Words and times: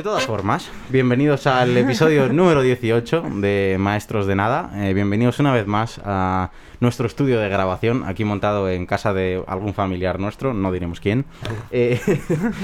De 0.00 0.04
todas 0.04 0.24
formas, 0.24 0.70
bienvenidos 0.88 1.46
al 1.46 1.76
episodio 1.76 2.26
número 2.32 2.62
18 2.62 3.22
de 3.34 3.76
Maestros 3.78 4.26
de 4.26 4.34
Nada. 4.34 4.70
Eh, 4.76 4.94
bienvenidos 4.94 5.38
una 5.40 5.52
vez 5.52 5.66
más 5.66 6.00
a 6.02 6.50
nuestro 6.80 7.06
estudio 7.06 7.38
de 7.38 7.50
grabación, 7.50 8.04
aquí 8.06 8.24
montado 8.24 8.70
en 8.70 8.86
casa 8.86 9.12
de 9.12 9.44
algún 9.46 9.74
familiar 9.74 10.18
nuestro, 10.18 10.54
no 10.54 10.72
diremos 10.72 11.00
quién. 11.00 11.26
Eh, 11.70 12.00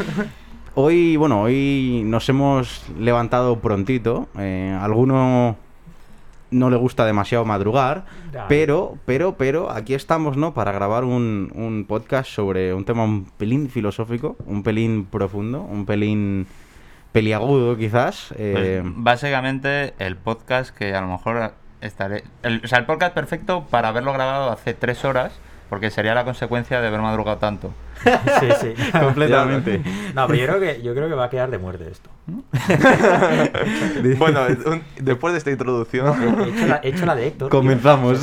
hoy, 0.77 1.17
bueno, 1.19 1.43
hoy 1.43 2.01
nos 2.07 2.27
hemos 2.31 2.87
levantado 2.99 3.59
prontito. 3.59 4.29
Eh, 4.39 4.75
alguno 4.81 5.59
no 6.51 6.71
le 6.71 6.77
gusta 6.79 7.05
demasiado 7.05 7.45
madrugar, 7.45 8.07
pero, 8.49 8.97
pero, 9.05 9.37
pero 9.37 9.71
aquí 9.71 9.93
estamos, 9.93 10.39
¿no? 10.39 10.55
Para 10.55 10.73
grabar 10.73 11.05
un, 11.05 11.53
un 11.55 11.85
podcast 11.87 12.31
sobre 12.31 12.73
un 12.73 12.87
tema 12.87 13.05
un 13.05 13.27
pelín 13.37 13.69
filosófico, 13.69 14.37
un 14.47 14.63
pelín 14.63 15.05
profundo, 15.05 15.61
un 15.61 15.85
pelín 15.85 16.47
peliagudo 17.17 17.79
quizás. 17.79 18.27
Pues, 18.29 18.41
eh, 18.41 18.83
básicamente 18.85 19.95
el 19.99 20.17
podcast 20.17 20.77
que 20.77 20.95
a 20.95 21.01
lo 21.01 21.07
mejor 21.07 21.55
estaré... 21.81 22.25
el- 22.43 22.61
o 22.63 22.69
sea, 22.69 22.79
el 22.79 22.85
podcast 22.85 23.15
perfecto 23.15 23.65
para 23.71 23.89
haberlo 23.89 24.13
grabado 24.13 24.51
hace 24.53 24.75
tres 24.75 25.03
horas, 25.05 25.33
porque 25.69 25.91
sería 25.91 26.15
la 26.15 26.25
consecuencia 26.25 26.81
de 26.81 26.89
haber 26.89 27.01
madrugado 27.01 27.39
tanto. 27.39 27.71
Sí, 28.41 28.49
sí. 28.61 28.75
completamente. 29.01 29.81
No, 30.15 30.27
pero 30.27 30.39
yo 30.39 30.47
creo 30.47 30.61
que, 30.61 30.83
yo 30.83 30.95
creo 30.95 31.09
que 31.09 31.15
va 31.15 31.25
a 31.25 31.31
quedar 31.31 31.51
de 31.51 31.59
muerte 31.59 31.89
esto. 31.91 32.11
Bueno, 34.19 34.41
un- 34.67 34.83
después 35.01 35.33
de 35.33 35.39
esta 35.39 35.51
introducción, 35.51 36.07
He 36.45 36.49
hecho 36.51 36.67
la, 36.67 36.81
he 36.83 36.89
hecho 36.91 37.07
la 37.07 37.15
de 37.15 37.27
Héctor. 37.29 37.49
Comenzamos. 37.51 38.21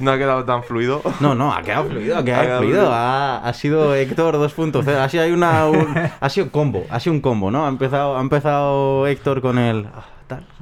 no 0.00 0.10
ha 0.12 0.18
quedado 0.18 0.44
tan 0.44 0.62
fluido. 0.62 1.02
No, 1.20 1.34
no, 1.34 1.52
ha 1.52 1.62
quedado 1.62 1.84
fluido, 1.90 2.16
ha 2.16 2.20
Ha 2.20 2.24
quedado 2.24 2.42
quedado 2.44 2.60
fluido. 2.60 2.80
fluido. 2.80 2.94
Ha, 2.94 3.38
ha 3.38 3.52
sido 3.54 3.94
Héctor 3.94 4.36
2.0. 4.36 4.88
Ha 4.96 5.08
sido, 5.08 5.22
hay 5.24 5.32
una, 5.32 5.66
un- 5.66 5.94
ha 6.20 6.28
sido 6.28 6.50
combo, 6.50 6.84
ha 6.90 7.00
sido 7.00 7.14
un 7.14 7.20
combo, 7.20 7.50
¿no? 7.50 7.66
Ha 7.66 7.68
empezado, 7.68 8.16
ha 8.16 8.20
empezado 8.20 9.06
Héctor 9.06 9.40
con 9.40 9.58
el. 9.58 9.86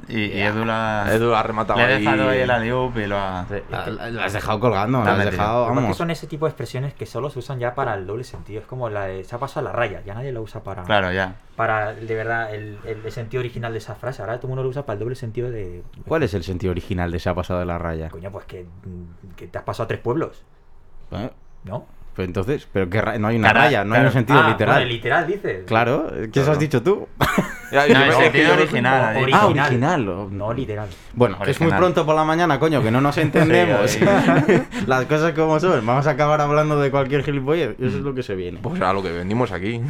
Y, 0.09 0.21
y 0.27 0.41
Edu 0.41 0.63
la... 0.63 1.05
Edu 1.11 1.33
ha 1.35 1.43
rematado 1.43 1.79
Le 1.79 1.85
ahí. 1.85 1.99
dejado 2.03 2.29
ahí 2.29 2.39
el 2.39 2.49
alley-oop 2.49 2.97
y 2.97 3.07
lo 3.07 3.17
ha... 3.17 3.45
La, 3.69 3.87
la- 3.87 4.09
la 4.09 4.25
has 4.25 4.31
dejado 4.33 4.59
colgando, 4.59 4.99
la 5.03 5.17
La 5.17 5.23
has 5.23 5.31
dejado, 5.31 5.65
vamos. 5.67 5.97
son 5.97 6.11
ese 6.11 6.27
tipo 6.27 6.45
de 6.45 6.51
expresiones 6.51 6.93
que 6.93 7.05
solo 7.05 7.29
se 7.29 7.39
usan 7.39 7.59
ya 7.59 7.75
para 7.75 7.93
el 7.95 8.07
doble 8.07 8.23
sentido. 8.23 8.61
Es 8.61 8.67
como 8.67 8.89
la 8.89 9.05
de, 9.05 9.23
se 9.25 9.35
ha 9.35 9.39
pasado 9.39 9.65
la 9.65 9.73
raya, 9.73 10.01
ya 10.05 10.13
nadie 10.13 10.31
lo 10.31 10.41
usa 10.41 10.63
para, 10.63 10.83
Claro, 10.83 11.11
ya. 11.11 11.35
para 11.57 11.93
de 11.93 12.15
verdad 12.15 12.53
el, 12.55 12.77
el 12.85 13.11
sentido 13.11 13.41
original 13.41 13.73
de 13.73 13.79
esa 13.79 13.95
frase. 13.95 14.21
Ahora 14.21 14.37
todo 14.37 14.47
el 14.47 14.49
mundo 14.51 14.63
lo 14.63 14.69
usa 14.69 14.85
para 14.85 14.93
el 14.93 14.99
doble 14.99 15.15
sentido 15.15 15.51
de. 15.51 15.83
¿Cuál 16.07 16.23
es 16.23 16.33
el 16.33 16.43
sentido 16.43 16.71
original 16.71 17.11
de 17.11 17.19
se 17.19 17.29
ha 17.29 17.35
pasado 17.35 17.59
de 17.59 17.65
la 17.65 17.77
raya? 17.77 18.09
Coño, 18.09 18.31
pues 18.31 18.45
que, 18.45 18.65
que 19.35 19.47
te 19.47 19.57
has 19.57 19.63
pasado 19.65 19.83
a 19.85 19.87
tres 19.87 19.99
pueblos, 19.99 20.43
¿Eh? 21.11 21.29
¿no? 21.65 21.85
Pero 22.17 22.25
entonces, 22.25 22.67
pero 22.73 22.89
qué 22.89 22.99
ra- 22.99 23.17
no 23.19 23.27
hay 23.27 23.37
una 23.37 23.49
Cara- 23.49 23.61
raya, 23.65 23.83
no 23.85 23.93
hay 23.93 23.99
claro. 24.01 24.07
un 24.09 24.13
sentido 24.13 24.39
Ah, 24.43 24.49
literal. 24.49 24.75
vale, 24.75 24.85
literal 24.87 25.27
dices. 25.27 25.63
Claro, 25.67 26.11
¿qué 26.33 26.39
has 26.41 26.59
dicho 26.59 26.81
tú? 26.83 27.07
No, 27.69 27.81
es 27.81 27.85
que 28.31 28.47
original. 28.49 29.13
dicho. 29.25 29.35
Ah, 29.35 29.45
Original. 29.47 30.07
o- 30.09 30.29
No 30.31 30.53
literal. 30.53 30.87
Bueno, 31.13 31.37
que 31.39 31.51
es 31.51 31.59
muy 31.61 31.69
pronto 31.71 32.05
por 32.05 32.15
la 32.15 32.23
mañana, 32.23 32.59
coño, 32.59 32.81
que 32.81 32.89
no 32.91 33.01
nos 33.01 33.17
entendemos. 33.19 33.91
Sí, 33.91 33.99
Las 34.87 35.05
cosas 35.05 35.33
como 35.33 35.59
son. 35.59 35.85
Vamos 35.85 36.07
a 36.07 36.11
acabar 36.11 36.39
hablando 36.41 36.79
de 36.79 36.89
cualquier 36.91 37.23
gilipollas. 37.23 37.71
Eso 37.77 37.97
es 37.97 38.03
lo 38.03 38.15
que 38.15 38.23
se 38.23 38.35
viene. 38.35 38.59
Pues 38.63 38.81
a 38.81 38.93
lo 38.93 39.03
que 39.03 39.11
venimos 39.11 39.51
aquí. 39.51 39.81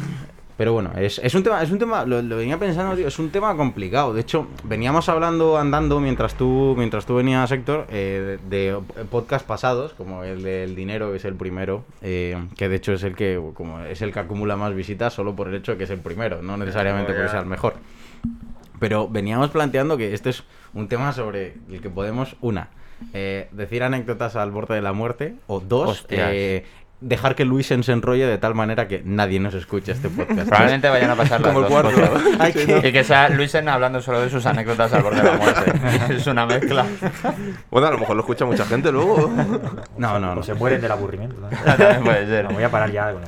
Pero 0.58 0.72
bueno, 0.72 0.90
es, 0.96 1.20
es 1.20 1.36
un 1.36 1.44
tema, 1.44 1.62
es 1.62 1.70
un 1.70 1.78
tema, 1.78 2.04
lo, 2.04 2.20
lo 2.20 2.36
venía 2.36 2.58
pensando, 2.58 2.96
tío, 2.96 3.06
es 3.06 3.18
un 3.20 3.30
tema 3.30 3.56
complicado. 3.56 4.12
De 4.12 4.20
hecho, 4.20 4.48
veníamos 4.64 5.08
hablando, 5.08 5.56
andando, 5.56 6.00
mientras 6.00 6.34
tú, 6.34 6.74
mientras 6.76 7.06
tú 7.06 7.14
venías, 7.14 7.50
Héctor, 7.52 7.86
eh, 7.90 8.38
de, 8.50 8.72
de 8.72 9.04
podcast 9.04 9.46
pasados, 9.46 9.94
como 9.94 10.24
el 10.24 10.42
del 10.42 10.74
dinero, 10.74 11.12
que 11.12 11.18
es 11.18 11.24
el 11.24 11.36
primero, 11.36 11.84
eh, 12.02 12.36
que 12.56 12.68
de 12.68 12.74
hecho 12.74 12.92
es 12.92 13.04
el 13.04 13.14
que, 13.14 13.40
como 13.54 13.78
es 13.82 14.02
el 14.02 14.12
que 14.12 14.18
acumula 14.18 14.56
más 14.56 14.74
visitas 14.74 15.14
solo 15.14 15.36
por 15.36 15.46
el 15.46 15.54
hecho 15.54 15.72
de 15.72 15.78
que 15.78 15.84
es 15.84 15.90
el 15.90 16.00
primero, 16.00 16.42
no 16.42 16.56
necesariamente 16.56 17.12
porque 17.12 17.28
sea 17.28 17.38
el 17.40 17.46
mejor. 17.46 17.74
Pero 18.80 19.08
veníamos 19.08 19.50
planteando 19.50 19.96
que 19.96 20.12
este 20.12 20.30
es 20.30 20.42
un 20.74 20.88
tema 20.88 21.12
sobre 21.12 21.54
el 21.70 21.80
que 21.80 21.88
podemos, 21.88 22.34
una, 22.40 22.70
eh, 23.12 23.48
decir 23.52 23.84
anécdotas 23.84 24.34
al 24.34 24.50
borde 24.50 24.74
de 24.74 24.82
la 24.82 24.92
muerte, 24.92 25.36
o 25.46 25.60
dos, 25.60 26.04
eh, 26.08 26.64
dejar 27.00 27.36
que 27.36 27.44
Luisen 27.44 27.84
se 27.84 27.92
enrolle 27.92 28.26
de 28.26 28.38
tal 28.38 28.54
manera 28.56 28.88
que 28.88 29.02
nadie 29.04 29.38
nos 29.38 29.54
escuche 29.54 29.92
este 29.92 30.08
podcast. 30.08 30.48
Probablemente 30.48 30.88
vayan 30.88 31.10
a 31.10 31.14
pasar 31.14 31.40
las 31.40 31.52
Como 31.52 31.64
el 31.66 31.72
dos 31.72 31.82
cuarto. 31.82 32.00
cosas. 32.12 32.22
Hay 32.40 32.52
que- 32.52 32.88
Y 32.88 32.92
que 32.92 33.04
sea 33.04 33.28
Luisen 33.28 33.68
hablando 33.68 34.00
solo 34.02 34.20
de 34.20 34.30
sus 34.30 34.44
anécdotas 34.46 34.92
al 34.92 35.02
borde 35.04 35.18
de 35.22 35.30
la 35.30 35.36
muerte. 35.36 35.72
es 36.14 36.26
una 36.26 36.44
mezcla. 36.46 36.84
Bueno, 37.70 37.86
a 37.86 37.90
lo 37.92 37.98
mejor 37.98 38.16
lo 38.16 38.22
escucha 38.22 38.44
mucha 38.44 38.64
gente 38.64 38.90
luego. 38.90 39.30
No, 39.96 40.18
no, 40.18 40.32
O 40.32 40.34
no. 40.36 40.42
se 40.42 40.54
mueren 40.54 40.80
del 40.80 40.90
aburrimiento. 40.90 41.36
¿no? 41.40 41.48
También 41.76 42.02
puede 42.04 42.26
ser. 42.26 42.44
No, 42.46 42.50
voy 42.54 42.64
a 42.64 42.70
parar 42.70 42.90
ya 42.90 43.12
con. 43.12 43.22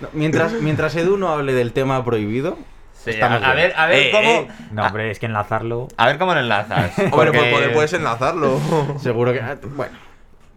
No, 0.00 0.08
Mientras, 0.12 0.52
mientras 0.54 0.96
Edu 0.96 1.16
no 1.16 1.28
hable 1.28 1.52
del 1.52 1.72
tema 1.72 2.04
prohibido, 2.04 2.56
Sí, 3.04 3.12
a, 3.20 3.26
a 3.34 3.54
ver, 3.54 3.72
a 3.76 3.86
ver 3.86 3.98
Eh, 4.06 4.10
cómo... 4.10 4.28
eh. 4.28 4.48
No, 4.72 4.84
hombre, 4.86 5.10
es 5.12 5.18
que 5.20 5.26
enlazarlo. 5.26 5.86
A 5.96 6.06
ver 6.08 6.18
cómo 6.18 6.34
lo 6.34 6.40
enlazas. 6.40 6.98
Hombre, 6.98 7.10
porque- 7.10 7.38
pues, 7.38 7.52
puedes, 7.52 7.68
puedes 7.70 7.92
enlazarlo. 7.92 8.60
seguro 8.98 9.32
que... 9.32 9.40
ah, 9.40 9.56
Bueno, 9.76 9.92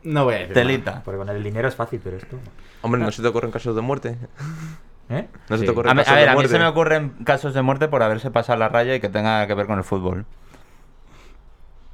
no 0.04 0.24
voy 0.26 0.36
a 0.36 0.38
decir 0.40 0.54
Telita. 0.54 1.02
Porque 1.04 1.18
con 1.18 1.30
el 1.30 1.44
dinero 1.44 1.68
es 1.68 1.76
fácil, 1.76 2.00
pero 2.04 2.18
esto. 2.18 2.38
Hombre, 2.82 3.02
¿no 3.02 3.12
se 3.12 3.22
te 3.22 3.28
ocurren 3.28 3.52
casos 3.52 3.76
de 3.76 3.82
muerte? 3.82 4.18
¿Eh? 5.10 5.28
¿No 5.50 5.56
Sí. 5.58 5.62
se 5.62 5.66
te 5.66 5.72
ocurren 5.72 5.92
A, 5.92 5.94
mí- 5.94 6.00
casos 6.00 6.14
a 6.14 6.16
ver, 6.16 6.24
de 6.24 6.30
a 6.30 6.32
mí 6.32 6.36
muerte? 6.38 6.52
se 6.54 6.60
me 6.60 6.68
ocurren 6.68 7.10
casos 7.26 7.54
de 7.54 7.62
muerte 7.62 7.88
por 7.88 8.02
haberse 8.04 8.32
pasado 8.32 8.58
la 8.60 8.70
raya 8.70 8.96
y 8.96 9.00
que 9.02 9.10
tenga 9.10 9.46
que 9.48 9.54
ver 9.54 9.66
con 9.68 9.78
el 9.78 9.84
fútbol. 9.84 10.26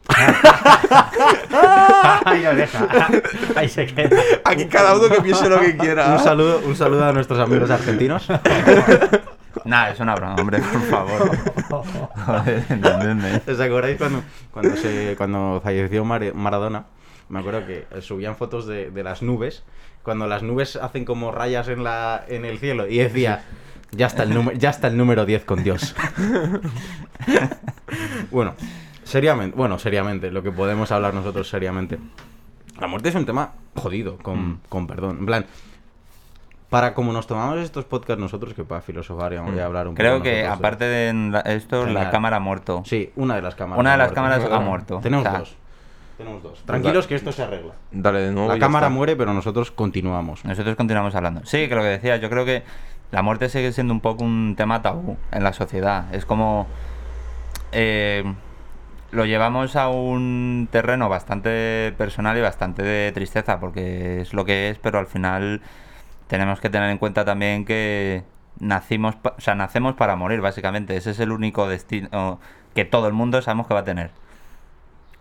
Ahí 2.25 2.43
lo 2.43 2.55
deja. 2.55 2.87
Ahí 3.55 3.69
se 3.69 3.85
queda. 3.87 4.17
Aquí 4.45 4.65
cada 4.67 4.95
uno 4.95 5.09
que 5.09 5.21
piense 5.21 5.49
lo 5.49 5.59
que 5.59 5.77
quiera. 5.77 6.13
Un 6.13 6.19
saludo, 6.19 6.61
un 6.65 6.75
saludo 6.75 7.05
a 7.05 7.11
nuestros 7.13 7.39
amigos 7.39 7.69
argentinos. 7.69 8.27
Nah, 9.65 9.89
es 9.89 9.99
una 9.99 10.15
broma, 10.15 10.35
hombre, 10.35 10.59
por 10.59 10.81
favor. 10.83 11.37
Joder. 12.25 13.41
¿Os 13.49 13.59
acordáis 13.59 13.97
cuando, 13.97 14.21
cuando, 14.51 14.75
se, 14.77 15.15
cuando 15.17 15.59
falleció 15.63 16.05
Mare- 16.05 16.33
Maradona? 16.33 16.85
Me 17.29 17.39
acuerdo 17.39 17.65
que 17.65 17.85
eh, 17.91 18.01
subían 18.01 18.35
fotos 18.35 18.65
de, 18.67 18.89
de 18.91 19.03
las 19.03 19.21
nubes, 19.21 19.63
cuando 20.03 20.27
las 20.27 20.43
nubes 20.43 20.75
hacen 20.77 21.03
como 21.05 21.31
rayas 21.31 21.67
en, 21.67 21.83
la, 21.83 22.23
en 22.27 22.45
el 22.45 22.57
cielo, 22.59 22.87
y 22.87 22.97
decía, 22.97 23.43
ya 23.91 24.07
está 24.07 24.23
el, 24.23 24.33
número 24.33 24.57
ya 24.57 24.69
está 24.69 24.87
el 24.87 24.95
número 24.97 25.25
10 25.25 25.43
con 25.45 25.63
Dios. 25.63 25.93
bueno, 28.31 28.53
seriamente, 29.03 29.55
bueno, 29.57 29.79
seriamente, 29.79 30.31
lo 30.31 30.43
que 30.43 30.51
podemos 30.51 30.91
hablar 30.91 31.13
nosotros 31.13 31.49
seriamente. 31.49 31.97
La 32.79 32.87
muerte 32.87 33.09
es 33.09 33.15
un 33.15 33.25
tema 33.25 33.53
jodido, 33.75 34.17
con, 34.17 34.49
Mm. 34.51 34.59
con 34.69 34.87
perdón. 34.87 35.17
En 35.19 35.25
plan, 35.25 35.45
para 36.69 36.93
como 36.93 37.11
nos 37.13 37.27
tomamos 37.27 37.57
estos 37.59 37.85
podcasts 37.85 38.21
nosotros, 38.21 38.53
que 38.53 38.63
para 38.63 38.81
filosofar 38.81 39.33
y 39.33 39.37
voy 39.37 39.59
a 39.59 39.65
hablar 39.65 39.87
un 39.87 39.93
poco 39.95 40.01
Creo 40.01 40.21
que 40.21 40.43
nosotros, 40.43 40.59
aparte 40.59 40.85
de 40.85 41.41
esto, 41.45 41.85
la 41.87 42.11
cámara 42.11 42.37
ha 42.37 42.39
muerto. 42.41 42.83
Sí, 42.85 43.11
una 43.15 43.35
de 43.35 43.41
las 43.41 43.55
cámaras. 43.55 43.79
Una 43.79 43.91
de 43.93 43.97
las 43.97 44.07
muerto. 44.07 44.15
cámaras 44.15 44.51
ha 44.51 44.59
muerto. 44.59 44.99
Tenemos 45.01 45.25
O 45.25 45.29
sea, 45.29 45.39
dos. 45.39 45.55
Tenemos 46.17 46.41
dos. 46.41 46.63
Tranquilos 46.65 47.05
que 47.05 47.15
esto 47.15 47.31
se 47.31 47.43
arregla. 47.43 47.73
Dale 47.91 48.19
de 48.19 48.31
nuevo. 48.31 48.49
La 48.49 48.59
cámara 48.59 48.87
está. 48.87 48.95
muere, 48.95 49.15
pero 49.15 49.33
nosotros 49.33 49.71
continuamos. 49.71 50.43
Nosotros 50.45 50.75
continuamos 50.75 51.13
hablando. 51.15 51.45
Sí, 51.45 51.67
que 51.67 51.75
lo 51.75 51.81
que 51.81 51.89
decía, 51.89 52.17
yo 52.17 52.29
creo 52.29 52.43
que 52.43 52.63
la 53.11 53.21
muerte 53.21 53.49
sigue 53.49 53.71
siendo 53.71 53.93
un 53.93 54.01
poco 54.01 54.23
un 54.23 54.55
tema 54.57 54.81
tabú 54.81 55.17
en 55.31 55.43
la 55.43 55.53
sociedad. 55.53 56.13
Es 56.13 56.25
como. 56.25 56.67
eh, 57.71 58.23
lo 59.11 59.25
llevamos 59.25 59.75
a 59.75 59.87
un 59.89 60.67
terreno 60.69 61.07
bastante 61.07 61.93
personal 61.97 62.37
y 62.37 62.41
bastante 62.41 62.83
de 62.83 63.11
tristeza, 63.13 63.59
porque 63.59 64.19
es 64.21 64.33
lo 64.33 64.43
que 64.43 64.69
es, 64.69 64.79
pero 64.79 64.99
al 64.99 65.07
final 65.07 65.61
tenemos 66.27 66.59
que 66.59 66.69
tener 66.69 66.89
en 66.89 66.97
cuenta 66.97 67.23
también 67.23 67.63
que 67.63 68.23
nacimos, 68.59 69.15
o 69.23 69.39
sea, 69.39 69.55
nacemos 69.55 69.95
para 69.95 70.15
morir, 70.15 70.41
básicamente. 70.41 70.97
Ese 70.97 71.11
es 71.11 71.19
el 71.19 71.31
único 71.31 71.69
destino 71.69 72.39
que 72.75 72.83
todo 72.85 73.07
el 73.07 73.13
mundo 73.13 73.41
sabemos 73.41 73.67
que 73.67 73.73
va 73.73 73.79
a 73.81 73.85
tener. 73.85 74.11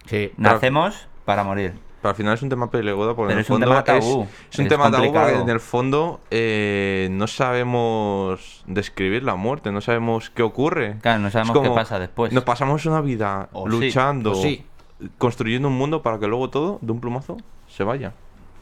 Sí. 0.06 0.32
Pero- 0.36 0.52
Nacemos 0.54 1.08
para 1.24 1.44
morir. 1.44 1.74
Pero 2.02 2.10
al 2.10 2.16
final 2.16 2.34
es 2.34 2.42
un 2.42 2.48
tema 2.50 2.70
peliagudo 2.70 3.16
porque 3.16 3.28
Pero 3.28 3.32
en 3.32 3.38
el 3.38 3.44
es 3.44 3.50
un 3.50 3.60
tema 3.60 3.82
tabú, 3.82 4.22
es, 4.22 4.28
es 4.54 4.58
un 4.60 4.64
es 4.66 4.68
tema 4.68 4.84
tabú 4.90 5.04
porque 5.06 5.12
complicado. 5.18 5.42
en 5.42 5.48
el 5.48 5.60
fondo 5.60 6.20
eh, 6.30 7.08
no 7.10 7.26
sabemos 7.26 8.62
describir 8.66 9.22
la 9.24 9.34
muerte, 9.34 9.72
no 9.72 9.80
sabemos 9.80 10.30
qué 10.30 10.42
ocurre. 10.42 10.98
Claro, 11.00 11.20
no 11.20 11.30
sabemos 11.30 11.58
qué 11.62 11.70
pasa 11.70 11.98
después. 11.98 12.32
Nos 12.32 12.44
pasamos 12.44 12.86
una 12.86 13.00
vida 13.00 13.48
O 13.52 13.64
sí, 13.68 13.76
luchando, 13.86 14.32
o 14.32 14.34
sí. 14.34 14.64
construyendo 15.18 15.68
un 15.68 15.76
mundo 15.76 16.02
para 16.02 16.18
que 16.18 16.26
luego 16.28 16.48
todo, 16.50 16.78
de 16.82 16.92
un 16.92 17.00
plumazo, 17.00 17.38
se 17.66 17.82
vaya. 17.82 18.12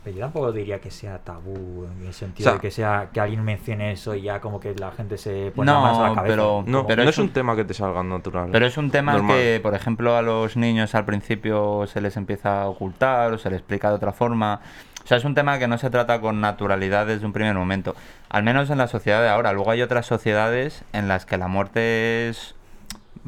Pero 0.05 0.17
yo 0.17 0.23
tampoco 0.23 0.53
diría 0.53 0.81
que 0.81 0.91
sea 0.91 1.19
tabú 1.19 1.87
en 1.87 2.07
el 2.07 2.13
sentido 2.13 2.51
O 2.51 2.53
sea- 2.53 2.55
de 2.55 2.61
que 2.61 2.71
sea 2.71 3.09
que 3.13 3.21
alguien 3.21 3.43
mencione 3.43 3.91
eso 3.93 4.15
y 4.15 4.21
ya 4.23 4.39
como 4.41 4.61
que 4.61 4.75
la 4.75 4.91
gente 4.93 5.17
se 5.17 5.51
pone 5.57 5.73
manos 5.73 5.99
a 5.99 6.03
la 6.03 6.09
No, 6.11 6.15
cabeza. 6.17 6.33
pero, 6.35 6.65
No, 6.67 6.87
pero 6.87 7.03
no 7.05 7.09
es 7.09 7.15
es 7.15 7.19
un 7.19 7.25
un 7.25 7.33
tema 7.33 7.57
que 7.57 7.65
te 7.65 7.73
salga 7.73 8.03
natural. 8.03 8.51
Pero 8.53 8.67
es 8.67 8.77
un 8.77 8.91
tema 8.91 9.13
Normal. 9.15 9.37
que, 9.37 9.61
por 9.63 9.75
ejemplo, 9.75 10.15
a 10.17 10.21
los 10.23 10.57
niños 10.59 10.95
al 10.95 11.07
principio 11.07 11.87
se 11.87 12.03
les 12.03 12.17
empieza 12.19 12.63
a 12.63 12.69
ocultar 12.69 13.33
o 13.33 13.39
se 13.39 13.49
les 13.49 13.61
explica 13.61 13.89
de 13.89 13.95
otra 13.95 14.13
forma. 14.13 14.61
O 15.03 15.07
sea, 15.07 15.17
es 15.17 15.25
un 15.25 15.35
tema 15.35 15.59
que 15.59 15.69
no 15.69 15.79
se 15.79 15.89
trata 15.91 16.21
con 16.21 16.41
naturalidad 16.41 17.07
desde 17.07 17.25
un 17.27 17.33
primer 17.33 17.55
momento. 17.55 17.95
Al 18.29 18.43
menos 18.43 18.69
en 18.71 18.79
la 18.79 18.89
sociedad 18.89 19.23
de 19.23 19.29
ahora. 19.31 19.53
Luego 19.53 19.71
hay 19.71 19.81
otras 19.83 20.07
sociedades 20.07 20.83
en 20.93 21.09
las 21.09 21.25
que 21.27 21.39
la 21.39 21.49
muerte 21.49 22.29
es 22.29 22.55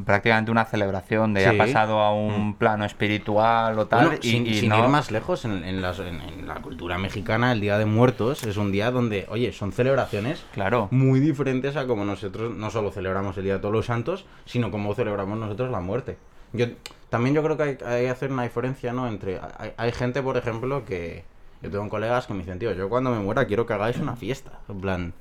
prácticamente 0.04 0.50
una 0.50 0.64
celebración 0.66 1.32
de 1.34 1.40
Sí. 1.42 1.46
ha 1.46 1.56
pasado 1.58 2.00
a 2.00 2.12
un 2.12 2.54
plano 2.56 2.84
espiritual 2.84 3.78
o 3.78 3.86
tal 3.86 4.06
Bueno, 4.08 4.20
y, 4.22 4.30
sin, 4.30 4.46
y 4.46 4.54
sin 4.54 4.68
no 4.68 4.78
ir 4.80 4.88
más 4.88 5.10
lejos, 5.10 5.44
en, 5.44 5.64
en 5.64 5.80
las- 5.80 5.98
en- 6.00 6.20
en 6.20 6.46
la 6.46 6.56
cultura 6.56 6.98
mexicana, 6.98 7.52
el 7.52 7.60
Día 7.60 7.78
de 7.78 7.86
Muertos 7.86 8.44
es 8.44 8.56
un 8.56 8.72
día 8.72 8.90
donde, 8.90 9.26
oye, 9.30 9.52
son 9.52 9.72
celebraciones 9.72 10.44
claro 10.52 10.88
muy 10.90 11.20
diferentes 11.20 11.76
a 11.76 11.86
como 11.86 12.04
nosotros 12.04 12.54
no 12.54 12.70
solo 12.70 12.90
celebramos 12.90 13.36
el 13.38 13.44
Día 13.44 13.54
de 13.54 13.60
Todos 13.60 13.74
los 13.74 13.86
Santos, 13.86 14.26
sino 14.44 14.70
como 14.70 14.94
celebramos 14.94 15.38
nosotros 15.38 15.70
la 15.70 15.80
muerte. 15.80 16.18
Yo 16.52 16.66
también 17.10 17.34
yo 17.34 17.42
creo 17.42 17.56
que 17.56 17.62
hay, 17.62 17.78
hay 17.86 18.04
que 18.04 18.10
hacer 18.10 18.30
una 18.32 18.42
diferencia, 18.44 18.92
¿no? 18.92 19.08
Entre 19.08 19.38
hay, 19.58 19.72
hay 19.76 19.92
gente, 19.92 20.22
por 20.22 20.36
ejemplo, 20.36 20.84
que 20.84 21.24
yo 21.62 21.70
tengo 21.70 21.88
colegas 21.88 22.26
que 22.26 22.34
me 22.34 22.40
dicen, 22.40 22.58
tío, 22.58 22.72
yo 22.72 22.88
cuando 22.88 23.10
me 23.10 23.18
muera 23.18 23.46
quiero 23.46 23.66
que 23.66 23.72
hagáis 23.72 23.96
una 23.98 24.14
fiesta, 24.14 24.52
en 24.68 24.80
plan, 24.80 25.12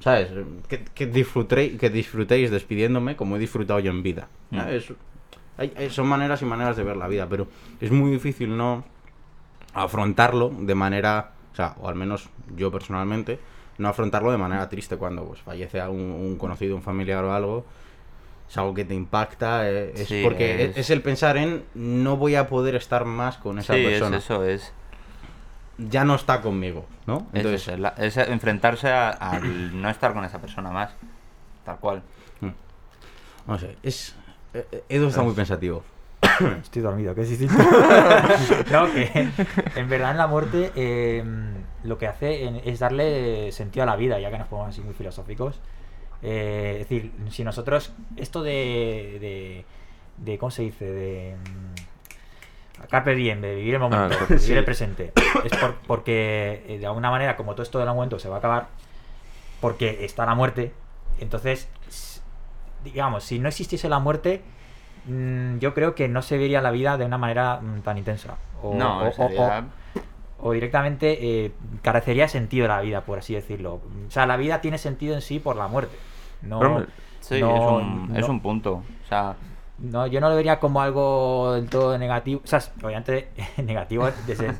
¿sabes? 0.00 0.28
Que, 0.68 0.84
que 0.84 1.06
disfrutéis, 1.06 1.78
que 1.78 1.90
disfrutéis 1.90 2.50
despidiéndome 2.50 3.16
como 3.16 3.36
he 3.36 3.38
disfrutado 3.38 3.80
yo 3.80 3.90
en 3.90 4.02
vida. 4.02 4.28
Mm. 4.50 4.56
¿sabes? 4.58 4.92
Hay- 5.56 5.72
hay- 5.76 5.90
son 5.90 6.06
maneras 6.08 6.42
y 6.42 6.44
maneras 6.46 6.76
de 6.76 6.82
ver 6.84 6.96
la 6.96 7.06
vida, 7.08 7.26
pero 7.28 7.46
es 7.80 7.90
muy 7.90 8.10
difícil 8.10 8.56
no 8.56 8.84
afrontarlo 9.72 10.50
de 10.50 10.74
manera, 10.74 11.32
o 11.52 11.56
sea, 11.56 11.74
o 11.80 11.88
al 11.88 11.94
menos 11.94 12.28
yo 12.56 12.70
personalmente, 12.70 13.38
no 13.78 13.88
afrontarlo 13.88 14.30
de 14.30 14.38
manera 14.38 14.68
triste 14.68 14.96
cuando 14.96 15.24
pues, 15.24 15.40
fallece 15.40 15.82
un, 15.88 15.98
un 16.00 16.36
conocido, 16.38 16.76
un 16.76 16.82
familiar 16.82 17.24
o 17.24 17.32
algo. 17.32 17.64
Es 18.48 18.58
algo 18.58 18.74
que 18.74 18.84
te 18.84 18.94
impacta, 18.94 19.68
eh, 19.68 19.92
es 19.96 20.06
Sí, 20.08 20.20
porque 20.22 20.64
es... 20.64 20.70
es- 20.72 20.76
es 20.76 20.90
el 20.90 21.00
pensar 21.00 21.36
en 21.38 21.64
no 21.74 22.16
voy 22.18 22.34
a 22.34 22.46
poder 22.46 22.74
estar 22.74 23.04
más 23.04 23.38
con 23.38 23.58
esa 23.58 23.74
sí 23.74 23.82
persona. 23.82 24.18
es 24.18 24.24
eso 24.24 24.44
es 24.44 24.72
Ya 25.78 26.04
no 26.04 26.14
está 26.14 26.40
conmigo, 26.40 26.86
¿no? 27.06 27.26
es, 27.32 27.38
Entonces, 27.44 27.62
eso, 27.62 27.72
es 27.72 27.80
la- 27.80 27.94
es 27.98 28.16
enfrentarse 28.16 28.88
a- 28.90 29.10
al 29.10 29.80
no 29.80 29.88
estar 29.90 30.12
con 30.14 30.24
esa 30.24 30.38
persona 30.40 30.70
más 30.70 30.90
tal 31.64 31.78
cual 31.78 32.02
no 33.46 33.58
sé, 33.58 33.76
es... 33.82 34.14
eh, 34.54 34.66
eh, 34.72 34.84
Edu 34.88 35.08
está 35.08 35.22
muy 35.22 35.34
pensativo. 35.34 35.82
Estoy 36.62 36.80
dormido, 36.80 37.12
es 37.16 37.28
distinto. 37.28 37.54
no, 38.72 38.90
que 38.92 39.28
en 39.76 39.88
verdad 39.90 40.12
en 40.12 40.16
la 40.16 40.26
muerte 40.26 40.72
eh, 40.74 41.22
lo 41.82 41.98
que 41.98 42.06
hace 42.06 42.44
en- 42.44 42.62
es 42.64 42.78
darle 42.78 43.52
sentido 43.52 43.82
a 43.82 43.86
la 43.86 43.96
vida, 43.96 44.18
ya 44.18 44.30
que 44.30 44.38
nos 44.38 44.48
ponemos 44.48 44.70
así 44.70 44.80
muy 44.80 44.94
filosóficos. 44.94 45.60
Eh, 46.22 46.78
es 46.80 46.88
decir, 46.88 47.12
si 47.30 47.44
nosotros, 47.44 47.92
esto 48.16 48.42
de, 48.42 49.18
de, 49.20 49.64
de 50.24 50.38
¿cómo 50.38 50.50
se 50.50 50.62
dice? 50.62 50.86
De 50.86 51.36
mm, 51.36 51.74
carpe 52.88 53.14
diem, 53.14 53.40
de 53.40 53.54
vivir 53.56 53.74
el 53.74 53.80
momento, 53.80 54.16
Ah, 54.20 54.24
vivir 54.28 54.40
sí. 54.40 54.52
el 54.52 54.64
presente, 54.64 55.12
es 55.44 55.56
por- 55.56 55.74
porque 55.86 56.64
eh, 56.68 56.78
de 56.78 56.86
alguna 56.86 57.10
manera, 57.10 57.36
como 57.36 57.52
todo 57.52 57.62
esto 57.62 57.78
del 57.78 57.88
momento 57.88 58.18
se 58.18 58.28
va 58.28 58.36
a 58.36 58.38
acabar, 58.38 58.66
porque 59.60 60.04
está 60.04 60.26
la 60.26 60.34
muerte, 60.34 60.72
entonces, 61.20 61.68
digamos, 62.84 63.24
si 63.24 63.38
no 63.38 63.48
existiese 63.48 63.88
la 63.88 63.98
muerte, 63.98 64.42
mm, 65.06 65.58
yo 65.58 65.74
creo 65.74 65.94
que 65.94 66.08
no 66.08 66.22
se 66.22 66.36
vería 66.38 66.60
la 66.60 66.70
vida 66.70 66.96
de 66.98 67.04
una 67.06 67.18
manera 67.18 67.60
mm, 67.60 67.80
tan 67.80 67.98
intensa. 67.98 68.36
O, 68.62 68.74
no 68.74 69.02
o- 69.02 69.08
o- 69.08 69.12
sería- 69.12 69.64
o 70.40 70.52
directamente 70.52 71.44
eh, 71.46 71.52
carecería 71.82 72.24
de 72.24 72.28
sentido 72.28 72.68
la 72.68 72.80
vida, 72.82 73.00
por 73.02 73.18
así 73.18 73.34
decirlo. 73.34 73.80
O 74.06 74.10
sea, 74.10 74.26
la 74.26 74.36
vida 74.36 74.60
tiene 74.60 74.76
sentido 74.78 75.14
en 75.14 75.22
sí 75.22 75.38
por 75.38 75.56
la 75.56 75.68
muerte. 75.68 75.96
No, 76.42 76.58
Pero, 76.58 76.86
sí 77.20 77.40
no- 77.40 77.56
es, 77.56 77.62
un, 77.84 78.16
es 78.16 78.20
no- 78.22 78.26
un 78.34 78.40
punto 78.40 78.72
o 78.74 79.08
sea 79.08 79.36
no, 79.84 80.06
yo 80.06 80.20
no 80.20 80.28
lo 80.28 80.36
vería 80.36 80.58
como 80.60 80.80
algo 80.82 81.52
del 81.54 81.68
todo 81.68 81.96
negativo. 81.98 82.40
O 82.44 82.46
sea, 82.46 82.60
obviamente 82.82 83.28
negativo 83.62 84.08
desde, 84.26 84.52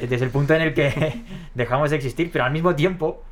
desde 0.00 0.24
el 0.24 0.30
punto 0.30 0.54
en 0.54 0.62
el 0.62 0.74
que 0.74 1.22
dejamos 1.54 1.90
de 1.90 1.96
existir, 1.96 2.30
pero 2.32 2.44
al 2.44 2.52
mismo 2.52 2.74
tiempo 2.74 3.22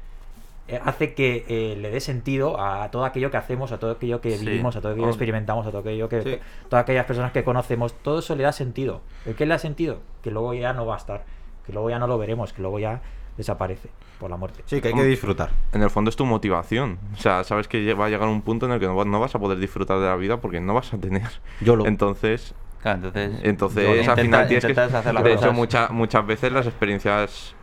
eh, 0.69 0.81
hace 0.85 1.15
que 1.15 1.45
eh, 1.49 1.77
le 1.77 1.91
dé 1.91 2.01
sentido 2.01 2.61
a 2.61 2.91
todo 2.91 3.05
aquello 3.05 3.31
que 3.31 3.37
hacemos, 3.37 3.73
a 3.73 3.79
todo 3.79 3.93
aquello 3.93 4.21
que 4.21 4.31
Sí. 4.39 4.47
vivimos, 4.47 4.77
a 4.77 4.81
todo 4.81 4.93
aquello 4.93 5.03
que 5.05 5.11
Hombre. 5.11 5.15
experimentamos, 5.15 5.67
a 5.67 5.71
todo 5.71 5.81
aquello 5.81 6.09
que. 6.09 6.23
Sí. 6.23 6.39
Todas 6.69 6.83
aquellas 6.85 7.07
personas 7.07 7.33
que 7.33 7.43
conocemos, 7.45 7.93
todo 8.03 8.21
eso 8.21 8.37
le 8.37 8.45
da 8.45 8.53
sentido. 8.53 9.01
¿El 9.27 9.35
qué 9.35 9.47
le 9.47 9.55
da 9.55 9.59
sentido? 9.59 9.99
Que 10.23 10.31
luego 10.31 10.55
ya 10.55 10.73
no 10.73 10.87
va 10.87 10.95
a 10.95 10.99
estar, 10.99 11.25
que 11.67 11.73
luego 11.73 11.91
ya 11.91 11.99
no 11.99 12.07
lo 12.07 12.19
veremos, 12.19 12.53
que 12.53 12.63
luego 12.63 12.79
ya 12.79 13.01
desaparece 13.41 13.89
por 14.19 14.31
la 14.31 14.37
muerte. 14.37 14.63
Sí, 14.67 14.81
que 14.81 14.89
hay 14.89 14.95
que 14.95 15.05
disfrutar. 15.05 15.51
En 15.73 15.83
el 15.83 15.91
fondo 15.91 16.09
es 16.11 16.17
tu 16.17 16.25
motivación. 16.27 16.99
O 17.15 17.17
sea, 17.17 17.43
sabes 17.45 17.69
que 17.69 17.95
va 17.95 18.07
a 18.07 18.09
llegar 18.09 18.29
un 18.29 18.43
punto 18.43 18.67
en 18.67 18.73
el 18.73 18.81
que 18.81 18.87
no, 18.87 18.95
va- 18.97 19.05
no 19.05 19.19
vas 19.21 19.35
a 19.35 19.39
poder 19.39 19.59
disfrutar 19.59 19.99
de 19.99 20.07
la 20.07 20.17
vida 20.17 20.37
porque 20.41 20.61
no 20.61 20.75
vas 20.75 20.93
a 20.95 20.99
tener. 20.99 21.29
Yo 21.61 21.77
lo- 21.77 21.87
Entonces, 21.87 22.55
claro, 22.83 22.97
entonces 22.99 23.41
entonces 23.43 24.09
al 24.09 24.21
final 24.21 24.47
tienes 24.47 24.65
que. 24.65 24.71
intentas 24.73 24.95
hacer 24.95 25.15
las 25.15 25.25
de 25.25 25.31
hecho, 25.33 25.41
cosas- 25.41 25.55
mucha- 25.57 25.89
muchas 25.89 26.27
veces 26.27 26.53
las 26.53 26.67
experiencias. 26.67 27.55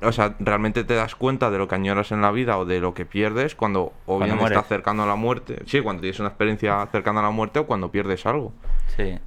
O 0.00 0.12
sea, 0.12 0.36
realmente 0.38 0.84
te 0.84 0.94
das 0.94 1.16
cuenta 1.16 1.50
de 1.50 1.58
lo 1.58 1.66
que 1.66 1.74
añoras 1.74 2.12
en 2.12 2.20
la 2.22 2.30
vida 2.30 2.56
o 2.58 2.64
de 2.64 2.78
lo 2.78 2.94
que 2.94 3.04
pierdes 3.04 3.56
cuando 3.56 3.92
o 4.06 4.20
bien 4.20 4.38
estás 4.38 4.68
cercano 4.68 5.02
a 5.02 5.06
la 5.06 5.16
muerte. 5.16 5.62
Sí, 5.66 5.80
cuando 5.80 6.02
tienes 6.02 6.20
una 6.20 6.28
experiencia 6.28 6.86
cercana 6.92 7.18
a 7.18 7.24
la 7.24 7.30
muerte 7.30 7.58
o 7.58 7.66
cuando 7.66 7.90
pierdes 7.90 8.24
algo. 8.24 8.52
Sí. 8.96 9.18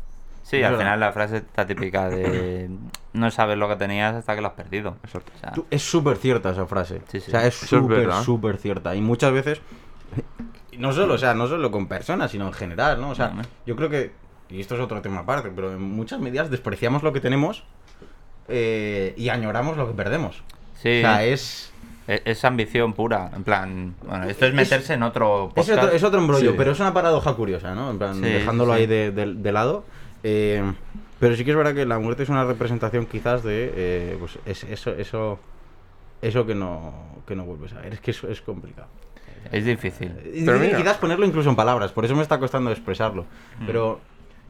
Sí, 0.43 0.57
al 0.63 0.71
verdad. 0.71 0.79
final 0.79 0.99
la 1.01 1.11
frase 1.11 1.37
está 1.37 1.67
típica 1.67 2.09
de 2.09 2.69
no 3.13 3.29
sabes 3.31 3.57
lo 3.57 3.67
que 3.67 3.75
tenías 3.75 4.15
hasta 4.15 4.35
que 4.35 4.41
lo 4.41 4.47
has 4.47 4.53
perdido. 4.53 4.95
Exacto. 5.03 5.31
O 5.35 5.39
sea, 5.39 5.51
Tú- 5.51 5.65
Es 5.69 5.81
súper 5.83 6.17
cierta 6.17 6.51
esa 6.51 6.65
frase. 6.65 7.01
Sí, 7.11 7.19
sí. 7.19 7.27
O 7.27 7.31
sea, 7.31 7.45
es 7.45 7.55
Eso 7.63 7.77
es 7.77 7.81
súper, 7.81 8.11
súper 8.23 8.57
cierta. 8.57 8.95
Y 8.95 9.01
muchas 9.01 9.31
veces, 9.33 9.61
y 10.71 10.77
no 10.77 10.93
solo, 10.93 11.15
o 11.15 11.17
sea, 11.17 11.33
no 11.33 11.47
solo 11.47 11.71
con 11.71 11.87
personas, 11.87 12.31
sino 12.31 12.47
en 12.47 12.53
general, 12.53 12.99
¿no? 13.01 13.09
O 13.09 13.15
sea, 13.15 13.33
yo 13.65 13.75
creo 13.75 13.89
que, 13.89 14.11
y 14.49 14.59
esto 14.61 14.75
es 14.75 14.81
otro 14.81 15.01
tema 15.01 15.19
aparte, 15.19 15.51
pero 15.55 15.71
en 15.73 15.81
muchas 15.81 16.19
medidas 16.19 16.49
despreciamos 16.49 17.03
lo 17.03 17.11
que 17.13 17.19
tenemos 17.21 17.63
eh, 18.47 19.13
y 19.17 19.29
añoramos 19.29 19.77
lo 19.77 19.87
que 19.87 19.93
perdemos. 19.93 20.43
sí, 20.81 20.99
O 20.99 21.01
sea, 21.01 21.23
es... 21.25 21.71
es, 22.07 22.21
es 22.25 22.45
ambición 22.45 22.93
pura. 22.93 23.29
En 23.35 23.43
plan, 23.43 23.95
bueno, 24.05 24.25
esto 24.25 24.45
es 24.45 24.49
Es- 24.51 24.55
meterse 24.55 24.93
en 24.93 25.03
otro 25.03 25.51
Es 25.55 25.69
otro, 25.69 25.89
es 25.91 26.03
otro 26.03 26.19
embrollo, 26.19 26.51
Sí. 26.51 26.55
pero 26.57 26.71
es 26.71 26.79
una 26.79 26.93
paradoja 26.93 27.33
curiosa, 27.35 27.75
¿no? 27.75 27.91
En 27.91 27.97
plan, 27.97 28.15
Sí, 28.15 28.21
dejándolo 28.21 28.73
ahí 28.73 28.87
de, 28.87 29.11
de- 29.11 29.33
de 29.35 29.51
lado. 29.51 29.85
Eh, 30.23 30.63
pero 31.21 31.35
sí 31.37 31.45
que 31.45 31.51
es 31.51 31.57
verdad 31.57 31.73
que 31.73 31.85
la 31.85 31.99
muerte 31.99 32.23
es 32.23 32.29
una 32.29 32.43
representación 32.43 33.05
quizás 33.05 33.43
de 33.43 33.71
eh, 33.73 34.17
pues 34.19 34.37
es- 34.45 34.65
eso, 34.65 34.89
eso, 34.91 35.39
eso 36.21 36.45
que 36.45 36.53
no, 36.55 36.93
que 37.25 37.35
no 37.35 37.45
vuelves 37.45 37.71
a 37.73 37.79
ver. 37.79 37.93
Es 37.93 38.01
que 38.01 38.11
eso 38.11 38.27
es 38.27 38.41
complicado. 38.41 38.89
Es 39.53 39.63
difícil. 39.65 40.09
Y 40.33 40.43
Pero 40.45 40.57
difícil 40.59 40.77
quizás 40.77 40.97
ponerlo 40.97 41.25
incluso 41.25 41.49
en 41.49 41.55
palabras, 41.55 41.91
por 41.93 42.03
eso 42.03 42.15
me 42.15 42.21
está 42.21 42.37
costando 42.39 42.69
expresarlo. 42.71 43.23
Mm. 43.59 43.65
Pero 43.65 43.99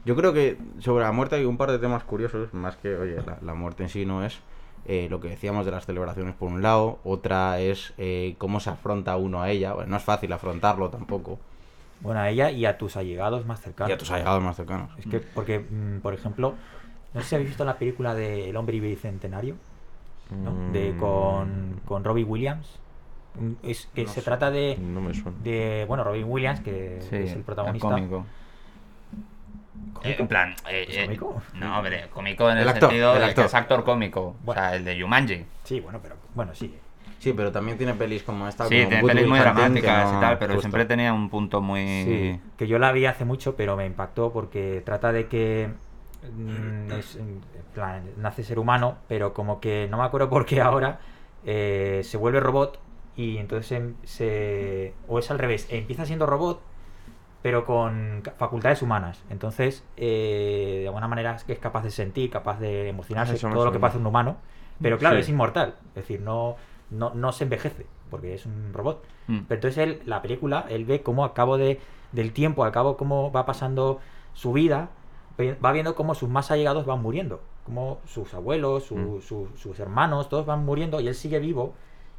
yo 0.04 0.16
creo 0.16 0.32
que 0.32 0.58
sobre 0.80 1.04
la 1.04 1.12
muerte 1.12 1.36
hay 1.36 1.44
un 1.44 1.56
par 1.56 1.70
de 1.70 1.78
temas 1.78 2.02
curiosos, 2.04 2.52
más 2.52 2.76
que, 2.76 2.96
oye, 2.96 3.16
la, 3.24 3.38
la 3.40 3.54
muerte 3.54 3.84
en 3.84 3.88
sí 3.88 4.04
no 4.04 4.24
es 4.24 4.40
eh, 4.86 5.06
lo 5.08 5.20
que 5.20 5.28
decíamos 5.28 5.64
de 5.64 5.70
las 5.70 5.86
celebraciones 5.86 6.34
por 6.34 6.48
un 6.50 6.60
lado, 6.60 6.98
otra 7.04 7.60
es 7.60 7.94
eh, 7.98 8.34
cómo 8.38 8.58
se 8.60 8.70
afronta 8.70 9.16
uno 9.16 9.40
a 9.40 9.50
ella. 9.50 9.74
Bueno, 9.74 9.90
no 9.92 9.96
es 9.96 10.02
fácil 10.02 10.32
afrontarlo 10.32 10.90
tampoco. 10.90 11.38
Bueno, 12.02 12.20
a 12.20 12.28
ella 12.30 12.50
y 12.50 12.66
a 12.66 12.76
tus 12.78 12.96
allegados 12.96 13.46
más 13.46 13.60
cercanos. 13.60 13.90
Y 13.90 13.92
a 13.92 13.98
tus 13.98 14.10
allegados 14.10 14.42
más 14.42 14.56
cercanos. 14.56 14.90
Es 14.98 15.06
que, 15.06 15.20
porque, 15.20 15.60
mm, 15.60 16.00
por 16.00 16.14
ejemplo, 16.14 16.54
no 17.14 17.20
sé 17.20 17.28
si 17.28 17.34
habéis 17.36 17.50
visto 17.50 17.64
la 17.64 17.78
película 17.78 18.14
de 18.14 18.50
El 18.50 18.56
hombre 18.56 18.80
bicentenario, 18.80 19.54
¿no? 20.30 20.72
De, 20.72 20.92
Mm, 20.92 20.98
con, 20.98 21.80
con 21.84 22.04
Robbie 22.04 22.24
Williams. 22.24 22.78
Mm, 23.38 23.52
Es, 23.62 23.88
que 23.94 24.02
No 24.04 24.08
se 24.08 24.14
sé. 24.20 24.22
trata 24.22 24.50
de, 24.50 24.76
No 24.80 25.00
me 25.00 25.14
suena. 25.14 25.36
de, 25.42 25.84
bueno, 25.88 26.04
Robin 26.04 26.24
Williams, 26.28 26.60
que 26.60 26.98
Sí, 27.08 27.16
es 27.16 27.32
el 27.32 27.42
protagonista. 27.42 27.88
cómico. 27.88 28.26
Eh, 30.04 30.16
en 30.18 30.26
plan, 30.26 30.54
eh, 30.68 30.86
¿Es 30.88 30.96
eh, 30.96 31.04
cómico? 31.04 31.42
no, 31.54 31.78
hombre, 31.78 32.08
cómico 32.12 32.50
en 32.50 32.56
el, 32.56 32.62
El 32.64 32.68
actor, 32.70 32.90
sentido 32.90 33.12
el 33.14 33.18
de 33.20 33.24
que 33.26 33.30
actor. 33.30 33.44
es 33.46 33.54
actor 33.54 33.84
cómico. 33.84 34.34
Bueno. 34.44 34.60
O 34.60 34.64
sea, 34.64 34.74
el 34.74 34.84
de 34.84 34.96
Yumanji. 34.96 35.44
Sí, 35.64 35.78
bueno, 35.80 36.00
pero 36.02 36.16
bueno, 36.34 36.54
sí. 36.54 36.76
Sí, 37.22 37.32
pero 37.32 37.52
también 37.52 37.78
tiene 37.78 37.94
pelis 37.94 38.24
como 38.24 38.48
esta. 38.48 38.66
Sí, 38.66 38.76
como 38.78 38.88
tiene 38.88 39.04
pelis 39.06 39.28
muy 39.28 39.38
dramáticas 39.38 40.10
no- 40.10 40.18
y 40.18 40.20
tal, 40.20 40.38
pero 40.38 40.54
justo. 40.54 40.62
siempre 40.62 40.84
tenía 40.86 41.12
un 41.12 41.30
punto 41.30 41.60
muy... 41.60 41.86
Sí, 42.04 42.40
que 42.56 42.66
yo 42.66 42.80
la 42.80 42.90
vi 42.90 43.06
hace 43.06 43.24
mucho, 43.24 43.54
pero 43.54 43.76
me 43.76 43.86
impactó 43.86 44.32
porque 44.32 44.82
trata 44.84 45.12
de 45.12 45.28
que 45.28 45.68
mm, 46.36 46.92
es, 46.92 47.14
en 47.14 47.40
plan, 47.74 48.02
nace 48.16 48.42
ser 48.42 48.58
humano, 48.58 48.96
pero 49.06 49.32
como 49.34 49.60
que 49.60 49.86
no 49.88 49.98
me 49.98 50.04
acuerdo 50.04 50.28
por 50.28 50.44
qué 50.46 50.60
ahora 50.60 50.98
eh, 51.46 52.00
se 52.02 52.16
vuelve 52.16 52.40
robot 52.40 52.80
y 53.16 53.36
entonces 53.38 53.70
em- 53.70 53.94
se 54.02 54.92
o 55.06 55.20
es 55.20 55.30
al 55.30 55.38
revés, 55.38 55.68
empieza 55.70 56.04
siendo 56.06 56.26
robot 56.26 56.60
pero 57.42 57.64
con 57.64 58.22
facultades 58.38 58.82
humanas. 58.82 59.20
Entonces, 59.28 59.84
eh, 59.96 60.78
de 60.82 60.86
alguna 60.86 61.08
manera 61.08 61.34
es 61.34 61.42
que 61.44 61.52
es 61.52 61.58
capaz 61.58 61.82
de 61.82 61.90
sentir, 61.90 62.30
capaz 62.30 62.60
de 62.60 62.88
emocionarse, 62.88 63.34
Eso 63.34 63.48
me 63.48 63.54
todo 63.54 63.64
lo 63.64 63.72
que 63.72 63.80
pasa 63.80 63.98
un 63.98 64.06
humano. 64.06 64.36
Pero 64.80 64.96
claro, 64.98 65.16
Sí. 65.16 65.22
es 65.22 65.28
inmortal. 65.28 65.74
Es 65.88 65.94
decir, 65.94 66.20
no, 66.20 66.56
no, 66.92 67.12
no 67.14 67.32
se 67.32 67.44
envejece, 67.44 67.86
porque 68.10 68.34
es 68.34 68.46
un 68.46 68.72
robot. 68.72 69.02
Mm. 69.28 69.38
Pero 69.48 69.58
entonces 69.58 69.78
él, 69.78 70.02
la 70.06 70.22
película, 70.22 70.66
él 70.68 70.84
ve 70.84 71.02
cómo 71.02 71.24
a 71.24 71.34
cabo 71.34 71.56
de, 71.58 71.80
del 72.12 72.32
tiempo, 72.32 72.64
al 72.64 72.72
cabo 72.72 72.96
cómo 72.96 73.32
va 73.32 73.46
pasando 73.46 73.98
su 74.34 74.52
vida, 74.52 74.90
va 75.64 75.72
viendo 75.72 75.94
cómo 75.94 76.14
sus 76.14 76.28
más 76.28 76.50
allegados 76.50 76.86
van 76.86 77.00
muriendo. 77.02 77.40
Como 77.64 77.98
sus 78.06 78.34
abuelos, 78.34 78.84
su- 78.84 78.96
Mm. 78.96 79.20
su- 79.22 79.48
sus 79.56 79.78
hermanos, 79.80 80.28
todos 80.28 80.44
van 80.46 80.64
muriendo 80.64 81.00
y 81.00 81.08
él 81.08 81.14
sigue 81.14 81.38
vivo. 81.38 81.74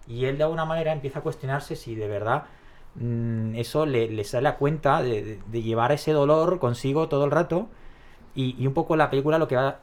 Y 0.07 0.25
él 0.25 0.37
de 0.37 0.43
alguna 0.43 0.65
manera 0.65 0.91
empieza 0.91 1.19
a 1.19 1.21
cuestionarse 1.21 1.75
si 1.75 1.95
de 1.95 2.07
verdad 2.07 2.43
mm, 2.95 3.55
eso 3.55 3.85
le, 3.87 4.07
le 4.09 4.23
sale 4.23 4.47
a 4.49 4.57
cuenta 4.57 5.01
de, 5.01 5.23
de- 5.23 5.39
de 5.47 5.61
llevar 5.63 5.91
ese 5.91 6.11
dolor 6.11 6.59
consigo 6.59 7.07
todo 7.09 7.25
el 7.25 7.31
rato. 7.31 7.67
Y, 8.35 8.55
y 8.61 8.67
un 8.67 8.73
poco 8.73 8.95
la 8.95 9.09
película 9.09 9.37
lo 9.37 9.47
que 9.47 9.55
va 9.55 9.79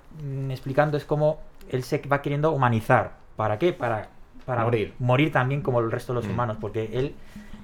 explicando 0.49 0.97
es 0.97 1.05
cómo 1.05 1.39
él 1.71 1.83
se 1.83 1.99
va 2.07 2.23
queriendo 2.23 2.53
humanizar. 2.53 3.17
¿Para 3.37 3.59
qué? 3.59 3.73
Para, 3.73 4.11
para 4.45 4.65
Morir. 4.65 4.95
morir 4.99 5.33
también 5.33 5.61
como 5.63 5.81
el 5.81 5.91
resto 5.91 6.13
de 6.13 6.21
los 6.21 6.29
Mm. 6.29 6.31
humanos. 6.33 6.57
Porque 6.61 6.91
él 6.93 7.15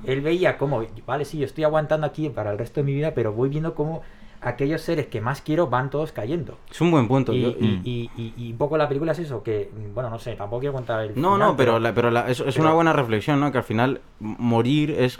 él 0.04 0.20
veía 0.20 0.58
cómo, 0.58 0.84
vale, 1.06 1.24
sí, 1.24 1.38
yo 1.38 1.46
estoy 1.46 1.64
aguantando 1.64 2.06
aquí 2.06 2.28
para 2.28 2.52
el 2.52 2.58
resto 2.58 2.80
de 2.80 2.84
mi 2.84 2.94
vida, 2.94 3.12
pero 3.14 3.32
voy 3.32 3.48
viendo 3.48 3.74
cómo 3.74 4.02
aquellos 4.42 4.82
seres 4.82 5.06
que 5.06 5.20
más 5.22 5.40
quiero 5.40 5.68
van 5.68 5.88
todos 5.90 6.12
cayendo. 6.12 6.58
Es 6.70 6.80
un 6.82 6.90
buen 6.90 7.08
punto. 7.08 7.32
Y, 7.32 7.40
yo- 7.42 7.48
y- 7.58 8.10
y 8.36 8.52
un 8.52 8.58
poco 8.58 8.76
la 8.76 8.86
película 8.88 9.12
es 9.12 9.18
eso, 9.20 9.42
que, 9.42 9.70
bueno, 9.94 10.10
no 10.10 10.18
sé, 10.18 10.34
tampoco 10.36 10.60
quiero 10.60 10.74
contar 10.74 11.00
el 11.00 11.08
No, 11.20 11.34
final, 11.34 11.38
no, 11.38 11.56
pero, 11.56 11.78
la- 11.80 11.94
pero 11.94 12.10
la- 12.10 12.28
es, 12.30 12.40
es 12.40 12.54
pero- 12.54 12.66
una 12.66 12.74
buena 12.74 12.92
reflexión, 12.92 13.40
¿no? 13.40 13.50
Que 13.50 13.58
al 13.58 13.64
final 13.64 14.02
morir 14.20 14.90
es, 14.90 15.18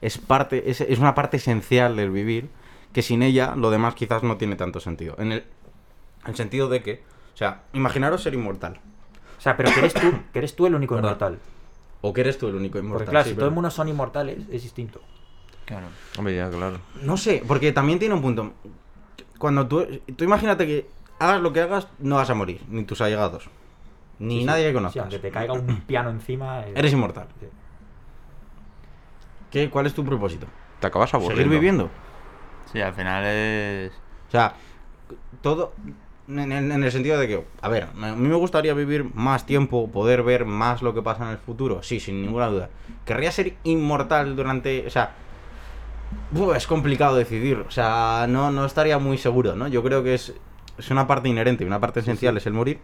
es 0.00 0.16
parte, 0.18 0.70
es, 0.70 0.80
es 0.80 0.98
una 0.98 1.14
parte 1.14 1.36
esencial 1.36 1.94
del 1.94 2.10
vivir, 2.10 2.48
que 2.94 3.02
sin 3.02 3.22
ella 3.22 3.54
lo 3.56 3.70
demás 3.70 3.94
quizás 3.94 4.22
no 4.22 4.38
tiene 4.38 4.56
tanto 4.56 4.80
sentido. 4.80 5.14
En 5.18 5.32
el, 5.32 5.38
en 6.24 6.30
el 6.30 6.34
sentido 6.34 6.68
de 6.70 6.82
que, 6.82 7.02
o 7.34 7.36
sea, 7.36 7.60
imaginaros 7.74 8.22
ser 8.22 8.32
inmortal. 8.34 8.80
O 9.44 9.46
sea, 9.46 9.58
pero 9.58 9.70
que 9.70 9.78
eres 9.80 9.92
tú, 9.92 10.10
que 10.32 10.38
eres 10.38 10.56
tú 10.56 10.64
el 10.66 10.74
único 10.74 10.96
inmortal. 10.96 11.38
O 12.00 12.14
que 12.14 12.22
eres 12.22 12.38
tú 12.38 12.48
el 12.48 12.54
único 12.54 12.78
inmortal. 12.78 12.98
Porque 13.04 13.10
claro, 13.10 13.24
sí, 13.24 13.30
si 13.30 13.34
pero- 13.34 13.40
todo 13.42 13.48
el 13.50 13.54
mundo 13.54 13.70
son 13.70 13.88
inmortales, 13.88 14.38
es 14.50 14.62
distinto. 14.62 15.00
Claro. 15.66 15.86
Hombre, 16.16 16.34
ya, 16.34 16.48
claro. 16.50 16.78
No 17.02 17.18
sé, 17.18 17.42
porque 17.46 17.70
también 17.72 17.98
tiene 17.98 18.14
un 18.14 18.22
punto. 18.22 18.54
Cuando 19.38 19.66
tú, 19.68 19.86
tú 20.16 20.24
imagínate 20.24 20.66
que 20.66 20.86
hagas 21.18 21.42
lo 21.42 21.52
que 21.52 21.60
hagas, 21.60 21.88
no 21.98 22.16
vas 22.16 22.30
a 22.30 22.34
morir, 22.34 22.62
ni 22.68 22.84
tus 22.84 23.02
allegados, 23.02 23.50
ni 24.18 24.36
Sí, 24.36 24.40
sí. 24.40 24.46
nadie 24.46 24.62
que 24.64 24.70
Sí, 24.70 24.74
conozcas. 24.74 25.02
aunque 25.02 25.18
te 25.18 25.30
caiga 25.30 25.52
un 25.52 25.80
piano 25.86 26.08
encima. 26.08 26.62
eh, 26.66 26.72
Eres 26.74 26.92
inmortal. 26.94 27.28
sí. 27.38 27.46
¿Qué, 29.50 29.68
¿Cuál 29.70 29.86
es 29.86 29.94
tu 29.94 30.04
propósito? 30.04 30.46
Te 30.80 30.86
acabas 30.86 31.12
aburriendo. 31.14 31.36
¿Seguir 31.44 31.52
viviendo? 31.52 31.90
Sí, 32.72 32.80
al 32.80 32.92
final 32.94 33.24
es. 33.26 33.92
O 34.28 34.30
sea, 34.30 34.54
todo 35.42 35.74
en, 36.28 36.52
el 36.52 36.92
sentido 36.92 37.18
de 37.18 37.28
que, 37.28 37.44
a 37.60 37.68
ver, 37.68 37.84
a 37.84 38.14
mí 38.14 38.28
me 38.28 38.34
gustaría 38.34 38.74
vivir 38.74 39.04
más 39.14 39.44
tiempo, 39.46 39.90
poder 39.90 40.22
ver 40.22 40.44
más 40.44 40.82
lo 40.82 40.94
que 40.94 41.02
pasa 41.02 41.24
en 41.24 41.30
el 41.30 41.38
futuro, 41.38 41.82
sí, 41.82 42.00
sin 42.00 42.22
ninguna 42.22 42.48
duda. 42.48 42.70
Querría 43.04 43.30
ser 43.30 43.54
inmortal 43.64 44.34
durante, 44.36 44.86
o 44.86 44.90
sea, 44.90 45.14
es 46.56 46.66
complicado 46.66 47.16
decidir, 47.16 47.58
o 47.58 47.70
sea, 47.70 48.26
no, 48.28 48.50
no 48.50 48.64
estaría 48.64 48.98
muy 48.98 49.18
seguro, 49.18 49.54
¿no? 49.54 49.68
Yo 49.68 49.82
creo 49.82 50.02
que 50.02 50.14
es, 50.14 50.34
es 50.78 50.90
una 50.90 51.06
parte 51.06 51.28
inherente, 51.28 51.64
una 51.64 51.80
parte 51.80 52.00
esencial 52.00 52.36
es 52.36 52.46
el 52.46 52.52
morir. 52.54 52.78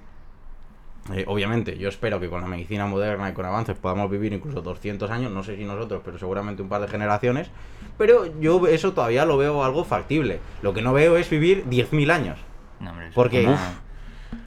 Eh, 1.14 1.24
obviamente, 1.26 1.78
yo 1.78 1.88
espero 1.88 2.20
que 2.20 2.28
con 2.28 2.42
la 2.42 2.46
medicina 2.46 2.86
moderna 2.86 3.30
y 3.30 3.32
con 3.32 3.46
avances 3.46 3.76
podamos 3.76 4.10
vivir 4.10 4.32
incluso 4.32 4.60
200 4.60 5.10
años, 5.10 5.32
no 5.32 5.42
sé 5.42 5.56
si 5.56 5.64
nosotros, 5.64 6.02
pero 6.04 6.18
seguramente 6.18 6.62
un 6.62 6.68
par 6.68 6.82
de 6.82 6.88
generaciones. 6.88 7.50
Pero 7.96 8.38
yo 8.38 8.66
eso 8.66 8.92
todavía 8.92 9.24
lo 9.24 9.36
veo 9.38 9.64
algo 9.64 9.84
factible. 9.84 10.40
Lo 10.62 10.74
que 10.74 10.82
no 10.82 10.92
veo 10.92 11.16
es 11.16 11.28
vivir 11.30 11.64
10.000 11.68 12.10
años. 12.12 12.38
No, 12.80 12.90
hombre, 12.90 13.10
Porque- 13.14 13.46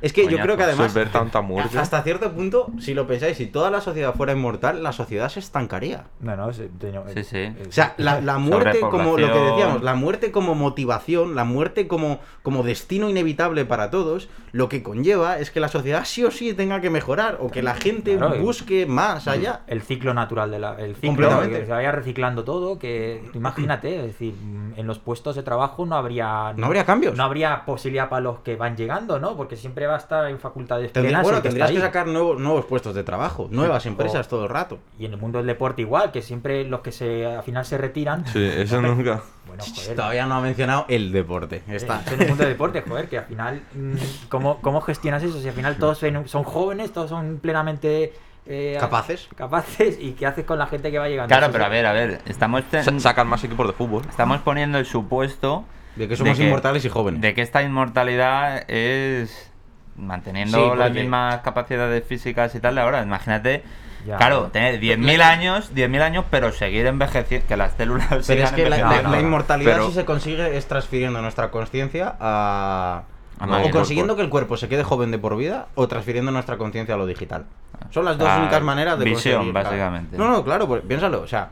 Es 0.01 0.11
que 0.13 0.27
yo 0.27 0.37
creo 0.39 0.57
que 0.57 0.63
además, 0.63 0.93
ver 0.93 1.09
tanta 1.09 1.41
muerte. 1.41 1.77
hasta 1.79 2.01
cierto 2.03 2.31
punto, 2.33 2.71
si 2.79 2.93
lo 2.93 3.07
pensáis, 3.07 3.37
si 3.37 3.45
toda 3.47 3.71
la 3.71 3.79
sociedad 3.81 4.13
fuera 4.13 4.33
inmortal, 4.33 4.83
la 4.83 4.91
sociedad 4.91 5.29
se 5.29 5.39
estancaría. 5.39 6.05
No, 6.19 6.35
no, 6.35 6.49
teño- 6.51 7.03
Sí, 7.13 7.23
sí. 7.23 7.37
eh, 7.37 7.55
O 7.69 7.71
sea, 7.71 7.93
la, 7.97 8.19
la 8.21 8.37
muerte 8.37 8.79
como 8.81 9.17
lo 9.17 9.31
que 9.31 9.39
decíamos, 9.39 9.81
la 9.81 9.95
muerte 9.95 10.31
como 10.31 10.55
motivación, 10.55 11.35
la 11.35 11.45
muerte 11.45 11.87
como, 11.87 12.19
como 12.41 12.63
destino 12.63 13.09
inevitable 13.09 13.63
para 13.65 13.89
todos, 13.89 14.27
lo 14.51 14.67
que 14.69 14.83
conlleva 14.83 15.39
es 15.39 15.51
que 15.51 15.59
la 15.59 15.69
sociedad 15.69 16.03
sí 16.05 16.23
o 16.25 16.31
sí 16.31 16.53
tenga 16.53 16.81
que 16.81 16.89
mejorar 16.89 17.37
o 17.39 17.49
que 17.49 17.63
la 17.63 17.73
gente 17.75 18.17
Claro, 18.17 18.39
busque 18.41 18.85
más 18.85 19.27
allá. 19.27 19.61
el 19.67 19.81
ciclo 19.81 20.13
natural 20.13 20.51
de 20.51 20.59
la 20.59 20.75
el 20.75 20.95
ciclo 20.95 21.09
Completamente. 21.09 21.59
que 21.61 21.65
se 21.65 21.71
vaya 21.71 21.91
reciclando 21.91 22.43
todo 22.43 22.77
que 22.77 23.23
imagínate 23.33 23.95
es 23.97 24.03
decir 24.03 24.35
en 24.75 24.85
los 24.85 24.99
puestos 24.99 25.35
de 25.35 25.43
trabajo 25.43 25.85
no 25.85 25.95
habría 25.95 26.53
No 26.57 26.67
habría 26.67 26.85
cambios. 26.85 27.15
no 27.17 27.23
habría 27.23 27.65
posibilidad 27.65 28.09
para 28.09 28.21
los 28.21 28.39
que 28.41 28.55
van 28.55 28.75
llegando 28.77 29.19
no 29.19 29.35
porque 29.35 29.55
siempre 29.55 29.72
va 29.87 29.95
a 29.95 29.97
estar 29.97 30.27
en 30.29 30.39
facultades 30.39 30.91
Tendría- 30.93 31.09
plenas 31.09 31.23
bueno, 31.23 31.41
que 31.41 31.49
tendrías 31.49 31.71
que 31.71 31.79
sacar 31.79 32.07
nuevos, 32.07 32.39
nuevos 32.39 32.65
puestos 32.65 32.93
de 32.95 33.03
trabajo, 33.03 33.47
nuevas 33.51 33.85
empresas 33.85 34.27
todo 34.27 34.43
el 34.43 34.49
rato. 34.49 34.79
y 34.99 35.05
en 35.05 35.13
el 35.13 35.19
mundo 35.19 35.39
del 35.39 35.47
deporte 35.47 35.81
igual 35.81 36.11
que 36.11 36.21
siempre 36.21 36.63
los 36.65 36.81
que 36.81 36.91
se 36.91 37.25
al 37.25 37.43
final 37.43 37.65
se 37.65 37.77
retiran 37.77 38.25
Sí, 38.27 38.43
eso 38.43 38.81
nunca. 38.81 39.21
bueno 39.47 39.63
joder 39.63 39.95
Todavía 39.95 40.25
no 40.25 40.35
ha 40.35 40.41
mencionado 40.41 40.85
el 40.87 41.11
deporte. 41.11 41.57
eh, 41.67 41.75
Está. 41.75 42.01
eso 42.05 42.15
en 42.15 42.21
el 42.21 42.27
mundo 42.29 42.43
del 42.43 42.53
deporte 42.53 42.81
joder 42.87 43.09
que 43.09 43.17
al 43.17 43.25
final 43.25 43.61
mm, 43.73 43.93
¿cómo, 44.29 44.59
cómo 44.61 44.81
gestionas 44.81 45.21
eso 45.23 45.39
si 45.41 45.47
al 45.47 45.53
final 45.53 45.75
todos 45.77 45.97
son 46.25 46.43
jóvenes 46.43 46.91
todos 46.93 47.09
son 47.09 47.39
plenamente 47.41 48.13
eh, 48.45 48.75
¿Capaces? 48.79 49.29
capaces 49.37 49.97
y 50.01 50.11
qué 50.13 50.25
haces 50.25 50.43
con 50.45 50.59
la 50.59 50.67
gente 50.67 50.91
que 50.91 50.99
va 50.99 51.07
llegando 51.07 51.29
Claro, 51.33 51.49
pero 51.51 51.63
a 51.65 51.69
ver, 51.69 51.85
a 51.85 51.93
ver, 51.93 52.19
estamos, 52.25 52.63
te- 52.65 52.83
Sa- 52.83 52.99
Sacan 52.99 53.25
más 53.27 53.41
equipos 53.43 53.65
de 53.67 53.71
fútbol. 53.73 54.01
estamos 54.09 54.41
poniendo 54.41 54.77
el 54.79 54.85
supuesto 54.85 55.63
De 55.95 56.09
que 56.09 56.17
somos 56.17 56.37
inmortales 56.39 56.83
y 56.83 56.89
jóvenes. 56.89 57.21
De 57.21 57.33
que 57.33 57.41
esta 57.41 57.61
inmortalidad 57.63 58.69
es 58.69 59.49
manteniendo 59.95 60.71
Sí, 60.73 60.77
las 60.77 60.91
mismas 60.91 61.41
capacidades 61.41 62.03
físicas 62.05 62.53
y 62.55 62.59
tal 62.59 62.75
de 62.75 62.81
ahora. 62.81 63.01
Imagínate, 63.03 63.63
Ya. 64.05 64.17
claro, 64.17 64.49
tener 64.51 64.79
10.000 64.79 65.21
años, 65.21 65.73
10.000 65.73 66.01
años, 66.01 66.25
pero 66.29 66.51
seguir 66.51 66.85
envejeciendo, 66.87 67.47
que 67.47 67.57
las 67.57 67.73
células 67.73 68.07
Pero 68.09 68.23
sigan 68.23 68.45
es 68.45 68.51
que 68.51 68.69
la, 68.69 68.75
envejeciendo. 68.77 69.09
la- 69.11 69.15
la 69.17 69.21
inmortalidad 69.21 69.71
Pero- 69.73 69.87
si 69.87 69.93
se 69.93 70.05
consigue 70.05 70.57
es 70.57 70.65
transfiriendo 70.67 71.21
nuestra 71.21 71.51
conciencia 71.51 72.15
a... 72.19 73.03
A 73.39 73.45
o 73.47 73.71
consiguiendo 73.71 74.15
que 74.15 74.21
el 74.21 74.29
cuerpo 74.29 74.57
se 74.57 74.69
quede 74.69 74.83
joven 74.83 75.09
de 75.11 75.17
por 75.17 75.35
vida 75.35 75.65
o 75.75 75.87
transfiriendo 75.87 76.31
nuestra 76.31 76.57
conciencia 76.57 76.95
a 76.95 76.97
lo 76.97 77.05
digital. 77.07 77.45
Son 77.89 78.05
las 78.05 78.17
dos 78.17 78.29
Ah, 78.29 78.37
únicas 78.39 78.61
maneras 78.61 78.97
de 78.99 79.05
visión, 79.05 79.35
conseguir, 79.37 79.53
claro. 79.53 79.69
básicamente. 79.69 80.17
No, 80.17 80.29
no, 80.29 80.43
claro, 80.45 80.67
pues, 80.67 80.83
piénsalo. 80.87 81.21
O 81.21 81.27
sea, 81.27 81.49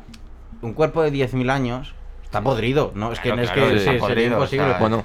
un 0.62 0.74
cuerpo 0.74 1.02
de 1.02 1.12
10.000 1.12 1.50
años 1.50 1.94
está 2.24 2.40
podrido, 2.42 2.92
¿no? 2.96 3.12
Es 3.12 3.20
que, 3.20 3.30
Claro, 3.30 3.42
es 3.42 3.52
claro, 3.52 3.70
que 3.72 3.78
está 3.78 3.92
sí, 3.94 3.98
podrido, 3.98 4.08
sería 4.22 4.38
o 4.38 4.40
imposible. 4.40 4.68
sea, 4.70 4.78
Bueno, 4.80 5.04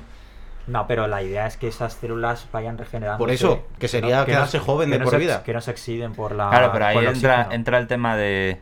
No, 0.67 0.87
pero 0.87 1.07
la 1.07 1.23
idea 1.23 1.47
es 1.47 1.57
que 1.57 1.69
esas 1.69 1.95
células 1.95 2.47
vayan 2.53 2.77
regenerando. 2.79 3.19
Por 3.19 3.31
eso, 3.31 3.65
que 3.79 3.89
sería 3.89 4.25
quedarse 4.25 4.59
joven 4.59 4.91
de 4.91 4.99
por 5.01 5.17
vida. 5.19 5.43
Que 5.45 5.53
no 5.53 5.61
se 5.61 5.71
oxiden 5.71 6.13
por 6.15 6.33
la. 6.33 6.51
Claro, 6.51 6.71
pero 6.73 6.87
ahí 6.87 7.07
entra, 7.07 7.49
entra 7.51 7.79
el 7.79 7.87
tema 7.87 8.17
de... 8.17 8.61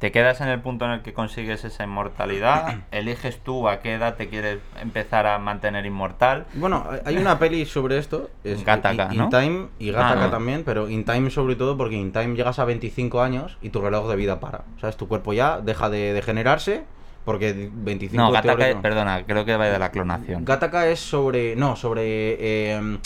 Te 0.00 0.10
quedas 0.10 0.40
en 0.40 0.48
el 0.48 0.58
punto 0.60 0.84
en 0.84 0.90
el 0.90 1.02
que 1.02 1.12
consigues 1.12 1.62
esa 1.64 1.84
inmortalidad, 1.84 2.78
eliges 2.90 3.38
tú 3.38 3.68
a 3.68 3.78
qué 3.78 3.94
edad 3.94 4.16
te 4.16 4.28
quieres 4.28 4.58
empezar 4.80 5.28
a 5.28 5.38
mantener 5.38 5.86
inmortal. 5.86 6.46
Bueno, 6.54 6.84
hay 7.04 7.16
una 7.18 7.38
peli 7.38 7.64
sobre 7.66 7.98
esto. 7.98 8.28
Es 8.42 8.64
Gattaca, 8.66 9.10
In, 9.12 9.18
¿no? 9.18 9.24
In 9.26 9.30
Time 9.30 9.68
y 9.78 9.94
Ah, 9.94 10.16
no. 10.16 10.28
también, 10.30 10.64
pero 10.64 10.88
In 10.88 11.04
Time 11.04 11.30
sobre 11.30 11.54
todo 11.54 11.76
porque 11.76 11.94
In 11.94 12.10
Time 12.10 12.34
llegas 12.34 12.58
a 12.58 12.64
25 12.64 13.22
años 13.22 13.58
y 13.62 13.68
tu 13.70 13.80
reloj 13.80 14.08
de 14.10 14.16
vida 14.16 14.40
para. 14.40 14.62
¿Sabes? 14.80 14.96
Tu 14.96 15.06
cuerpo 15.06 15.32
ya 15.32 15.60
deja 15.60 15.88
de, 15.88 16.12
de 16.12 16.22
generarse 16.22 16.82
porque 17.24 17.70
25 17.72 18.20
No, 18.22 18.30
Gattaca, 18.32 18.56
teóricamente- 18.56 18.82
perdona, 18.88 19.24
creo 19.24 19.44
que 19.44 19.56
va 19.56 19.66
de 19.66 19.78
la 19.78 19.90
clonación. 19.90 20.44
Gattaca 20.44 20.88
es 20.88 21.00
sobre. 21.00 21.54
No, 21.56 21.76
sobre. 21.76 22.02
eh, 22.38 22.98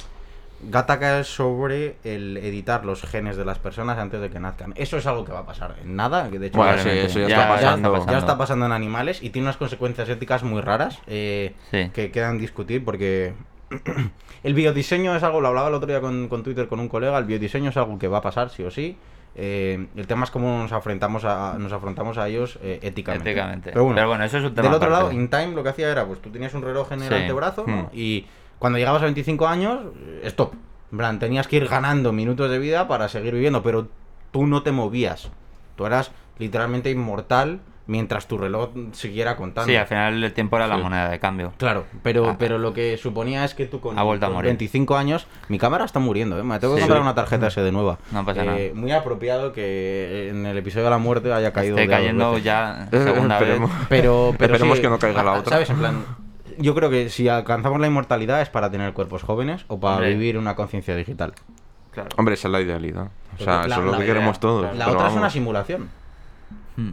Gattaca 0.62 1.20
es 1.20 1.26
sobre 1.26 1.96
el 2.02 2.38
editar 2.38 2.84
los 2.86 3.02
genes 3.02 3.36
de 3.36 3.44
las 3.44 3.58
personas 3.58 3.98
antes 3.98 4.20
de 4.22 4.30
que 4.30 4.40
nazcan. 4.40 4.72
Eso 4.76 4.96
es 4.96 5.06
algo 5.06 5.22
que 5.24 5.30
va 5.32 5.40
a 5.40 5.46
pasar 5.46 5.76
en 5.82 5.94
nada. 5.96 6.30
Que 6.30 6.38
de 6.38 6.46
hecho 6.46 6.56
Bueno, 6.56 6.76
ya, 6.76 6.82
sí, 6.82 6.88
eso 6.88 7.20
ya, 7.20 7.28
Ya- 7.28 7.34
está 7.36 7.46
ya 7.46 7.54
pasando. 7.66 7.96
está 7.98 8.12
ya 8.12 8.18
está 8.18 8.38
pasando 8.38 8.64
en 8.66 8.72
animales 8.72 9.22
y 9.22 9.28
tiene 9.30 9.46
unas 9.48 9.58
consecuencias 9.58 10.08
éticas 10.08 10.42
muy 10.44 10.62
raras 10.62 10.98
eh, 11.06 11.54
Sí. 11.70 11.90
que 11.92 12.10
quedan 12.10 12.38
discutir 12.38 12.82
porque 12.84 13.34
el 14.44 14.54
biodiseño 14.54 15.14
es 15.14 15.22
algo, 15.22 15.42
lo 15.42 15.48
hablaba 15.48 15.68
el 15.68 15.74
otro 15.74 15.88
día 15.88 16.00
con, 16.00 16.28
con 16.28 16.42
Twitter 16.42 16.68
con 16.68 16.80
un 16.80 16.88
colega, 16.88 17.18
el 17.18 17.24
biodiseño 17.26 17.68
es 17.70 17.76
algo 17.76 17.98
que 17.98 18.08
va 18.08 18.18
a 18.18 18.22
pasar 18.22 18.48
sí 18.48 18.62
o 18.62 18.70
sí. 18.70 18.96
Eh, 19.38 19.86
el 19.94 20.06
tema 20.06 20.24
es 20.24 20.30
cómo 20.30 20.62
nos 20.62 20.72
afrontamos 20.72 21.24
a, 21.26 21.56
nos 21.58 21.70
afrontamos 21.72 22.16
a 22.16 22.26
ellos 22.26 22.58
eh, 22.62 22.80
éticamente. 22.82 23.30
Éticamente. 23.30 23.70
Pero 23.70 23.84
bueno, 23.84 23.96
Pero 23.96 24.08
bueno, 24.08 24.24
eso 24.24 24.38
es 24.38 24.44
un 24.44 24.54
tema 24.54 24.68
del 24.68 24.76
otro 24.76 24.88
lado. 24.90 25.12
In 25.12 25.28
Time 25.28 25.48
lo 25.48 25.62
que 25.62 25.68
hacía 25.68 25.90
era, 25.90 26.06
pues 26.06 26.22
tú 26.22 26.30
tenías 26.30 26.54
un 26.54 26.62
reloj 26.62 26.90
en 26.92 27.02
el 27.02 27.08
Sí. 27.08 27.14
antebrazo 27.14 27.64
¿no? 27.66 27.76
Hmm. 27.82 27.86
y 27.92 28.26
cuando 28.58 28.78
llegabas 28.78 29.02
a 29.02 29.04
25 29.04 29.46
años, 29.46 29.78
stop. 30.22 30.54
En 30.90 30.98
plan, 30.98 31.18
tenías 31.18 31.46
que 31.48 31.56
ir 31.56 31.68
ganando 31.68 32.12
minutos 32.12 32.50
de 32.50 32.58
vida 32.58 32.88
para 32.88 33.08
seguir 33.08 33.34
viviendo, 33.34 33.62
pero 33.62 33.88
tú 34.30 34.46
no 34.46 34.62
te 34.62 34.72
movías. 34.72 35.30
Tú 35.76 35.84
eras 35.84 36.12
literalmente 36.38 36.90
inmortal 36.90 37.60
mientras 37.88 38.26
tu 38.26 38.36
reloj 38.38 38.70
siguiera 38.92 39.36
contando. 39.36 39.70
Sí, 39.70 39.76
al 39.76 39.86
final 39.86 40.22
el 40.24 40.32
tiempo 40.32 40.56
era 40.56 40.66
la 40.66 40.76
moneda 40.76 41.08
de 41.08 41.18
cambio. 41.20 41.52
Claro, 41.56 41.84
pero, 42.02 42.30
Ah. 42.30 42.36
pero 42.38 42.58
lo 42.58 42.72
que 42.74 42.96
suponía 42.96 43.44
es 43.44 43.54
que 43.54 43.66
tú 43.66 43.80
con, 43.80 43.98
Ha 43.98 44.02
vuelto 44.02 44.26
a 44.26 44.28
con 44.28 44.34
morir. 44.36 44.48
25 44.48 44.96
años, 44.96 45.26
mi 45.48 45.58
cámara 45.58 45.84
está 45.84 46.00
muriendo, 46.00 46.38
¿eh? 46.38 46.42
me 46.42 46.58
tengo 46.58 46.74
que 46.74 46.80
Sí. 46.80 46.86
comprar 46.86 47.02
una 47.02 47.14
tarjeta 47.14 47.46
SD 47.48 47.70
nueva. 47.72 47.98
No 48.10 48.24
pasa 48.24 48.42
Eh, 48.42 48.46
nada. 48.46 48.58
Muy 48.74 48.92
apropiado 48.92 49.52
que 49.52 50.28
en 50.30 50.46
el 50.46 50.58
episodio 50.58 50.84
de 50.84 50.90
la 50.90 50.98
muerte 50.98 51.32
haya 51.32 51.52
caído. 51.52 51.76
Esté 51.78 51.88
cayendo 51.88 52.38
ya 52.38 52.88
Eh, 52.90 53.02
segunda 53.04 53.38
vez. 53.38 53.58
Pero, 53.88 54.34
pero 54.36 54.54
Esperemos 54.54 54.76
sí, 54.78 54.82
que 54.82 54.90
no 54.90 54.98
caiga 54.98 55.22
la 55.22 55.34
ah, 55.34 55.38
otra. 55.38 55.52
¿Sabes? 55.52 55.70
En 55.70 55.76
plan, 55.78 56.04
yo 56.58 56.74
creo 56.74 56.90
que 56.90 57.08
si 57.10 57.28
alcanzamos 57.28 57.78
la 57.80 57.86
inmortalidad 57.86 58.40
es 58.42 58.48
para 58.48 58.70
tener 58.70 58.92
cuerpos 58.94 59.22
jóvenes 59.22 59.64
o 59.68 59.78
para 59.78 59.96
Hombre. 59.96 60.10
vivir 60.14 60.38
una 60.38 60.56
conciencia 60.56 60.96
digital. 60.96 61.34
Claro. 61.92 62.08
Hombre, 62.16 62.34
esa 62.34 62.48
es 62.48 62.52
la 62.52 62.60
idealidad. 62.60 63.08
O 63.38 63.42
sea, 63.44 63.66
la- 63.66 63.74
eso 63.76 63.80
es 63.80 63.84
lo 63.86 63.92
que 63.92 63.98
idea, 63.98 64.06
queremos 64.14 64.40
todos. 64.40 64.76
La 64.76 64.88
otra 64.90 65.08
es 65.08 65.14
una 65.14 65.30
simulación. 65.30 65.88
Hmm. 66.76 66.90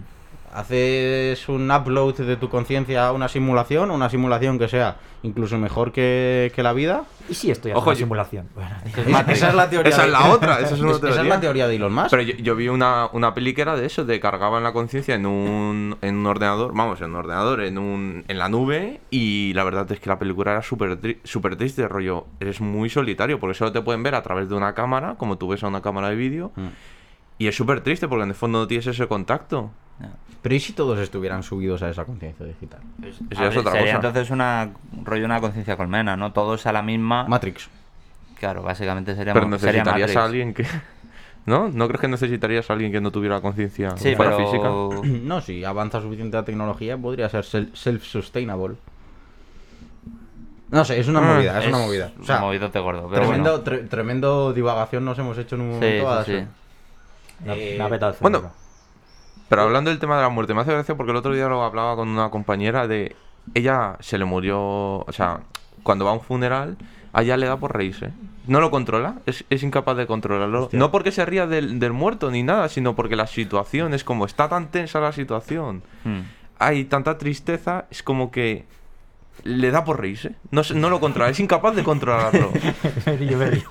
Haces 0.54 1.50
un 1.50 1.70
upload 1.72 2.16
de 2.18 2.38
tu 2.38 2.48
conciencia 2.50 3.08
a 3.08 3.12
una 3.12 3.28
simulación, 3.28 3.92
una 3.92 4.10
simulación 4.10 4.60
que 4.60 4.68
sea 4.68 4.98
incluso 5.24 5.58
mejor 5.58 5.92
que, 5.92 6.52
que 6.56 6.62
la 6.64 6.74
vida. 6.74 7.04
¿Y 7.30 7.34
si 7.34 7.50
esto 7.50 7.68
ya 7.70 7.74
es 7.74 7.78
Ojo, 7.78 7.90
una 7.90 7.96
simulación? 7.98 8.50
Bueno, 8.54 8.70
Esa, 8.86 9.22
esa 9.32 9.50
es 9.50 9.56
la 9.56 9.70
teoría. 9.70 9.90
Esa 9.90 10.02
de- 10.02 10.08
es 10.08 10.14
la 10.14 10.26
otra, 10.32 10.60
esa 10.60 10.76
es 10.76 10.82
una 10.82 10.92
Esa 10.92 11.00
teoría. 11.02 11.24
la 11.24 11.40
teoría 11.40 11.68
de 11.68 11.76
Elon 11.78 11.94
Musk. 11.94 12.10
Pero 12.12 12.22
yo, 12.24 12.34
yo 12.36 12.56
vi 12.56 12.68
una, 12.68 13.08
una 13.14 13.34
peli 13.34 13.54
que 13.54 13.62
era 13.62 13.76
de 13.76 13.86
eso, 13.86 14.06
de 14.06 14.20
cargaban 14.20 14.64
la 14.64 14.74
conciencia 14.74 15.16
en 15.16 15.26
un, 15.26 15.98
en 16.02 16.16
un 16.18 16.26
ordenador, 16.28 16.74
vamos, 16.76 17.00
en 17.02 17.10
un 17.12 17.16
ordenador, 17.16 17.62
en, 17.64 17.78
un, 17.78 18.24
en 18.28 18.38
la 18.38 18.50
nube, 18.50 19.00
y 19.10 19.54
la 19.56 19.64
verdad 19.64 19.92
es 19.92 20.00
que 20.00 20.10
la 20.10 20.20
película 20.20 20.52
era 20.52 20.62
súper 20.62 21.00
tri- 21.02 21.18
súper 21.24 21.56
triste, 21.56 21.88
rollo, 21.88 22.26
eres 22.40 22.62
muy 22.62 22.90
solitario, 22.90 23.40
porque 23.40 23.54
solo 23.56 23.72
te 23.72 23.82
pueden 23.82 24.04
ver 24.04 24.16
a 24.16 24.22
través 24.22 24.50
de 24.50 24.56
una 24.56 24.74
cámara, 24.74 25.16
como 25.18 25.38
tú 25.38 25.48
ves 25.48 25.64
a 25.64 25.68
una 25.68 25.82
cámara 25.82 26.10
de 26.10 26.16
vídeo, 26.16 26.52
Mm. 26.56 26.68
y 27.40 27.48
es 27.48 27.56
súper 27.56 27.82
triste 27.82 28.08
porque 28.08 28.24
en 28.24 28.30
el 28.30 28.36
fondo 28.36 28.60
no 28.60 28.68
tienes 28.68 28.86
ese 28.88 29.08
contacto. 29.08 29.72
Pero 30.42 30.56
¿y 30.56 30.60
si 30.60 30.74
todos 30.74 31.00
estuvieran 31.00 31.42
subidos 31.44 31.82
a 31.84 31.90
esa 31.90 32.04
conciencia 32.04 32.46
digital? 32.46 32.82
Pues, 33.00 33.16
Eso 33.16 33.24
es 33.32 33.40
ver, 33.40 33.58
otra 33.60 33.72
sería 33.72 33.96
cosa. 33.96 34.08
entonces 34.08 34.30
una 34.30 34.72
rollo 35.04 35.26
una 35.26 35.40
conciencia 35.40 35.78
colmena, 35.78 36.18
¿no? 36.18 36.34
Todos 36.34 36.66
a 36.66 36.74
la 36.74 36.82
misma. 36.82 37.26
Matrix. 37.28 37.70
claro, 38.38 38.62
básicamente 38.62 39.16
sería 39.16 39.34
Pero 39.34 39.46
sería 39.58 39.84
necesitarías 39.84 40.02
Matrix. 40.10 40.18
a 40.18 40.26
alguien 40.26 40.54
que. 40.54 40.66
¿No? 41.46 41.70
¿No 41.70 41.88
crees 41.88 42.02
que 42.02 42.08
necesitarías 42.08 42.70
a 42.70 42.74
alguien 42.74 42.92
que 42.92 43.00
no 43.02 43.12
tuviera 43.12 43.40
conciencia 43.42 43.96
Sí, 43.98 44.16
fuera 44.16 44.36
pero 44.36 44.46
física? 44.46 44.70
No, 45.24 45.40
si 45.42 45.64
avanza 45.64 46.02
suficiente 46.02 46.36
la 46.38 46.44
tecnología, 46.46 46.98
podría 46.98 47.30
ser 47.30 47.44
sel- 47.46 47.72
self-sustainable. 47.74 48.76
No 50.72 50.84
sé, 50.86 51.00
es 51.00 51.08
una 51.08 51.20
Ah, 51.20 51.36
movida, 51.36 51.60
es, 51.60 51.68
una 51.68 51.78
movida. 51.78 52.12
O 52.20 52.24
sea, 52.24 52.40
movidote 52.40 52.80
gordo, 52.80 53.08
pero 53.10 53.22
tremendo, 53.28 53.62
bueno. 53.62 53.64
tre- 53.64 53.88
tremendo 53.88 54.54
divagación 54.54 55.06
nos 55.06 55.20
hemos 55.20 55.38
hecho 55.38 55.56
en 55.56 55.62
un 55.62 55.70
Sí, 55.74 55.76
momento. 55.76 56.10
a 56.10 56.24
sí, 56.26 56.34
ha- 57.48 57.54
Eh, 57.56 57.78
bueno. 58.22 58.52
Pero 59.50 59.62
hablando 59.62 59.90
del 59.90 60.00
tema 60.00 60.16
de 60.16 60.24
la 60.24 60.30
muerte, 60.30 60.54
me 60.54 60.62
hace 60.62 60.74
gracia 60.74 60.96
porque 60.96 61.12
el 61.12 61.18
otro 61.18 61.34
día 61.34 61.48
lo 61.48 61.64
hablaba 61.64 61.96
con 61.96 62.10
una 62.10 62.30
compañera 62.30 62.88
de. 62.88 63.16
Ella 63.54 63.98
se 64.00 64.18
le 64.18 64.26
murió. 64.26 64.60
O 64.60 65.12
sea, 65.12 65.42
cuando 65.84 66.06
va 66.06 66.12
a 66.12 66.16
un 66.16 66.22
funeral, 66.22 66.78
a 67.14 67.22
ella 67.22 67.38
le 67.38 67.46
da 67.46 67.58
por 67.58 67.76
reírse. 67.76 68.12
No 68.48 68.60
lo 68.60 68.72
controla, 68.72 69.16
es, 69.26 69.46
es 69.50 69.64
incapaz 69.64 69.96
de 69.96 70.08
controlarlo. 70.08 70.64
Hostia. 70.64 70.80
No 70.80 70.92
porque 70.92 71.12
se 71.12 71.26
ría 71.26 71.48
del, 71.48 71.80
del 71.80 71.94
muerto 71.94 72.32
ni 72.32 72.44
nada, 72.44 72.68
sino 72.70 72.96
porque 72.96 73.16
la 73.16 73.28
situación 73.28 73.94
es 73.94 74.04
como 74.04 74.26
está 74.26 74.50
tan 74.50 74.68
tensa 74.68 75.00
la 75.00 75.12
situación. 75.12 75.84
Hmm. 76.04 76.22
Hay 76.60 76.86
tanta 76.86 77.18
tristeza, 77.18 77.86
es 77.90 78.04
como 78.04 78.32
que 78.32 78.66
le 79.44 79.72
da 79.72 79.84
por 79.84 80.00
reírse. 80.00 80.36
No, 80.52 80.62
no 80.76 80.90
lo 80.90 81.00
controla, 81.00 81.30
es 81.32 81.40
incapaz 81.40 81.76
de 81.76 81.84
controlarlo. 81.84 82.52
me 83.06 83.18
río, 83.18 83.38
me 83.38 83.48
río. 83.50 83.64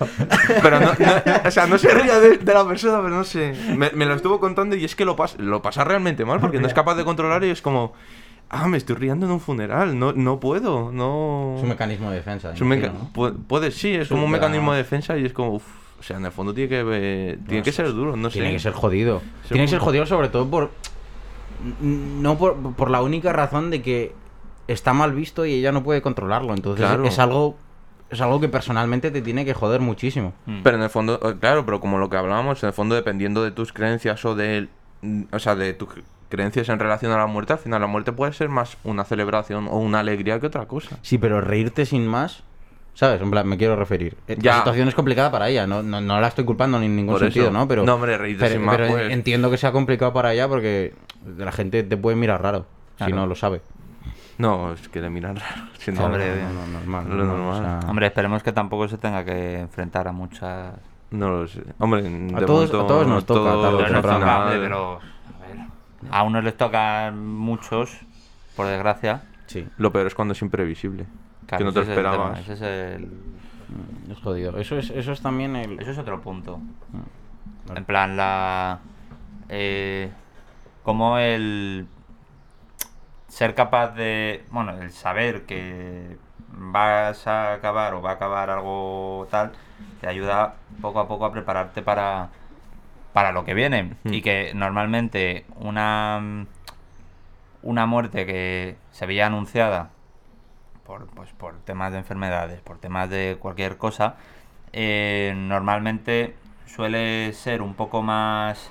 Pero 0.63 0.81
no, 0.81 0.87
no- 0.87 1.49
o 1.49 1.51
sea, 1.51 1.67
no 1.67 1.79
se 1.79 1.89
ría 1.95 2.19
de, 2.21 2.39
de 2.39 2.55
la 2.55 2.67
persona, 2.67 2.99
pero 3.03 3.15
no 3.17 3.25
sé. 3.25 3.55
Me, 3.77 3.91
me 3.91 4.05
lo 4.05 4.15
estuvo 4.15 4.39
contando 4.41 4.77
y 4.77 4.85
es 4.85 4.95
que 4.97 5.05
lo, 5.05 5.17
pas- 5.17 5.37
lo 5.39 5.63
pasa 5.63 5.85
realmente 5.85 6.25
mal 6.25 6.41
porque 6.41 6.59
no 6.61 6.67
es 6.67 6.75
capaz 6.75 6.95
de 6.97 7.05
controlar 7.05 7.43
y 7.45 7.51
es 7.51 7.63
como, 7.63 7.93
ah, 8.51 8.69
me 8.69 8.77
estoy 8.77 8.97
riendo 8.97 9.25
en 9.25 9.33
un 9.33 9.41
funeral, 9.41 9.99
no, 9.99 10.13
no 10.13 10.41
puedo, 10.41 10.93
no. 10.93 11.55
Es 11.57 11.63
un 11.63 11.69
mecanismo 11.71 12.11
de 12.11 12.17
defensa. 12.17 12.53
Es 12.53 12.61
un 12.61 12.67
imagino, 12.67 12.89
meca- 12.93 12.99
¿no? 12.99 13.11
pu- 13.15 13.37
puede, 13.47 13.71
sí, 13.71 13.95
es 13.95 14.09
Sí, 14.09 14.15
como 14.15 14.27
un 14.27 14.31
mecanismo 14.33 14.73
de 14.73 14.79
defensa 14.79 15.17
y 15.17 15.25
es 15.25 15.33
como, 15.33 15.53
uf, 15.55 15.65
o 15.99 16.03
sea, 16.03 16.19
en 16.19 16.27
el 16.27 16.33
fondo 16.33 16.53
tiene 16.53 16.69
que, 16.69 17.39
tiene 17.47 17.63
que 17.63 17.73
ser 17.73 17.87
duro, 17.93 18.15
no 18.17 18.29
sé. 18.29 18.41
Tiene 18.41 18.53
que 18.53 18.59
ser 18.59 18.73
jodido. 18.73 19.21
Ser 19.45 19.53
Tiene 19.53 19.65
que 19.65 19.71
ser 19.71 19.79
jodido 19.79 20.05
sobre 20.05 20.29
todo 20.29 20.51
por... 20.51 20.71
No 21.81 22.37
por, 22.39 22.57
por 22.75 22.91
la 22.91 23.03
única 23.03 23.33
razón 23.33 23.71
de 23.71 23.83
que 23.83 24.13
está 24.69 24.93
mal 24.93 25.13
visto 25.13 25.45
y 25.47 25.55
ella 25.55 25.73
no 25.73 25.83
puede 25.83 26.03
controlarlo. 26.03 26.55
Entonces 26.55 26.85
Claro. 26.87 27.05
es 27.05 27.19
algo... 27.19 27.57
Es 28.11 28.21
algo 28.21 28.41
que 28.41 28.49
personalmente 28.51 29.11
te 29.11 29.23
tiene 29.23 29.47
que 29.47 29.55
joder 29.55 29.81
muchísimo. 29.81 30.35
Hmm. 30.45 30.61
Pero 30.63 30.77
en 30.77 30.83
el 30.83 30.91
fondo, 30.91 31.19
eh, 31.23 31.37
claro, 31.41 31.65
pero 31.65 31.81
como 31.81 31.97
lo 31.97 32.11
que 32.11 32.19
hablábamos, 32.19 32.63
en 32.63 32.67
el 32.67 32.75
fondo 32.75 32.95
dependiendo 32.95 33.43
de 33.43 33.53
tus 33.53 33.73
creencias 33.73 34.23
o 34.27 34.35
de, 34.35 34.69
mm, 35.01 35.23
o 35.33 35.39
sea, 35.39 35.55
de 35.55 35.73
tus 35.73 35.89
creencias 36.29 36.69
en 36.69 36.79
relación 36.79 37.11
a 37.13 37.17
la 37.17 37.27
muerte, 37.27 37.55
al 37.55 37.59
final 37.59 37.81
la 37.81 37.87
muerte 37.87 38.13
puede 38.13 38.35
ser 38.35 38.51
más 38.51 38.77
una 38.85 39.05
celebración 39.05 39.67
o 39.67 39.79
una 39.79 40.01
alegría 40.01 40.39
que 40.41 40.47
otra 40.47 40.67
cosa. 40.67 40.99
Sí, 41.01 41.17
pero 41.17 41.41
reírte 41.41 41.87
sin 41.87 42.07
más... 42.07 42.43
¿Sabes? 42.93 43.23
En 43.23 43.31
plan, 43.31 43.49
me 43.49 43.57
quiero 43.57 43.77
referir. 43.77 44.19
Eh, 44.29 44.37
Ya. 44.39 44.51
La 44.53 44.59
situación 44.59 44.89
es 44.89 44.95
complicada 44.95 45.31
para 45.31 45.49
ella, 45.49 45.67
no, 45.67 45.83
no, 45.83 46.03
no 46.03 46.21
la 46.21 46.29
estoy 46.29 46.45
culpando 46.45 46.79
ni 46.79 46.85
en 46.85 46.97
ningún 46.97 47.15
Por 47.15 47.21
sentido, 47.23 47.47
eso. 47.47 47.55
¿no? 47.55 47.67
Pero, 47.67 47.83
No, 47.85 47.95
hombre, 47.95 48.19
reírte 48.19 48.45
pero, 48.45 48.57
sin 48.57 48.63
más, 48.67 48.77
pero 48.77 48.89
pues. 48.91 49.11
entiendo 49.11 49.51
que 49.51 49.57
sea 49.57 49.73
complicado 49.73 50.13
para 50.13 50.35
ella 50.35 50.47
porque 50.49 50.93
la 51.39 51.51
gente 51.51 51.83
te 51.83 51.97
puede 51.97 52.17
mirar 52.17 52.43
raro 52.43 52.67
si 53.03 53.11
no 53.11 53.27
lo 53.27 53.35
sabe. 53.35 53.63
No, 54.39 54.73
es 54.73 54.89
que 54.89 55.01
le 55.01 55.11
miran 55.11 55.37
raro. 55.37 55.63
siendo- 55.79 56.05
Hombre, 56.05 56.43
no, 56.43 56.53
no, 56.53 56.67
normal. 56.67 57.09
Lo 57.09 57.15
normal, 57.25 57.37
normal. 57.39 57.77
o 57.77 57.81
sea- 57.81 57.91
Hombre, 57.91 58.07
esperemos 58.07 58.43
que 58.43 58.53
tampoco 58.53 58.89
se 58.89 58.99
tenga 58.99 59.25
que 59.25 59.61
enfrentar 59.61 60.09
a 60.09 60.13
muchas. 60.13 60.75
No 61.11 61.29
lo 61.31 61.47
sé. 61.47 61.63
Hombre, 61.79 62.01
A 62.01 62.41
de 62.41 62.47
todos- 62.47 62.73
momento, 62.73 62.81
a 62.81 62.87
todos 62.87 63.07
nos 63.07 63.27
toca, 63.27 63.41
Pero 63.41 63.53
no 63.53 63.79
es 63.79 64.59
pero. 64.59 64.95
A 64.97 65.47
ver. 65.47 65.67
A 66.11 66.23
unos 66.23 66.43
les 66.45 66.57
tocan 66.57 67.27
muchos, 67.27 67.99
por 68.57 68.67
desgracia. 68.67 69.23
Sí, 69.47 69.67
Lo 69.77 69.93
peor 69.93 70.07
es 70.07 70.15
cuando 70.15 70.33
es 70.33 70.41
imprevisible. 70.41 71.07
Claro, 71.47 71.59
que 71.59 71.65
no 71.65 71.73
te 71.73 71.81
es 71.81 71.87
tema, 71.87 72.01
esperabas. 72.01 72.39
ese 72.41 72.53
es 72.55 72.63
el. 72.63 73.09
es 74.11 74.19
jodido. 74.21 74.57
Eso 74.59 74.79
es, 74.79 74.89
eso 74.91 75.13
es 75.13 75.21
también 75.21 75.55
el... 75.57 75.79
Eso 75.79 75.91
es 75.91 75.99
otro 75.99 76.21
punto. 76.23 76.59
Vale. 77.67 77.79
En 77.81 77.85
plan, 77.85 78.17
la. 78.17 78.79
Eh, 79.51 80.11
como 80.83 81.19
el. 81.19 81.87
Ser 83.33 83.55
capaz 83.55 83.95
de. 83.95 84.45
Bueno, 84.51 84.73
el 84.83 84.93
saber 84.93 85.47
que 85.47 86.19
vas 86.49 87.27
a 87.27 87.55
acabar 87.55 87.95
o 87.95 88.03
va 88.03 88.11
a 88.11 88.13
acabar 88.13 88.51
algo 88.51 89.27
tal, 89.31 89.53
te 90.03 90.07
ayuda 90.07 90.57
poco 90.83 91.01
a 91.01 91.09
poco 91.09 91.25
a 91.25 91.33
prepararte 91.33 91.81
para. 91.81 92.29
Para 93.15 93.33
lo 93.33 93.47
que 93.47 93.55
viene. 93.55 93.95
Y 94.05 94.21
que 94.21 94.53
normalmente 94.55 95.47
una. 95.57 96.45
Una 97.63 97.87
muerte 97.87 98.27
que 98.27 98.77
se 98.91 99.07
veía 99.07 99.29
anunciada 99.29 99.89
por, 100.85 101.07
pues, 101.07 101.31
por 101.31 101.59
temas 101.61 101.91
de 101.93 101.99
enfermedades, 101.99 102.61
por 102.61 102.81
temas 102.81 103.09
de 103.09 103.39
cualquier 103.41 103.79
cosa, 103.79 104.17
eh, 104.75 105.33
normalmente 105.35 106.37
suele 106.67 107.33
ser 107.33 107.63
un 107.63 107.73
poco 107.73 108.03
más 108.03 108.71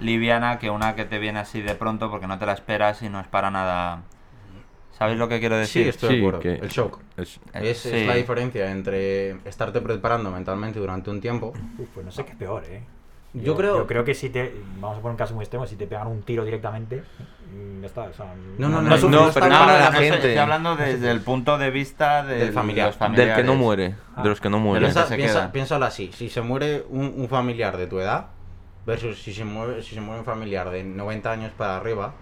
liviana 0.00 0.58
que 0.58 0.70
una 0.70 0.94
que 0.94 1.04
te 1.04 1.18
viene 1.18 1.38
así 1.40 1.60
de 1.62 1.74
pronto 1.74 2.10
porque 2.10 2.26
no 2.26 2.38
te 2.38 2.46
la 2.46 2.52
esperas 2.52 3.02
y 3.02 3.08
no 3.08 3.20
es 3.20 3.26
para 3.26 3.50
nada. 3.50 4.02
¿Sabéis 4.98 5.18
lo 5.18 5.28
que 5.28 5.38
quiero 5.38 5.54
Sí, 5.56 5.60
decir? 5.80 5.88
estoy 5.88 6.08
de 6.08 6.14
Sí, 6.16 6.20
acuerdo. 6.20 6.40
que- 6.40 6.54
El 6.54 6.68
shock. 6.68 7.00
Es- 7.16 7.40
Es, 7.54 7.86
es 7.86 7.92
Sí. 8.00 8.04
la 8.06 8.14
diferencia 8.16 8.70
entre 8.70 9.30
estarte 9.48 9.80
preparando 9.80 10.30
mentalmente 10.30 10.80
durante 10.80 11.08
un 11.10 11.20
tiempo. 11.20 11.52
Uf, 11.78 11.88
pues 11.94 12.04
no 12.04 12.10
sé 12.12 12.24
qué 12.24 12.32
es 12.32 12.36
peor, 12.36 12.64
¿eh? 12.68 12.82
Yo 13.34 13.54
creo- 13.56 13.76
Yo 13.78 13.86
creo 13.86 14.04
que 14.04 14.14
si 14.14 14.30
te. 14.30 14.54
Vamos 14.80 14.98
a 14.98 15.00
poner 15.02 15.12
un 15.12 15.16
caso 15.18 15.34
muy 15.34 15.44
extremo, 15.44 15.66
si 15.66 15.76
te 15.76 15.86
pegan 15.86 16.08
un 16.08 16.22
tiro 16.22 16.44
directamente. 16.44 17.04
mm, 17.52 17.80
Ya 17.82 17.86
está, 17.86 18.02
o 18.02 18.12
sea, 18.12 18.26
No, 18.58 18.68
no, 18.68 18.82
no, 18.82 18.88
no, 18.90 18.96
no, 18.96 19.08
no, 19.08 19.28
está 19.28 19.40
para 19.40 19.78
la 19.78 19.92
gente. 19.92 20.16
Estoy 20.16 20.36
hablando 20.36 20.74
desde 20.76 21.10
el 21.10 21.20
punto 21.20 21.56
de 21.58 21.70
vista 21.70 22.22
de 22.24 22.34
Del 22.38 22.52
familiar. 22.52 22.88
los 22.88 22.96
del 22.96 23.06
familiares. 23.06 23.36
que 23.36 23.42
no 23.44 23.54
muere. 23.54 23.94
Ah. 24.16 24.22
De 24.22 24.28
los 24.30 24.40
que 24.40 24.50
no 24.50 24.56
De 24.58 24.62
mueren. 24.64 24.92
Piensa, 25.16 25.52
piénsalo 25.52 25.84
así. 25.86 26.10
Si 26.12 26.28
se 26.28 26.40
muere 26.42 26.84
un, 26.90 27.14
un 27.16 27.28
familiar 27.28 27.76
de 27.76 27.86
tu 27.86 28.00
edad 28.00 28.26
versus 28.88 29.22
si 29.22 29.34
se, 29.34 29.44
muere, 29.44 29.82
si 29.82 29.94
se 29.94 30.00
muere 30.00 30.20
un 30.20 30.24
familiar 30.24 30.70
de 30.70 30.82
90 30.82 31.30
años 31.30 31.52
para 31.58 31.76
arriba, 31.76 32.14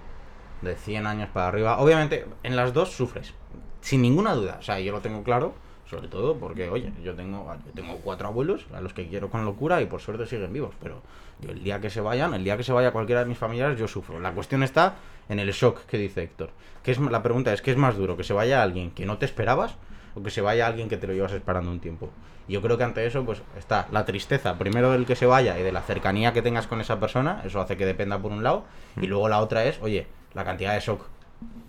de 0.63 0.75
100 0.75 1.07
años 1.07 1.29
para 1.33 1.47
arriba, 1.47 1.79
obviamente 1.79 2.27
en 2.43 2.57
las 2.57 2.73
dos 2.73 2.91
sufres. 2.91 3.35
Sin 3.81 4.03
ninguna 4.03 4.35
duda. 4.35 4.57
O 4.59 4.63
sea, 4.63 4.81
yo 4.81 4.91
lo 4.91 5.01
tengo 5.01 5.23
claro. 5.23 5.55
Sobre 5.89 6.09
todo 6.09 6.37
porque, 6.37 6.69
oye, 6.69 6.93
yo 7.05 7.15
tengo, 7.15 7.55
yo 7.65 7.73
tengo 7.73 7.97
cuatro 8.03 8.27
abuelos 8.27 8.67
a 8.75 8.81
los 8.81 8.93
que 8.93 9.07
quiero 9.07 9.31
con 9.31 9.45
locura 9.45 9.81
y 9.81 9.87
por 9.87 10.01
suerte 10.01 10.27
siguen 10.27 10.53
vivos. 10.53 10.75
Pero 10.83 11.01
yo 11.39 11.53
el 11.53 11.63
día 11.63 11.81
que 11.81 11.91
se 11.91 12.01
vayan, 12.01 12.35
el 12.35 12.43
día 12.43 12.57
que 12.57 12.65
se 12.65 12.73
vaya 12.73 12.91
cualquiera 12.91 13.21
de 13.21 13.29
mis 13.29 13.39
familiares, 13.39 13.79
yo 13.79 13.87
sufro. 13.87 14.19
La 14.19 14.33
cuestión 14.33 14.65
está 14.65 14.97
en 15.29 15.39
el 15.39 15.53
shock 15.53 15.87
que 15.87 15.97
dice 15.97 16.25
Héctor. 16.25 16.51
Que 16.83 16.91
es, 16.91 16.99
la 16.99 17.23
pregunta 17.23 17.53
es, 17.53 17.63
¿qué 17.63 17.71
es 17.71 17.77
más 17.77 17.97
duro? 17.97 18.17
¿Que 18.17 18.25
se 18.25 18.33
vaya 18.33 18.65
alguien 18.65 18.91
que 18.91 19.07
no 19.07 19.19
te 19.19 19.27
esperabas 19.27 19.77
o 20.17 20.23
que 20.23 20.31
se 20.31 20.41
vaya 20.41 20.67
alguien 20.67 20.89
que 20.89 20.97
te 20.97 21.07
lo 21.07 21.13
llevas 21.13 21.33
esperando 21.33 21.71
un 21.71 21.79
tiempo? 21.79 22.11
Yo 22.49 22.63
creo 22.63 22.79
que 22.79 22.85
ante 22.85 23.05
eso, 23.07 23.25
pues 23.25 23.43
está 23.59 23.87
la 23.93 24.05
tristeza, 24.05 24.57
primero 24.57 24.91
del 24.93 25.05
que 25.07 25.15
se 25.17 25.27
vaya 25.27 25.59
y 25.59 25.63
de 25.63 25.73
la 25.73 25.83
cercanía 25.83 26.33
que 26.33 26.43
tengas 26.43 26.67
con 26.67 26.81
esa 26.81 26.99
persona, 27.01 27.43
eso 27.45 27.61
hace 27.61 27.77
que 27.77 27.85
dependa 27.87 28.19
por 28.21 28.33
un 28.33 28.43
lado, 28.43 28.65
y 29.01 29.07
luego 29.07 29.29
la 29.29 29.41
otra 29.41 29.65
es, 29.65 29.81
oye, 29.83 30.07
la 30.35 30.45
cantidad 30.45 30.75
de 30.75 30.81
shock. 30.81 31.03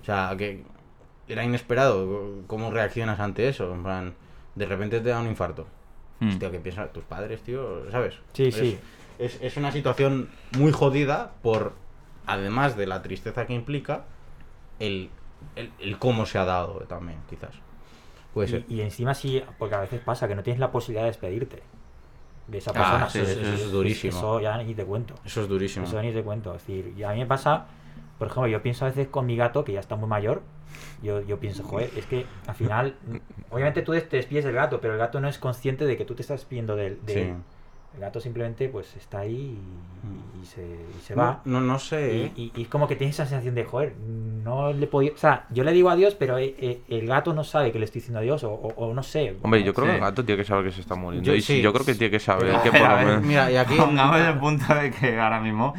O 0.01 0.05
sea, 0.05 0.33
que 0.37 0.63
era 1.27 1.43
inesperado, 1.43 2.43
¿cómo 2.47 2.71
reaccionas 2.71 3.19
ante 3.19 3.49
eso? 3.49 3.73
En 3.73 3.83
plan, 3.83 4.13
de 4.55 4.65
repente 4.65 4.99
te 5.01 5.09
da 5.09 5.19
un 5.19 5.27
infarto. 5.27 5.67
Hmm. 6.19 6.29
Hostia, 6.29 6.51
¿qué 6.51 6.59
piensan 6.59 6.89
tus 6.93 7.03
padres, 7.03 7.41
tío? 7.41 7.89
¿Sabes? 7.91 8.15
Sí, 8.33 8.45
Es- 8.47 8.55
sí. 8.55 8.79
Es, 9.19 9.39
es 9.41 9.57
una 9.57 9.71
situación 9.71 10.29
muy 10.59 10.71
jodida 10.71 11.31
por, 11.41 11.73
además 12.27 12.77
de 12.77 12.85
la 12.85 13.01
tristeza 13.01 13.47
que 13.47 13.53
implica, 13.55 14.03
el, 14.77 15.09
el, 15.55 15.71
el 15.79 15.97
cómo 15.97 16.27
se 16.27 16.37
ha 16.37 16.45
dado 16.45 16.81
también, 16.87 17.17
quizás. 17.27 17.49
Puede 18.33 18.47
ser. 18.47 18.65
Y, 18.69 18.75
y 18.75 18.81
encima 18.81 19.13
sí, 19.13 19.41
porque 19.57 19.75
a 19.75 19.79
veces 19.81 19.99
pasa 20.01 20.27
que 20.27 20.35
no 20.35 20.43
tienes 20.43 20.59
la 20.59 20.71
posibilidad 20.71 21.03
de 21.03 21.09
despedirte 21.11 21.63
de 22.47 22.57
esa 22.59 22.71
Ah, 22.71 22.73
persona. 22.73 23.09
sí, 23.09 23.19
eso 23.19 23.41
es 23.53 23.71
durísimo. 23.71 24.17
Eso 24.17 24.39
ya 24.39 24.57
ni 24.61 24.73
te 24.73 24.85
cuento. 24.85 25.15
Eso 25.25 25.41
es 25.41 25.47
durísimo. 25.49 25.85
Eso 25.85 26.01
ni 26.01 26.11
te 26.13 26.23
cuento. 26.23 26.53
Es 26.55 26.61
decir, 26.65 26.93
y 26.97 27.03
a 27.03 27.11
mí 27.11 27.19
me 27.19 27.25
pasa, 27.25 27.65
por 28.17 28.27
ejemplo, 28.27 28.47
yo 28.47 28.61
pienso 28.61 28.85
a 28.85 28.89
veces 28.89 29.07
con 29.07 29.25
mi 29.25 29.35
gato, 29.35 29.63
que 29.65 29.73
ya 29.73 29.79
está 29.79 29.95
muy 29.95 30.07
mayor, 30.07 30.41
yo, 31.01 31.21
yo 31.21 31.39
pienso, 31.39 31.63
joder, 31.63 31.89
es 31.97 32.05
que 32.05 32.25
al 32.47 32.55
final, 32.55 32.95
obviamente 33.49 33.81
tú 33.81 33.91
te 33.93 34.17
despides 34.17 34.45
del 34.45 34.53
gato, 34.55 34.79
pero 34.81 34.93
el 34.93 34.99
gato 34.99 35.19
no 35.19 35.27
es 35.27 35.37
consciente 35.39 35.85
de 35.85 35.97
que 35.97 36.05
tú 36.05 36.15
te 36.15 36.21
estás 36.21 36.39
despidiendo 36.39 36.75
de 36.75 36.87
él. 36.87 36.99
de 37.05 37.13
Sí. 37.13 37.19
él. 37.19 37.35
El 37.97 38.01
gato 38.01 38.19
simplemente 38.19 38.69
pues 38.69 38.95
está 38.95 39.21
ahí 39.21 39.57
y, 40.37 40.41
y 40.43 40.45
se, 40.45 40.61
y 40.61 41.01
se 41.03 41.15
va. 41.15 41.41
no, 41.45 41.59
no 41.61 41.79
sé. 41.79 42.15
Y, 42.15 42.21
¿eh? 42.21 42.31
y- 42.35 42.51
y 42.55 42.61
es 42.61 42.67
como 42.67 42.87
que 42.87 42.95
tienes 42.95 43.15
esa 43.15 43.25
sensación 43.25 43.55
de, 43.55 43.63
joder, 43.65 43.95
no 43.97 44.71
le 44.71 44.85
podía... 44.85 45.13
O 45.13 45.17
sea, 45.17 45.47
yo 45.49 45.63
le 45.63 45.71
digo 45.71 45.89
adiós, 45.89 46.13
pero 46.13 46.37
eh, 46.37 46.55
eh, 46.59 46.81
el 46.89 47.07
gato 47.07 47.33
no 47.33 47.43
sabe 47.43 47.71
que 47.71 47.79
le 47.79 47.85
estoy 47.85 48.01
diciendo 48.01 48.19
adiós, 48.19 48.43
o, 48.43 48.51
o- 48.51 48.73
o 48.89 48.93
no 48.93 49.01
sé. 49.01 49.35
Hombre, 49.41 49.63
yo 49.63 49.73
creo 49.73 49.87
Sí. 49.87 49.91
que 49.91 49.95
el 49.95 50.01
gato 50.01 50.23
tiene 50.23 50.41
que 50.43 50.47
saber 50.47 50.65
que 50.65 50.71
se 50.73 50.81
está 50.81 50.93
muriendo. 50.93 51.25
Yo- 51.31 51.35
y 51.35 51.41
sí. 51.41 51.59
yo 51.59 51.73
creo 51.73 51.85
que 51.87 51.95
tiene 51.95 52.11
que 52.11 52.19
saber 52.19 52.45
Pero- 52.61 52.61
que 52.63 52.69
por 52.71 52.79
ver, 52.87 52.89
lo 53.01 53.05
menos. 53.07 53.23
Mira, 53.23 53.51
y 53.51 53.55
aquí. 53.57 53.73
Pongamos 53.77 54.17
el 54.19 54.37
punto 54.37 54.75
de 54.75 54.91
que 54.91 55.19
ahora 55.19 55.39
mismo 55.39 55.73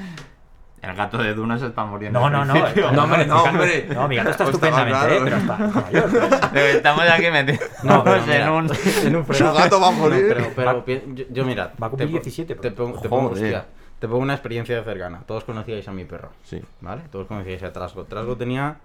el 0.83 0.95
gato 0.95 1.19
de 1.19 1.35
Duna 1.35 1.59
se 1.59 1.67
está 1.67 1.85
muriendo. 1.85 2.21
No, 2.21 2.31
no, 2.31 2.45
no. 2.45 2.55
eh, 2.57 2.75
No, 2.93 3.05
hombre, 3.05 3.27
no, 3.27 3.43
hombre. 3.43 3.89
No, 3.93 4.07
mi 4.09 4.17
gato 4.17 4.31
está 4.31 4.45
Pues 4.45 4.55
estupendamente, 4.55 5.17
eh, 5.17 5.21
pero 5.25 5.37
está, 5.37 5.55
está 5.67 5.81
mayor. 5.81 6.55
Estamos 6.77 7.05
aquí 7.09 7.31
metidos 7.31 7.71
No, 7.83 8.05
en 8.33 8.49
un. 8.49 8.71
en 9.05 9.17
un 9.17 9.35
Su 9.35 9.45
gato 9.53 9.81
va 9.81 9.89
a 9.89 9.91
morir. 9.91 10.53
pero, 10.55 10.85
yo, 10.87 11.25
yo 11.31 11.45
mira, 11.45 11.73
Va 11.83 11.89
a 11.89 11.91
cumplir 11.91 12.09
te 12.09 12.15
po- 12.19 12.23
17, 12.25 12.55
Te, 12.57 12.71
pongo- 12.71 13.01
te 13.01 13.09
pongo, 13.09 13.31
hostia, 13.31 13.67
te 13.99 14.07
pongo 14.09 14.21
una 14.23 14.35
experiencia 14.35 14.83
cercana. 14.85 15.23
Todos 15.27 15.45
conocíais 15.45 15.87
a 15.89 15.93
mi 15.93 16.05
perro, 16.05 16.31
Sí. 16.45 16.61
¿vale? 16.81 17.03
Todos 17.11 17.27
conocíais 17.27 17.63
a 17.65 17.73
Trasgo. 17.73 18.05
Trasgo 18.05 18.37
tenía 18.37 18.77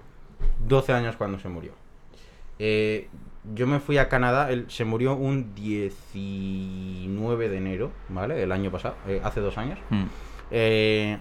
12 0.67 0.93
años 0.93 1.15
cuando 1.15 1.37
se 1.39 1.47
murió. 1.49 1.71
Eh, 2.59 3.09
yo 3.53 3.67
me 3.67 3.79
fui 3.79 3.97
a 3.97 4.07
Canadá, 4.09 4.49
él 4.51 4.65
se 4.69 4.85
murió 4.85 5.15
un 5.15 5.53
19 5.55 7.49
de 7.49 7.57
enero, 7.57 7.91
¿vale? 8.09 8.41
El 8.41 8.51
año 8.51 8.71
pasado, 8.71 8.95
eh, 9.07 9.21
hace 9.23 9.41
dos 9.41 9.57
años. 9.57 9.79
Mm. 9.89 10.03
Eh, 10.51 11.17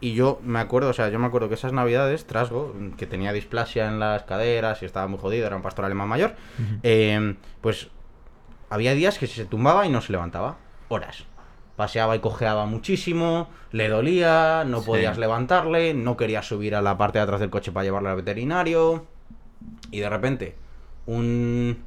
y 0.00 0.14
yo 0.14 0.40
me 0.42 0.58
acuerdo, 0.60 0.90
o 0.90 0.92
sea, 0.92 1.08
yo 1.08 1.18
me 1.18 1.26
acuerdo 1.26 1.48
que 1.48 1.54
esas 1.54 1.72
navidades, 1.72 2.26
Trasgo, 2.26 2.74
que 2.96 3.06
tenía 3.06 3.32
displasia 3.32 3.88
en 3.88 3.98
las 3.98 4.24
caderas 4.24 4.82
y 4.82 4.86
estaba 4.86 5.06
muy 5.06 5.18
jodido, 5.18 5.46
era 5.46 5.56
un 5.56 5.62
pastor 5.62 5.84
alemán 5.84 6.08
mayor, 6.08 6.34
eh, 6.82 7.36
pues 7.60 7.88
había 8.70 8.94
días 8.94 9.18
que 9.18 9.26
se 9.26 9.44
tumbaba 9.44 9.86
y 9.86 9.90
no 9.90 10.00
se 10.00 10.12
levantaba. 10.12 10.56
Horas. 10.88 11.24
Paseaba 11.76 12.16
y 12.16 12.20
cojeaba 12.20 12.64
muchísimo, 12.66 13.48
le 13.70 13.88
dolía, 13.88 14.64
no 14.66 14.80
Sí. 14.80 14.86
podías 14.86 15.18
levantarle, 15.18 15.92
no 15.94 16.16
querías 16.16 16.46
subir 16.46 16.74
a 16.74 16.80
la 16.82 16.96
parte 16.96 17.18
de 17.18 17.24
atrás 17.24 17.40
del 17.40 17.50
coche 17.50 17.70
para 17.72 17.84
llevarle 17.84 18.08
al 18.08 18.16
veterinario. 18.16 19.04
Y 19.90 20.00
de 20.00 20.08
repente, 20.08 20.56
un. 21.06 21.82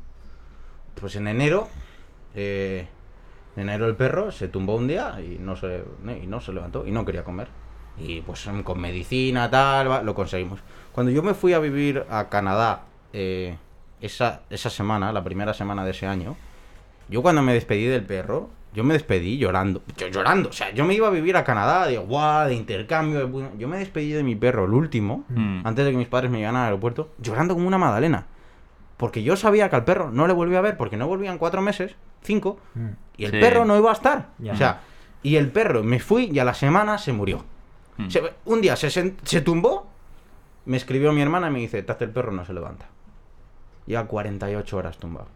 Pues 1.00 1.16
en 1.16 1.28
enero. 1.28 1.68
eh, 2.36 2.88
en 3.56 3.64
enero 3.64 3.88
el 3.88 3.96
perro 3.96 4.32
se 4.32 4.48
tumbó 4.48 4.76
un 4.76 4.88
día 4.88 5.20
y 5.20 5.38
no 5.40 5.56
se, 5.56 5.84
y 6.24 6.28
no 6.28 6.40
se 6.40 6.54
levantó 6.54 6.86
y 6.86 6.92
no 6.92 7.04
quería 7.04 7.24
comer. 7.24 7.48
Y 8.02 8.22
pues 8.22 8.48
con 8.64 8.80
medicina, 8.80 9.50
tal, 9.50 9.90
va, 9.92 10.02
lo 10.02 10.16
conseguimos. 10.16 10.60
Cuando 10.92 11.12
yo 11.12 11.22
me 11.24 11.34
fui 11.34 11.54
a 11.54 11.60
vivir 11.60 12.06
a 12.10 12.30
Canadá 12.30 12.84
eh, 13.14 13.58
esa, 14.02 14.42
esa 14.50 14.70
semana, 14.70 15.12
la 15.12 15.24
primera 15.24 15.54
semana 15.54 15.84
de 15.86 15.92
ese 15.92 16.08
año, 16.08 16.36
yo 17.10 17.22
cuando 17.22 17.42
me 17.42 17.54
despedí 17.54 17.86
del 17.86 18.04
perro, 18.04 18.50
yo 18.74 18.84
me 18.84 18.94
despedí 18.94 19.38
llorando. 19.38 19.82
Yo 19.98 20.08
llorando. 20.08 20.50
O 20.50 20.54
sea, 20.54 20.72
yo 20.72 20.86
me 20.86 20.94
iba 20.94 21.08
a 21.08 21.12
vivir 21.12 21.36
a 21.38 21.44
Canadá, 21.44 21.88
de 21.88 21.98
guau, 21.98 22.48
de 22.48 22.54
intercambio. 22.54 23.28
de 23.28 23.50
Yo 23.58 23.68
me 23.68 23.80
despedí 23.80 24.12
de 24.12 24.24
mi 24.24 24.36
perro, 24.36 24.66
el 24.66 24.74
último, 24.74 25.26
Mm. 25.30 25.62
antes 25.66 25.86
de 25.86 25.92
que 25.92 25.98
mis 25.98 26.08
padres 26.08 26.30
me 26.32 26.38
llegaran 26.38 26.58
al 26.62 26.66
aeropuerto, 26.66 27.10
llorando 27.18 27.54
como 27.56 27.68
una 27.68 27.78
magdalena. 27.80 28.28
Porque 28.98 29.24
yo 29.24 29.36
sabía 29.38 29.70
que 29.70 29.76
al 29.76 29.86
perro 29.86 30.12
no 30.12 30.28
le 30.28 30.34
volví 30.34 30.56
a 30.56 30.62
ver, 30.62 30.78
porque 30.78 30.98
no 30.98 31.08
volvían 31.08 31.38
cuatro 31.38 31.62
meses, 31.62 31.96
cinco, 32.22 32.60
Mm. 32.76 32.88
y 33.18 33.26
el 33.26 33.32
Sí. 33.32 33.40
perro 33.40 33.66
no 33.66 33.78
iba 33.78 33.90
a 33.90 33.94
estar. 33.94 34.28
Ya. 34.38 34.54
O 34.54 34.56
sea, 34.56 34.82
y 35.24 35.36
el 35.38 35.50
perro 35.52 35.84
me 35.84 36.00
fui 36.00 36.30
y 36.32 36.40
a 36.40 36.44
la 36.46 36.54
semana 36.54 36.98
se 36.98 37.12
murió. 37.12 37.44
Mm. 38.00 38.10
Se- 38.10 38.34
un 38.46 38.62
día 38.62 38.76
se, 38.76 38.90
se 38.90 39.42
tumbó, 39.42 39.88
me 40.66 40.78
escribió 40.78 41.12
mi 41.14 41.22
hermana 41.22 41.48
y 41.48 41.52
me 41.52 41.60
dice, 41.60 41.82
Taz, 41.84 42.02
el 42.02 42.10
perro 42.10 42.32
no 42.32 42.46
se 42.46 42.54
levanta. 42.54 42.86
Lleva 43.86 44.06
48 44.06 44.78
horas 44.78 44.98
tumbado. 44.98 45.28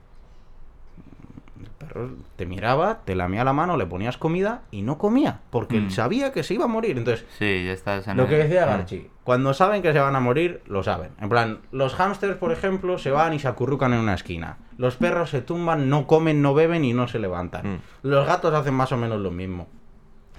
El 1.61 1.69
perro 1.69 2.09
te 2.35 2.45
miraba, 2.45 2.99
te 3.05 3.15
lamía 3.15 3.43
la 3.43 3.53
mano, 3.53 3.77
le 3.77 3.85
ponías 3.85 4.17
comida 4.17 4.61
y 4.71 4.81
no 4.81 4.97
comía, 4.97 5.41
porque 5.49 5.77
él 5.77 5.85
Mm. 5.87 5.91
sabía 5.91 6.31
que 6.31 6.43
se 6.43 6.53
iba 6.55 6.65
a 6.65 6.67
morir. 6.67 6.97
Entonces, 6.97 7.25
Sí, 7.37 7.65
ya 7.65 7.71
estás 7.71 8.07
en 8.07 8.17
lo 8.17 8.23
el- 8.23 8.29
que 8.29 8.35
decía 8.37 8.65
Mm. 8.65 8.69
Garchi, 8.69 9.09
cuando 9.23 9.53
saben 9.53 9.81
que 9.81 9.93
se 9.93 9.99
van 9.99 10.15
a 10.15 10.19
morir, 10.19 10.61
lo 10.67 10.83
saben. 10.83 11.11
En 11.21 11.29
plan, 11.29 11.59
los 11.71 11.95
hámsters, 11.95 12.37
por 12.37 12.51
ejemplo, 12.51 12.97
se 12.97 13.11
van 13.11 13.33
y 13.33 13.39
se 13.39 13.47
acurrucan 13.47 13.93
en 13.93 13.99
una 13.99 14.13
esquina. 14.13 14.57
Los 14.77 14.95
perros 14.97 15.29
se 15.29 15.41
tumban, 15.41 15.89
no 15.89 16.07
comen, 16.07 16.41
no 16.41 16.53
beben 16.53 16.83
y 16.85 16.93
no 16.93 17.07
se 17.07 17.19
levantan. 17.19 17.75
Mm. 17.75 17.79
Los 18.03 18.25
gatos 18.27 18.53
hacen 18.53 18.73
más 18.73 18.91
o 18.91 18.97
menos 18.97 19.19
lo 19.21 19.31
mismo. 19.31 19.67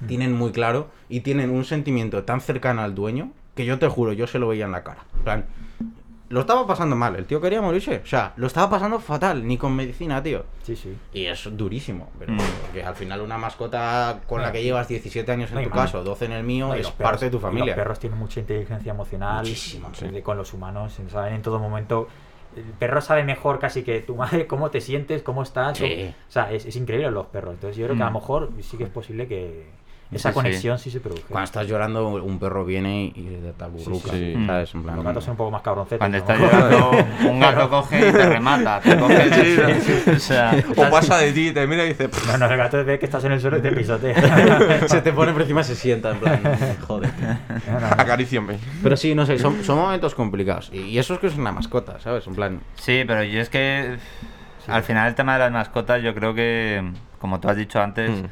Tienen 0.07 0.33
muy 0.33 0.52
claro 0.52 0.88
y 1.09 1.20
tienen 1.20 1.50
un 1.50 1.64
sentimiento 1.64 2.24
tan 2.24 2.40
cercano 2.40 2.83
al 2.83 2.94
dueño 2.94 3.30
que 3.54 3.64
yo 3.64 3.78
te 3.78 3.87
juro, 3.88 4.12
yo 4.12 4.26
se 4.26 4.38
lo 4.38 4.48
veía 4.48 4.64
en 4.64 4.72
la 4.72 4.83
cara. 4.83 5.04
Plan, 5.22 5.44
lo 6.30 6.40
estaba 6.40 6.66
pasando 6.66 6.96
mal, 6.96 7.14
el 7.14 7.26
tío 7.26 7.40
quería 7.40 7.61
morirse. 7.62 8.00
O 8.02 8.07
sea, 8.07 8.33
lo 8.37 8.46
estaba 8.48 8.68
pasando 8.70 8.98
fatal, 8.98 9.46
ni 9.46 9.57
con 9.57 9.76
medicina, 9.76 10.20
tío. 10.22 10.44
Sí, 10.64 10.74
sí. 10.74 10.96
Y 11.12 11.26
es 11.26 11.48
durísimo, 11.57 12.11
pero 12.18 12.33
Mm. 12.33 12.38
porque 12.62 12.83
al 12.83 12.96
final 12.96 13.20
una 13.20 13.38
mascota 13.38 14.20
con 14.26 14.42
la 14.42 14.50
que 14.50 14.62
llevas 14.62 14.88
17 14.88 15.30
años 15.30 15.50
en 15.52 15.59
No, 15.59 15.62
tu 15.64 15.70
caso, 15.70 16.02
12 16.02 16.24
en 16.24 16.33
el 16.33 16.42
mío, 16.42 16.68
No, 16.68 16.74
es 16.74 16.88
perros- 16.88 16.92
parte 17.11 17.24
de 17.26 17.30
tu 17.30 17.38
familia. 17.38 17.66
Los 17.66 17.74
perros 17.76 17.98
tienen 18.00 18.18
mucha 18.18 18.40
inteligencia 18.40 18.90
emocional 18.92 19.38
Muchísima, 19.44 19.90
de- 19.90 20.11
sí. 20.11 20.22
con 20.22 20.37
los 20.37 20.52
humanos, 20.52 20.98
saben 21.11 21.35
en 21.35 21.42
todo 21.42 21.59
momento. 21.61 22.09
El 22.57 22.62
perro 22.64 23.00
sabe 23.00 23.22
mejor 23.24 23.59
casi 23.59 23.83
que 23.83 24.00
tu 24.00 24.16
madre 24.16 24.46
cómo 24.48 24.70
te 24.70 24.80
sientes, 24.80 25.22
cómo 25.22 25.42
estás. 25.44 25.80
o- 25.80 25.85
Sí. 25.85 26.12
O 26.28 26.33
sea, 26.33 26.50
es, 26.52 26.64
es 26.66 26.74
increíble 26.74 27.11
los 27.12 27.26
perros. 27.26 27.54
Entonces 27.54 27.76
yo 27.76 27.85
creo 27.87 27.96
que 27.96 28.02
a 28.02 28.07
lo 28.07 28.11
Mm. 28.12 28.14
mejor 28.14 28.50
sí 28.62 28.76
que 28.76 28.85
es 28.85 28.90
posible 28.90 29.28
que 29.28 29.66
esa 30.12 30.29
Sí, 30.31 30.35
conexión 30.35 30.79
sí, 30.79 30.90
se 30.90 31.01
produzca. 31.01 31.27
Cuando 31.29 31.45
estás 31.45 31.67
llorando, 31.67 32.09
un 32.23 32.38
perro 32.38 32.64
viene 32.64 33.07
y 33.07 33.40
te 33.57 33.64
aburruca, 33.64 34.11
Sí, 34.11 34.35
sí. 34.37 34.47
¿sabes? 34.47 34.75
En 34.75 34.83
plan, 34.85 34.97
Los 34.97 35.05
gatos 35.05 35.25
son 35.25 35.33
un 35.33 35.37
poco 35.38 35.51
más 35.51 35.62
cabroncetes. 35.62 35.99
Cuando 35.99 36.19
¿no? 36.19 36.23
estás 36.25 36.38
llorando, 36.38 36.90
un 37.31 37.40
gato 37.40 37.69
coge 37.71 37.99
y 38.09 38.12
te 38.12 38.29
remata. 38.29 38.81
Te 38.81 38.97
coge 38.99 39.31
Sí, 39.81 40.11
o 40.11 40.19
sea, 40.19 40.55
O 40.77 40.90
pasa 40.90 41.19
de 41.19 41.33
ti, 41.33 41.51
te 41.53 41.67
mira 41.67 41.85
y 41.85 41.88
dice. 41.88 42.09
"Pff, 42.09 42.27
No, 42.29 42.38
no, 42.38 42.47
el 42.53 42.57
gato 42.57 42.85
ve 42.85 42.99
que 42.99 43.07
estás 43.07 43.25
en 43.25 43.33
el 43.33 43.40
suelo 43.40 43.59
y 43.59 43.62
te 43.62 43.73
pisotea. 43.73 44.79
se 44.88 45.01
te 45.03 45.12
pone 45.12 45.33
por 45.33 45.43
encima 45.43 45.62
y 45.62 45.64
se 45.64 45.75
sienta, 45.75 46.11
en 46.12 46.19
plan, 46.21 46.40
joder. 46.87 47.11
No, 47.67 47.73
no, 47.73 47.81
no. 47.81 47.87
Acaríciame. 47.87 48.59
Pero 48.83 48.97
sí, 48.97 49.14
no 49.14 49.27
sé, 49.27 49.38
son, 49.38 49.64
son 49.64 49.79
momentos 49.79 50.14
complicados. 50.14 50.71
Y, 50.73 50.81
y 50.83 50.99
eso 50.99 51.14
es 51.14 51.21
que 51.21 51.27
es 51.27 51.37
una 51.37 51.51
mascota, 51.51 51.99
¿sabes? 52.01 52.27
En 52.27 52.35
plan, 52.35 52.61
Sí, 52.77 53.03
pero 53.07 53.25
yo 53.25 53.40
es 53.40 53.49
que 53.49 53.97
al 54.69 54.83
final 54.83 55.09
el 55.09 55.14
tema 55.14 55.33
de 55.35 55.40
las 55.40 55.53
mascotas 55.53 56.03
yo 56.03 56.14
creo 56.14 56.35
que, 56.35 56.83
como 57.19 57.40
tú 57.40 57.49
has 57.49 57.57
dicho 57.57 57.81
antes, 57.81 58.11
Mm. 58.11 58.25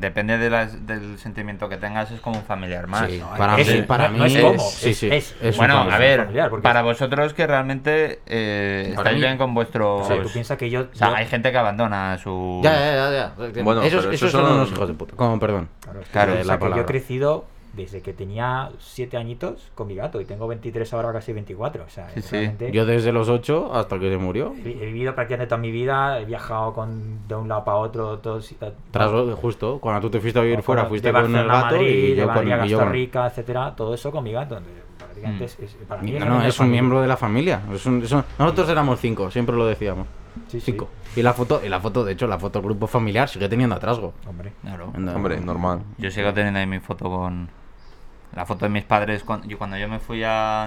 Depende 0.00 0.38
de 0.38 0.50
las- 0.50 0.86
del 0.86 1.18
sentimiento 1.18 1.68
que 1.68 1.76
tengas, 1.76 2.10
es 2.10 2.20
como 2.20 2.38
un 2.38 2.44
familiar 2.44 2.86
más. 2.86 3.08
sí, 3.10 3.18
no, 3.18 3.36
para 3.36 3.58
es- 3.58 3.66
mí, 3.68 3.84
no 4.18 4.24
es 4.24 4.38
como, 4.40 4.58
sí, 4.58 4.90
es- 4.90 4.98
sí, 4.98 5.08
es- 5.10 5.34
es 5.40 5.54
un 5.54 5.58
bueno, 5.58 5.74
familiar. 5.78 5.94
a 5.94 5.98
ver, 5.98 6.20
familiar, 6.20 6.50
para 6.62 6.80
es- 6.80 6.84
vosotros 6.86 7.34
que 7.34 7.46
realmente 7.46 8.20
eh, 8.26 8.92
estáis 8.96 9.14
mí- 9.16 9.22
bien 9.22 9.38
con 9.38 9.54
vuestros... 9.54 10.04
O 10.04 10.08
sea, 10.08 10.22
tú 10.22 10.28
piensas 10.30 10.56
que 10.58 10.68
yo. 10.70 10.80
O 10.82 10.94
sea, 10.94 11.08
yo- 11.10 11.14
hay 11.16 11.26
gente 11.26 11.50
que 11.52 11.58
abandona 11.58 12.18
su... 12.18 12.60
Ya, 12.62 12.72
ya, 12.72 13.10
ya, 13.10 13.32
ya. 13.54 13.62
Bueno, 13.62 13.82
esos, 13.82 14.04
pero 14.04 14.12
esos 14.12 14.28
esos 14.28 14.32
son 14.32 14.42
son- 14.44 14.52
unos 14.56 14.70
hijos 14.72 14.88
de 14.88 14.94
puta. 14.94 15.16
Como, 15.16 15.38
perdón. 15.40 15.68
Claro, 15.80 16.00
es 16.00 16.06
que 16.06 16.12
Claro, 16.12 16.30
la 16.32 16.36
piensa 16.42 16.58
que 16.58 16.68
yo 16.76 16.82
he 16.82 16.86
crecido 16.86 17.46
desde 17.76 18.00
que 18.00 18.12
tenía 18.12 18.70
7 18.78 19.16
añitos 19.16 19.70
con 19.74 19.86
mi 19.86 19.94
gato 19.94 20.20
y 20.20 20.24
tengo 20.24 20.46
23 20.48 20.92
ahora 20.94 21.12
casi 21.12 21.32
24. 21.32 21.84
O 21.84 21.88
sea, 21.88 22.08
Sí, 22.20 22.50
Yo 22.72 22.86
desde 22.86 23.12
los 23.12 23.28
8 23.28 23.72
hasta 23.74 23.98
que 23.98 24.10
se 24.10 24.16
murió. 24.16 24.54
he 24.64 24.68
he 24.70 24.86
vivido 24.86 25.14
prácticamente 25.14 25.48
toda 25.48 25.60
mi 25.60 25.70
vida, 25.70 26.18
he 26.20 26.24
viajado 26.24 26.72
con, 26.72 27.26
de 27.28 27.34
un 27.34 27.48
lado 27.48 27.64
para 27.64 27.76
otro. 27.76 28.18
Todos, 28.18 28.54
Tras, 28.90 29.10
justo, 29.40 29.78
cuando 29.80 30.00
tú 30.00 30.10
te 30.10 30.20
fuiste 30.20 30.38
a 30.38 30.42
vivir 30.42 30.56
con- 30.56 30.64
fuera, 30.64 30.82
de 30.84 30.88
fuiste 30.88 31.12
con 31.12 31.36
el 31.36 31.46
gato 31.46 31.74
Madrid, 31.76 31.86
y 31.88 32.10
de 32.10 32.16
yo 32.16 32.24
con, 32.26 32.34
Madrid 32.34 32.50
yo 32.50 32.58
Costa 32.78 32.84
con- 32.84 32.92
Rica, 32.92 33.26
etcétera, 33.26 33.76
todo 33.76 33.94
eso 33.94 34.10
con 34.10 34.24
mi 34.24 34.32
gato. 34.32 34.56
Entonces, 34.56 34.82
prácticamente 34.98 35.44
es, 35.44 35.58
es- 35.60 35.76
para 35.86 36.02
mí 36.02 36.12
No, 36.12 36.24
no, 36.26 36.42
es 36.42 36.46
un 36.46 36.52
familia. 36.58 36.72
miembro 36.72 37.00
de 37.02 37.08
la 37.08 37.16
familia. 37.16 37.60
Es 37.72 37.84
un- 37.86 38.02
es 38.02 38.12
un- 38.12 38.24
nosotros 38.38 38.68
éramos 38.70 38.98
cinco, 39.00 39.30
siempre 39.30 39.54
lo 39.56 39.66
decíamos. 39.66 40.06
Sí, 40.48 40.60
sí. 40.60 40.72
Cinco. 40.72 40.88
Y 41.16 41.22
la 41.22 41.32
foto, 41.32 41.62
y 41.64 41.68
la 41.70 41.80
foto, 41.80 42.04
de 42.04 42.12
hecho, 42.12 42.26
la 42.26 42.38
foto 42.38 42.58
del 42.58 42.66
grupo 42.68 42.86
familiar 42.86 43.26
sigue 43.26 43.48
teniendo 43.48 43.74
atrasgo. 43.74 44.12
Hombre. 44.28 44.52
Claro. 44.60 44.92
Hombre, 44.94 45.40
normal. 45.40 45.80
Yo 45.96 46.10
sigo 46.10 46.32
teniendo 46.34 46.60
ahí 46.60 46.66
mi 46.66 46.78
foto 46.78 47.08
con... 47.08 47.48
La 48.34 48.44
foto 48.46 48.64
de 48.66 48.70
mis 48.70 48.84
padres 48.84 49.22
cuando 49.24 49.46
yo, 49.46 49.56
cuando 49.58 49.76
yo 49.78 49.88
me 49.88 49.98
fui 49.98 50.22
a, 50.24 50.64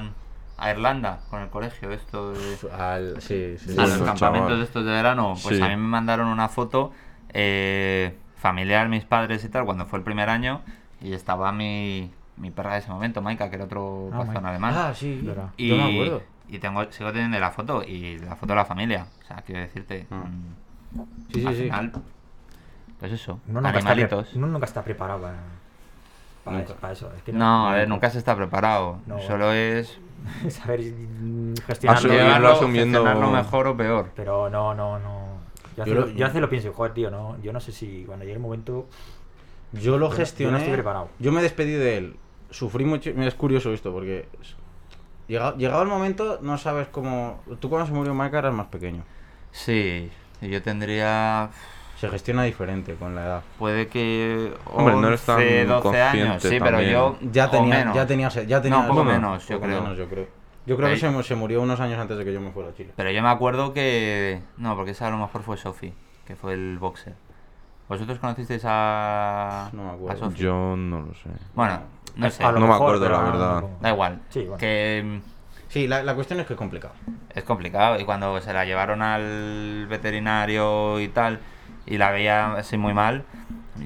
a 0.57 0.71
Irlanda 0.71 1.19
con 1.29 1.41
el 1.41 1.49
colegio, 1.49 1.91
esto 1.91 2.31
de... 2.33 2.57
Al, 2.77 3.21
sí, 3.21 3.57
sí, 3.57 3.73
sí. 3.73 3.79
a 3.79 3.85
los 3.85 4.01
campamentos 4.01 4.57
de 4.57 4.63
estos 4.63 4.85
de 4.85 4.91
verano, 4.91 5.35
pues 5.43 5.57
Sí. 5.57 5.61
a 5.63 5.67
mí 5.67 5.75
me 5.75 5.87
mandaron 5.87 6.27
una 6.27 6.49
foto 6.49 6.91
eh, 7.33 8.17
familiar, 8.37 8.89
mis 8.89 9.03
padres 9.05 9.43
y 9.43 9.49
tal, 9.49 9.65
cuando 9.65 9.85
fue 9.85 9.99
el 9.99 10.03
primer 10.05 10.29
año, 10.29 10.61
y 11.01 11.13
estaba 11.13 11.51
mi, 11.51 12.11
mi 12.37 12.49
perra 12.51 12.73
de 12.73 12.79
ese 12.79 12.89
momento, 12.89 13.21
Maika, 13.21 13.49
que 13.49 13.55
era 13.57 13.65
otro 13.65 14.09
Ah, 14.13 14.17
pastor 14.19 14.45
alemán. 14.45 14.73
Ah, 14.75 14.93
sí. 14.95 15.19
Verdad. 15.23 15.49
y, 15.57 15.67
Yo 15.69 15.75
me 15.77 15.91
acuerdo. 15.93 16.23
y 16.47 16.57
tengo, 16.59 16.91
sigo 16.91 17.11
teniendo 17.11 17.39
la 17.39 17.51
foto, 17.51 17.83
y 17.83 18.17
la 18.19 18.35
foto 18.35 18.53
de 18.53 18.55
la 18.57 18.65
familia. 18.65 19.05
O 19.23 19.27
sea, 19.27 19.37
quiero 19.45 19.61
decirte, 19.61 20.07
Ah. 20.09 20.23
mm, 20.25 21.01
Sí, 21.33 21.41
sí, 21.41 21.45
al 21.45 21.55
sí. 21.55 21.63
final, 21.65 21.91
pues 22.99 23.11
eso, 23.11 23.39
Uno 23.47 23.61
nunca, 23.61 23.77
está, 23.77 23.91
animalitos. 23.91 24.33
uno 24.33 24.47
nunca 24.47 24.65
está 24.65 24.83
preparado 24.83 25.21
para, 25.21 25.37
para 26.43 26.57
Nunca. 26.57 26.71
eso, 26.71 26.79
para 26.81 26.93
eso. 26.93 27.11
Es 27.15 27.23
que 27.23 27.33
No, 27.33 27.69
a 27.69 27.75
ver, 27.75 27.87
nunca 27.87 28.09
se 28.09 28.17
está 28.17 28.35
preparado. 28.35 28.99
No, 29.05 29.19
Solo 29.21 29.51
es 29.53 29.99
saber 30.49 30.81
gestionarlo. 31.65 31.99
Asumirlo, 31.99 32.23
llevarlo, 32.25 32.49
asumiendo- 32.51 32.99
gestionarlo 33.03 33.31
mejor 33.31 33.67
o 33.67 33.77
peor. 33.77 34.11
Pero 34.15 34.49
no, 34.49 34.73
no, 34.73 34.99
no. 34.99 35.39
Yo, 35.77 35.83
Yo 35.83 35.83
hace, 35.83 35.93
lo- 35.93 36.09
yo 36.09 36.25
hace 36.25 36.41
lo 36.41 36.49
pienso, 36.49 36.73
joder, 36.73 36.93
tío, 36.93 37.09
no, 37.11 37.37
yo 37.41 37.53
no 37.53 37.59
sé 37.59 37.71
si 37.71 38.03
cuando 38.05 38.23
llegue 38.25 38.35
el 38.35 38.41
momento. 38.41 38.87
Yo 39.71 39.97
lo 39.97 40.07
yo 40.07 40.09
no 40.09 40.15
gestioné. 40.15 40.57
estoy 40.57 40.73
preparado. 40.73 41.09
Yo 41.19 41.31
me 41.31 41.41
despedí 41.41 41.71
de 41.73 41.97
él. 41.97 42.15
Sufrí 42.49 42.83
mucho. 42.85 43.11
Mira, 43.13 43.27
es 43.27 43.35
curioso 43.35 43.71
esto, 43.71 43.91
porque. 43.93 44.27
Llegado, 45.27 45.55
llegado 45.57 45.83
el 45.83 45.87
momento, 45.89 46.39
no 46.41 46.57
sabes 46.57 46.87
cómo. 46.87 47.41
Tú 47.59 47.69
cuando 47.69 47.85
se 47.85 47.93
murió 47.93 48.13
Maika 48.15 48.39
eras 48.39 48.53
más 48.53 48.65
pequeño. 48.67 49.03
Sí, 49.51 50.09
yo 50.41 50.61
tendría... 50.63 51.49
Se 51.99 52.07
gestiona 52.09 52.43
diferente 52.43 52.95
con 52.95 53.13
la 53.15 53.25
edad. 53.25 53.41
Puede 53.57 53.87
que. 53.87 54.53
Hombre, 54.65 54.95
no 54.95 55.07
eres 55.09 55.21
tan 55.21 55.35
11, 55.37 55.65
12 55.65 56.01
años. 56.01 56.41
Sí, 56.41 56.49
pero 56.59 56.63
también. 56.77 56.91
yo. 56.93 57.17
Ya 57.31 57.51
tenía, 57.51 57.75
menos. 57.79 57.95
ya 57.95 58.07
tenía, 58.07 58.29
ya 58.29 58.61
tenía 58.61 58.77
No, 58.81 58.87
poco 58.87 59.03
bueno, 59.03 59.11
menos, 59.19 59.47
yo 59.47 59.55
poco 59.57 59.67
creo. 59.67 59.81
menos, 59.81 59.97
yo 59.97 60.07
creo. 60.07 60.27
Yo 60.65 60.77
creo 60.77 60.89
que 60.89 60.97
se, 60.97 61.23
se 61.23 61.35
murió 61.35 61.61
unos 61.61 61.79
años 61.79 61.99
antes 61.99 62.17
de 62.17 62.23
que 62.23 62.31
yo 62.31 62.39
me 62.39 62.51
fuera 62.51 62.69
a 62.69 62.73
Chile. 62.73 62.93
Pero 62.95 63.11
yo 63.11 63.21
me 63.21 63.29
acuerdo 63.29 63.73
que. 63.73 64.39
No, 64.57 64.75
porque 64.75 64.91
esa 64.91 65.07
a 65.07 65.09
lo 65.09 65.17
mejor 65.17 65.41
fue 65.41 65.57
Sofi, 65.57 65.93
que 66.25 66.35
fue 66.35 66.53
el 66.53 66.77
boxer. 66.79 67.15
¿Vosotros 67.89 68.19
conocisteis 68.19 68.61
a. 68.65 69.69
No 69.73 69.83
me 69.83 69.89
acuerdo. 69.91 70.25
a 70.25 70.29
Sofi? 70.29 70.37
Yo 70.41 70.75
no 70.77 71.01
lo 71.01 71.13
sé. 71.15 71.29
Bueno, 71.55 71.79
no 72.15 72.29
sé. 72.29 72.43
A 72.43 72.51
lo 72.51 72.59
No 72.59 72.67
me 72.67 72.75
acuerdo, 72.75 73.09
la 73.09 73.19
verdad. 73.21 73.61
no- 73.61 73.69
Da 73.81 73.89
igual. 73.89 74.21
Sí, 74.29 74.41
bueno. 74.41 74.57
Que. 74.57 75.19
Sí, 75.67 75.87
la, 75.87 76.01
la 76.03 76.15
cuestión 76.15 76.39
es 76.39 76.47
que 76.47 76.53
es 76.53 76.57
complicado. 76.57 76.93
Es 77.35 77.43
complicado 77.43 77.99
y 77.99 78.05
cuando 78.05 78.39
se 78.41 78.53
la 78.53 78.63
llevaron 78.65 79.01
al 79.01 79.85
veterinario 79.87 80.99
y 80.99 81.09
tal 81.09 81.39
y 81.89 81.97
la 81.97 82.11
veía 82.11 82.53
así 82.53 82.77
muy 82.77 82.93
mal, 82.93 83.23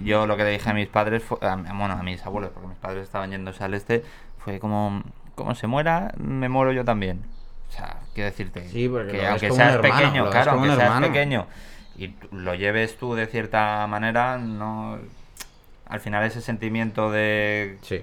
yo 0.03 0.27
lo 0.27 0.37
que 0.37 0.43
le 0.43 0.51
dije 0.51 0.69
a 0.69 0.73
mis 0.73 0.87
padres, 0.87 1.23
fue, 1.23 1.37
a- 1.41 1.55
bueno, 1.55 1.93
a 1.93 2.03
mis 2.03 2.23
abuelos, 2.25 2.51
porque 2.53 2.67
mis 2.67 2.77
padres 2.77 3.03
estaban 3.03 3.31
yéndose 3.31 3.63
al 3.63 3.73
este, 3.73 4.03
fue 4.39 4.59
como, 4.59 5.03
como 5.35 5.55
se 5.55 5.67
muera, 5.67 6.11
me 6.17 6.49
muero 6.49 6.71
yo 6.71 6.83
también. 6.85 7.23
O 7.69 7.71
sea, 7.75 7.97
quiero 8.13 8.29
decirte, 8.29 8.67
Sí, 8.69 8.89
que 9.09 9.25
aunque 9.25 9.49
seas 9.51 9.73
hermano, 9.75 9.81
pequeño, 9.81 10.29
claro, 10.29 10.51
aunque 10.51 10.75
seas 10.75 11.01
pequeño 11.01 11.47
y 11.97 12.13
lo 12.31 12.55
lleves 12.55 12.97
tú 12.97 13.15
de 13.15 13.25
cierta 13.27 13.85
manera, 13.87 14.37
no... 14.37 14.97
Al 15.87 15.99
final 15.99 16.23
ese 16.23 16.41
sentimiento 16.41 17.11
de 17.11 17.77
Sí, 17.81 18.01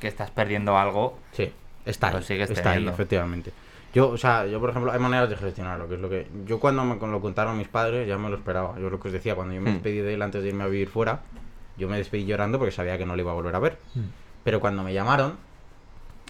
que 0.00 0.06
estás 0.08 0.30
perdiendo 0.30 0.78
algo, 0.78 1.18
sí. 1.32 1.52
Está 1.84 2.08
ahí. 2.08 2.14
Lo 2.14 2.22
sigues 2.22 2.50
está 2.50 2.70
ahí, 2.72 2.86
efectivamente. 2.88 3.52
Yo, 3.96 4.10
o 4.10 4.18
sea, 4.18 4.44
yo 4.46 4.60
por 4.60 4.68
ejemplo, 4.68 4.92
hay 4.92 4.98
maneras 4.98 5.30
de 5.30 5.36
gestionarlo, 5.38 5.88
que 5.88 5.94
es 5.94 6.00
lo 6.02 6.10
que... 6.10 6.26
Yo 6.44 6.60
cuando 6.60 6.84
me 6.84 6.96
lo 6.96 7.20
contaron 7.22 7.56
mis 7.56 7.68
padres 7.68 8.06
ya 8.06 8.18
me 8.18 8.28
lo 8.28 8.36
esperaba. 8.36 8.78
Yo 8.78 8.90
lo 8.90 9.00
que 9.00 9.08
os 9.08 9.12
decía, 9.14 9.34
cuando 9.34 9.54
yo 9.54 9.60
me 9.62 9.70
Hmm. 9.70 9.74
despedí 9.76 10.00
de 10.00 10.12
él 10.12 10.20
antes 10.20 10.42
de 10.42 10.50
irme 10.50 10.64
a 10.64 10.66
vivir 10.66 10.90
fuera, 10.90 11.20
yo 11.78 11.88
me 11.88 11.96
despedí 11.96 12.26
llorando 12.26 12.58
porque 12.58 12.72
sabía 12.72 12.98
que 12.98 13.06
no 13.06 13.16
le 13.16 13.22
iba 13.22 13.30
a 13.32 13.34
volver 13.34 13.56
a 13.56 13.58
ver. 13.58 13.78
Pero 14.44 14.60
cuando 14.60 14.82
me 14.82 14.92
llamaron, 14.92 15.38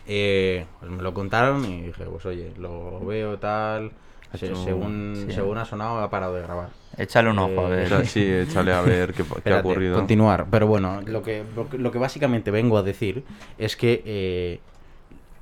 eh, 0.07 0.65
pues 0.79 0.93
me 0.93 1.03
lo 1.03 1.13
contaron 1.13 1.65
y 1.65 1.83
dije, 1.83 2.05
pues 2.05 2.25
oye, 2.27 2.53
lo 2.57 3.01
veo 3.05 3.37
tal... 3.41 3.91
se- 4.33 4.47
hecho- 4.47 4.63
según, 4.63 5.25
sí. 5.27 5.33
según 5.33 5.59
ha 5.59 5.65
sonado, 5.65 5.99
ha 5.99 6.09
parado 6.09 6.37
de 6.37 6.43
grabar. 6.43 6.69
échale 6.97 7.31
un 7.31 7.39
ojo 7.41 7.67
a 7.67 7.69
Eh, 7.75 7.89
ver. 7.89 8.07
Sí, 8.07 8.23
échale 8.33 8.73
a 8.75 8.81
ver 8.83 9.13
qué, 9.13 9.25
qué 9.43 9.53
ha 9.53 9.59
ocurrido. 9.59 9.97
Continuar. 9.97 10.47
Pero 10.53 10.69
bueno, 10.69 11.01
lo 11.05 11.21
que, 11.25 11.43
lo 11.57 11.69
que- 11.69 11.79
lo 11.79 11.91
que 11.91 11.99
básicamente 11.99 12.53
vengo 12.53 12.79
a 12.79 12.85
decir 12.85 13.25
es 13.59 13.75
que 13.77 14.03
eh, 14.07 14.61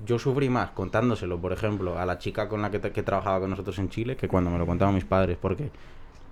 yo 0.05 0.19
sufrí 0.19 0.49
más 0.49 0.71
contándoselo, 0.71 1.39
por 1.41 1.53
ejemplo, 1.53 1.99
a 1.99 2.07
la 2.07 2.19
chica 2.19 2.49
con 2.49 2.63
la 2.63 2.71
que, 2.71 2.81
que 2.81 3.03
trabajaba 3.03 3.41
con 3.41 3.51
nosotros 3.51 3.79
en 3.79 3.89
Chile 3.91 4.17
que 4.17 4.29
cuando 4.29 4.51
me 4.51 4.59
lo 4.59 4.67
contaban 4.67 4.95
mis 4.95 5.05
padres, 5.05 5.37
porque 5.41 5.71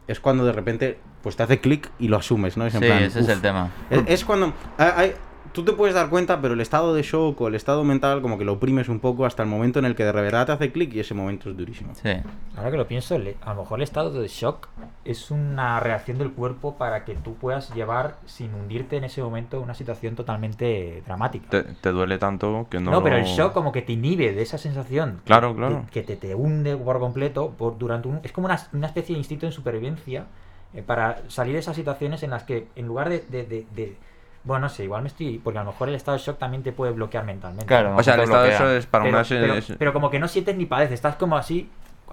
es 0.09 0.19
cuando 0.21 0.45
de 0.45 0.53
repente 0.53 0.99
pues 1.23 1.37
te 1.37 1.43
hace 1.45 1.61
clic 1.61 1.91
y 1.99 2.09
lo 2.09 2.17
asumes, 2.17 2.57
¿no? 2.57 2.67
Es 2.67 2.75
en 2.75 2.81
Sí, 2.81 2.87
plan, 2.87 3.03
ese 3.05 3.21
es 3.21 3.29
el 3.29 3.41
tema. 3.41 3.71
Es, 3.91 4.03
es 4.07 4.25
cuando 4.25 4.53
hay- 4.79 4.93
hay- 4.97 5.15
tú 5.53 5.65
te 5.65 5.73
puedes 5.73 5.95
dar 5.95 6.09
cuenta, 6.09 6.41
pero 6.41 6.55
el 6.55 6.61
estado 6.61 6.95
de 6.95 7.03
shock 7.03 7.41
o 7.41 7.49
el 7.49 7.55
estado 7.55 7.85
mental 7.85 8.23
como 8.23 8.39
que 8.39 8.45
lo 8.45 8.55
oprimes 8.55 8.89
un 8.89 9.01
poco 9.01 9.27
hasta 9.27 9.43
el 9.43 9.49
momento 9.49 9.79
en 9.79 9.85
el 9.85 9.95
que 9.95 10.05
de 10.05 10.13
verdad 10.13 10.47
te 10.47 10.53
hace 10.53 10.73
clic 10.73 10.93
y 10.95 11.01
ese 11.01 11.15
momento 11.15 11.51
es 11.51 11.57
durísimo. 11.57 11.95
Sí. 11.95 12.11
Ahora 12.57 12.71
que 12.71 12.77
lo 12.77 12.87
pienso, 12.89 13.15
a 13.17 13.55
lo 13.55 13.61
mejor 13.63 13.79
el 13.79 13.83
estado 13.83 14.11
de 14.13 14.29
shock 14.29 14.69
es 15.05 15.31
una 15.31 15.79
reacción 15.81 16.19
del 16.19 16.33
cuerpo 16.33 16.77
para 16.77 17.05
que 17.05 17.15
tú 17.15 17.35
puedas 17.35 17.75
llevar 17.75 18.17
sin 18.27 18.55
hundirte 18.55 18.97
en 18.97 19.05
ese 19.05 19.23
momento 19.23 19.61
una 19.61 19.75
situación 19.75 20.15
totalmente 20.17 21.03
dramática. 21.07 21.49
Te, 21.51 21.63
te 21.63 21.91
duele 21.91 22.19
tanto 22.19 22.67
que 22.71 22.81
no. 22.81 22.91
No, 22.91 23.03
pero 23.03 23.17
el 23.17 23.25
shock 23.25 23.53
como 23.53 23.73
que 23.73 23.83
te 23.83 23.93
inhibe 23.93 24.33
de 24.33 24.43
esa 24.43 24.59
sensación. 24.59 25.17
que- 25.19 25.25
Claro, 25.25 25.55
claro. 25.55 25.85
Que, 25.91 26.03
que 26.03 26.17
te, 26.17 26.29
te 26.29 26.35
hunde 26.35 26.77
por 26.77 26.99
completo 26.99 27.51
por, 27.57 27.79
durante 27.79 28.09
un... 28.09 28.21
Es 28.23 28.33
como 28.33 28.47
una, 28.47 28.59
una 28.73 28.87
especie 28.87 29.15
de 29.15 29.19
instinto 29.19 29.47
de 29.47 29.53
supervivencia 29.53 30.27
eh, 30.75 30.83
para 30.83 31.23
salir 31.29 31.53
de 31.55 31.59
esas 31.61 31.77
situaciones 31.77 32.23
en 32.23 32.31
las 32.31 32.45
que 32.45 32.69
en 32.77 32.87
lugar 32.87 33.09
de... 33.09 33.21
de- 33.21 33.45
de- 33.45 33.67
de- 33.75 33.97
bueno, 34.45 34.67
no 34.67 34.69
sé, 34.69 34.85
igual 34.85 35.03
me 35.03 35.09
estoy... 35.09 35.39
Porque 35.39 35.59
a 35.59 35.65
lo 35.65 35.71
mejor 35.73 35.89
el 35.89 35.95
estado 35.95 36.17
de 36.19 36.23
shock 36.25 36.39
también 36.39 36.63
te 36.63 36.73
puede 36.73 36.93
bloquear 36.93 37.25
mentalmente. 37.25 37.67
Claro. 37.67 37.95
O 37.97 38.03
sea, 38.03 38.15
el 38.15 38.23
estado 38.23 38.43
de 38.43 38.55
eso 38.55 38.71
es 38.71 38.87
para 38.87 39.05
pero, 39.05 39.17
una. 39.19 39.27
pero- 39.29 39.55
es- 39.55 39.73
pero 39.79 39.93
como 39.93 40.11
que 40.11 40.19
no 40.19 40.27
sientes 40.29 40.57
ni 40.57 40.67
padeces, 40.67 40.95
estás 40.95 41.17
como 41.17 41.37
así 41.37 41.71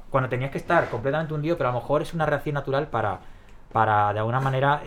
cuando 0.10 0.30
tenías 0.30 0.52
que 0.52 0.58
estar 0.60 0.89
completamente 0.89 1.34
hundido, 1.34 1.58
pero 1.58 1.70
a 1.70 1.74
lo 1.74 1.80
mejor 1.80 2.02
es 2.02 2.13
una 2.13 2.26
reacción 2.26 2.54
natural 2.56 2.88
para, 2.88 3.20
para 3.72 4.12
de 4.13 4.20
alguna 4.20 4.39
manera, 4.39 4.82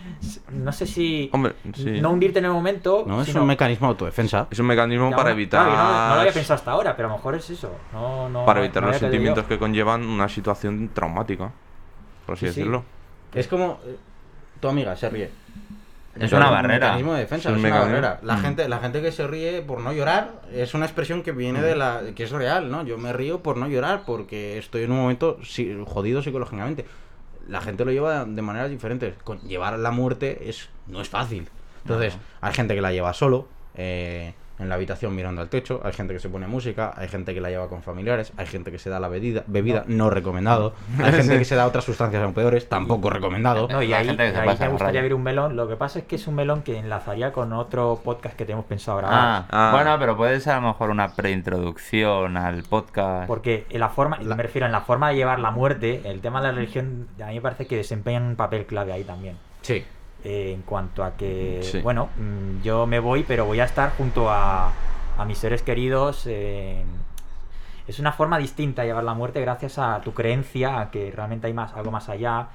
no 0.52 0.72
sé 0.72 0.86
si 0.86 1.30
Hombre, 1.32 1.54
sí. 1.74 2.00
no 2.00 2.10
hundirte 2.10 2.38
en 2.38 2.44
el 2.46 2.52
momento. 2.52 3.04
¿No? 3.06 3.20
Es 3.20 3.26
sino- 3.28 3.40
un 3.42 3.46
mecanismo 3.48 3.86
de 3.88 3.90
autodefensa. 3.92 4.46
Es 4.50 4.58
un 4.58 4.66
mecanismo 4.66 5.10
para 5.10 5.30
evitar. 5.32 5.66
claro, 5.66 5.82
no, 5.82 6.08
no 6.08 6.14
lo 6.16 6.20
había 6.20 6.32
pensado 6.32 6.54
hasta 6.56 6.70
ahora, 6.72 6.94
pero 6.96 7.08
a 7.08 7.10
lo 7.12 7.16
mejor 7.18 7.34
es 7.36 7.48
eso. 7.50 7.72
No, 7.92 8.28
no, 8.28 8.44
para 8.44 8.60
evitar 8.60 8.82
no 8.82 8.88
los 8.90 8.98
sentimientos 8.98 9.44
que 9.46 9.58
conllevan 9.58 10.04
una 10.04 10.28
situación 10.28 10.90
traumática. 10.92 11.50
Por 12.26 12.34
así 12.34 12.46
Sí, 12.46 12.52
sí. 12.52 12.60
decirlo. 12.60 12.84
Es 13.34 13.48
como 13.48 13.78
eh, 13.86 13.96
tu 14.60 14.68
amiga 14.68 14.94
se 14.96 15.08
ríe. 15.08 15.30
Es 16.20 16.32
una 16.32 16.46
un 16.48 16.52
barrera. 16.54 16.86
mecanismo 16.86 17.14
de 17.14 17.20
defensa, 17.20 17.48
Es 17.50 17.56
es, 17.56 17.60
un 17.62 17.66
una 17.70 17.80
barrera. 17.80 18.20
La, 18.22 18.36
Mm. 18.36 18.40
gente, 18.42 18.68
la 18.68 18.78
gente 18.78 19.00
que 19.02 19.12
se 19.12 19.26
ríe 19.26 19.62
por 19.62 19.80
no 19.80 19.92
llorar 19.92 20.32
es 20.52 20.74
una 20.74 20.84
expresión 20.86 21.22
que 21.22 21.32
viene 21.32 21.60
de 21.62 21.76
la. 21.76 22.00
que 22.14 22.24
es 22.24 22.30
real, 22.30 22.70
¿no? 22.70 22.84
Yo 22.84 22.98
me 22.98 23.12
río 23.12 23.42
por 23.42 23.56
no 23.56 23.68
llorar 23.68 24.02
porque 24.06 24.58
estoy 24.58 24.82
en 24.84 24.92
un 24.92 24.98
momento 24.98 25.38
si- 25.44 25.76
jodido 25.86 26.22
psicológicamente. 26.22 26.84
La 27.48 27.60
gente 27.60 27.84
lo 27.84 27.92
lleva 27.92 28.24
de 28.24 28.42
maneras 28.42 28.70
diferentes. 28.70 29.14
Con 29.24 29.40
llevar 29.40 29.78
la 29.78 29.90
muerte 29.90 30.48
es 30.50 30.68
no 30.86 31.00
es 31.00 31.08
fácil. 31.08 31.48
Entonces, 31.82 32.16
hay 32.40 32.52
gente 32.52 32.74
que 32.74 32.80
la 32.82 32.92
lleva 32.92 33.12
solo. 33.14 33.48
eh, 33.80 34.34
en 34.58 34.68
la 34.68 34.74
habitación 34.74 35.14
mirando 35.14 35.40
al 35.40 35.48
techo, 35.48 35.80
hay 35.84 35.92
gente 35.92 36.12
que 36.14 36.20
se 36.20 36.28
pone 36.28 36.46
música, 36.46 36.92
hay 36.96 37.08
gente 37.08 37.34
que 37.34 37.40
la 37.40 37.48
lleva 37.50 37.68
con 37.68 37.82
familiares, 37.82 38.32
hay 38.36 38.46
gente 38.46 38.70
que 38.72 38.78
se 38.78 38.90
da 38.90 38.98
la 39.00 39.08
bebida, 39.08 39.44
bebida 39.46 39.84
no 39.86 40.10
recomendado, 40.10 40.74
hay 41.02 41.12
gente 41.12 41.38
que 41.38 41.44
se 41.44 41.54
da 41.54 41.66
otras 41.66 41.84
sustancias 41.84 42.22
aún 42.22 42.34
peores, 42.34 42.68
tampoco 42.68 43.10
recomendado. 43.10 43.68
No, 43.68 43.82
y 43.82 43.92
ahí, 43.92 44.06
gente 44.06 44.24
que 44.26 44.32
se 44.32 44.38
ahí 44.38 44.46
pasa 44.46 44.60
me 44.60 44.66
la 44.66 44.72
gustaría 44.72 45.00
abrir 45.00 45.14
un 45.14 45.22
melón. 45.22 45.56
Lo 45.56 45.68
que 45.68 45.76
pasa 45.76 45.98
es 46.00 46.04
que 46.06 46.16
es 46.16 46.26
un 46.26 46.34
melón 46.34 46.62
que 46.62 46.76
enlazaría 46.78 47.32
con 47.32 47.52
otro 47.52 48.00
podcast 48.04 48.36
que 48.36 48.44
tenemos 48.44 48.64
pensado 48.66 48.98
grabar. 48.98 49.18
Ah, 49.20 49.46
Ah. 49.50 49.70
bueno, 49.72 49.96
pero 49.98 50.16
puede 50.16 50.40
ser 50.40 50.54
a 50.54 50.60
lo 50.60 50.68
mejor 50.68 50.90
una 50.90 51.14
preintroducción 51.14 52.36
al 52.36 52.62
podcast. 52.64 53.26
Porque 53.26 53.66
en 53.70 53.80
la 53.80 53.88
forma, 53.88 54.18
La- 54.20 54.36
me 54.36 54.42
refiero 54.42 54.66
en 54.66 54.72
la 54.72 54.80
forma 54.82 55.10
de 55.10 55.16
llevar 55.16 55.38
la 55.40 55.50
muerte, 55.50 56.02
el 56.04 56.20
tema 56.20 56.40
de 56.40 56.48
la 56.48 56.54
religión, 56.54 57.08
a 57.22 57.26
mí 57.26 57.34
me 57.34 57.40
parece 57.40 57.66
que 57.66 57.76
desempeñan 57.76 58.22
un 58.24 58.36
papel 58.36 58.66
clave 58.66 58.92
ahí 58.92 59.04
también. 59.04 59.36
Sí. 59.62 59.84
Eh, 60.24 60.52
en 60.52 60.62
cuanto 60.62 61.04
a 61.04 61.12
que, 61.16 61.60
Sí. 61.62 61.80
bueno, 61.80 62.08
mm, 62.16 62.62
yo 62.62 62.86
me 62.86 62.98
voy, 62.98 63.22
pero 63.22 63.44
voy 63.46 63.60
a 63.60 63.64
estar 63.64 63.92
junto 63.96 64.28
a, 64.30 64.72
a 65.16 65.24
mis 65.24 65.38
seres 65.38 65.62
queridos. 65.62 66.24
eh, 66.26 66.82
es 67.86 67.98
una 68.00 68.12
forma 68.12 68.36
distinta 68.36 68.82
de 68.82 68.88
llevar 68.88 69.04
la 69.04 69.14
muerte 69.14 69.40
gracias 69.40 69.78
a 69.78 70.00
tu 70.02 70.12
creencia, 70.12 70.80
a 70.80 70.90
que 70.90 71.10
realmente 71.10 71.46
hay 71.46 71.52
más, 71.54 71.72
algo 71.74 71.90
más 71.90 72.08
allá, 72.08 72.48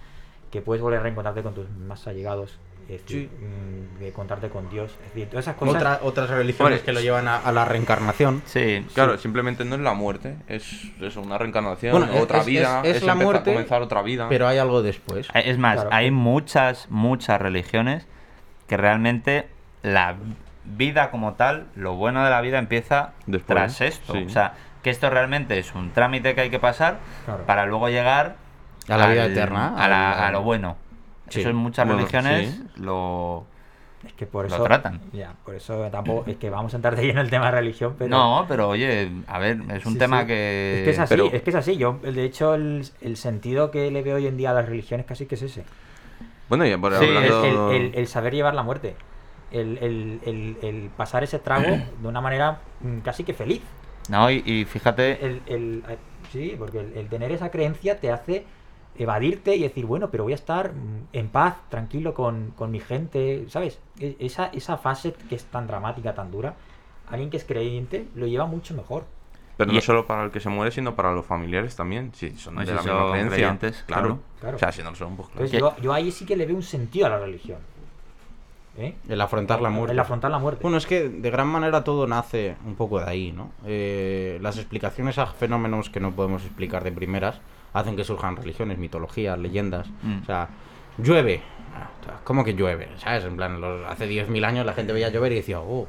que 0.52 0.62
puedes 0.62 0.82
volver 0.84 0.99
a 0.99 1.04
reencontrarte 1.04 1.41
con 1.41 1.56
tus 1.56 1.69
más 1.71 2.06
allegados, 2.06 2.60
es 2.89 3.02
decir, 3.02 3.30
mm, 3.30 4.00
de 4.00 4.08
encontrarte 4.10 4.50
con 4.50 4.69
Dios. 4.69 4.91
Es 5.08 5.13
decir, 5.13 5.30
todas 5.30 5.46
esas 5.46 5.56
cosas. 5.56 5.76
Otra- 5.76 6.00
otras 6.04 6.30
religiones 6.30 6.80
Hombre, 6.80 6.86
que 6.86 6.91
lo 6.93 7.00
llevan 7.02 7.28
a, 7.28 7.38
a 7.38 7.52
la 7.52 7.65
reencarnación. 7.65 8.41
Sí, 8.46 8.86
Claro, 8.93 9.17
simplemente 9.17 9.65
no 9.65 9.76
es 9.76 9.82
la 9.82 9.93
muerte, 9.93 10.36
es, 10.48 10.91
es 11.02 11.15
una 11.17 11.38
reencarnación, 11.38 11.91
Bueno, 11.98 12.13
es- 12.13 12.22
otra 12.22 12.39
es- 12.39 12.46
vida, 12.46 12.82
es- 12.84 12.89
es, 12.91 12.96
es 12.98 13.04
la 13.04 13.13
empezar- 13.13 13.24
muerte, 13.26 13.52
comenzar 13.54 13.82
otra 13.82 14.02
vida. 14.02 14.28
Pero 14.30 14.48
hay 14.48 14.58
algo 14.58 14.82
después. 14.82 15.28
Hay- 15.34 15.50
Es 15.50 15.58
más, 15.58 15.76
Claro. 15.76 15.89
hay 15.93 16.12
muchas, 16.12 16.88
muchas 16.89 17.41
religiones 17.41 18.06
que 18.67 18.78
realmente 18.78 19.48
la 19.82 20.15
vida 20.65 21.12
como 21.12 21.34
tal, 21.34 21.67
lo 21.76 21.96
bueno 21.96 22.24
de 22.24 22.30
la 22.30 22.39
vida 22.41 22.58
empieza 22.58 23.12
Después, 23.26 23.46
tras 23.48 23.82
esto. 23.82 24.13
sí. 24.13 24.24
O 24.26 24.30
sea, 24.30 24.54
que 24.82 24.89
esto 24.89 25.10
realmente 25.10 25.60
es 25.60 25.74
un 25.76 25.91
trámite 25.91 26.36
que 26.36 26.41
hay 26.41 26.50
que 26.50 26.60
pasar 26.60 27.00
Claro. 27.26 27.46
para 27.46 27.65
luego 27.65 27.88
llegar 27.89 28.36
A 28.89 28.98
la 28.98 29.08
vida 29.08 29.24
al- 29.26 29.32
eterna, 29.32 29.74
a, 29.78 29.88
la- 29.88 30.28
a 30.28 30.32
lo 30.32 30.41
bueno. 30.41 30.78
Sí. 31.30 31.40
Eso 31.42 31.50
en 31.50 31.56
muchas 31.56 31.86
Bueno, 31.86 32.00
religiones 32.00 32.52
sí. 32.52 32.64
lo... 32.82 33.46
Es 34.06 34.12
que 34.14 34.26
por 34.26 34.50
Lo 34.52 34.64
tratan. 34.64 35.00
Ya, 35.14 35.34
por 35.46 35.56
eso 35.56 35.88
tampoco. 35.90 36.30
Es 36.30 36.36
que 36.36 36.50
vamos 36.50 36.74
a 36.74 36.76
entrar 36.76 36.94
de 36.98 37.04
lleno 37.06 37.22
en 37.22 37.26
el 37.26 37.30
tema 37.30 37.46
de 37.46 37.52
religión, 37.52 37.96
pero. 37.98 38.10
No, 38.10 38.46
pero 38.50 38.68
oye, 38.68 39.10
a 39.28 39.40
ver, 39.40 39.62
es 39.74 39.86
un 39.86 39.94
Sí, 39.94 40.00
tema 40.00 40.22
sí. 40.22 40.28
que... 40.28 40.76
Es 40.80 40.84
que 40.84 40.90
es 40.90 41.00
así, 41.00 41.10
pero- 41.10 41.32
es 41.32 41.42
que 41.42 41.50
es 41.52 41.56
así. 41.56 41.78
Yo, 41.78 42.00
de 42.04 42.24
hecho, 42.26 42.54
el, 42.56 42.86
el 43.00 43.16
sentido 43.16 43.72
que 43.72 43.90
le 43.92 44.02
veo 44.02 44.18
hoy 44.18 44.28
en 44.28 44.36
día 44.36 44.50
a 44.52 44.54
las 44.54 44.68
religiones 44.68 45.06
casi 45.06 45.26
que 45.26 45.36
es 45.36 45.42
ese. 45.44 45.64
Bueno, 46.50 46.66
ya 46.66 46.78
por 46.78 46.94
Sí, 47.00 47.06
El, 47.06 47.16
hablando... 47.16 47.72
el- 47.72 47.82
el- 47.82 47.96
el 47.96 48.08
saber 48.08 48.34
llevar 48.34 48.54
la 48.56 48.64
muerte. 48.64 48.98
El, 49.52 49.78
el- 49.78 50.20
el- 50.26 50.58
el 50.62 50.90
pasar 50.98 51.24
ese 51.24 51.40
trago 51.40 51.66
de 52.02 52.08
una 52.08 52.20
manera 52.20 52.60
mm, 52.82 52.98
casi 53.00 53.24
que 53.24 53.34
feliz. 53.34 53.62
No, 54.10 54.30
y, 54.30 54.44
y 54.46 54.66
fíjate... 54.66 55.26
El, 55.26 55.42
el- 55.46 55.84
eh, 55.88 55.98
sí, 56.30 56.56
porque 56.60 56.80
el, 56.82 56.98
el 56.98 57.08
tener 57.08 57.32
esa 57.32 57.50
creencia 57.50 58.02
te 58.02 58.12
hace 58.12 58.46
evadirte 58.98 59.56
y 59.56 59.62
decir, 59.64 59.86
bueno, 59.86 60.10
pero 60.12 60.24
voy 60.24 60.34
a 60.34 60.36
estar 60.36 60.74
mm, 60.74 61.08
en 61.14 61.28
paz, 61.30 61.56
tranquilo 61.70 62.14
con, 62.14 62.52
con 62.56 62.72
mi 62.72 62.80
gente, 62.80 63.46
¿sabes? 63.50 63.80
E- 64.00 64.16
Esa, 64.20 64.48
esa 64.48 64.78
fase 64.78 65.14
que 65.30 65.36
es 65.36 65.46
tan 65.46 65.68
dramática, 65.68 66.14
tan 66.14 66.30
dura, 66.32 66.54
alguien 67.10 67.30
que 67.30 67.38
es 67.38 67.44
creyente 67.46 68.08
lo 68.16 68.28
lleva 68.28 68.46
mucho 68.46 68.74
mejor. 68.76 69.06
Pero 69.58 69.72
Y- 69.72 69.76
no 69.76 69.82
solo 69.82 70.06
para 70.08 70.24
el 70.26 70.32
que 70.32 70.40
se 70.40 70.50
muere, 70.50 70.72
sino 70.72 70.96
para 70.96 71.12
los 71.14 71.26
familiares 71.26 71.76
también. 71.76 72.12
Si 72.14 72.32
son 72.38 72.56
de 72.56 72.66
la 72.66 72.82
misma 72.82 73.12
creencia. 73.12 73.36
creyentes, 73.36 73.84
claro. 73.86 74.02
claro. 74.08 74.20
Claro. 74.42 74.56
O 74.56 74.60
sea, 74.60 74.72
si 74.72 74.82
no 74.84 74.90
lo 74.92 74.96
son, 74.96 75.16
pues 75.16 75.30
claro. 75.30 75.46
Entonces 75.46 75.60
yo, 75.60 75.76
yo 75.82 75.94
ahí 75.94 76.12
sí 76.12 76.26
que 76.26 76.36
le 76.36 76.46
veo 76.46 76.56
un 76.56 76.64
sentido 76.64 77.06
a 77.06 77.10
la 77.10 77.20
religión. 77.20 77.60
¿Eh? 78.76 78.96
El 79.08 79.22
afrontar 79.22 79.62
la 79.62 79.70
muerte. 79.70 79.94
El 79.94 80.00
afrontar 80.00 80.32
la 80.32 80.40
muerte. 80.40 80.64
Bueno, 80.64 80.78
es 80.78 80.88
que 80.88 81.08
de 81.08 81.30
gran 81.30 81.48
manera 81.48 81.84
todo 81.84 82.08
nace 82.08 82.56
un 82.66 82.74
poco 82.74 83.00
de 83.00 83.06
ahí, 83.06 83.32
¿no? 83.32 83.52
Eh, 83.66 84.40
las 84.42 84.58
explicaciones 84.58 85.20
a 85.20 85.28
fenómenos 85.28 85.92
que 85.92 86.00
no 86.00 86.12
podemos 86.12 86.44
explicar 86.44 86.84
de 86.84 86.92
primeras 86.92 87.40
hacen 87.74 87.96
que 87.96 88.04
surjan 88.04 88.36
religiones, 88.36 88.78
mitologías, 88.78 89.38
leyendas. 89.38 89.88
Mm. 90.04 90.22
O 90.22 90.26
sea, 90.26 90.50
llueve. 90.98 91.42
Ah, 91.76 91.90
¿Cómo 92.24 92.44
que 92.44 92.54
llueve? 92.54 92.90
¿Sabes? 92.98 93.24
En 93.26 93.36
plan, 93.36 93.60
los- 93.60 93.86
hace 93.90 94.08
10.000 94.08 94.46
años 94.46 94.66
la 94.66 94.74
gente 94.74 94.94
veía 94.94 95.10
llover 95.10 95.32
y 95.32 95.36
decía, 95.36 95.60
oh. 95.62 95.88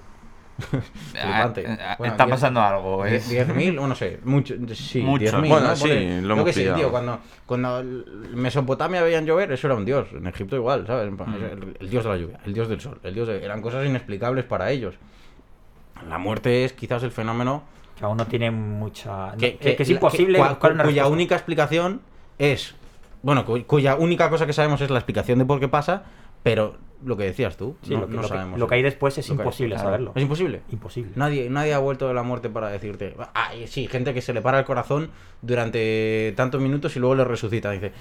Ah, 1.20 1.52
Bueno, 1.98 2.12
está 2.12 2.24
10 2.26 2.34
pasando 2.36 2.60
algo. 2.60 3.04
Es- 3.04 3.28
10.000, 3.30 3.78
o 3.80 3.86
no 3.88 3.94
sé, 3.94 4.20
mucho, 4.24 4.54
sí. 4.74 5.02
10.000, 5.02 5.48
Bueno, 5.48 5.68
¿no? 5.68 5.76
sí, 5.76 5.82
Porque, 5.88 6.20
lo 6.22 6.46
sé, 6.46 6.52
pillado. 6.60 6.76
tío, 6.78 6.90
cuando, 6.90 7.18
cuando 7.44 7.82
Mesopotamia 8.34 9.02
veían 9.02 9.26
llover, 9.26 9.50
eso 9.52 9.66
era 9.66 9.74
un 9.76 9.84
dios, 9.84 10.06
en 10.12 10.26
Egipto 10.28 10.54
igual, 10.56 10.86
¿sabes? 10.86 11.10
Mm. 11.10 11.22
El, 11.34 11.76
el 11.80 11.90
dios 11.90 12.04
de 12.04 12.10
la 12.10 12.16
lluvia, 12.16 12.38
el 12.46 12.54
dios 12.54 12.68
del 12.68 12.80
sol, 12.80 13.00
el 13.02 13.14
dios 13.14 13.26
de- 13.28 13.44
eran 13.44 13.60
cosas 13.60 13.84
inexplicables 13.84 14.44
para 14.44 14.70
ellos. 14.70 14.94
La 16.08 16.18
muerte 16.18 16.64
es 16.64 16.72
quizás 16.72 17.02
el 17.02 17.10
fenómeno 17.10 17.62
Que 17.98 18.04
aún 18.04 18.16
no 18.16 18.26
tiene 18.26 18.50
mucha. 18.50 19.32
no, 19.32 19.36
que, 19.38 19.56
que- 19.56 19.76
que 19.76 19.82
es 19.82 19.90
imposible. 19.90 20.38
buscar 20.38 20.72
una 20.72 20.82
cuya 20.84 21.02
respuesta. 21.02 21.08
única 21.08 21.34
explicación 21.36 22.00
es, 22.38 22.74
bueno, 23.22 23.44
cu- 23.44 23.64
cuya 23.66 23.94
única 23.96 24.28
cosa 24.30 24.46
que 24.46 24.52
sabemos 24.52 24.80
es 24.80 24.90
la 24.90 24.98
explicación 24.98 25.38
de 25.38 25.44
por 25.44 25.60
qué 25.60 25.68
pasa, 25.68 26.02
pero 26.42 26.76
lo 27.04 27.16
que 27.16 27.24
decías 27.24 27.56
tú. 27.56 27.76
Sí, 27.82 27.94
no, 27.94 28.00
lo, 28.00 28.06
que, 28.08 28.14
no 28.14 28.22
lo 28.22 28.28
que- 28.28 28.34
sabemos. 28.34 28.58
lo 28.58 28.66
que 28.66 28.74
hay 28.76 28.82
después 28.82 29.16
es 29.18 29.28
Lo 29.28 29.36
que 29.36 29.42
hay. 29.42 29.46
imposible 29.46 29.74
Claro. 29.74 29.88
saberlo. 29.88 30.12
Es 30.14 30.22
imposible. 30.22 30.62
Imposible. 30.72 31.12
Nadie, 31.16 31.48
nadie 31.50 31.74
ha 31.74 31.78
vuelto 31.78 32.08
de 32.08 32.14
la 32.14 32.22
muerte 32.22 32.48
para 32.48 32.68
decirte. 32.70 33.14
Ah, 33.34 33.54
y 33.54 33.66
sí, 33.66 33.86
gente 33.88 34.12
que 34.14 34.22
se 34.22 34.32
le 34.32 34.40
para 34.40 34.58
el 34.58 34.64
corazón 34.64 35.10
durante 35.42 36.32
tantos 36.36 36.60
minutos 36.60 36.96
y 36.96 37.00
luego 37.00 37.14
le 37.14 37.24
resucita. 37.24 37.70
Dice, 37.70 37.92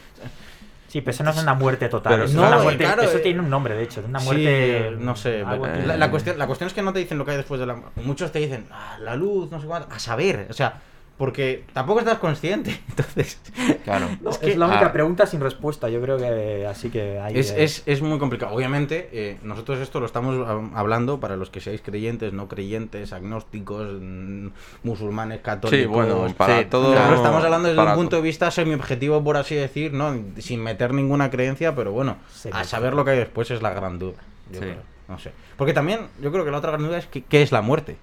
Sí, 0.94 1.02
pero 1.02 1.10
eso 1.10 1.24
no 1.24 1.32
es 1.32 1.42
una 1.42 1.56
muerte 1.56 1.90
total. 1.90 2.14
Pero 2.14 2.26
eso, 2.26 2.36
no, 2.36 2.44
es 2.44 2.48
una 2.50 2.60
eh, 2.60 2.64
muerte- 2.66 2.84
claro, 2.84 3.02
eso 3.02 3.18
eh. 3.18 3.22
tiene 3.22 3.40
un 3.40 3.50
nombre, 3.50 3.74
de 3.74 3.82
hecho. 3.82 4.04
Una 4.08 4.20
Sí, 4.20 4.26
muerte. 4.28 4.92
no 5.00 5.16
sé. 5.16 5.44
la, 5.88 5.98
la- 5.98 6.12
cuestión, 6.12 6.38
la 6.38 6.46
cuestión 6.46 6.68
es 6.68 6.74
que 6.76 6.84
no 6.84 6.94
te 6.94 7.00
dicen 7.00 7.18
lo 7.18 7.26
que 7.26 7.32
hay 7.32 7.38
después 7.38 7.60
de 7.60 7.66
la 7.66 7.78
Muchos 7.96 8.32
te 8.32 8.38
dicen, 8.38 8.68
ah, 8.72 9.00
la 9.02 9.16
luz, 9.16 9.50
no 9.50 9.60
sé 9.60 9.66
cuánto. 9.66 9.92
A 9.92 9.98
saber, 9.98 10.46
o 10.52 10.54
sea, 10.54 10.82
porque 11.18 11.64
tampoco 11.74 12.00
estás 12.00 12.18
consciente. 12.18 12.72
Entonces, 12.90 13.40
Claro. 13.84 14.08
No, 14.22 14.32
es 14.32 14.38
es, 14.38 14.42
que- 14.42 14.56
la 14.58 14.66
única 14.68 14.88
ah. 14.88 14.92
pregunta 14.94 15.26
sin 15.26 15.40
respuesta. 15.42 15.90
Yo 15.90 16.02
creo 16.02 16.18
que 16.18 16.66
así 16.68 16.90
que 16.90 17.20
hay. 17.20 17.38
es, 17.38 17.52
eh, 17.52 17.64
es, 17.64 17.84
es 17.86 18.02
muy 18.02 18.18
complicado. 18.20 18.54
Obviamente, 18.56 19.10
eh, 19.12 19.38
nosotros 19.44 19.80
esto 19.80 20.00
lo 20.00 20.06
estamos 20.06 20.36
hablando 20.74 21.20
para 21.20 21.36
los 21.38 21.50
que 21.50 21.60
seáis 21.62 21.82
creyentes, 21.82 22.34
no 22.34 22.48
creyentes, 22.48 23.14
agnósticos, 23.14 23.88
mm, 24.02 24.48
musulmanes, 24.84 25.42
católicos. 25.42 25.80
Sí, 25.80 25.86
bueno, 25.86 26.34
para 26.36 26.60
Sí, 26.60 26.66
todo. 26.66 26.94
Claro, 26.94 27.16
estamos 27.16 27.44
hablando 27.44 27.70
desde 27.70 27.82
un 27.82 27.94
punto 27.96 28.10
to- 28.12 28.16
de 28.18 28.22
vista 28.24 28.50
semi-objetivo, 28.52 29.24
por 29.24 29.38
así 29.38 29.56
decir, 29.56 29.94
¿no? 29.94 30.16
Sin 30.40 30.62
meter 30.64 30.94
ninguna 30.94 31.30
creencia, 31.30 31.76
pero 31.76 31.92
bueno, 31.92 32.18
Sí, 32.32 32.50
a 32.52 32.64
sí. 32.64 32.70
saber 32.72 32.94
lo 32.94 33.06
que 33.06 33.12
hay 33.12 33.18
después 33.20 33.52
es 33.52 33.62
la 33.62 33.72
gran 33.74 34.00
duda. 34.00 34.18
Yo 34.52 34.60
Sí. 34.60 34.66
creo. 34.66 34.78
No 35.08 35.20
sé. 35.20 35.32
Porque 35.58 35.74
también, 35.74 36.08
yo 36.22 36.32
creo 36.32 36.46
que 36.46 36.52
la 36.52 36.58
otra 36.58 36.72
gran 36.72 36.84
duda 36.84 36.98
es 36.98 37.06
que, 37.08 37.22
qué 37.24 37.42
es 37.44 37.52
la 37.52 37.62
muerte. 37.62 37.98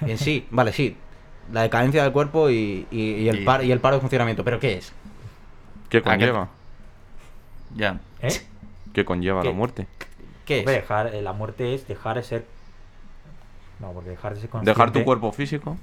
En 0.00 0.18
sí, 0.18 0.46
vale, 0.50 0.72
sí. 0.72 0.96
La 1.52 1.62
decadencia 1.62 2.02
del 2.02 2.12
cuerpo 2.12 2.50
y, 2.50 2.86
y- 2.90 3.12
y 3.14 3.28
el, 3.28 3.40
Y- 3.40 3.44
par, 3.44 3.64
y 3.64 3.72
el 3.72 3.80
paro 3.80 3.96
de 3.96 4.00
funcionamiento. 4.00 4.44
¿Pero 4.44 4.60
qué 4.60 4.74
es? 4.78 4.92
¿Qué 5.88 5.98
¿A 5.98 6.00
qué- 6.02 6.04
conlleva? 6.10 6.48
Ya. 7.74 7.98
¿Eh? 8.22 8.28
¿Qué 8.92 9.04
conlleva 9.04 9.42
¿Qué? 9.42 9.48
la 9.48 9.54
muerte? 9.54 9.86
¿Qué 10.44 10.60
es? 10.60 10.66
dejar, 10.66 11.14
eh, 11.14 11.22
la 11.22 11.32
muerte 11.32 11.74
es 11.74 11.86
dejar 11.88 12.16
de 12.16 12.22
ser. 12.22 12.44
No, 13.80 13.92
porque 13.92 14.10
dejar 14.10 14.34
de 14.34 14.40
ser 14.40 14.50
consciente. 14.50 14.70
¿Dejar 14.72 14.92
tu 14.92 15.04
cuerpo 15.04 15.30
físico? 15.32 15.76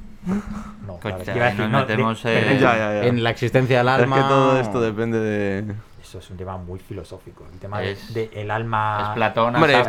No, 0.85 0.97
claro, 0.97 1.19
decir, 1.19 1.35
nos 1.59 1.69
no, 1.69 1.79
metemos 1.79 2.23
de- 2.23 2.37
en- 2.39 2.45
pero 2.47 2.59
Ya, 2.59 2.75
ya. 2.77 3.03
En 3.05 3.23
la 3.23 3.29
existencia 3.29 3.77
del 3.77 3.87
alma. 3.89 4.17
Es 4.17 4.21
que 4.23 4.27
todo 4.29 4.59
esto 4.59 4.81
depende 4.81 5.19
de. 5.19 5.73
Eso 6.01 6.19
es 6.19 6.29
un 6.29 6.37
tema 6.37 6.57
muy 6.57 6.79
filosófico. 6.79 7.45
El 7.51 7.59
tema 7.59 7.79
de- 7.79 7.91
Es- 7.91 8.13
de, 8.13 8.29
el 8.33 8.51
alma. 8.51 9.07
Es 9.09 9.15
Platón 9.15 9.55
Hombre, 9.55 9.73
los 9.77 9.87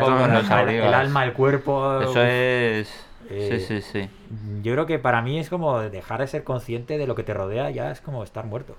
el, 0.50 0.68
el 0.68 0.94
alma, 0.94 1.24
el 1.24 1.32
cuerpo. 1.32 2.00
Eso 2.00 2.22
es. 2.22 2.88
Eh, 3.30 3.58
Sí, 3.60 3.80
sí, 3.80 3.82
sí. 3.82 4.08
Yo 4.62 4.72
creo 4.72 4.86
que 4.86 4.98
para 4.98 5.22
mí 5.22 5.38
es 5.38 5.48
como 5.48 5.80
dejar 5.80 6.20
de 6.20 6.26
ser 6.28 6.44
consciente 6.44 6.98
de 6.98 7.06
lo 7.06 7.14
que 7.14 7.22
te 7.22 7.34
rodea, 7.34 7.70
ya 7.70 7.90
es 7.90 8.00
como 8.00 8.22
estar 8.22 8.44
muerto. 8.46 8.76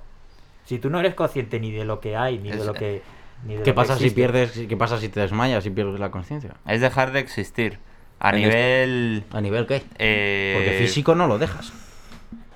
Si 0.65 0.79
tú 0.79 0.89
no 0.89 0.99
eres 0.99 1.15
consciente 1.15 1.59
ni 1.59 1.71
de 1.71 1.85
lo 1.85 1.99
que 1.99 2.15
hay, 2.17 2.37
ni 2.39 2.51
de 2.51 2.63
lo 2.65 2.73
que. 2.73 3.01
Ni 3.45 3.49
de 3.55 3.55
¿Qué 3.55 3.59
lo 3.59 3.63
que 3.65 3.73
pasa 3.73 3.97
si 3.97 4.09
pierdes, 4.09 4.51
qué 4.67 4.77
pasa 4.77 4.99
si 4.99 5.09
te 5.09 5.19
desmayas 5.19 5.65
y 5.65 5.69
pierdes 5.69 5.99
la 5.99 6.11
conciencia? 6.11 6.55
Es 6.65 6.81
dejar 6.81 7.11
de 7.11 7.19
existir. 7.19 7.79
A 8.19 8.31
En 8.31 8.35
nivel. 8.37 9.23
¿A 9.31 9.41
nivel 9.41 9.67
qué? 9.67 9.83
eh, 9.99 10.53
Porque 10.57 10.71
físico 10.79 11.13
no 11.13 11.27
lo 11.27 11.37
dejas. 11.37 11.71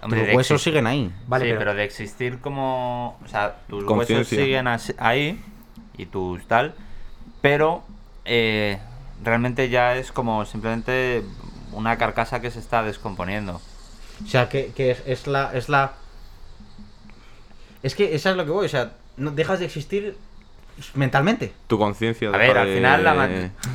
hombre, 0.02 0.26
Tus 0.26 0.36
huesos 0.36 0.62
siguen 0.64 0.88
ahí. 0.88 1.12
Vale, 1.28 1.46
sí, 1.46 1.50
pero- 1.52 1.60
pero... 1.60 1.74
de 1.76 1.84
existir 1.84 2.40
como. 2.40 3.20
O 3.24 3.28
sea, 3.28 3.58
tus 3.70 3.84
huesos 3.86 4.28
siguen 4.28 4.68
ahí 4.98 5.40
y 5.98 6.06
tus 6.08 6.46
tal. 6.48 6.74
Pero 7.42 7.84
eh, 8.26 8.80
realmente 9.24 9.70
ya 9.70 9.96
es 9.96 10.12
como 10.12 10.44
simplemente 10.46 11.22
una 11.74 11.98
carcasa 11.98 12.40
que 12.42 12.52
se 12.52 12.60
está 12.60 12.84
descomponiendo. 12.84 13.62
O 14.24 14.28
sea, 14.28 14.50
que, 14.50 14.72
que 14.76 14.92
es, 14.92 15.04
es 15.06 15.28
la, 15.28 15.52
es 15.54 15.70
la. 15.70 15.94
Es 17.84 17.96
que 17.96 18.14
esa 18.16 18.32
es 18.32 18.36
lo 18.38 18.46
que 18.46 18.52
voy, 18.52 18.66
o 18.66 18.70
sea, 18.70 18.92
no 19.18 19.32
dejas 19.32 19.60
de 19.60 19.66
existir 19.66 20.16
mentalmente. 20.94 21.54
Tu 21.68 21.78
conciencia. 21.78 22.30
A 22.30 22.38
ver, 22.38 22.58
al 22.58 22.68
de- 22.68 22.76
final 22.76 23.04
la 23.04 23.30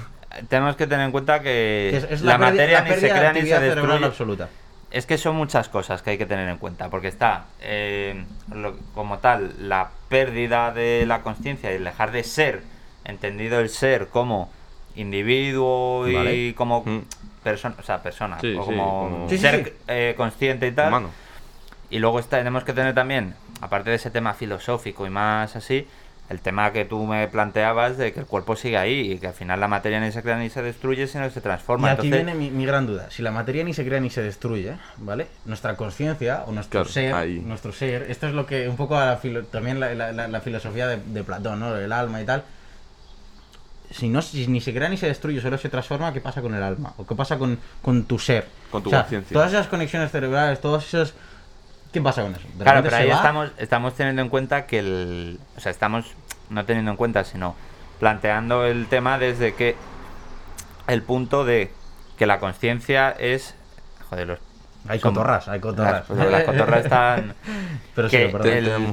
tenemos 0.49 0.77
que 0.77 0.87
tener 0.87 1.07
en 1.07 1.13
cuenta 1.13 1.39
que, 1.41 1.89
Que 1.91 1.97
es, 1.97 2.05
es 2.05 2.23
la, 2.23 2.39
materia 2.39 2.83
la 2.83 2.89
ni 2.89 3.01
se 3.01 3.09
crea 3.09 3.33
ni 3.33 3.41
se 3.43 3.61
destruye. 3.61 4.05
absoluta. 4.05 4.49
Es 4.93 5.05
que 5.05 5.19
son 5.19 5.35
muchas 5.35 5.69
cosas 5.69 6.01
que 6.03 6.11
hay 6.11 6.19
que 6.19 6.27
tener 6.27 6.49
en 6.49 6.59
cuenta, 6.59 6.89
porque 6.91 7.09
está 7.09 7.47
eh, 7.61 8.25
lo- 8.55 8.77
como 8.95 9.19
tal 9.19 9.55
la 9.69 9.91
pérdida 10.09 10.71
de 10.73 11.05
la 11.07 11.23
conciencia 11.23 11.73
y 11.73 11.77
el 11.77 11.85
dejar 11.85 12.13
de 12.13 12.23
ser, 12.23 12.63
entendido 13.05 13.59
el 13.59 13.69
ser 13.69 14.07
como 14.09 14.51
individuo 14.95 16.07
y 16.09 16.15
Vale. 16.15 16.55
como 16.55 16.83
Mm. 16.87 17.01
Persona, 17.51 17.77
o 17.79 17.83
sea, 17.83 18.03
persona, 18.03 18.39
Sí, 18.41 18.55
o 18.59 18.65
como 18.65 19.27
Sí, 19.31 19.39
ser 19.39 19.65
sí. 19.65 19.73
eh, 19.87 20.15
consciente 20.17 20.67
y 20.67 20.73
tal. 20.73 20.89
Humano. 20.89 21.11
Y 21.91 22.01
luego 22.01 22.19
está- 22.19 22.39
tenemos 22.39 22.65
que 22.65 22.73
tener 22.73 22.93
también, 22.95 23.35
aparte 23.61 23.91
de 23.91 23.97
ese 23.97 24.11
tema 24.11 24.35
filosófico 24.35 25.07
y 25.07 25.11
más 25.11 25.55
así, 25.55 25.87
el 26.29 26.41
tema 26.41 26.73
que 26.73 26.85
tú 26.85 27.07
me 27.07 27.29
planteabas 27.29 27.97
de 27.99 28.13
que 28.13 28.19
el 28.19 28.27
cuerpo 28.27 28.57
sigue 28.57 28.77
ahí 28.77 29.13
y 29.13 29.19
que 29.19 29.29
al 29.29 29.33
final 29.35 29.61
la 29.61 29.69
materia 29.69 30.01
ni 30.01 30.11
se 30.11 30.23
crea 30.23 30.37
ni 30.37 30.51
se 30.51 30.61
destruye, 30.61 31.07
sino 31.07 31.23
que 31.23 31.31
se 31.31 31.39
Y 31.39 31.43
transforma. 31.43 31.93
aquí 31.93 32.09
Entonces, 32.09 32.27
viene 32.27 32.35
mi, 32.35 32.51
mi 32.51 32.67
gran 32.67 32.85
duda. 32.89 33.09
Si 33.13 33.23
la 33.23 33.31
materia 33.31 33.63
ni 33.63 33.73
se 33.73 33.85
crea 33.87 34.01
ni 34.01 34.11
se 34.11 34.23
destruye, 34.25 34.73
¿vale? 34.97 35.29
Nuestra 35.45 35.77
conciencia 35.77 36.43
o 36.49 36.51
nuestro 36.51 36.81
Claro, 36.81 36.93
ser, 36.93 37.15
ahí. 37.15 37.39
nuestro 37.47 37.71
ser, 37.73 38.11
esto 38.11 38.27
es 38.27 38.35
lo 38.35 38.45
que 38.45 38.69
un 38.69 38.77
poco 38.77 38.97
a 38.99 39.07
la 39.07 39.19
filo- 39.19 39.45
también 39.45 39.79
la, 39.79 39.95
la- 39.95 40.11
la- 40.13 40.27
la 40.27 40.41
filosofía 40.41 40.89
de, 40.89 40.97
de 40.97 41.23
Platón, 41.23 41.61
¿no? 41.61 41.77
El 41.77 41.93
alma 41.93 42.21
y 42.21 42.25
tal. 42.25 42.43
Si 43.97 44.09
no 44.09 44.21
si 44.23 44.47
ni 44.49 44.61
se 44.61 44.75
crea 44.75 44.89
ni 44.89 44.97
se 44.97 45.07
destruye, 45.07 45.41
solo 45.41 45.57
se 45.59 45.69
transforma, 45.69 46.13
¿qué 46.13 46.21
pasa 46.21 46.43
con 46.43 46.55
el 46.55 46.63
alma? 46.63 46.93
¿O 46.99 47.07
qué 47.07 47.15
pasa 47.15 47.39
con, 47.39 47.59
con 47.83 48.05
tu 48.05 48.19
ser? 48.19 48.47
Con 48.71 48.83
tu 48.83 48.89
O 48.89 48.91
sea, 48.91 49.01
conciencia. 49.03 49.33
Todas 49.35 49.53
esas 49.53 49.69
conexiones 49.69 50.11
cerebrales, 50.11 50.61
todos 50.61 50.85
esos... 50.87 51.15
¿Qué 51.93 52.03
pasa 52.03 52.23
con 52.23 52.33
eso? 52.35 52.43
¿De 52.59 52.65
Claro, 52.65 52.83
pero 52.83 52.97
ahí 52.97 53.09
va? 53.09 53.15
estamos, 53.17 53.51
estamos 53.57 53.95
teniendo 53.95 54.21
en 54.21 54.29
cuenta 54.29 54.67
que 54.67 54.81
el. 54.81 55.41
O 55.57 55.61
sea, 55.61 55.71
estamos 55.71 56.05
no 56.51 56.65
teniendo 56.67 56.91
en 56.91 56.97
cuenta, 56.99 57.25
sino 57.25 57.55
planteando 57.99 58.67
el 58.67 58.87
tema 58.89 59.19
desde 59.19 59.55
que. 59.55 59.77
El 60.89 61.01
punto 61.03 61.47
de 61.47 61.71
que 62.19 62.27
la 62.27 62.39
conciencia 62.39 63.13
es. 63.13 63.55
Joder, 64.11 64.27
los. 64.27 64.39
Hay 64.89 64.99
son- 64.99 65.15
cotorras, 65.15 65.49
hay 65.49 65.61
cotorras. 65.61 66.11
Las, 66.11 66.31
las 66.31 66.43
cotorras 66.45 66.85
están. 66.85 67.35
Pero 67.95 68.11
sí, 68.11 68.17
que 68.43 68.59
el- 68.59 68.93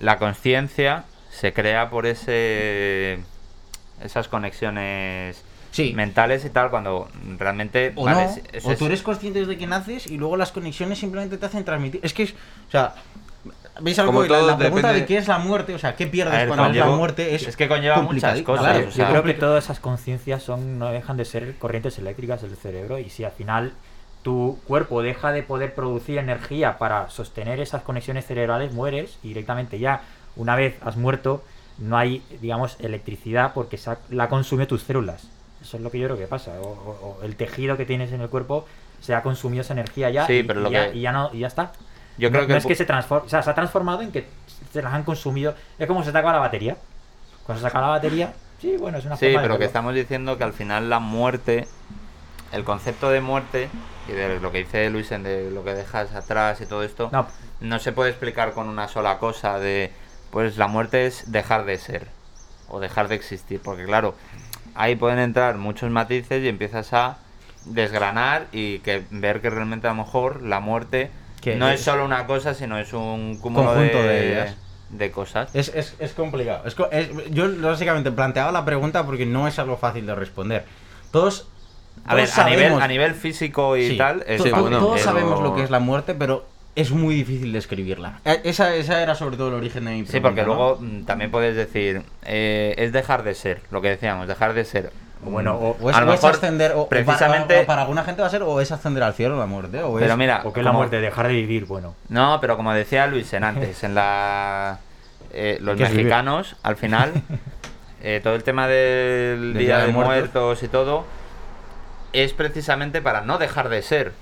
la 0.00 0.18
conciencia 0.18 1.04
se 1.30 1.52
crea 1.52 1.90
por 1.90 2.06
ese. 2.06 3.18
Esas 4.02 4.28
conexiones 4.28 5.42
Sí. 5.70 5.92
mentales 5.94 6.44
y 6.44 6.50
tal, 6.50 6.70
cuando 6.70 7.08
realmente. 7.38 7.92
O 7.96 8.04
vale, 8.04 8.24
no, 8.26 8.30
es- 8.52 8.64
o 8.64 8.76
tú 8.76 8.86
eres 8.86 9.02
consciente 9.02 9.40
desde 9.40 9.56
que 9.58 9.66
naces 9.66 10.06
y 10.06 10.16
luego 10.18 10.36
las 10.36 10.52
conexiones 10.52 10.98
simplemente 10.98 11.36
te 11.38 11.46
hacen 11.46 11.64
transmitir. 11.64 12.00
Es 12.04 12.12
que 12.14 12.24
es, 12.24 12.32
o 12.68 12.70
sea, 12.70 12.94
¿veis 13.80 13.98
algo? 13.98 14.12
Como 14.12 14.22
La, 14.22 14.28
todo 14.28 14.46
la 14.46 14.56
pregunta 14.56 14.88
depende- 14.88 15.00
de 15.00 15.06
qué 15.06 15.16
es 15.18 15.26
la 15.28 15.38
muerte, 15.38 15.74
o 15.74 15.78
sea, 15.78 15.96
¿qué 15.96 16.06
pierdes 16.06 16.34
ver, 16.34 16.48
cuando 16.48 16.68
es 16.70 16.76
la 16.76 16.86
muerte? 16.86 17.34
Es, 17.34 17.46
es 17.48 17.56
que 17.56 17.66
conlleva 17.68 18.02
muchas 18.02 18.40
cosas, 18.42 18.64
Claro, 18.72 18.88
o 18.88 18.90
sea, 18.92 19.06
Yo 19.06 19.10
creo 19.10 19.22
que 19.24 19.34
todas 19.34 19.64
esas 19.64 19.80
conciencias 19.80 20.42
son 20.42 20.78
no 20.78 20.90
dejan 20.90 21.16
de 21.16 21.24
ser 21.24 21.56
corrientes 21.58 21.98
eléctricas 21.98 22.42
del 22.42 22.56
cerebro 22.56 22.98
y 23.00 23.10
si 23.10 23.24
al 23.24 23.32
final 23.32 23.72
tu 24.22 24.58
cuerpo 24.66 25.02
deja 25.02 25.32
de 25.32 25.42
poder 25.42 25.74
producir 25.74 26.18
energía 26.18 26.78
para 26.78 27.10
sostener 27.10 27.60
esas 27.60 27.82
conexiones 27.82 28.24
cerebrales, 28.26 28.72
mueres 28.72 29.18
y 29.22 29.28
directamente 29.28 29.78
ya 29.78 30.02
una 30.36 30.56
vez 30.56 30.76
has 30.84 30.96
muerto 30.96 31.44
no 31.78 31.96
hay, 31.98 32.22
digamos, 32.40 32.76
electricidad 32.80 33.52
porque 33.54 33.78
la 34.10 34.28
consumido 34.28 34.68
tus 34.68 34.82
células. 34.82 35.28
Eso 35.62 35.76
es 35.76 35.82
lo 35.82 35.90
que 35.90 35.98
yo 35.98 36.06
creo 36.06 36.18
que 36.18 36.26
pasa. 36.26 36.52
O, 36.60 36.64
o- 36.68 37.18
o 37.20 37.22
el 37.24 37.36
tejido 37.36 37.76
que 37.76 37.86
tienes 37.86 38.12
en 38.12 38.20
el 38.20 38.28
cuerpo 38.28 38.66
se 39.00 39.14
ha 39.14 39.22
consumido 39.22 39.62
esa 39.62 39.72
energía 39.72 40.10
ya, 40.10 40.26
Sí, 40.26 40.34
y, 40.42 40.46
pero 40.46 40.60
y 40.60 40.62
lo 40.62 40.70
ya, 40.70 40.88
que- 40.90 40.96
y 40.98 41.00
ya 41.00 41.12
no 41.12 41.30
y 41.32 41.40
ya 41.40 41.46
está. 41.48 41.72
Yo 42.16 42.30
no, 42.30 42.38
creo 42.38 42.46
que 42.46 42.52
no 42.52 42.58
es 42.58 42.66
que 42.66 42.74
se 42.74 42.84
transforma, 42.84 43.26
o 43.26 43.28
sea, 43.28 43.42
se 43.42 43.50
ha 43.50 43.54
transformado 43.54 44.02
en 44.02 44.12
que 44.12 44.26
se 44.72 44.82
las 44.82 44.92
han 44.92 45.02
consumido. 45.02 45.54
Es 45.78 45.86
como 45.86 46.04
se 46.04 46.12
te 46.12 46.18
acaba 46.18 46.34
la 46.34 46.38
batería. 46.40 46.76
Cuando 47.44 47.60
se 47.60 47.66
acaba 47.66 47.86
la 47.88 47.92
batería, 47.94 48.32
sí, 48.60 48.76
bueno, 48.76 48.98
es 48.98 49.04
una 49.04 49.16
Sí, 49.16 49.26
forma 49.26 49.42
de 49.42 49.48
pero 49.48 49.58
que 49.58 49.64
estamos 49.66 49.94
diciendo 49.94 50.38
que 50.38 50.44
al 50.44 50.52
final 50.52 50.88
la 50.88 50.98
muerte, 51.00 51.66
el 52.52 52.64
concepto 52.64 53.10
de 53.10 53.20
muerte 53.20 53.68
y 54.08 54.12
de 54.12 54.40
lo 54.40 54.52
que 54.52 54.58
dice 54.58 54.88
Luisen 54.90 55.22
de 55.22 55.50
lo 55.50 55.64
que 55.64 55.74
dejas 55.74 56.14
atrás 56.14 56.60
y 56.60 56.66
todo 56.66 56.82
esto, 56.82 57.10
No, 57.10 57.26
no 57.60 57.78
se 57.78 57.92
puede 57.92 58.10
explicar 58.10 58.52
con 58.52 58.68
una 58.68 58.88
sola 58.88 59.18
cosa 59.18 59.58
de, 59.58 59.90
pues 60.34 60.56
la 60.56 60.66
muerte 60.66 61.06
es 61.06 61.30
dejar 61.30 61.64
de 61.64 61.78
ser 61.78 62.08
o 62.68 62.80
dejar 62.80 63.06
de 63.06 63.14
existir, 63.14 63.60
porque 63.62 63.84
claro, 63.84 64.16
ahí 64.74 64.96
pueden 64.96 65.20
entrar 65.20 65.58
muchos 65.58 65.90
matices 65.90 66.42
y 66.42 66.48
empiezas 66.48 66.92
a 66.92 67.18
desgranar 67.66 68.46
y 68.50 68.80
que 68.80 69.04
ver 69.10 69.40
que 69.40 69.48
realmente 69.48 69.86
a 69.86 69.90
lo 69.90 69.96
mejor 70.02 70.42
la 70.42 70.58
muerte 70.58 71.10
no 71.56 71.68
es 71.68 71.78
es- 71.78 71.84
solo 71.84 72.04
una 72.04 72.26
cosa, 72.26 72.52
sino 72.52 72.78
es 72.78 72.92
un 72.92 73.38
cúmulo 73.40 73.66
Conjunto 73.74 73.98
de, 74.02 74.08
de 74.08 74.32
ellas. 74.32 74.56
de 74.90 75.10
cosas. 75.12 75.54
es, 75.54 75.68
es, 75.72 75.94
es 76.00 76.12
complicado. 76.14 76.62
Es 76.66 76.74
co- 76.74 76.88
es- 76.90 77.10
yo 77.30 77.48
básicamente 77.60 78.10
planteaba 78.10 78.50
la 78.50 78.64
pregunta 78.64 79.06
porque 79.06 79.26
no 79.26 79.46
es 79.46 79.58
algo 79.60 79.76
fácil 79.76 80.04
de 80.04 80.16
responder. 80.16 80.64
Todos. 81.12 81.46
A 82.06 82.16
ver, 82.16 82.28
a 82.34 82.44
nivel, 82.44 82.60
sabemos- 82.64 82.82
a 82.82 82.88
nivel 82.88 83.14
físico 83.14 83.76
y 83.76 83.90
Sí, 83.90 83.96
tal, 83.96 84.24
es 84.26 84.42
Sí, 84.42 84.50
bueno, 84.50 84.78
todos 84.80 84.94
pero- 85.00 85.04
sabemos 85.04 85.40
lo 85.40 85.54
que 85.54 85.62
es 85.62 85.70
la 85.70 85.78
muerte, 85.78 86.14
pero 86.16 86.44
es 86.76 86.90
muy 86.90 87.14
difícil 87.14 87.52
describirla. 87.52 88.20
Eh, 88.24 88.40
Esa, 88.44 88.74
esa 88.74 89.00
era 89.02 89.14
sobre 89.14 89.36
todo 89.36 89.48
el 89.48 89.54
origen 89.54 89.84
de 89.84 89.92
mi 89.92 90.02
pregunta. 90.02 90.12
Sí, 90.12 90.20
porque 90.20 90.40
¿no? 90.42 90.46
luego 90.46 90.78
mm, 90.80 91.04
también 91.04 91.30
puedes 91.30 91.54
decir, 91.56 92.02
eh, 92.24 92.74
es 92.78 92.92
dejar 92.92 93.22
de 93.22 93.34
ser, 93.34 93.60
lo 93.70 93.80
que 93.80 93.88
decíamos, 93.90 94.26
dejar 94.28 94.54
de 94.54 94.64
ser. 94.64 94.90
Bueno, 95.22 95.54
o- 95.54 95.76
O 95.80 95.88
es, 95.90 95.96
a 95.96 96.00
lo 96.02 96.10
o 96.10 96.14
es 96.14 96.20
mejor, 96.20 96.34
ascender, 96.36 96.72
o, 96.72 96.86
para- 96.88 97.02
precisamente- 97.04 97.60
o 97.60 97.66
para, 97.66 97.82
alguna 97.82 98.04
gente 98.04 98.20
va 98.20 98.28
a 98.28 98.30
ser 98.30 98.42
o 98.42 98.60
es 98.60 98.70
ascender 98.72 99.02
al 99.02 99.14
cielo 99.14 99.38
la 99.38 99.46
muerte, 99.46 99.82
o 99.82 99.94
Pero 99.94 100.12
es... 100.12 100.18
mira, 100.18 100.42
¿O 100.44 100.52
qué 100.52 100.60
es 100.60 100.64
la 100.66 100.72
muerte? 100.72 101.00
Dejar 101.00 101.28
de 101.28 101.32
vivir, 101.34 101.64
bueno. 101.64 101.94
No, 102.10 102.38
pero 102.42 102.56
como 102.56 102.72
decía 102.74 103.06
Luis 103.06 103.32
en 103.32 103.44
antes, 103.44 103.82
en 103.84 103.94
la... 103.94 104.80
eh, 105.32 105.56
los 105.62 105.78
mexicanos, 105.78 106.56
al 106.62 106.76
final, 106.76 107.12
eh, 108.02 108.20
todo 108.22 108.34
el 108.34 108.42
tema 108.42 108.68
del 108.68 109.54
Día 109.54 109.60
Día 109.62 109.78
de, 109.78 109.86
de 109.86 109.92
Muertos. 109.92 110.12
Muertos 110.14 110.62
y 110.62 110.68
todo 110.68 111.04
es 112.12 112.32
precisamente 112.34 113.00
para 113.00 113.22
no 113.22 113.38
dejar 113.38 113.68
de 113.70 113.80
ser. 113.82 114.12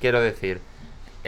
Quiero 0.00 0.20
decir. 0.20 0.60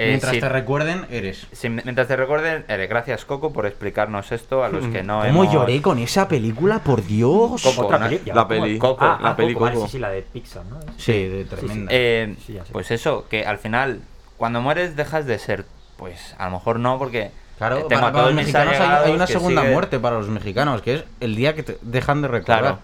Eh, 0.00 0.10
Mientras 0.10 0.32
si- 0.34 0.40
te 0.40 0.48
recuerden, 0.48 1.06
eres. 1.10 1.48
si- 1.50 1.68
mientras 1.68 2.06
te 2.06 2.14
recuerden, 2.14 2.64
eres 2.68 2.88
gracias 2.88 3.24
Coco 3.24 3.52
por 3.52 3.66
explicarnos 3.66 4.30
esto 4.30 4.62
a 4.62 4.68
los 4.68 4.86
que 4.86 5.02
no 5.02 5.14
¿Cómo 5.22 5.42
hemos... 5.42 5.52
lloré 5.52 5.82
con 5.82 5.98
esa 5.98 6.28
película? 6.28 6.78
Por 6.78 7.04
Dios. 7.04 7.60
Coco, 7.62 7.86
Otra 7.86 7.98
¿no? 7.98 8.08
peli- 8.08 8.20
La 8.32 8.46
peli. 8.46 8.78
Coco, 8.78 9.04
Ah, 9.04 9.18
la 9.20 9.30
ah, 9.30 9.36
peli 9.36 9.54
Coco, 9.54 9.64
vale, 9.64 9.74
Coco. 9.74 9.86
sí, 9.88 9.92
sí, 9.92 9.98
la 9.98 10.10
de 10.10 10.22
Pixar, 10.22 10.64
¿no? 10.66 10.78
Sí, 10.96 11.26
de 11.26 11.44
tremenda. 11.46 11.90
Eh, 11.92 12.36
Sí, 12.46 12.52
ya 12.52 12.64
sé. 12.64 12.72
pues 12.72 12.92
eso, 12.92 13.26
que 13.28 13.44
al 13.44 13.58
final, 13.58 14.00
cuando 14.36 14.60
mueres 14.60 14.94
dejas 14.94 15.26
de 15.26 15.36
ser. 15.40 15.64
Pues 15.96 16.36
a 16.38 16.44
lo 16.44 16.52
mejor 16.52 16.78
no, 16.78 16.96
porque 16.96 17.32
Claro, 17.58 17.78
eh, 17.78 17.84
tengo 17.88 17.88
para, 17.88 17.98
a 17.98 18.00
para 18.02 18.12
todos 18.12 18.26
los 18.26 18.34
mexicanos 18.36 18.74
hay, 18.78 19.08
hay 19.08 19.12
una 19.16 19.26
segunda 19.26 19.64
muerte 19.64 19.98
para 19.98 20.16
los 20.18 20.28
mexicanos, 20.28 20.80
que 20.80 20.94
es 20.94 21.04
el 21.18 21.34
día 21.34 21.56
que 21.56 21.64
te 21.64 21.76
dejan 21.82 22.22
de 22.22 22.28
recordar. 22.28 22.60
Claro. 22.60 22.78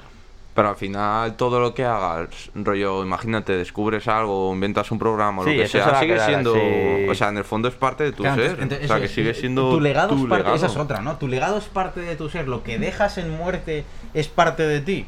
Pero 0.54 0.68
al 0.68 0.76
final 0.76 1.36
todo 1.36 1.58
lo 1.58 1.74
que 1.74 1.84
hagas, 1.84 2.28
rollo, 2.54 3.02
imagínate, 3.02 3.56
descubres 3.56 4.06
algo, 4.06 4.54
inventas 4.54 4.88
un 4.92 5.00
programa, 5.00 5.42
o 5.42 5.44
lo 5.44 5.50
que 5.50 5.66
se 5.66 5.82
sea, 5.82 5.98
sigue 5.98 6.14
quedar 6.14 6.28
siendo, 6.30 6.54
o 7.10 7.14
sea, 7.16 7.28
en 7.30 7.38
el 7.38 7.44
fondo 7.44 7.66
es 7.66 7.74
parte 7.74 8.04
de 8.04 8.12
tu 8.12 8.22
Claro, 8.22 8.40
ser, 8.40 8.58
entonces- 8.60 8.84
o 8.84 8.88
sea, 8.88 9.00
que 9.00 9.08
sigue 9.08 9.34
siendo 9.34 9.68
tu 9.70 9.80
legado, 9.80 10.14
es 10.14 10.20
parte, 10.22 10.36
legado. 10.36 10.54
esa 10.54 10.66
es 10.66 10.76
otra, 10.76 11.00
¿no? 11.00 11.16
Tu 11.16 11.26
legado 11.26 11.58
es 11.58 11.64
parte 11.64 12.00
de 12.02 12.14
tu 12.14 12.28
ser, 12.30 12.46
lo 12.46 12.62
que 12.62 12.78
dejas 12.78 13.18
en 13.18 13.30
muerte 13.36 13.84
es 14.14 14.28
parte 14.28 14.62
de 14.64 14.80
ti. 14.80 15.06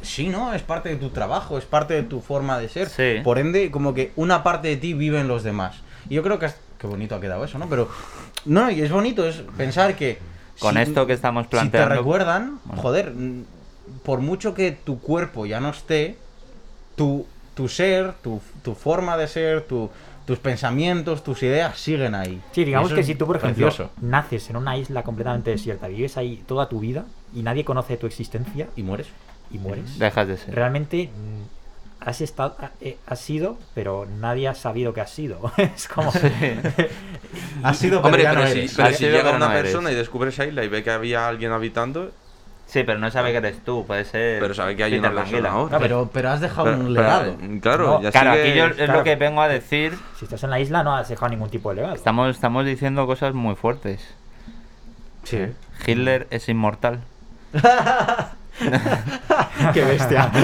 Sí, 0.00 0.28
¿no? 0.28 0.54
Es 0.54 0.62
parte 0.62 0.88
de 0.88 0.96
tu 0.96 1.10
trabajo, 1.10 1.58
es 1.58 1.64
parte 1.64 1.92
de 1.94 2.02
tu 2.04 2.20
forma 2.22 2.58
de 2.58 2.68
ser. 2.70 2.88
Sí. 2.88 3.20
Por 3.24 3.38
ende, 3.38 3.70
como 3.70 3.92
que 3.92 4.12
una 4.16 4.42
parte 4.42 4.68
de 4.68 4.76
ti 4.76 4.94
vive 4.94 5.20
en 5.20 5.28
los 5.28 5.42
demás. 5.42 5.80
Y 6.08 6.14
yo 6.14 6.22
creo 6.22 6.38
que 6.38 6.46
es... 6.46 6.56
Qué 6.78 6.86
bonito 6.86 7.14
ha 7.16 7.20
quedado 7.20 7.44
eso, 7.44 7.58
¿no? 7.58 7.68
Pero... 7.68 7.88
No, 8.44 8.70
y 8.70 8.80
es 8.82 8.90
bonito, 8.92 9.26
es 9.26 9.42
pensar 9.56 9.96
que... 9.96 10.18
Con 10.60 10.76
esto 10.78 11.06
que 11.06 11.12
estamos 11.12 11.44
Si 11.44 11.50
planteando- 11.50 11.88
te 11.94 11.98
recuerdan, 11.98 12.60
Bueno. 12.64 12.82
joder, 12.82 13.12
por 14.02 14.20
mucho 14.20 14.54
que 14.54 14.72
tu 14.72 15.00
cuerpo 15.00 15.46
ya 15.46 15.60
no 15.60 15.70
esté, 15.70 16.16
tu, 16.96 17.26
tu 17.54 17.68
ser, 17.68 18.14
tu, 18.22 18.40
tu 18.62 18.74
forma 18.74 19.16
de 19.16 19.28
ser, 19.28 19.62
tu, 19.62 19.90
tus 20.26 20.38
pensamientos, 20.38 21.22
tus 21.24 21.42
ideas 21.42 21.78
siguen 21.78 22.14
ahí. 22.14 22.42
Sí, 22.52 22.64
digamos 22.64 22.90
Eso 22.90 22.96
que 22.96 23.04
si 23.04 23.14
tú, 23.14 23.26
por 23.26 23.36
ejemplo, 23.36 23.66
precioso. 23.66 23.90
naces 24.00 24.50
en 24.50 24.56
una 24.56 24.76
isla 24.76 25.02
completamente 25.02 25.50
desierta, 25.50 25.88
vives 25.88 26.16
ahí 26.16 26.42
toda 26.46 26.68
tu 26.68 26.80
vida 26.80 27.06
y 27.34 27.42
nadie 27.42 27.64
conoce 27.64 27.96
tu 27.96 28.06
existencia 28.06 28.68
Y 28.76 28.82
mueres. 28.82 29.08
y 29.50 29.58
mueres, 29.58 29.98
dejas 29.98 30.26
de 30.28 30.36
ser. 30.38 30.54
realmente 30.54 31.08
mm, 31.08 31.42
has 32.00 32.20
estado, 32.20 32.56
eh, 32.80 32.98
has 33.06 33.20
sido, 33.20 33.58
pero 33.74 34.06
nadie 34.06 34.48
ha 34.48 34.54
sabido 34.54 34.92
que 34.94 35.00
has 35.00 35.10
sido. 35.10 35.52
es 35.58 35.88
como. 35.88 36.12
Has 37.62 37.78
sido, 37.78 38.02
pero 38.02 38.16
Hombre, 38.16 38.22
ya 38.22 38.32
no 38.32 38.40
pero, 38.40 38.52
si, 38.52 38.58
eres. 38.58 38.74
pero 38.76 38.88
Has 38.88 38.96
si 38.96 39.04
sido, 39.04 39.16
llega 39.16 39.30
una 39.36 39.48
no 39.48 39.54
eres. 39.54 39.62
persona 39.62 39.90
y 39.92 39.94
descubre 39.94 40.30
esa 40.30 40.46
isla 40.46 40.64
y 40.64 40.68
ve 40.68 40.82
que 40.82 40.90
había 40.90 41.28
alguien 41.28 41.52
habitando, 41.52 42.12
Sí, 42.66 42.82
pero 42.84 42.98
no 42.98 43.10
sabe 43.12 43.30
que 43.30 43.38
eres 43.38 43.60
tú, 43.64 43.86
puede 43.86 44.04
ser. 44.04 44.40
pero 44.40 44.52
sabe 44.52 44.74
que 44.76 44.82
hay 44.84 44.90
Peter 44.92 45.10
una 45.10 45.22
persona 45.22 45.50
ahora. 45.50 45.78
pero, 45.78 46.10
pero 46.12 46.30
has 46.30 46.40
dejado 46.40 46.64
Pero- 46.64 46.76
un 46.78 46.82
pero, 46.94 47.00
legado. 47.00 47.36
claro, 47.60 47.86
No, 47.86 48.02
ya 48.02 48.10
Claro, 48.10 48.32
sigue- 48.32 48.42
aquí 48.50 48.58
yo 48.58 48.64
es 48.66 48.72
claro. 48.74 48.92
lo 48.94 49.04
que 49.04 49.16
vengo 49.16 49.40
a 49.40 49.48
decir. 49.48 49.96
si 50.18 50.24
estás 50.24 50.42
en 50.42 50.50
la 50.50 50.58
isla, 50.60 50.82
no 50.82 50.94
has 50.96 51.08
dejado 51.08 51.28
ningún 51.30 51.48
tipo 51.48 51.70
de 51.70 51.76
legado. 51.76 51.94
Estamos, 51.94 52.28
estamos 52.34 52.66
diciendo 52.66 53.06
cosas 53.06 53.34
muy 53.34 53.54
fuertes. 53.54 54.04
Sí. 55.22 55.46
Hitler 55.86 56.26
es 56.30 56.48
inmortal. 56.48 57.00
Qué 59.74 59.84
bestia. 59.84 60.30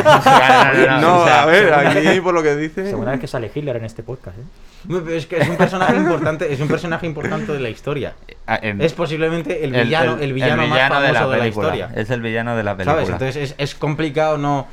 No, 1.00 1.22
o 1.22 1.24
sea, 1.24 1.42
a 1.42 1.46
ver, 1.46 1.72
aquí 1.72 2.20
por 2.20 2.34
lo 2.34 2.42
que 2.42 2.56
dice... 2.56 2.86
Segunda 2.86 3.12
vez 3.12 3.20
que 3.20 3.26
sale 3.26 3.50
Hitler 3.52 3.76
en 3.76 3.84
este 3.84 4.02
podcast, 4.02 4.38
¿eh? 4.38 5.02
es 5.10 5.26
que 5.26 5.38
es 5.38 5.48
un 5.48 5.56
personaje 5.56 5.96
importante, 5.96 6.52
es 6.52 6.60
un 6.60 6.68
personaje 6.68 7.06
importante 7.06 7.52
de 7.52 7.60
la 7.60 7.68
historia. 7.68 8.14
Ah, 8.46 8.56
Es 8.56 8.92
posiblemente 8.92 9.64
el 9.64 9.72
villano, 9.72 10.16
el, 10.18 10.32
villano, 10.32 10.66
más 10.66 10.88
famoso 10.88 11.00
de 11.00 11.12
la, 11.12 11.38
película. 11.38 11.68
historia. 11.68 11.90
Es 11.94 12.10
el 12.10 12.20
villano 12.20 12.56
de 12.56 12.62
la 12.62 12.76
película. 12.76 12.94
¿Sabes? 12.94 13.10
Entonces 13.10 13.36
es, 13.36 13.54
es 13.58 13.74
complicado 13.74 14.38
no 14.38 14.66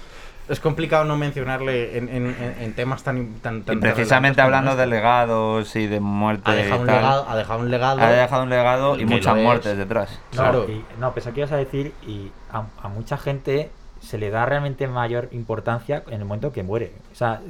es 0.49 0.59
complicado 0.59 1.05
no 1.05 1.15
mencionarle 1.15 1.97
en, 1.97 2.09
en- 2.09 2.55
en- 2.59 2.73
temas 2.73 3.03
tan 3.03 3.35
tan, 3.35 3.59
y 3.59 3.61
tan 3.61 3.79
precisamente 3.79 4.41
relevantes 4.41 4.43
como 4.43 4.45
hablando 4.47 4.75
de 4.75 4.83
este. 4.83 4.95
legados 4.95 5.75
y 5.75 5.87
de 5.87 5.99
muerte 5.99 6.51
ha 6.51 6.53
y 6.53 6.57
dejado 6.63 6.81
un 6.81 6.87
legado, 6.87 7.25
ha 7.29 7.35
dejado 7.37 7.59
un 7.59 7.71
legado. 7.71 8.01
ha 8.01 8.09
dejado 8.09 8.43
un 8.43 8.49
legado 8.49 8.99
y 8.99 9.05
muchas 9.05 9.35
muertes 9.35 9.77
detrás. 9.77 10.19
No, 10.33 10.41
Claro. 10.41 10.65
y- 10.69 10.83
no, 10.99 11.13
pensaba 11.13 11.33
que 11.33 11.39
ibas 11.41 11.51
a 11.51 11.57
decir, 11.57 11.93
y 12.05 12.31
a, 12.51 12.63
a 12.81 12.87
mucha 12.89 13.17
gente 13.17 13.69
se 14.01 14.17
le 14.17 14.29
da 14.29 14.45
realmente 14.45 14.87
mayor 14.87 15.27
importancia 15.31 16.03
en 16.07 16.13
el 16.21 16.25
momento 16.25 16.51
que 16.51 16.63
muere. 16.63 16.93
O 17.11 17.15
sea, 17.15 17.41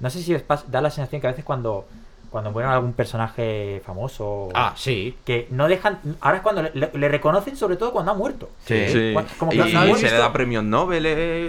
no 0.00 0.10
sé 0.10 0.20
si 0.22 0.34
os 0.34 0.42
pas- 0.46 0.64
da 0.66 0.80
la 0.80 0.90
sensación 0.90 1.20
que 1.20 1.26
a 1.28 1.30
veces 1.30 1.44
cuando, 1.44 1.86
cuando 2.30 2.50
muere 2.50 2.68
algún 2.68 2.92
personaje 2.92 3.82
famoso, 3.84 4.48
Ah, 4.54 4.72
sí. 4.76 5.16
que 5.24 5.46
no 5.50 5.68
dejan. 5.68 5.98
Ahora 6.20 6.36
es 6.38 6.42
cuando 6.42 6.62
le, 6.62 6.70
le- 6.74 6.90
le 6.92 7.08
reconocen, 7.08 7.56
sobre 7.56 7.76
todo 7.76 7.92
cuando 7.92 8.12
ha 8.12 8.14
muerto. 8.14 8.50
Sí. 8.64 8.88
Sí. 8.88 9.12
Cu- 9.14 9.22
como 9.38 9.50
que 9.52 9.56
y 9.58 9.94
se 9.94 10.10
le 10.10 10.16
da 10.18 10.32
premios 10.32 10.64
Nobel 10.64 11.06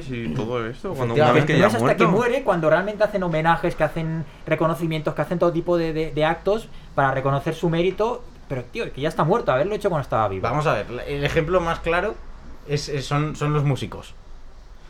y 0.10 0.34
todo 0.34 0.66
esto. 0.68 0.94
Cuando 0.94 1.14
una 1.16 1.32
vez 1.32 1.46
que 1.46 1.58
ya 1.58 1.66
ha 1.66 1.68
hasta 1.68 1.80
que 1.80 1.84
muerto. 1.84 2.10
muere 2.10 2.44
cuando 2.44 2.70
realmente 2.70 3.04
hacen 3.04 3.24
homenajes, 3.24 3.76
que 3.76 3.84
hacen 3.84 4.26
reconocimientos, 4.46 5.14
que 5.14 5.22
hacen 5.22 5.40
todo 5.40 5.52
tipo 5.52 5.78
de, 5.78 5.94
de- 5.94 6.12
de 6.12 6.26
actos 6.26 6.68
para 6.96 7.12
reconocer 7.12 7.54
su 7.56 7.70
mérito. 7.70 8.24
Pero, 8.50 8.64
tío, 8.64 8.92
que 8.94 9.02
ya 9.02 9.10
está 9.10 9.26
muerto, 9.26 9.52
haberlo 9.52 9.76
hecho 9.76 9.90
cuando 9.90 10.04
estaba 10.04 10.28
vivo. 10.30 10.44
Vamos 10.44 10.66
a 10.68 10.74
ver, 10.74 10.86
el 11.08 11.24
ejemplo 11.26 11.60
más 11.60 11.80
claro 11.80 12.16
es, 12.68 12.88
es- 12.88 13.06
son, 13.06 13.36
son 13.36 13.52
los 13.54 13.64
músicos. 13.66 14.14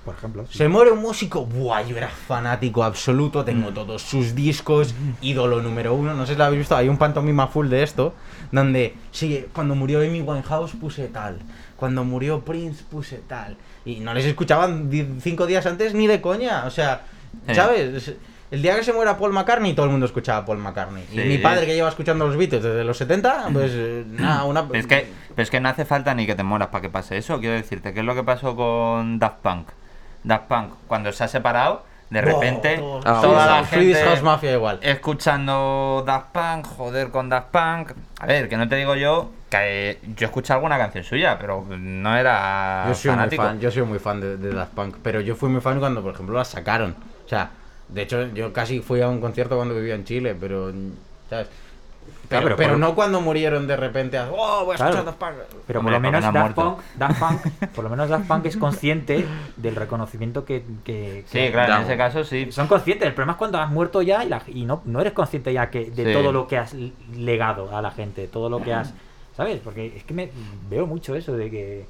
Por 0.08 0.16
ejemplo. 0.16 0.46
sí. 0.50 0.58
Se 0.58 0.68
muere 0.68 0.92
un 0.92 1.02
músico, 1.02 1.46
buah, 1.46 1.82
yo 1.84 1.96
era 1.98 2.08
fanático 2.08 2.84
absoluto, 2.84 3.42
Mm. 3.42 3.46
tengo 3.46 3.72
todos 3.74 4.02
sus 4.02 4.34
discos, 4.34 4.96
ídolo 5.22 5.62
número 5.62 5.94
uno, 5.94 6.14
no 6.14 6.26
sé 6.26 6.34
si 6.34 6.38
lo 6.40 6.46
habéis 6.46 6.60
visto, 6.62 6.76
hay 6.76 6.88
un 6.90 6.98
pantomima 6.98 7.48
full 7.48 7.68
de 7.68 7.84
esto, 7.84 8.14
donde, 8.52 8.96
sí, 9.12 9.46
cuando 9.54 9.76
murió 9.76 10.00
Amy 10.02 10.22
Winehouse 10.22 10.72
puse 10.72 11.08
tal, 11.10 11.40
cuando 11.76 12.04
murió 12.06 12.40
Prince 12.46 12.84
puse 12.90 13.18
tal, 13.28 13.58
y 13.86 14.00
no 14.00 14.14
les 14.14 14.26
escuchaban 14.26 14.90
cinco 15.22 15.46
días 15.46 15.66
antes 15.66 15.94
ni 15.94 16.08
de 16.08 16.22
coña, 16.22 16.64
o 16.66 16.70
sea, 16.72 17.02
Eh. 17.48 17.54
¿sabes? 17.54 18.16
El 18.50 18.62
día 18.62 18.78
que 18.78 18.84
se 18.86 18.94
muera 18.94 19.18
Paul 19.18 19.34
McCartney, 19.34 19.74
todo 19.74 19.86
el 19.88 19.92
mundo 19.92 20.06
escuchaba 20.06 20.38
a 20.40 20.46
Paul 20.46 20.60
McCartney. 20.60 21.04
Y 21.12 21.18
mi 21.20 21.38
padre 21.38 21.66
que 21.66 21.76
lleva 21.76 21.90
escuchando 21.90 22.26
los 22.26 22.38
Beatles 22.38 22.64
desde 22.64 22.86
los 22.86 22.98
70, 22.98 23.50
pues 23.52 23.72
eh, 23.76 24.06
nada, 24.08 24.46
una... 24.46 24.66
Pero 24.66 24.80
es, 24.80 24.88
que, 24.88 25.06
pero 25.36 25.44
es 25.44 25.50
que 25.50 25.60
no 25.60 25.68
hace 25.68 25.84
falta 25.84 26.14
ni 26.16 26.26
que 26.26 26.34
te 26.34 26.44
mueras 26.44 26.70
para 26.70 26.82
que 26.82 26.90
pase 26.90 27.18
eso. 27.18 27.38
Quiero 27.42 27.56
decirte, 27.56 27.94
¿qué 27.94 28.00
es 28.00 28.06
lo 28.06 28.16
que 28.16 28.24
pasó 28.24 28.56
con 28.56 29.20
Daft 29.20 29.40
Punk? 29.42 29.68
Daft 30.24 30.46
Punk, 30.48 30.74
cuando 30.88 31.12
se 31.12 31.24
ha 31.24 31.28
separado, 31.28 31.84
de 32.10 32.22
repente, 32.22 32.80
Oh, 32.82 33.02
Ah, 33.06 33.20
toda 33.22 33.44
sí, 33.44 33.50
la 33.50 33.64
sí. 33.64 33.70
Gente 33.76 34.04
House 34.06 34.24
Mafia 34.24 34.54
igual. 34.54 34.80
escuchando 34.82 36.04
Daft 36.06 36.28
Punk, 36.32 36.66
joder 36.66 37.10
con 37.10 37.28
Daft 37.30 37.48
Punk. 37.52 37.92
A 38.20 38.26
ver, 38.26 38.48
que 38.50 38.56
no 38.58 38.68
te 38.70 38.76
digo 38.78 38.96
yo 38.96 39.32
que 39.50 40.00
yo 40.16 40.26
escuché 40.28 40.54
alguna 40.54 40.78
canción 40.78 41.04
suya, 41.04 41.38
pero 41.40 41.66
no 41.70 42.16
era 42.18 42.86
Yo 42.88 42.94
soy, 42.96 43.12
muy 43.16 43.30
fan, 43.30 43.60
yo 43.60 43.72
soy 43.72 43.84
muy 43.84 44.00
fan 44.00 44.20
de, 44.22 44.38
de 44.38 44.52
Daft 44.54 44.74
Punk, 44.74 44.98
pero 45.02 45.22
yo 45.22 45.36
fui 45.36 45.50
muy 45.50 45.62
fan 45.62 45.80
cuando, 45.80 46.02
por 46.02 46.14
ejemplo, 46.14 46.38
las 46.38 46.48
sacaron. 46.50 46.96
O 47.26 47.30
sea, 47.30 47.50
de 47.90 48.02
hecho, 48.02 48.28
yo 48.34 48.52
casi 48.54 48.80
fui 48.82 49.02
a 49.02 49.08
un 49.10 49.20
concierto 49.22 49.56
cuando 49.56 49.76
vivía 49.76 49.96
en 49.96 50.04
Chile, 50.06 50.36
pero, 50.40 50.72
¿sabes? 51.30 51.48
Pero, 52.30 52.44
pero 52.44 52.56
pero 52.58 52.70
por- 52.72 52.80
no 52.80 52.94
cuando 52.96 53.22
murieron 53.22 53.68
de 53.68 53.78
repente, 53.78 54.20
oh, 54.20 54.66
voy 54.66 54.72
a 54.72 54.76
escuchar 54.76 54.92
Claro. 54.92 55.04
Daft 55.06 55.18
Punk. 55.18 55.34
Pero 55.66 55.82
por 55.82 55.92
lo 55.92 56.00
menos 56.00 56.22
Daft. 56.34 56.56
Punk, 56.56 56.80
Daft 56.98 57.20
Punk, 57.20 57.42
por 57.74 57.84
lo 57.86 57.90
menos 57.90 58.10
Daft 58.10 58.28
Punk 58.28 58.46
es 58.48 58.58
consciente 58.58 59.26
del 59.56 59.76
reconocimiento 59.76 60.44
que, 60.44 60.64
que- 60.84 61.24
Sí, 61.28 61.38
que- 61.40 61.52
claro, 61.52 61.76
en 61.78 61.82
ese 61.84 61.96
caso 61.98 62.24
sí. 62.26 62.52
son 62.52 62.68
conscientes. 62.68 63.08
El 63.08 63.14
problema 63.14 63.34
es 63.34 63.38
cuando 63.38 63.58
has 63.60 63.70
muerto 63.72 64.02
ya 64.02 64.24
y, 64.26 64.30
la- 64.30 64.42
y 64.48 64.66
no, 64.66 64.82
no 64.86 65.00
eres 65.00 65.14
consciente 65.14 65.54
ya 65.54 65.70
que 65.70 65.90
de 65.90 66.06
Sí. 66.06 66.14
todo 66.14 66.32
lo 66.34 66.48
que 66.48 66.58
has 66.58 66.76
legado 67.16 67.76
a 67.76 67.82
la 67.82 67.92
gente, 67.92 68.28
todo 68.28 68.50
lo 68.50 68.62
que 68.62 68.74
has, 68.74 68.94
¿sabes? 69.36 69.60
Porque 69.64 69.96
es 69.96 70.04
que 70.04 70.14
me 70.14 70.30
veo 70.70 70.86
mucho 70.86 71.16
eso 71.16 71.34
de 71.38 71.50
que 71.50 71.86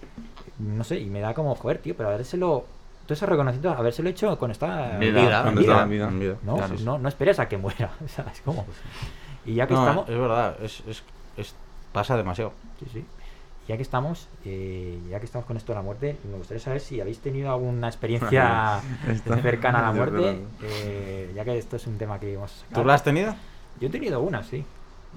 no 0.60 0.84
sé, 0.84 1.00
y 1.00 1.06
me 1.06 1.20
da 1.20 1.34
como 1.34 1.56
joder, 1.56 1.78
tío, 1.80 1.96
pero 1.96 2.10
habérselo 2.10 2.66
todo 3.06 3.14
ese 3.14 3.26
reconocimiento, 3.26 3.72
habérselo 3.80 4.10
hecho 4.10 4.38
con 4.38 4.52
esta 4.52 4.98
Vida, 5.00 5.22
vida. 5.22 5.44
vida. 5.86 5.86
vida. 6.10 6.36
No, 6.44 6.58
Claro. 6.58 6.76
no, 6.84 6.98
no 7.00 7.08
esperes 7.10 7.40
a 7.40 7.48
que 7.48 7.58
muera, 7.58 7.92
¿sabes 8.08 8.42
cómo? 8.44 8.66
Y 9.48 9.56
ya 9.56 9.66
que 9.68 9.74
No, 9.74 9.80
estamos, 9.80 10.10
es 10.10 10.18
verdad, 10.20 10.58
es, 10.62 10.84
es- 10.88 11.04
es- 11.38 11.56
pasa 11.92 12.16
demasiado. 12.18 12.52
Sí, 12.80 12.86
sí. 12.94 13.06
Ya 13.68 13.76
que 13.76 13.82
estamos, 13.84 14.28
eh, 14.46 14.98
ya 15.10 15.20
que 15.20 15.26
estamos 15.26 15.46
con 15.46 15.58
esto 15.58 15.72
de 15.74 15.76
la 15.78 15.82
muerte, 15.82 16.16
me 16.30 16.38
gustaría 16.38 16.62
saber 16.64 16.80
si 16.80 17.02
habéis 17.02 17.20
tenido 17.20 17.52
alguna 17.52 17.88
experiencia 17.88 18.80
cercana 19.42 19.80
a 19.80 19.82
la 19.82 19.92
muerte, 19.92 20.42
eh, 20.64 21.32
ya 21.36 21.44
que 21.44 21.58
esto 21.58 21.76
es 21.76 21.86
un 21.88 21.98
tema 21.98 22.20
que 22.20 22.36
vamos 22.36 22.52
a 22.54 22.56
sacar. 22.62 22.82
¿Tú 22.82 22.86
la 22.88 22.94
has 22.94 23.04
tenido? 23.04 23.36
Yo 23.82 23.88
he 23.88 23.92
tenido 23.92 24.22
una, 24.22 24.44
sí. 24.44 24.64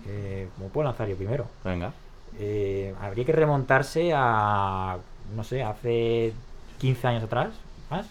Eh, 0.06 0.48
como 0.56 0.68
puedo 0.70 0.86
lanzar 0.88 1.06
yo 1.08 1.16
primero. 1.16 1.46
Venga. 1.64 1.92
Eh, 2.38 2.94
habría 3.00 3.24
que 3.24 3.32
remontarse 3.32 4.12
a, 4.14 4.96
no 5.36 5.44
sé, 5.44 5.62
hace 5.62 6.32
15 6.78 7.06
años 7.06 7.22
atrás, 7.24 7.50
más, 7.90 8.06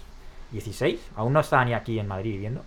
16. 0.51 0.99
Aún 1.17 1.33
no 1.33 1.39
estaba 1.41 1.65
ni 1.65 1.73
aquí 1.73 1.99
en 1.99 2.07
Madrid 2.07 2.31
viviendo. 2.33 2.63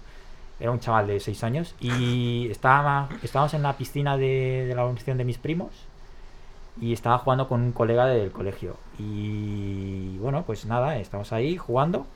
Era 0.62 0.70
un 0.70 0.78
chaval 0.78 1.08
de 1.08 1.18
6 1.18 1.42
años 1.42 1.74
y 1.80 2.46
estaba, 2.48 3.08
estábamos 3.24 3.52
en 3.54 3.64
la 3.64 3.76
piscina 3.76 4.16
de, 4.16 4.64
de 4.68 4.74
la 4.76 4.82
organización 4.84 5.18
de 5.18 5.24
mis 5.24 5.36
primos 5.36 5.70
y 6.80 6.92
estaba 6.92 7.18
jugando 7.18 7.48
con 7.48 7.60
un 7.62 7.72
colega 7.72 8.06
del 8.06 8.30
colegio. 8.30 8.76
Y 8.96 10.16
bueno, 10.18 10.44
pues 10.46 10.64
nada, 10.64 10.98
estamos 10.98 11.32
ahí 11.32 11.56
jugando 11.56 12.06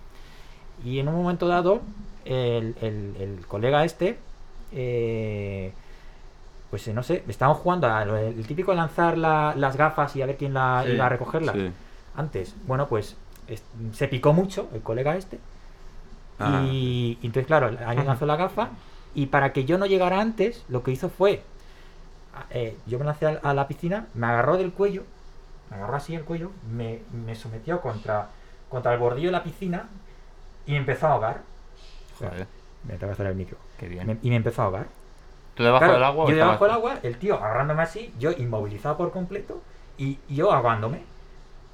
y 0.85 1.01
en 1.01 1.09
un 1.09 1.17
momento 1.17 1.49
dado 1.49 1.81
el, 2.25 2.77
el- 2.81 3.17
el 3.19 3.47
colega 3.49 3.85
este, 3.85 4.17
eh, 4.71 5.73
pues 6.71 6.87
no 6.89 7.03
sé, 7.03 7.25
estábamos 7.27 7.61
jugando 7.63 7.89
al 7.89 8.11
el 8.11 8.47
típico 8.47 8.73
lanzar 8.75 9.19
la- 9.19 9.55
las 9.57 9.77
gafas 9.77 10.15
y 10.15 10.23
a 10.23 10.27
ver 10.27 10.37
quién 10.37 10.55
la 10.55 10.85
Sí, 10.87 10.93
iba 10.93 11.07
a 11.07 11.09
recogerlas. 11.09 11.57
sí. 11.57 11.69
Antes, 12.15 12.55
bueno, 12.69 12.87
pues 12.87 13.17
es- 13.49 13.65
se 13.93 14.07
picó 14.07 14.33
mucho 14.33 14.69
el 14.73 14.83
colega 14.83 15.17
este. 15.17 15.41
Ah. 16.39 16.63
Y, 16.65 17.19
y 17.23 17.27
entonces, 17.27 17.47
claro, 17.47 17.67
alguien 17.87 18.07
lanzó 18.07 18.27
la 18.27 18.37
gafa. 18.37 18.71
Y 19.15 19.27
para 19.27 19.53
que 19.53 19.65
yo 19.65 19.79
no 19.79 19.87
llegara 19.87 20.21
antes, 20.21 20.65
lo 20.69 20.83
que 20.83 20.91
hizo 20.91 21.09
fue. 21.09 21.43
eh, 22.51 22.77
yo 22.87 22.99
me 22.99 23.05
lancé 23.07 23.27
a, 23.27 23.41
a 23.43 23.55
la 23.55 23.67
piscina, 23.69 24.07
me 24.15 24.27
agarró 24.27 24.57
del 24.59 24.73
cuello, 24.73 25.05
me 25.71 25.77
agarró 25.77 25.97
así 25.97 26.15
el 26.15 26.25
cuello, 26.25 26.51
me, 26.71 27.01
me 27.25 27.35
sometió 27.35 27.81
contra, 27.81 28.29
contra 28.69 28.93
el 28.93 28.99
bordillo 28.99 29.29
de 29.29 29.33
la 29.33 29.43
piscina 29.43 29.89
y 30.67 30.73
me 30.73 30.79
empezó 30.79 31.07
a 31.07 31.13
ahogar. 31.13 31.41
Joder, 32.19 32.47
Me 32.85 32.95
tengo 32.95 33.07
que 33.09 33.13
hacer 33.13 33.27
el 33.27 33.35
micro. 33.35 33.57
qué 33.79 33.89
bien. 33.89 34.07
Me- 34.07 34.19
y 34.23 34.31
me 34.31 34.37
empezó 34.37 34.63
a 34.63 34.65
ahogar. 34.67 34.87
¿Tú 35.55 35.63
debajo 35.63 35.81
Claro, 35.81 35.95
del 35.95 36.05
agua 36.05 36.29
Yo 36.29 36.37
debajo 36.37 36.65
del 36.65 36.75
agua, 36.75 36.99
el 37.03 37.17
tío 37.19 37.37
agarrándome 37.37 37.83
así, 37.83 38.13
yo 38.19 38.31
inmovilizado 38.33 38.99
por 38.99 39.11
completo 39.13 39.63
y, 39.97 40.19
y 40.29 40.35
yo 40.37 40.53
ahogándome. 40.53 41.03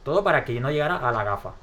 Todo 0.05 0.23
para 0.23 0.45
que 0.45 0.55
yo 0.55 0.61
no 0.61 0.71
llegara 0.71 0.97
a 0.97 1.11
la 1.11 1.25
gafa. 1.25 1.55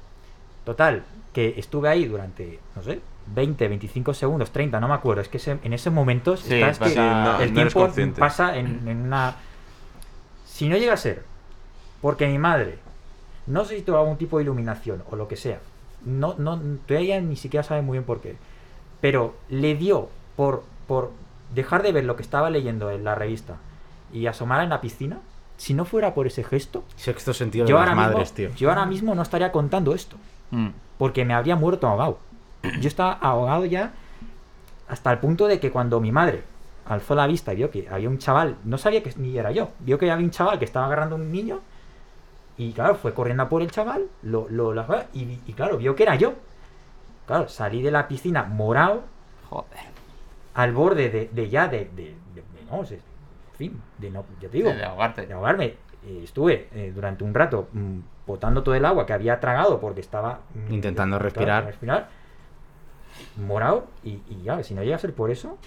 Total, 0.64 1.02
que 1.32 1.54
estuve 1.58 1.88
ahí 1.88 2.04
durante, 2.06 2.58
no 2.76 2.82
sé, 2.82 3.00
20, 3.34 3.68
25 3.68 4.14
segundos, 4.14 4.50
30, 4.50 4.80
no 4.80 4.88
me 4.88 4.94
acuerdo. 4.94 5.22
Es 5.22 5.28
que 5.28 5.36
ese- 5.36 5.58
en 5.62 5.72
esos 5.72 5.92
momentos 5.92 6.40
Sí, 6.40 6.54
estás 6.54 6.78
que 6.78 6.84
pasa- 6.84 6.94
Sí, 6.94 6.98
no- 6.98 7.40
el 7.40 7.48
no 7.50 7.54
tiempo 7.54 8.14
pasa 8.18 8.56
en, 8.56 8.88
en 8.88 8.96
una... 9.02 9.36
Si 10.46 10.68
no 10.68 10.76
llega 10.76 10.92
a 10.94 10.96
ser 10.98 11.24
porque 12.02 12.26
mi 12.26 12.38
madre, 12.38 12.78
no 13.46 13.64
sé 13.64 13.76
si 13.76 13.82
tuvo 13.82 13.98
algún 13.98 14.16
tipo 14.16 14.38
de 14.38 14.44
iluminación 14.44 15.02
o 15.10 15.16
lo 15.16 15.28
que 15.28 15.36
sea, 15.36 15.60
no, 16.04 16.34
no, 16.38 16.58
todavía 16.86 17.20
ni 17.20 17.36
siquiera 17.36 17.62
sabe 17.62 17.82
muy 17.82 17.98
bien 17.98 18.04
por 18.04 18.20
qué, 18.20 18.36
pero 19.00 19.34
le 19.48 19.74
dio 19.76 20.08
por, 20.36 20.64
por 20.86 21.12
dejar 21.54 21.82
de 21.82 21.92
ver 21.92 22.04
lo 22.04 22.16
que 22.16 22.22
estaba 22.22 22.50
leyendo 22.50 22.90
en 22.90 23.04
la 23.04 23.14
revista 23.14 23.56
y 24.12 24.26
asomar 24.26 24.62
en 24.62 24.70
la 24.70 24.80
piscina, 24.80 25.18
si 25.56 25.74
no 25.74 25.84
fuera 25.84 26.14
por 26.14 26.26
ese 26.26 26.42
gesto, 26.42 26.84
Sexto 26.96 27.34
sentido 27.34 27.64
de 27.66 27.70
yo 27.70 27.76
las 27.76 27.82
ahora, 27.88 27.94
madres, 27.94 28.18
mismo, 28.32 28.34
tío. 28.36 28.50
yo 28.56 28.70
ahora 28.70 28.86
mismo 28.86 29.14
no 29.14 29.22
estaría 29.22 29.52
contando 29.52 29.94
esto, 29.94 30.16
Mm. 30.50 30.68
porque 30.98 31.24
me 31.24 31.34
habría 31.34 31.56
muerto 31.56 31.86
ahogado. 31.86 32.18
Yo 32.80 32.88
estaba 32.88 33.12
ahogado 33.14 33.64
ya 33.64 33.92
hasta 34.88 35.12
el 35.12 35.18
punto 35.18 35.46
de 35.46 35.60
que 35.60 35.70
cuando 35.70 36.00
mi 36.00 36.12
madre 36.12 36.42
alzó 36.86 37.14
la 37.14 37.26
vista 37.26 37.52
y 37.52 37.56
vio 37.56 37.70
que 37.70 37.88
había 37.88 38.08
un 38.08 38.18
chaval, 38.18 38.56
no 38.64 38.76
sabía 38.78 39.02
que 39.02 39.12
ni 39.16 39.38
era 39.38 39.50
yo, 39.52 39.70
vio 39.78 39.96
que 39.98 40.10
había 40.10 40.24
un 40.24 40.30
chaval 40.30 40.58
que 40.58 40.64
estaba 40.64 40.86
agarrando 40.86 41.14
a 41.16 41.18
un 41.18 41.30
niño 41.32 41.60
y 42.58 42.72
claro, 42.72 42.96
fue 42.96 43.14
corriendo 43.14 43.44
a 43.44 43.48
por 43.48 43.62
el 43.62 43.70
chaval, 43.70 44.06
lo, 44.22 44.46
lo, 44.50 44.74
la- 44.74 45.06
y, 45.14 45.38
y 45.46 45.52
claro, 45.54 45.78
vio 45.78 45.94
que 45.94 46.02
era 46.02 46.16
yo. 46.16 46.34
Claro, 47.26 47.48
salí 47.48 47.80
de 47.80 47.90
la 47.92 48.08
piscina 48.08 48.42
morado 48.42 49.04
Joder. 49.48 49.78
al 50.54 50.72
borde 50.72 51.08
de, 51.10 51.30
de 51.32 51.48
ya 51.48 51.68
de, 51.68 51.88
de, 51.96 52.14
no 52.70 52.84
sé, 52.84 52.96
en 52.96 53.56
fin, 53.56 53.82
de 53.98 54.10
no, 54.10 54.24
ya 54.40 54.48
te 54.48 54.56
digo, 54.58 54.70
De- 54.70 54.76
de 54.76 54.84
ahogarte. 54.84 55.26
de 55.26 55.32
ahogarme. 55.32 55.64
Eh, 56.04 56.22
estuve 56.24 56.68
eh, 56.74 56.92
durante 56.94 57.24
un 57.24 57.32
rato 57.34 57.68
mm, 57.72 57.98
botando 58.30 58.62
todo 58.62 58.74
el 58.74 58.84
agua 58.84 59.06
que 59.06 59.12
había 59.12 59.38
tragado 59.40 59.80
porque 59.80 60.00
estaba 60.00 60.40
mm, 60.54 60.72
Intentando 60.72 61.18
respirar. 61.18 61.64
respirar 61.66 62.08
morado 63.36 63.86
y, 64.02 64.20
y 64.28 64.42
ya, 64.44 64.62
si 64.62 64.74
no 64.74 64.82
llega 64.82 64.96
a 64.96 64.98
ser 64.98 65.14
por 65.14 65.30
eso. 65.30 65.58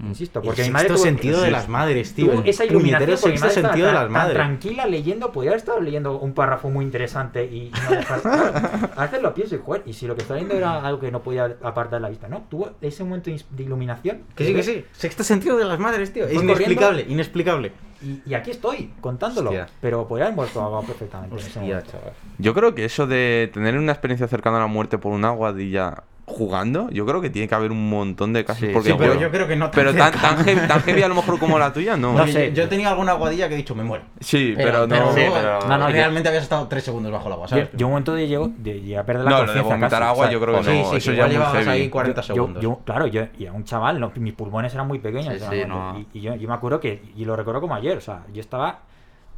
Insisto, 0.00 0.40
El 0.40 0.46
porque 0.46 0.62
mi 0.64 0.70
madre 0.70 0.88
sexto 0.88 1.02
tuvo- 1.02 1.04
sentido 1.12 1.40
de 1.42 1.50
las 1.50 1.68
madres, 1.68 2.14
tío. 2.14 2.42
esa 2.44 2.64
iluminación 2.64 3.10
porque 3.20 3.32
mi 3.32 3.38
sexto 3.38 3.46
madre 3.60 3.62
sentido 3.70 3.86
de 3.88 3.92
las 3.92 4.10
madres. 4.10 4.34
tranquila 4.34 4.86
leyendo, 4.86 5.32
podía 5.32 5.50
haber 5.50 5.58
estado 5.60 5.80
leyendo 5.80 6.18
un 6.18 6.32
párrafo 6.32 6.70
muy 6.70 6.84
interesante 6.84 7.44
y, 7.44 7.56
y 7.66 7.72
no 7.84 7.90
dejar. 7.96 8.90
a 8.96 9.02
veces 9.02 9.22
lo 9.22 9.32
pienso 9.34 9.54
y 9.54 9.58
joder, 9.58 9.82
y 9.86 9.92
si 9.92 10.06
lo 10.06 10.14
que 10.16 10.22
estaba 10.22 10.40
leyendo 10.40 10.56
era 10.56 10.84
algo 10.84 11.00
que 11.00 11.10
no 11.12 11.22
podía 11.22 11.56
apartar 11.62 12.00
la 12.00 12.08
vista, 12.08 12.28
¿no? 12.28 12.44
Tuvo 12.50 12.70
ese 12.80 13.04
momento 13.04 13.30
de 13.30 13.62
iluminación. 13.62 14.22
Que 14.34 14.46
sí, 14.46 14.54
que 14.54 14.62
sí. 14.62 14.84
Sexto 14.92 15.22
sentido 15.24 15.56
de 15.56 15.64
las 15.64 15.78
madres, 15.78 16.12
tío. 16.12 16.26
Es 16.26 16.34
inexplicable, 16.42 17.06
inexplicable. 17.08 17.72
Y, 18.02 18.20
y 18.28 18.34
aquí 18.34 18.50
estoy, 18.50 18.90
contándolo. 19.00 19.50
Hostia. 19.50 19.68
Pero 19.80 20.08
podría 20.08 20.26
haber 20.26 20.34
muerto 20.36 20.60
ahogado 20.60 20.82
perfectamente. 20.84 21.34
en 21.34 21.38
ese 21.38 21.46
Hostia, 21.50 21.62
momento. 21.62 21.92
chaval. 21.92 22.12
Yo 22.38 22.52
creo 22.54 22.74
que 22.74 22.84
eso 22.84 23.06
de 23.06 23.48
tener 23.54 23.78
una 23.78 23.92
experiencia 23.92 24.26
cercana 24.26 24.56
a 24.56 24.60
la 24.60 24.66
muerte 24.66 24.98
por 24.98 25.12
una 25.12 25.28
aguadilla 25.28 26.02
jugando, 26.32 26.90
yo 26.90 27.06
creo 27.06 27.20
que 27.20 27.30
tiene 27.30 27.46
que 27.46 27.54
haber 27.54 27.70
un 27.70 27.88
montón 27.88 28.32
de 28.32 28.44
casos. 28.44 28.60
Sí, 28.66 28.70
porque, 28.72 28.90
Sí, 28.90 28.94
pero 28.98 29.10
bueno, 29.12 29.20
yo 29.22 29.30
creo 29.30 29.46
que 29.46 29.56
no 29.56 29.70
tan 29.70 29.74
pero 29.74 29.94
tan, 29.94 30.12
heavy, 30.44 30.66
tan 30.66 30.80
heavy 30.82 31.02
a 31.02 31.08
lo 31.08 31.14
mejor 31.14 31.38
como 31.38 31.58
la 31.58 31.72
tuya, 31.72 31.96
no. 31.96 32.14
No 32.14 32.26
sé. 32.26 32.48
Yo, 32.52 32.62
yo 32.62 32.68
tenido 32.68 32.90
alguna 32.90 33.12
aguadilla 33.12 33.48
que 33.48 33.54
he 33.54 33.56
dicho, 33.58 33.74
me 33.74 33.84
muero. 33.84 34.04
Sí, 34.20 34.54
pero, 34.56 34.86
no. 34.86 35.12
Sí, 35.14 35.22
pero- 35.32 35.60
No, 35.68 35.78
no, 35.78 35.88
yo- 35.88 35.92
realmente 35.94 36.28
habías 36.28 36.42
estado 36.44 36.66
tres 36.68 36.82
segundos 36.84 37.12
bajo 37.12 37.26
el 37.28 37.32
agua, 37.34 37.46
Yo, 37.46 37.50
¿sabes? 37.50 37.68
yo 37.74 37.86
un 37.86 37.92
momento 37.92 38.14
de 38.14 38.26
llego, 38.28 38.50
de, 38.56 38.80
llegué 38.80 38.98
a 38.98 39.04
perder 39.06 39.24
la 39.24 39.30
No, 39.30 39.36
lo 39.36 39.40
de 39.42 39.46
conciencia 39.60 39.76
vomitar 39.76 40.02
agua 40.02 40.12
o 40.12 40.22
sea, 40.24 40.32
yo 40.32 40.40
creo 40.40 40.54
que 40.60 40.62
no. 40.62 40.90
sí, 40.90 40.96
eso 40.96 41.12
ya 41.12 41.28
llevabas 41.28 41.54
heavy. 41.64 41.70
ahí 41.70 41.88
40 41.88 42.20
yo- 42.22 42.26
segundos. 42.34 42.62
yo- 42.62 42.80
claro, 42.84 43.06
yo, 43.06 43.22
y 43.38 43.46
a 43.46 43.52
un 43.52 43.64
chaval, 43.64 44.00
no, 44.00 44.10
mis 44.16 44.32
pulmones 44.34 44.72
eran 44.74 44.86
muy 44.88 44.98
pequeños. 44.98 45.34
No- 45.40 45.66
no. 45.66 45.98
y, 46.12 46.18
y 46.18 46.20
yo, 46.22 46.34
yo 46.34 46.48
me 46.48 46.54
acuerdo 46.54 46.80
que, 46.80 47.02
y 47.16 47.24
lo 47.24 47.36
recuerdo 47.36 47.60
como 47.60 47.74
ayer, 47.74 47.96
o 47.96 48.00
sea, 48.00 48.22
yo 48.32 48.40
estaba 48.40 48.80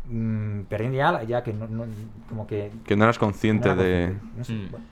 mm, 0.08 0.62
perdiendo 0.68 0.98
ya, 0.98 1.22
ya 1.22 1.42
que 1.42 1.52
no, 1.52 1.66
no- 1.66 1.86
como 2.28 2.46
que... 2.46 2.70
Que 2.86 2.94
no 2.96 3.04
eras 3.04 3.18
consciente 3.18 3.68
no 3.68 3.74
era 3.74 3.82
de. 3.82 4.14
no 4.36 4.44
sé, 4.44 4.52
Mm. 4.52 4.70
bueno, 4.70 4.86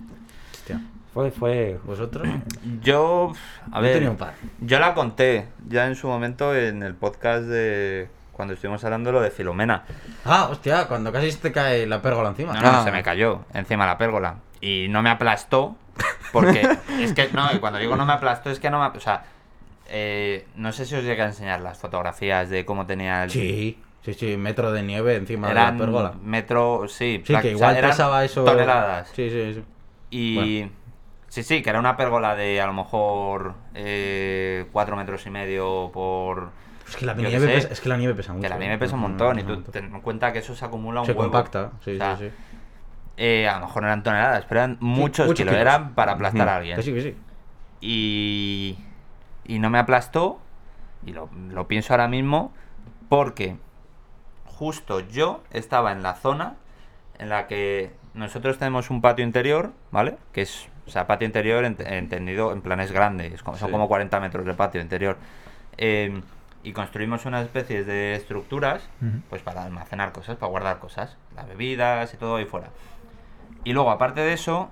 Hostia. 0.53 0.81
Fue, 1.15 1.31
fue... 1.31 1.79
¿Vosotros? 1.85 2.27
Yo, 2.83 3.33
a 3.71 3.75
Yo 3.75 3.79
he 3.79 3.83
ver, 3.83 3.93
tenido 3.95 4.13
un 4.13 4.17
par. 4.19 4.35
yo 4.61 4.79
la 4.79 4.95
conté 4.95 5.49
ya 5.69 5.87
en 5.87 5.95
su 5.97 6.07
momento 6.09 6.55
en 6.57 6.83
el 6.83 6.95
podcast 6.95 7.45
de 7.45 8.09
cuando 8.33 8.55
estuvimos 8.55 8.83
hablando 8.85 9.11
de 9.11 9.13
lo 9.15 9.21
de 9.21 9.31
Filomena. 9.31 9.85
Ah, 10.25 10.49
hostia, 10.51 10.87
cuando 10.89 11.13
casi 11.13 11.31
te 11.37 11.53
cae 11.53 11.87
la 11.87 12.01
pérgola 12.01 12.31
encima. 12.31 12.55
No, 12.55 12.61
no, 12.63 12.69
Ah. 12.79 12.85
se 12.85 12.91
me 12.91 13.03
cayó 13.03 13.45
encima 13.53 13.87
la 13.87 13.99
pérgola. 13.99 14.37
Y 14.61 14.87
no 14.89 15.03
me 15.03 15.11
aplastó, 15.11 15.77
porque 16.33 16.63
es 17.01 17.13
que, 17.13 17.29
no, 17.33 17.53
y 17.53 17.59
cuando 17.59 17.79
digo 17.79 17.95
no 17.97 18.07
me 18.07 18.13
aplastó 18.15 18.51
es 18.51 18.59
que 18.59 18.71
no 18.71 18.81
me... 18.81 18.97
O 18.97 19.01
sea, 19.01 19.25
eh, 19.89 20.47
no 20.57 20.73
sé 20.73 20.87
si 20.87 20.95
os 20.95 21.05
llegué 21.05 21.21
a 21.23 21.27
enseñar 21.27 21.61
las 21.61 21.77
fotografías 21.79 22.49
de 22.49 22.65
cómo 22.65 22.87
tenía 22.87 23.25
el... 23.25 23.31
Sí, 23.31 23.79
sí, 24.03 24.15
sí, 24.15 24.37
metro 24.39 24.73
de 24.73 24.83
nieve 24.83 25.17
encima 25.17 25.49
de 25.49 25.55
la 25.55 25.77
pérgola. 25.77 26.15
metro, 26.23 26.85
sí, 26.89 27.23
Sí, 27.27 27.33
que 27.35 27.37
o 27.37 27.41
sea, 27.43 27.51
igual 27.51 27.77
eran 27.77 27.91
pesaba 27.91 28.25
eso. 28.25 28.45
Toneladas. 28.45 29.09
Sí, 29.15 29.29
sí, 29.29 29.55
sí. 29.55 29.63
Y 30.11 30.71
sí, 31.33 31.43
sí, 31.43 31.63
que 31.63 31.71
era 31.71 31.79
una 31.79 31.97
pérgola 31.97 32.35
de 32.37 32.61
a 32.61 32.67
lo 32.67 32.75
mejor 32.75 33.55
4 33.73 34.97
metros 34.97 35.27
y 35.27 35.31
medio 35.31 35.91
por... 35.93 36.51
Es 36.87 36.97
que 36.97 37.07
la 37.07 37.15
nieve 37.15 37.39
sé, 37.39 37.47
pesa, 37.47 37.69
es 37.69 37.81
que 37.81 37.89
la 37.89 37.97
nieve 37.97 38.15
pesa 38.15 38.33
mucho. 38.35 38.43
Que 38.43 38.49
la 38.51 38.59
nieve 38.59 38.75
¿eh? 38.75 38.79
pesa 38.79 38.97
un 38.97 39.01
montón 39.01 39.39
y 39.39 39.45
tú 39.45 39.63
ten 39.63 39.87
en 39.95 40.01
cuenta 40.03 40.31
que 40.33 40.41
eso 40.41 40.55
se 40.55 40.65
acumula 40.65 41.01
un 41.01 41.07
Se 41.07 41.13
huevo. 41.13 41.23
compacta, 41.25 41.73
sí, 41.83 41.93
O 41.95 41.97
sea, 41.97 42.17
sí, 42.19 42.29
sí. 42.29 42.35
eh, 43.17 43.49
a 43.49 43.59
lo 43.61 43.67
mejor 43.67 43.83
no 43.83 43.89
eran 43.89 44.03
toneladas, 44.03 44.45
pero 44.47 44.61
eran 44.61 44.77
muchos 44.81 45.27
muchos 45.27 45.37
kilos, 45.39 45.55
kilos. 45.55 45.61
eran 45.61 45.95
para 45.95 46.13
aplastar 46.13 46.49
a 46.51 46.57
alguien. 46.57 46.77
Que 46.77 46.83
sí, 46.83 46.93
que 46.93 47.01
sí. 47.01 47.17
Y, 47.81 48.79
y 49.47 49.59
no 49.59 49.71
me 49.71 49.79
aplastó, 49.79 50.39
y 51.07 51.13
lo, 51.13 51.31
lo 51.51 51.67
pienso 51.67 51.95
ahora 51.95 52.09
mismo, 52.09 52.53
porque 53.09 53.57
justo 54.45 55.01
yo 55.01 55.43
estaba 55.51 55.93
en 55.93 56.03
la 56.03 56.15
zona 56.15 56.57
en 57.19 57.31
la 57.31 57.47
que 57.47 57.93
nosotros 58.13 58.59
tenemos 58.59 58.91
un 58.91 59.01
patio 59.01 59.25
interior, 59.25 59.73
¿vale? 59.91 60.19
Que 60.33 60.43
es, 60.43 60.69
o 60.87 60.91
sea, 60.91 61.07
patio 61.07 61.27
interior 61.27 61.65
ent- 61.65 61.87
entendido 61.87 62.53
en 62.53 62.61
planes 62.63 62.91
grandes, 62.93 63.41
son 63.41 63.57
Sí. 63.57 63.67
como 63.71 63.89
40 63.89 64.19
metros 64.21 64.45
de 64.45 64.55
patio 64.55 64.81
interior. 64.81 65.17
Eh, 65.79 66.21
y 66.65 66.73
construimos 66.73 67.25
unas 67.27 67.45
especies 67.45 67.87
de 67.87 68.15
estructuras, 68.15 68.89
Ujú. 69.01 69.21
pues 69.31 69.43
para 69.43 69.65
almacenar 69.65 70.13
cosas, 70.13 70.37
para 70.37 70.51
guardar 70.51 70.79
cosas, 70.79 71.17
las 71.35 71.49
bebidas 71.49 72.13
y 72.15 72.17
todo 72.17 72.37
ahí 72.37 72.45
fuera. 72.45 72.69
Y 73.65 73.73
luego, 73.73 73.91
aparte 73.91 74.21
de 74.21 74.33
eso, 74.33 74.71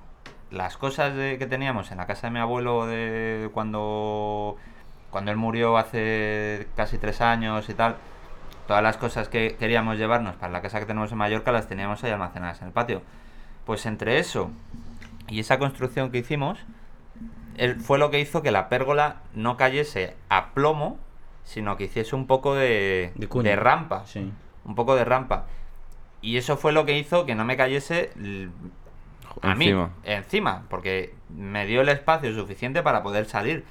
las 0.51 0.77
cosas 0.77 1.15
de- 1.15 1.37
que 1.39 1.47
teníamos 1.47 1.91
en 1.93 1.99
la 1.99 2.07
casa 2.07 2.27
de 2.29 2.33
mi 2.33 2.39
abuelo 2.41 2.87
de 2.87 3.51
cuando, 3.55 4.57
cuando 5.11 5.31
él 5.31 5.37
murió 5.37 5.77
hace 5.79 6.69
casi 6.77 6.99
tres 6.99 7.21
años 7.21 7.69
y 7.69 7.75
tal, 7.75 7.97
todas 8.69 8.83
las 8.83 8.97
cosas 8.97 9.29
que 9.29 9.57
queríamos 9.59 9.97
llevarnos 9.99 10.37
para 10.37 10.53
la 10.53 10.61
casa 10.63 10.79
que 10.79 10.87
tenemos 10.87 11.11
en 11.11 11.19
Mallorca 11.19 11.51
las 11.51 11.67
teníamos 11.69 12.03
ahí 12.05 12.11
almacenadas 12.13 12.61
en 12.61 12.69
el 12.69 12.73
patio. 12.73 13.03
Pues 13.65 13.85
entre 13.87 14.19
eso 14.19 14.51
y 15.31 15.41
esa 15.41 15.59
construcción 15.59 16.11
que 16.11 16.19
hicimos, 16.19 16.59
él, 17.57 17.81
fue 17.81 17.99
lo 17.99 18.11
que 18.11 18.21
hizo 18.21 18.43
que 18.43 18.51
la 18.51 18.69
pérgola 18.69 19.17
no 19.35 19.57
cayese 19.57 20.17
a 20.29 20.51
plomo, 20.53 20.99
sino 21.45 21.77
que 21.77 21.85
hiciese 21.85 22.15
un 22.17 22.27
poco 22.27 22.55
de, 22.55 23.13
De 23.15 23.27
de 23.27 23.57
rampa 23.57 24.05
Sí. 24.07 24.33
un 24.65 24.75
poco 24.75 24.95
de 24.97 25.05
rampa. 25.05 25.47
Y 26.23 26.37
eso 26.37 26.57
fue 26.57 26.73
lo 26.73 26.85
que 26.85 26.99
hizo 26.99 27.25
que 27.27 27.35
no 27.35 27.45
me 27.45 27.57
cayese 27.57 28.13
a 29.43 29.53
Encima. 29.53 29.87
mí 29.87 29.93
encima, 30.05 30.65
porque 30.69 31.15
me 31.29 31.67
dio 31.67 31.81
el 31.81 31.89
espacio 31.89 32.35
suficiente 32.35 32.83
para 32.83 33.03
poder 33.03 33.27
salir. 33.27 33.65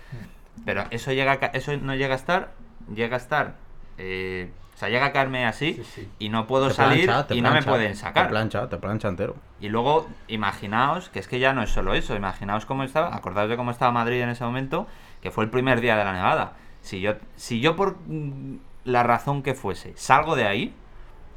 Pero 0.66 0.84
eso 0.92 1.12
llega 1.14 1.34
a 1.34 1.40
ca- 1.40 1.52
eso 1.54 1.76
no 1.78 1.96
llega 1.96 2.14
a 2.14 2.18
estar, 2.18 2.52
llega 2.94 3.16
a 3.16 3.20
estar, 3.20 3.56
eh, 3.98 4.52
o 4.80 4.82
sea, 4.82 4.88
llega 4.88 5.08
a 5.08 5.12
caerme 5.12 5.46
así 5.46 5.74
Sí, 5.74 5.84
sí. 5.84 6.10
y 6.20 6.30
no 6.30 6.48
puedo 6.48 6.70
Te 6.70 6.76
salir 6.76 7.04
plancha, 7.04 7.28
te 7.28 7.36
y 7.36 7.42
no 7.42 7.52
me 7.52 7.62
pueden 7.62 7.92
Te 7.92 7.98
sacar. 7.98 8.30
plancha, 8.30 8.70
te 8.70 8.78
plancha 8.78 9.10
entero. 9.10 9.36
Y 9.60 9.68
luego, 9.68 10.08
imaginaos, 10.30 11.10
que 11.10 11.20
es 11.20 11.28
que 11.28 11.38
ya 11.38 11.52
no 11.52 11.64
es 11.64 11.70
solo 11.70 11.94
eso, 11.96 12.16
imaginaos 12.16 12.66
cómo 12.66 12.84
estaba, 12.84 13.14
acordaos 13.14 13.50
de 13.50 13.58
cómo 13.58 13.72
estaba 13.72 13.92
Madrid 13.92 14.22
en 14.22 14.30
ese 14.30 14.46
momento, 14.46 14.88
que 15.22 15.32
fue 15.32 15.44
el 15.44 15.50
primer 15.50 15.82
día 15.82 15.98
de 15.98 16.06
la 16.06 16.14
nevada. 16.14 16.54
Si 16.80 17.02
yo, 17.02 17.16
si 17.36 17.60
yo 17.60 17.76
por 17.76 17.98
mm, 18.08 18.56
la 18.86 19.04
razón 19.04 19.44
que 19.44 19.54
fuese, 19.54 19.92
salgo 19.98 20.38
de 20.38 20.48
ahí, 20.48 20.74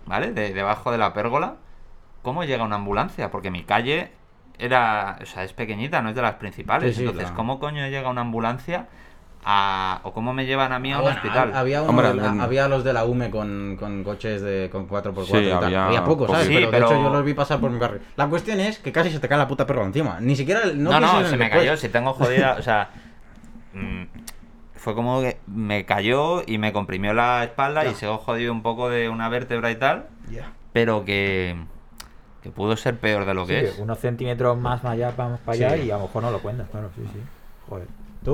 ¿vale? 0.07 0.31
De, 0.31 0.55
debajo 0.55 0.93
de 0.93 0.99
la 0.99 1.13
pérgola, 1.13 1.57
¿cómo 2.23 2.45
llega 2.45 2.63
una 2.63 2.77
ambulancia? 2.77 3.33
Porque 3.33 3.51
mi 3.51 3.65
calle 3.65 4.13
era, 4.57 5.19
o 5.21 5.27
sea, 5.27 5.43
es 5.43 5.53
pequeñita, 5.53 6.01
no 6.01 6.11
es 6.11 6.15
de 6.15 6.23
las 6.23 6.37
principales. 6.37 6.95
Sí, 6.95 7.03
Entonces, 7.05 7.33
¿cómo 7.33 7.59
coño 7.59 7.89
llega 7.89 8.09
una 8.09 8.21
ambulancia 8.21 8.87
a, 9.45 10.01
o 10.05 10.13
cómo 10.13 10.33
me 10.33 10.47
llevan 10.47 10.73
a 10.73 10.79
mí 10.79 10.93
a 10.93 10.97
Ah, 10.97 10.99
un 10.99 11.03
bueno, 11.05 11.17
hospital. 11.17 11.53
ha- 11.53 11.59
Había, 11.59 11.83
uno 11.83 11.91
Hombre, 11.91 12.09
de 12.09 12.15
la- 12.15 12.45
había 12.45 12.69
los 12.69 12.85
de 12.85 12.93
la 12.93 13.05
UME 13.05 13.31
con, 13.31 13.77
con 13.79 14.05
coches 14.05 14.41
de, 14.43 14.69
con 14.71 14.87
4x4 14.89 15.25
Sí, 15.27 15.47
y 15.47 15.51
tal. 15.51 15.65
había 15.65 15.87
Había, 15.87 16.05
pocos, 16.05 16.31
¿sabes? 16.31 16.47
Sí, 16.47 16.55
pero, 16.55 16.71
pero- 16.71 16.89
de 16.89 16.95
hecho 16.95 17.03
yo 17.05 17.11
los 17.11 17.25
vi 17.25 17.35
pasar 17.35 17.59
por 17.61 17.71
mi 17.71 17.79
barrio. 17.79 18.01
La 18.17 18.29
cuestión 18.29 18.61
es 18.61 18.79
que 18.79 18.93
casi 18.93 19.11
se 19.11 19.19
te 19.19 19.29
cae 19.29 19.39
la 19.39 19.49
puta 19.49 19.67
perra 19.67 19.85
encima. 19.85 20.19
Ni 20.21 20.37
siquiera... 20.37 20.63
el- 20.63 20.81
No, 20.83 20.93
No, 20.93 21.01
no, 21.01 21.27
se 21.29 21.37
me 21.37 21.51
cayó, 21.51 21.77
si 21.77 21.89
tengo 21.89 22.13
jodida, 22.13 22.55
o 22.59 22.63
sea, 22.63 22.91
mm, 23.75 24.03
fue 24.77 24.95
como 24.95 25.21
que 25.21 25.39
me 25.47 25.85
cayó 25.87 26.43
y 26.47 26.59
me 26.59 26.73
comprimió 26.73 27.13
la 27.15 27.43
espalda 27.45 27.85
y 27.87 27.95
se 27.95 28.07
ha 28.07 28.17
jodido 28.19 28.53
un 28.53 28.63
poco 28.63 28.89
de 28.91 29.09
una 29.09 29.29
vértebra 29.29 29.71
y 29.71 29.77
tal, 29.77 30.07
Ya. 30.31 30.53
pero 30.73 31.05
que, 31.05 31.57
que 32.43 32.51
pudo 32.51 32.77
ser 32.77 32.99
peor 32.99 33.25
de 33.25 33.35
lo 33.35 33.47
que 33.47 33.61
Sí, 33.61 33.67
es. 33.67 33.79
unos 33.79 33.99
centímetros 33.99 34.57
más 34.59 34.85
allá, 34.85 35.13
más 35.17 35.41
para 35.41 35.53
allá 35.57 35.75
Sí. 35.77 35.83
y 35.87 35.91
a 35.91 35.97
lo 35.97 36.03
mejor 36.05 36.23
no 36.23 36.31
lo 36.31 36.39
cuentas, 36.41 36.69
claro, 36.71 36.91
sí, 36.97 37.03
sí. 37.13 37.21
Joder. 37.69 37.87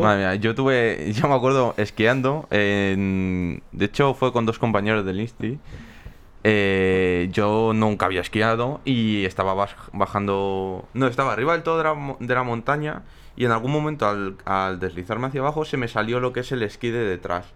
Madre 0.02 0.18
mía, 0.18 0.34
yo 0.36 0.54
tuve, 0.54 1.12
yo 1.16 1.28
me 1.28 1.34
acuerdo 1.34 1.74
esquiando, 1.78 2.46
en- 2.50 3.62
de 3.72 3.84
hecho 3.86 4.14
fue 4.14 4.32
con 4.32 4.44
dos 4.46 4.58
compañeros 4.58 5.04
del 5.04 5.20
Insti. 5.20 5.58
Eh, 6.44 7.28
yo 7.32 7.72
nunca 7.74 8.06
había 8.06 8.20
esquiado 8.20 8.80
y 8.84 9.24
estaba 9.24 9.54
baj- 9.54 9.90
bajando, 9.92 10.86
no, 10.94 11.06
estaba 11.08 11.32
arriba 11.32 11.52
del 11.54 11.62
todo 11.62 11.78
de 11.78 11.84
la, 11.84 11.94
mo- 11.94 12.16
de 12.20 12.34
la 12.34 12.42
montaña 12.44 13.02
y 13.36 13.44
en 13.44 13.50
algún 13.50 13.72
momento 13.72 14.06
al, 14.06 14.36
al 14.44 14.78
deslizarme 14.78 15.26
hacia 15.26 15.40
abajo 15.40 15.64
se 15.64 15.76
me 15.76 15.88
salió 15.88 16.20
lo 16.20 16.32
que 16.32 16.40
es 16.40 16.52
el 16.52 16.62
esquí 16.62 16.90
de 16.90 17.00
detrás. 17.04 17.46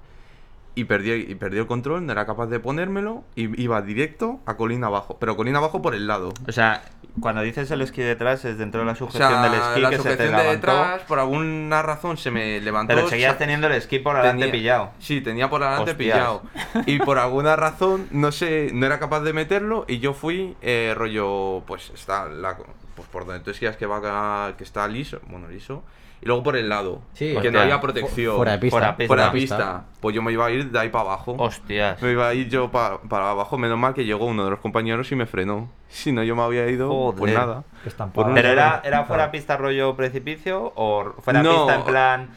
Y 0.74 0.84
perdí, 0.84 1.12
y 1.12 1.34
perdí 1.34 1.58
el 1.58 1.66
control, 1.66 2.06
no 2.06 2.12
era 2.12 2.24
capaz 2.24 2.46
de 2.46 2.58
ponérmelo 2.58 3.24
y 3.36 3.60
iba 3.62 3.82
directo 3.82 4.40
a 4.46 4.56
colina 4.56 4.86
abajo, 4.86 5.18
pero 5.20 5.36
colina 5.36 5.58
abajo 5.58 5.82
por 5.82 5.94
el 5.94 6.06
lado. 6.06 6.32
O 6.48 6.52
sea, 6.52 6.82
cuando 7.20 7.42
dices 7.42 7.70
el 7.70 7.82
esquí 7.82 8.00
detrás 8.00 8.42
es 8.46 8.56
dentro 8.56 8.80
de 8.80 8.86
la 8.86 8.92
O 8.92 8.96
sujeción 8.96 9.28
sea, 9.28 9.42
del 9.42 9.52
esquí 9.60 9.80
la 9.82 9.90
que 9.90 9.98
se 9.98 10.16
te 10.16 10.22
de 10.22 10.30
levantó, 10.30 10.50
detrás, 10.50 11.02
por 11.02 11.18
alguna 11.18 11.82
razón 11.82 12.16
se 12.16 12.30
me 12.30 12.58
levantó. 12.62 12.94
pero 12.94 13.06
seguías 13.06 13.32
sa- 13.32 13.38
teniendo 13.38 13.66
el 13.66 13.74
esquí 13.74 13.98
por 13.98 14.16
adelante 14.16 14.46
Tenía- 14.46 14.52
pillado. 14.60 14.90
Sí, 14.98 15.20
tenía 15.20 15.50
por 15.50 15.62
adelante 15.62 15.90
Hostias. 15.90 16.16
pillado. 16.16 16.42
Y 16.86 16.98
por 17.00 17.18
alguna 17.18 17.54
razón, 17.54 18.06
no 18.10 18.32
sé, 18.32 18.70
no 18.72 18.86
era 18.86 18.98
capaz 18.98 19.20
de 19.20 19.34
meterlo 19.34 19.84
y 19.88 19.98
yo 19.98 20.14
fui, 20.14 20.56
eh, 20.62 20.94
rollo, 20.96 21.62
pues 21.66 21.90
está 21.94 22.30
la, 22.30 22.56
pues 22.96 23.06
por 23.08 23.26
donde 23.26 23.44
tú 23.44 23.50
esquías 23.50 23.76
que 23.76 23.84
va 23.84 24.54
que 24.56 24.64
está 24.64 24.88
liso, 24.88 25.20
bueno, 25.28 25.48
liso, 25.48 25.82
y 26.22 26.26
luego 26.26 26.42
por 26.44 26.56
el 26.56 26.68
lado, 26.68 27.00
Sí, 27.14 27.34
que 27.42 27.50
no 27.50 27.60
había 27.60 27.80
protección. 27.80 28.36
Fuera 28.36 28.52
de 28.52 28.58
pista. 28.58 28.78
Fuera 28.78 28.94
de 28.96 29.06
Fuera 29.06 29.24
de 29.26 29.30
pista. 29.32 29.56
pista. 29.56 29.84
Pues 30.00 30.14
yo 30.14 30.22
me 30.22 30.32
iba 30.32 30.46
a 30.46 30.50
ir 30.50 30.70
de 30.70 30.78
ahí 30.78 30.88
para 30.88 31.04
abajo. 31.04 31.34
Hostias. 31.38 32.00
Me 32.00 32.12
iba 32.12 32.28
a 32.28 32.34
ir 32.34 32.48
yo 32.48 32.70
pa- 32.70 33.00
para 33.02 33.30
abajo, 33.30 33.58
menos 33.58 33.78
mal 33.78 33.92
que 33.94 34.04
llegó 34.04 34.24
uno 34.26 34.44
de 34.44 34.50
los 34.50 34.60
compañeros 34.60 35.10
y 35.12 35.16
me 35.16 35.26
frenó. 35.26 35.68
Si 35.92 36.10
no, 36.10 36.22
yo 36.22 36.34
me 36.34 36.42
había 36.42 36.66
ido, 36.70 36.88
pues 37.14 37.32
Joder. 37.32 37.34
nada. 37.34 37.64
Por 38.14 38.26
un- 38.28 38.34
¿Pero 38.34 38.48
era, 38.48 39.04
fuera 39.06 39.30
pista 39.30 39.58
rollo 39.58 39.94
precipicio 39.94 40.72
o 40.74 41.12
fuera 41.20 41.42
No. 41.42 41.50
pista 41.66 41.74
en 41.74 41.84
plan, 41.84 42.30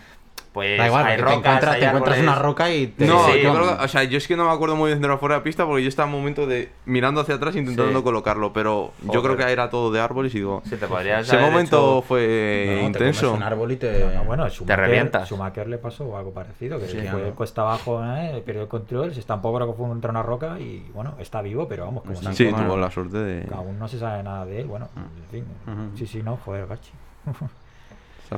pues 0.56 0.78
Da 0.80 0.88
igual, 0.88 1.06
hay 1.06 1.18
rocas, 1.18 1.34
te 1.34 1.38
encuentras, 1.40 1.74
hay 1.76 1.80
te 1.82 1.86
encuentras 1.88 2.20
una 2.20 2.36
roca 2.36 2.72
y 2.74 2.88
te... 2.88 3.06
No, 3.06 3.26
Sí, 3.26 3.42
yo 3.42 3.54
creo 3.54 3.78
que, 3.78 3.84
o 3.84 3.88
sea, 3.90 4.04
yo 4.06 4.18
es 4.18 4.26
que 4.28 4.38
no 4.38 4.46
me 4.46 4.52
acuerdo 4.52 4.78
muy 4.78 4.90
bien 4.90 5.02
de 5.02 5.08
la 5.10 5.18
fuera 5.18 5.36
de 5.36 5.42
pista 5.42 5.66
porque 5.66 5.84
yo 5.84 5.90
estaba 5.90 6.08
en 6.08 6.16
un 6.16 6.22
momento 6.22 6.48
de 6.48 6.72
mirando 6.86 7.20
hacia 7.20 7.36
atrás 7.36 7.58
intentando 7.58 8.00
Sí. 8.00 8.04
colocarlo, 8.06 8.54
pero 8.54 8.94
yo 9.02 9.08
Joder. 9.20 9.36
creo 9.36 9.38
que 9.48 9.52
era 9.52 9.70
todo 9.70 9.92
de 9.92 10.00
árboles 10.00 10.34
y 10.34 10.38
digo, 10.38 10.62
Sí, 10.64 10.78
te 10.78 10.88
podrías 10.88 11.28
ese 11.28 11.38
momento 11.38 11.98
hecho- 11.98 12.02
fue 12.08 12.66
No, 12.70 12.80
te 12.80 12.86
intenso. 12.86 13.26
comes 13.28 13.38
un 13.38 13.44
árbol 13.44 13.72
y 13.74 13.76
te... 13.76 14.06
No, 14.16 14.24
bueno, 14.24 14.50
Schumacher, 14.50 14.80
revientas. 14.80 15.28
Schumacher 15.28 15.68
le 15.68 15.78
pasó 15.78 16.18
algo 16.18 16.32
parecido, 16.34 16.80
que 16.80 16.86
Sí, 16.88 16.94
fue 16.94 17.02
claro. 17.02 17.36
cuesta 17.36 17.62
abajo, 17.62 18.02
¿eh? 18.06 18.42
perdió 18.46 18.62
el 18.62 18.68
control, 18.70 19.14
se 19.14 19.20
estampó 19.20 19.54
creo 19.54 19.68
que 19.68 19.74
fue 19.78 19.88
contra 19.90 20.10
una 20.10 20.24
roca 20.24 20.58
y 20.58 20.90
bueno, 20.94 21.16
está 21.20 21.42
vivo, 21.42 21.68
pero 21.68 21.84
vamos, 21.84 22.04
como 22.04 22.16
Sí, 22.34 22.50
tuvo 22.50 22.78
la 22.78 22.90
suerte 22.90 23.18
de. 23.18 23.48
aún 23.54 23.78
no 23.78 23.90
se 23.90 24.00
sabe 24.00 24.24
nada 24.24 24.46
de 24.46 24.62
él, 24.62 24.68
bueno, 24.68 24.88
en 24.96 25.30
fin, 25.30 25.46
Ujú. 25.68 25.98
sí, 25.98 26.08
sí, 26.08 26.24
no, 26.24 26.38
joder, 26.46 26.66
gachi. 26.68 26.92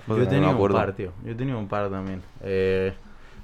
Yo 0.07 0.23
he 0.23 0.25
tenido 0.27 0.51
un 0.51 0.57
par, 0.73 0.93
tío. 0.93 1.13
Yo 1.23 1.31
he 1.31 1.35
tenido 1.35 1.57
un 1.59 1.67
par 1.67 1.89
también. 1.89 2.21
Eh, 2.41 2.93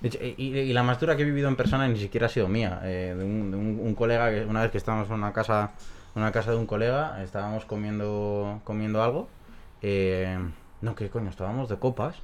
y, 0.02 0.58
y 0.58 0.74
la 0.74 0.84
más 0.84 1.00
dura 1.00 1.16
que 1.16 1.22
he 1.22 1.26
vivido 1.26 1.48
en 1.48 1.56
persona 1.56 1.88
ni 1.88 1.98
siquiera 1.98 2.26
ha 2.28 2.30
sido 2.30 2.48
mía. 2.50 2.82
eh, 2.84 3.16
de 3.18 3.24
un, 3.24 3.52
de 3.52 3.58
un- 3.58 3.80
un 3.82 3.96
colega 3.96 4.30
que 4.32 4.46
una 4.46 4.62
vez 4.62 4.72
que 4.72 4.78
estábamos 4.78 5.08
en 5.10 5.14
una 5.16 5.32
casa, 5.32 5.72
en 6.16 6.22
una 6.22 6.32
casa 6.32 6.52
de 6.52 6.58
un 6.58 6.66
colega, 6.66 7.24
estábamos 7.24 7.66
comiendo, 7.66 8.60
comiendo 8.64 9.02
algo. 9.04 9.28
eh, 9.82 10.38
no, 10.82 10.96
¿qué 10.96 11.10
coño? 11.10 11.30
Estábamos 11.30 11.70
de 11.70 11.78
copas. 11.78 12.18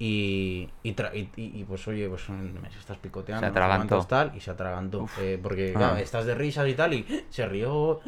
Y, 0.00 0.68
y, 0.82 0.94
tra- 0.96 1.12
y, 1.14 1.64
pues 1.64 1.86
oye, 1.86 2.08
pues 2.08 2.28
me 2.28 2.68
estás 2.68 2.98
picoteando, 2.98 3.40
Se 3.40 3.46
atragantó. 3.46 4.04
tal, 4.06 4.32
y 4.34 4.40
se 4.40 4.50
atragantó. 4.50 5.08
Eh, 5.20 5.38
porque 5.40 5.72
Ah. 5.74 5.78
claro, 5.78 5.96
estás 5.98 6.26
de 6.26 6.34
risas 6.34 6.68
y 6.68 6.74
tal, 6.74 6.94
y 6.94 7.24
se 7.30 7.46
rió 7.46 8.00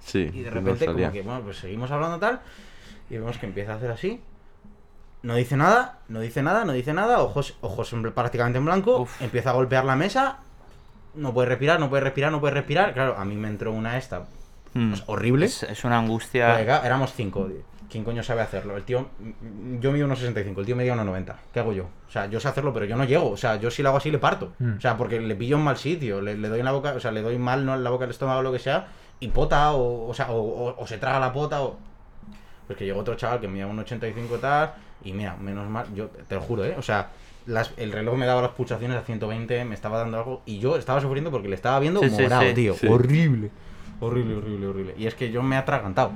Sí, 0.00 0.30
y 0.32 0.40
de 0.42 0.50
repente, 0.50 0.86
como 0.86 1.12
que, 1.12 1.22
bueno, 1.22 1.40
pues 1.42 1.58
seguimos 1.58 1.90
hablando 1.90 2.18
tal. 2.18 2.40
Y 3.10 3.14
vemos 3.18 3.36
que 3.38 3.44
empieza 3.46 3.72
a 3.72 3.76
hacer 3.76 3.90
así. 3.90 4.20
No 5.24 5.34
dice 5.34 5.56
nada, 5.56 5.98
no 6.08 6.20
dice 6.20 6.42
nada, 6.42 6.64
no 6.64 6.72
dice 6.72 6.92
nada. 6.92 7.20
Ojos, 7.20 7.56
ojos 7.62 7.92
en- 7.92 8.12
prácticamente 8.12 8.58
en 8.58 8.64
blanco. 8.66 8.98
Uf. 9.00 9.20
Empieza 9.22 9.50
a 9.50 9.52
golpear 9.54 9.84
la 9.84 9.96
mesa. 9.96 10.36
No 11.14 11.32
puede 11.34 11.48
respirar, 11.48 11.80
no 11.80 11.88
puede 11.90 12.02
respirar, 12.04 12.30
no 12.30 12.40
puede 12.40 12.54
respirar. 12.54 12.92
Claro, 12.94 13.16
a 13.18 13.24
mí 13.24 13.34
me 13.34 13.48
entró 13.48 13.72
una 13.72 13.96
esta 13.98 14.24
Mm. 14.74 14.90
pues, 14.90 15.02
horrible. 15.06 15.46
Es, 15.46 15.62
es 15.64 15.84
una 15.84 15.98
angustia. 15.98 16.62
Claro, 16.64 16.84
éramos 16.84 17.12
cinco. 17.14 17.48
¿Quién 17.88 18.02
coño 18.02 18.22
sabe 18.24 18.40
hacerlo? 18.42 18.76
El 18.76 18.82
tío, 18.82 19.06
mm, 19.20 19.78
yo 19.78 19.92
mido 19.92 20.04
unos 20.06 20.18
65, 20.18 20.60
el 20.60 20.66
tío 20.66 20.74
medía 20.74 20.94
unos 20.94 21.06
90. 21.06 21.36
¿Qué 21.52 21.60
hago 21.60 21.72
yo? 21.72 21.84
O 22.08 22.10
sea, 22.10 22.26
yo 22.26 22.40
sé 22.40 22.48
hacerlo, 22.48 22.72
pero 22.72 22.84
yo 22.86 22.96
no 22.96 23.04
llego. 23.04 23.30
O 23.30 23.36
sea, 23.36 23.54
yo 23.56 23.70
si 23.70 23.82
lo 23.82 23.90
hago 23.90 23.98
así 23.98 24.10
le 24.10 24.18
parto. 24.18 24.52
Mm. 24.58 24.78
O 24.78 24.80
sea, 24.80 24.96
porque 24.96 25.20
le 25.20 25.36
pillo 25.36 25.56
en 25.56 25.62
mal 25.62 25.76
sitio, 25.76 26.20
le, 26.20 26.36
le 26.36 26.48
doy 26.48 26.58
en 26.58 26.64
la 26.64 26.72
boca, 26.72 26.92
o 26.94 27.00
sea, 27.00 27.12
le 27.12 27.22
doy 27.22 27.38
mal, 27.38 27.64
no 27.64 27.74
en 27.74 27.84
la 27.84 27.90
boca, 27.90 28.04
el 28.04 28.10
estómago, 28.10 28.42
lo 28.42 28.50
que 28.52 28.58
sea, 28.58 28.88
y 29.20 29.28
pota, 29.28 29.72
o, 29.72 30.08
o 30.08 30.12
sea, 30.14 30.32
o, 30.32 30.38
o- 30.40 30.82
o 30.82 30.86
se 30.88 30.98
traga 30.98 31.20
la 31.20 31.32
pota, 31.32 31.62
o. 31.62 31.76
Pues 32.66 32.78
que 32.78 32.84
llegó 32.86 33.00
otro 33.00 33.14
chaval 33.14 33.40
que 33.40 33.48
medía 33.48 33.66
un 33.66 33.78
85 33.78 34.36
y 34.36 34.38
tal, 34.38 34.74
y 35.04 35.12
mira, 35.12 35.36
menos 35.36 35.68
mal, 35.68 35.86
yo 35.94 36.06
te 36.08 36.34
lo 36.34 36.40
juro, 36.40 36.64
¿eh? 36.64 36.74
O 36.78 36.82
sea, 36.82 37.10
las- 37.46 37.72
el 37.76 37.92
reloj 37.92 38.16
me 38.16 38.24
daba 38.26 38.40
las 38.42 38.52
pulsaciones 38.52 38.96
a 38.96 39.02
120, 39.02 39.64
me 39.66 39.74
estaba 39.74 39.98
dando 39.98 40.16
algo, 40.18 40.42
y 40.46 40.58
yo 40.60 40.76
estaba 40.76 41.00
sufriendo 41.00 41.30
porque 41.30 41.48
le 41.48 41.54
estaba 41.56 41.78
viendo 41.78 42.00
Sí, 42.02 42.10
morado, 42.10 42.42
sí. 42.48 42.54
tío. 42.54 42.74
Horrible. 42.88 43.50
Horrible, 44.00 44.36
horrible, 44.36 44.66
horrible. 44.66 44.94
Y 44.98 45.06
es 45.06 45.14
que 45.14 45.30
yo 45.30 45.42
me 45.42 45.56
he 45.56 45.58
atragantado. 45.58 46.12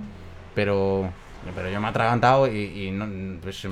Pero. 0.55 1.11
Pero 1.55 1.71
yo 1.71 1.81
me 1.81 1.87
he 1.87 1.91
atragantado 1.91 2.47
y, 2.47 2.59
y 2.89 2.91
no, 2.91 3.07
pues 3.41 3.57
se, 3.59 3.69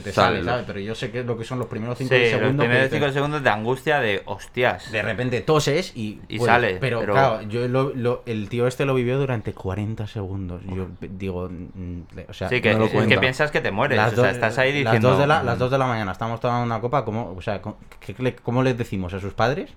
te 0.00 0.12
Sale. 0.12 0.44
¿sabes? 0.44 0.64
Pero 0.66 0.78
yo 0.80 0.94
sé 0.94 1.10
que 1.10 1.20
es 1.20 1.26
lo 1.26 1.36
que 1.36 1.44
son 1.44 1.58
los 1.58 1.66
primeros 1.66 1.98
5 1.98 2.08
Sí, 2.14 2.20
los 2.20 2.28
segundos. 2.30 2.50
que 2.50 2.56
primeros 2.68 2.84
dices, 2.84 2.98
5 3.00 3.12
segundos 3.12 3.42
de 3.42 3.50
angustia 3.50 4.00
de 4.00 4.22
hostias. 4.26 4.92
de 4.92 5.02
repente 5.02 5.40
toses 5.40 5.92
y, 5.96 6.20
Y 6.28 6.38
pues, 6.38 6.46
sale, 6.48 6.76
Pero, 6.80 7.00
pero- 7.00 7.12
claro, 7.14 7.42
yo 7.42 7.66
lo- 7.68 7.92
lo- 7.94 8.22
el 8.26 8.48
tío 8.48 8.66
este 8.66 8.84
lo 8.84 8.94
vivió 8.94 9.18
durante 9.18 9.52
40 9.52 10.06
segundos. 10.06 10.62
Yo 10.66 10.88
digo, 11.00 11.48
mm, 11.50 12.00
o 12.28 12.32
sea, 12.32 12.48
sí, 12.48 12.60
que, 12.60 12.72
no 12.74 12.80
lo 12.80 12.84
es 12.84 13.06
que 13.06 13.18
piensas 13.18 13.50
que 13.50 13.60
te 13.60 13.70
mueres. 13.70 13.96
Las 13.96 14.12
o 14.12 14.16
sea, 14.16 14.24
dos- 14.26 14.32
estás 14.34 14.58
ahí 14.58 14.72
las 14.84 14.92
diciendo. 14.92 15.10
dos 15.10 15.18
de 15.18 15.26
la, 15.26 15.42
las 15.42 15.58
2 15.58 15.70
de 15.70 15.78
la 15.78 15.86
mañana 15.86 16.12
estamos 16.12 16.38
tomando 16.40 16.64
una 16.64 16.80
copa. 16.80 17.04
¿cómo, 17.04 17.34
o 17.36 17.40
sea, 17.42 17.60
co- 17.60 17.76
¿qué- 17.98 18.14
qué 18.14 18.22
le- 18.22 18.36
¿cómo 18.36 18.62
les 18.62 18.78
decimos 18.78 19.12
a 19.14 19.20
sus 19.20 19.32
padres 19.32 19.70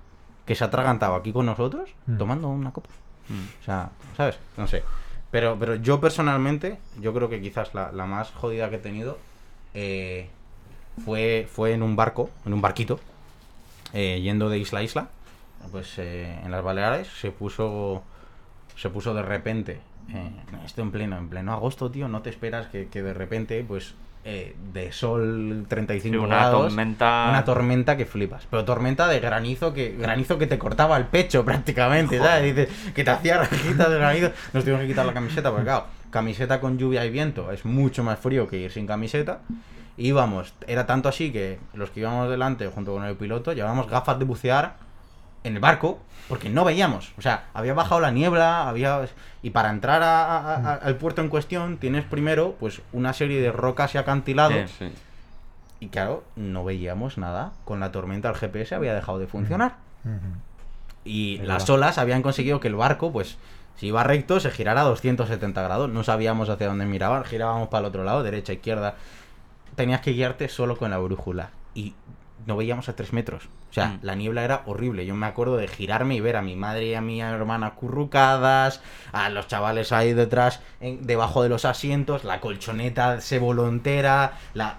que 0.45 0.55
se 0.55 0.63
ha 0.63 0.67
atragantado 0.67 1.15
aquí 1.15 1.31
con 1.31 1.45
nosotros 1.45 1.89
Mm. 2.05 2.17
tomando 2.17 2.47
una 2.49 2.71
copa? 2.71 2.89
Mm. 3.29 3.61
O 3.61 3.63
sea, 3.63 3.89
¿sabes? 4.17 4.37
No 4.57 4.67
sé. 4.67 4.83
Pero, 5.33 5.57
pero 5.57 5.73
yo 5.73 5.99
personalmente, 5.99 6.77
yo 7.01 7.11
creo 7.11 7.27
que 7.27 7.41
quizás 7.41 7.73
la, 7.73 7.91
la 7.91 8.05
más 8.05 8.29
jodida 8.29 8.69
que 8.69 8.75
he 8.75 8.79
tenido 8.79 9.17
eh, 9.73 10.29
fue, 11.03 11.47
fue 11.51 11.73
en 11.73 11.81
un 11.81 11.95
barco, 11.95 12.29
en 12.45 12.53
un 12.53 12.61
barquito, 12.61 12.99
eh, 13.93 14.21
yendo 14.21 14.47
de 14.47 14.59
isla 14.59 14.81
a 14.81 14.83
isla. 14.83 15.07
Pues 15.71 15.97
eh, 15.97 16.39
en 16.43 16.51
las 16.51 16.63
Baleares 16.63 17.07
se 17.07 17.31
puso, 17.31 18.03
se 18.75 18.91
puso 18.91 19.15
de 19.15 19.23
repente, 19.23 19.79
esto 20.67 20.83
en 20.83 20.91
pleno, 20.91 21.17
en 21.17 21.29
pleno 21.29 21.51
agosto, 21.51 21.89
tío, 21.89 22.07
no 22.07 22.21
te 22.21 22.29
esperas 22.29 22.67
que, 22.67 22.87
que 22.89 23.01
de 23.01 23.15
repente, 23.15 23.65
pues 23.67 23.95
eh, 24.25 24.55
de 24.73 24.91
sol 24.91 25.65
35 25.67 26.13
Sí, 26.13 26.17
una 26.17 26.35
grados, 26.37 26.67
tormenta. 26.67 27.27
una 27.29 27.43
tormenta 27.43 27.97
que 27.97 28.05
flipas. 28.05 28.47
Pero 28.49 28.63
tormenta 28.63 29.07
de 29.07 29.19
granizo 29.19 29.73
que 29.73 29.95
granizo 29.97 30.37
que 30.37 30.47
te 30.47 30.57
cortaba 30.57 30.97
el 30.97 31.05
pecho 31.05 31.43
prácticamente, 31.45 32.19
¿sabes? 32.19 32.55
Dices, 32.55 32.91
que 32.93 33.03
te 33.03 33.11
hacía 33.11 33.37
rajitas 33.43 33.89
de 33.89 33.97
granizo. 33.97 34.31
Nos 34.53 34.63
tuvimos 34.63 34.81
que 34.81 34.87
quitar 34.87 35.05
la 35.05 35.13
camiseta, 35.13 35.49
porque 35.49 35.65
claro, 35.65 35.85
camiseta 36.09 36.59
con 36.61 36.77
lluvia 36.77 37.05
y 37.05 37.09
viento 37.09 37.51
es 37.51 37.65
mucho 37.65 38.03
más 38.03 38.19
frío 38.19 38.47
que 38.47 38.57
ir 38.57 38.71
sin 38.71 38.87
camiseta. 38.87 39.39
Íbamos, 39.97 40.53
era 40.67 40.85
tanto 40.87 41.07
así 41.09 41.31
que 41.31 41.59
los 41.73 41.91
que 41.91 41.99
íbamos 41.99 42.29
delante 42.29 42.65
junto 42.67 42.93
con 42.93 43.03
el 43.03 43.15
piloto 43.15 43.53
llevábamos 43.53 43.87
gafas 43.89 44.17
de 44.17 44.25
bucear 44.25 44.75
en 45.43 45.53
el 45.55 45.59
barco 45.59 45.99
porque 46.33 46.49
no 46.49 46.63
veíamos. 46.63 47.11
O 47.17 47.21
sea, 47.21 47.45
había 47.53 47.73
bajado 47.73 48.01
la 48.01 48.11
niebla, 48.11 48.67
había 48.67 49.07
y 49.41 49.49
para 49.51 49.69
entrar 49.69 50.01
a- 50.03 50.23
a- 50.25 50.55
a- 50.55 50.73
al 50.75 50.95
puerto 50.97 51.21
en 51.21 51.29
cuestión 51.29 51.77
tienes 51.77 52.05
primero 52.05 52.55
pues 52.59 52.81
una 52.91 53.13
serie 53.13 53.41
de 53.41 53.51
rocas 53.51 53.93
y 53.95 53.97
acantilados 53.97 54.71
Sí. 54.71 54.87
Sí. 54.89 54.93
y 55.79 55.87
claro, 55.89 56.23
no 56.35 56.63
veíamos 56.63 57.17
nada. 57.17 57.51
Con 57.65 57.79
la 57.79 57.91
tormenta 57.91 58.29
el 58.29 58.35
GPS 58.35 58.73
había 58.75 58.93
dejado 58.93 59.19
de 59.19 59.27
funcionar. 59.27 59.75
Ujú. 60.05 60.15
Y 61.05 61.35
Es 61.41 61.47
las 61.47 61.63
verdad. 61.63 61.75
olas 61.75 61.97
habían 61.97 62.21
conseguido 62.21 62.59
que 62.61 62.69
el 62.69 62.75
barco, 62.75 63.11
pues, 63.11 63.37
si 63.75 63.87
iba 63.87 64.03
recto, 64.03 64.39
se 64.39 64.49
girara 64.51 64.81
a 64.81 64.85
270 64.85 65.61
grados. 65.61 65.89
No 65.89 66.03
sabíamos 66.03 66.47
hacia 66.49 66.67
dónde 66.67 66.85
miraban, 66.85 67.25
girábamos 67.25 67.67
para 67.67 67.81
el 67.81 67.85
otro 67.87 68.03
lado, 68.05 68.23
derecha, 68.23 68.53
izquierda. 68.53 68.95
Tenías 69.75 69.99
que 70.01 70.11
guiarte 70.13 70.47
solo 70.47 70.77
con 70.77 70.91
la 70.91 70.97
brújula. 70.99 71.49
Y 71.75 71.93
no 72.45 72.55
veíamos 72.57 72.89
a 72.89 72.95
3 72.95 73.13
metros. 73.13 73.45
O 73.69 73.73
sea, 73.73 73.87
Mm. 73.87 73.99
la 74.03 74.15
niebla 74.15 74.43
era 74.43 74.61
horrible. 74.65 75.05
Yo 75.05 75.15
me 75.15 75.25
acuerdo 75.25 75.57
de 75.57 75.67
girarme 75.67 76.15
y 76.15 76.19
ver 76.21 76.35
a 76.35 76.41
mi 76.41 76.55
madre 76.55 76.85
y 76.87 76.93
a 76.93 77.01
mi 77.01 77.21
hermana 77.21 77.71
currucadas, 77.71 78.81
a 79.11 79.29
los 79.29 79.47
chavales 79.47 79.91
ahí 79.91 80.13
detrás, 80.13 80.59
en- 80.79 81.05
debajo 81.07 81.41
de 81.43 81.49
los 81.49 81.65
asientos, 81.65 82.23
la 82.23 82.39
colchoneta 82.39 83.21
se 83.21 83.39
volontera, 83.39 84.33
la... 84.53 84.77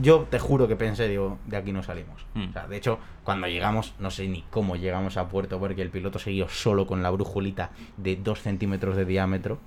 yo 0.00 0.26
te 0.30 0.38
juro 0.38 0.66
que 0.66 0.76
pensé, 0.76 1.08
digo, 1.08 1.38
de 1.46 1.56
aquí 1.56 1.72
no 1.72 1.82
salimos. 1.82 2.24
Mm. 2.34 2.48
O 2.48 2.52
sea, 2.52 2.66
de 2.66 2.76
hecho, 2.76 2.98
cuando 3.24 3.46
llegamos, 3.46 3.94
no 3.98 4.10
sé 4.10 4.26
ni 4.26 4.42
cómo 4.50 4.76
llegamos 4.76 5.16
a 5.16 5.28
puerto, 5.28 5.58
porque 5.58 5.82
el 5.82 5.90
piloto 5.90 6.18
siguió 6.18 6.48
solo 6.48 6.86
con 6.86 7.02
la 7.02 7.10
brújulita 7.10 7.70
de 7.96 8.16
2 8.16 8.40
centímetros 8.40 8.96
de 8.96 9.04
diámetro. 9.04 9.58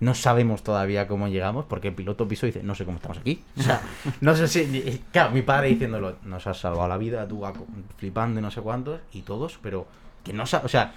No 0.00 0.14
sabemos 0.14 0.62
todavía 0.62 1.08
cómo 1.08 1.28
llegamos, 1.28 1.64
porque 1.64 1.88
el 1.88 1.94
piloto 1.94 2.28
pisó 2.28 2.46
y 2.46 2.50
dice, 2.50 2.62
no 2.62 2.74
sé 2.74 2.84
cómo 2.84 2.96
estamos 2.96 3.18
aquí. 3.18 3.42
O 3.58 3.62
sea, 3.62 3.82
no 4.20 4.36
sé 4.36 4.46
si... 4.48 5.02
Claro, 5.10 5.32
mi 5.32 5.42
padre 5.42 5.68
diciéndolo, 5.68 6.16
nos 6.22 6.46
has 6.46 6.58
salvado 6.58 6.88
la 6.88 6.96
vida, 6.96 7.26
tú 7.26 7.44
Aco", 7.44 7.66
flipando 7.96 8.38
y 8.38 8.42
no 8.42 8.50
sé 8.50 8.60
cuántos, 8.60 9.00
y 9.12 9.22
todos, 9.22 9.58
pero 9.62 9.86
que 10.22 10.32
no 10.32 10.44
O 10.44 10.68
sea, 10.68 10.92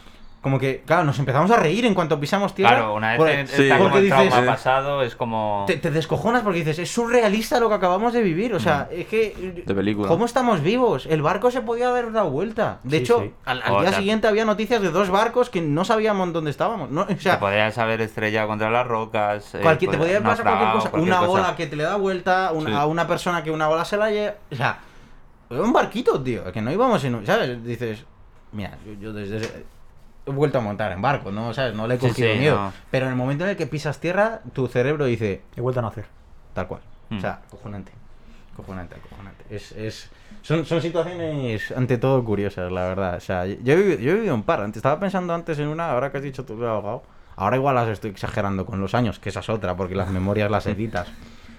como 0.46 0.60
que, 0.60 0.84
claro, 0.86 1.04
nos 1.06 1.18
empezamos 1.18 1.50
a 1.50 1.56
reír 1.56 1.88
en 1.88 1.96
cuanto 1.96 2.20
pisamos 2.20 2.54
tierra. 2.54 2.76
Claro, 2.76 2.94
una 2.94 3.10
vez 3.10 3.18
porque- 3.18 3.36
que 3.38 3.48
sí. 3.48 3.64
está 3.64 3.80
como 3.80 3.98
el 3.98 4.08
trauma 4.10 4.26
dices- 4.26 4.46
pasado, 4.46 5.02
es 5.02 5.16
como. 5.16 5.64
te, 5.66 5.78
te 5.78 5.90
descojonas 5.90 6.44
porque 6.44 6.60
dices, 6.60 6.78
es 6.78 6.92
surrealista 6.94 7.60
lo 7.60 7.68
que 7.68 7.74
acabamos 7.74 8.14
de 8.14 8.22
vivir. 8.22 8.54
O 8.54 8.60
sea, 8.60 8.88
es 8.92 9.08
que. 9.08 9.64
De 9.66 9.74
película. 9.74 10.08
¿Cómo 10.08 10.26
estamos 10.26 10.62
vivos? 10.62 11.08
El 11.08 11.24
barco 11.24 11.50
se 11.50 11.62
podía 11.62 11.90
haber 11.90 12.12
dado 12.12 12.30
vuelta. 12.30 12.78
De 12.84 12.98
Sí, 12.98 13.04
hecho, 13.04 13.22
sí. 13.24 13.34
al, 13.46 13.64
día 13.64 13.90
sea- 13.90 13.98
siguiente 13.98 14.28
había 14.28 14.46
noticias 14.46 14.84
de 14.84 14.92
dos 14.92 15.10
barcos 15.10 15.50
que 15.50 15.62
no 15.62 15.84
sabíamos 15.84 16.32
dónde 16.32 16.52
estábamos. 16.52 16.92
¿no? 16.92 17.02
O 17.02 17.06
Te 17.08 17.18
sea, 17.18 17.40
podrías 17.40 17.76
haber 17.80 18.02
estrellado 18.02 18.48
contra 18.48 18.70
las 18.70 18.86
rocas. 18.86 19.56
eh, 19.56 19.62
cualquier, 19.64 19.90
te 19.90 19.98
podía 19.98 20.22
pasar 20.22 20.44
cualquier 20.46 20.72
cosa. 20.74 20.90
cualquier 20.92 21.14
una 21.16 21.26
cosa. 21.26 21.42
ola 21.48 21.56
que 21.56 21.66
te 21.66 21.76
le 21.76 21.84
da 21.86 21.96
vuelta, 21.96 22.52
una- 22.54 22.70
Sí. 22.70 22.76
a 22.76 22.86
una 22.86 23.08
persona 23.08 23.44
que 23.44 23.50
una 23.50 23.68
ola 23.68 23.84
se 23.84 23.98
la 23.98 24.12
lleva. 24.12 24.36
O 24.52 24.56
sea, 24.56 24.78
era 25.50 25.62
un 25.64 25.74
barquito, 25.74 26.22
tío. 26.22 26.52
Que 26.52 26.62
no 26.62 26.72
íbamos 26.72 27.04
en 27.04 27.16
un. 27.16 27.26
¿Sabes? 27.26 27.64
Dices, 27.66 28.06
mira, 28.52 28.78
yo, 28.86 28.94
yo 29.00 29.12
desde. 29.12 29.74
He 30.26 30.32
vuelto 30.32 30.58
a 30.58 30.62
montar 30.62 30.92
en 30.92 31.02
barco, 31.02 31.32
¿no? 31.32 31.54
¿Sabes? 31.54 31.76
No 31.76 31.88
le 31.88 31.96
he 31.96 31.98
cogido 31.98 32.34
sí, 32.34 32.40
miedo. 32.40 32.56
no. 32.56 32.74
Pero 32.90 33.06
en 33.06 33.12
el 33.12 33.18
momento 33.18 33.44
en 33.44 33.52
el 33.52 33.56
que 33.58 33.68
pisas 33.68 34.00
tierra, 34.00 34.42
tu 34.54 34.68
cerebro 34.68 35.06
dice, 35.06 35.42
He 35.56 35.62
vuelto 35.62 35.80
a 35.80 35.84
nacer. 35.84 36.06
Tal 36.54 36.68
cual. 36.68 36.82
Mm. 37.10 37.18
O 37.18 37.22
sea, 37.22 37.42
cojonante. 37.50 37.92
Cojonante, 38.56 38.96
cojonante. 39.10 39.44
Es, 39.50 39.72
es, 39.74 40.10
son, 40.42 40.66
son 40.66 40.82
situaciones 40.82 41.72
ante 41.72 41.98
todo 41.98 42.24
curiosas, 42.24 42.72
la 42.72 42.88
verdad. 42.88 43.16
O 43.18 43.20
sea, 43.20 43.46
yo 43.46 43.74
he, 43.74 43.76
vivido, 43.76 44.00
yo 44.00 44.12
he 44.12 44.16
vivido 44.16 44.34
un 44.34 44.44
par. 44.44 44.62
Antes, 44.62 44.78
estaba 44.78 45.00
pensando 45.00 45.34
antes 45.34 45.60
en 45.60 45.68
una, 45.68 45.92
ahora 45.92 46.12
que 46.12 46.18
has 46.18 46.24
dicho 46.24 46.46
tú 46.46 46.54
abogado. 46.66 47.04
Ahora 47.36 47.58
igual 47.58 47.76
las 47.76 47.90
estoy 47.90 48.12
exagerando 48.12 48.66
con 48.66 48.80
los 48.80 48.96
años, 48.96 49.20
que 49.20 49.28
esa 49.30 49.42
es 49.42 49.50
otra, 49.50 49.76
porque 49.76 49.94
las 49.94 50.10
memorias 50.10 50.50
las 50.50 50.66
editas. 50.68 51.08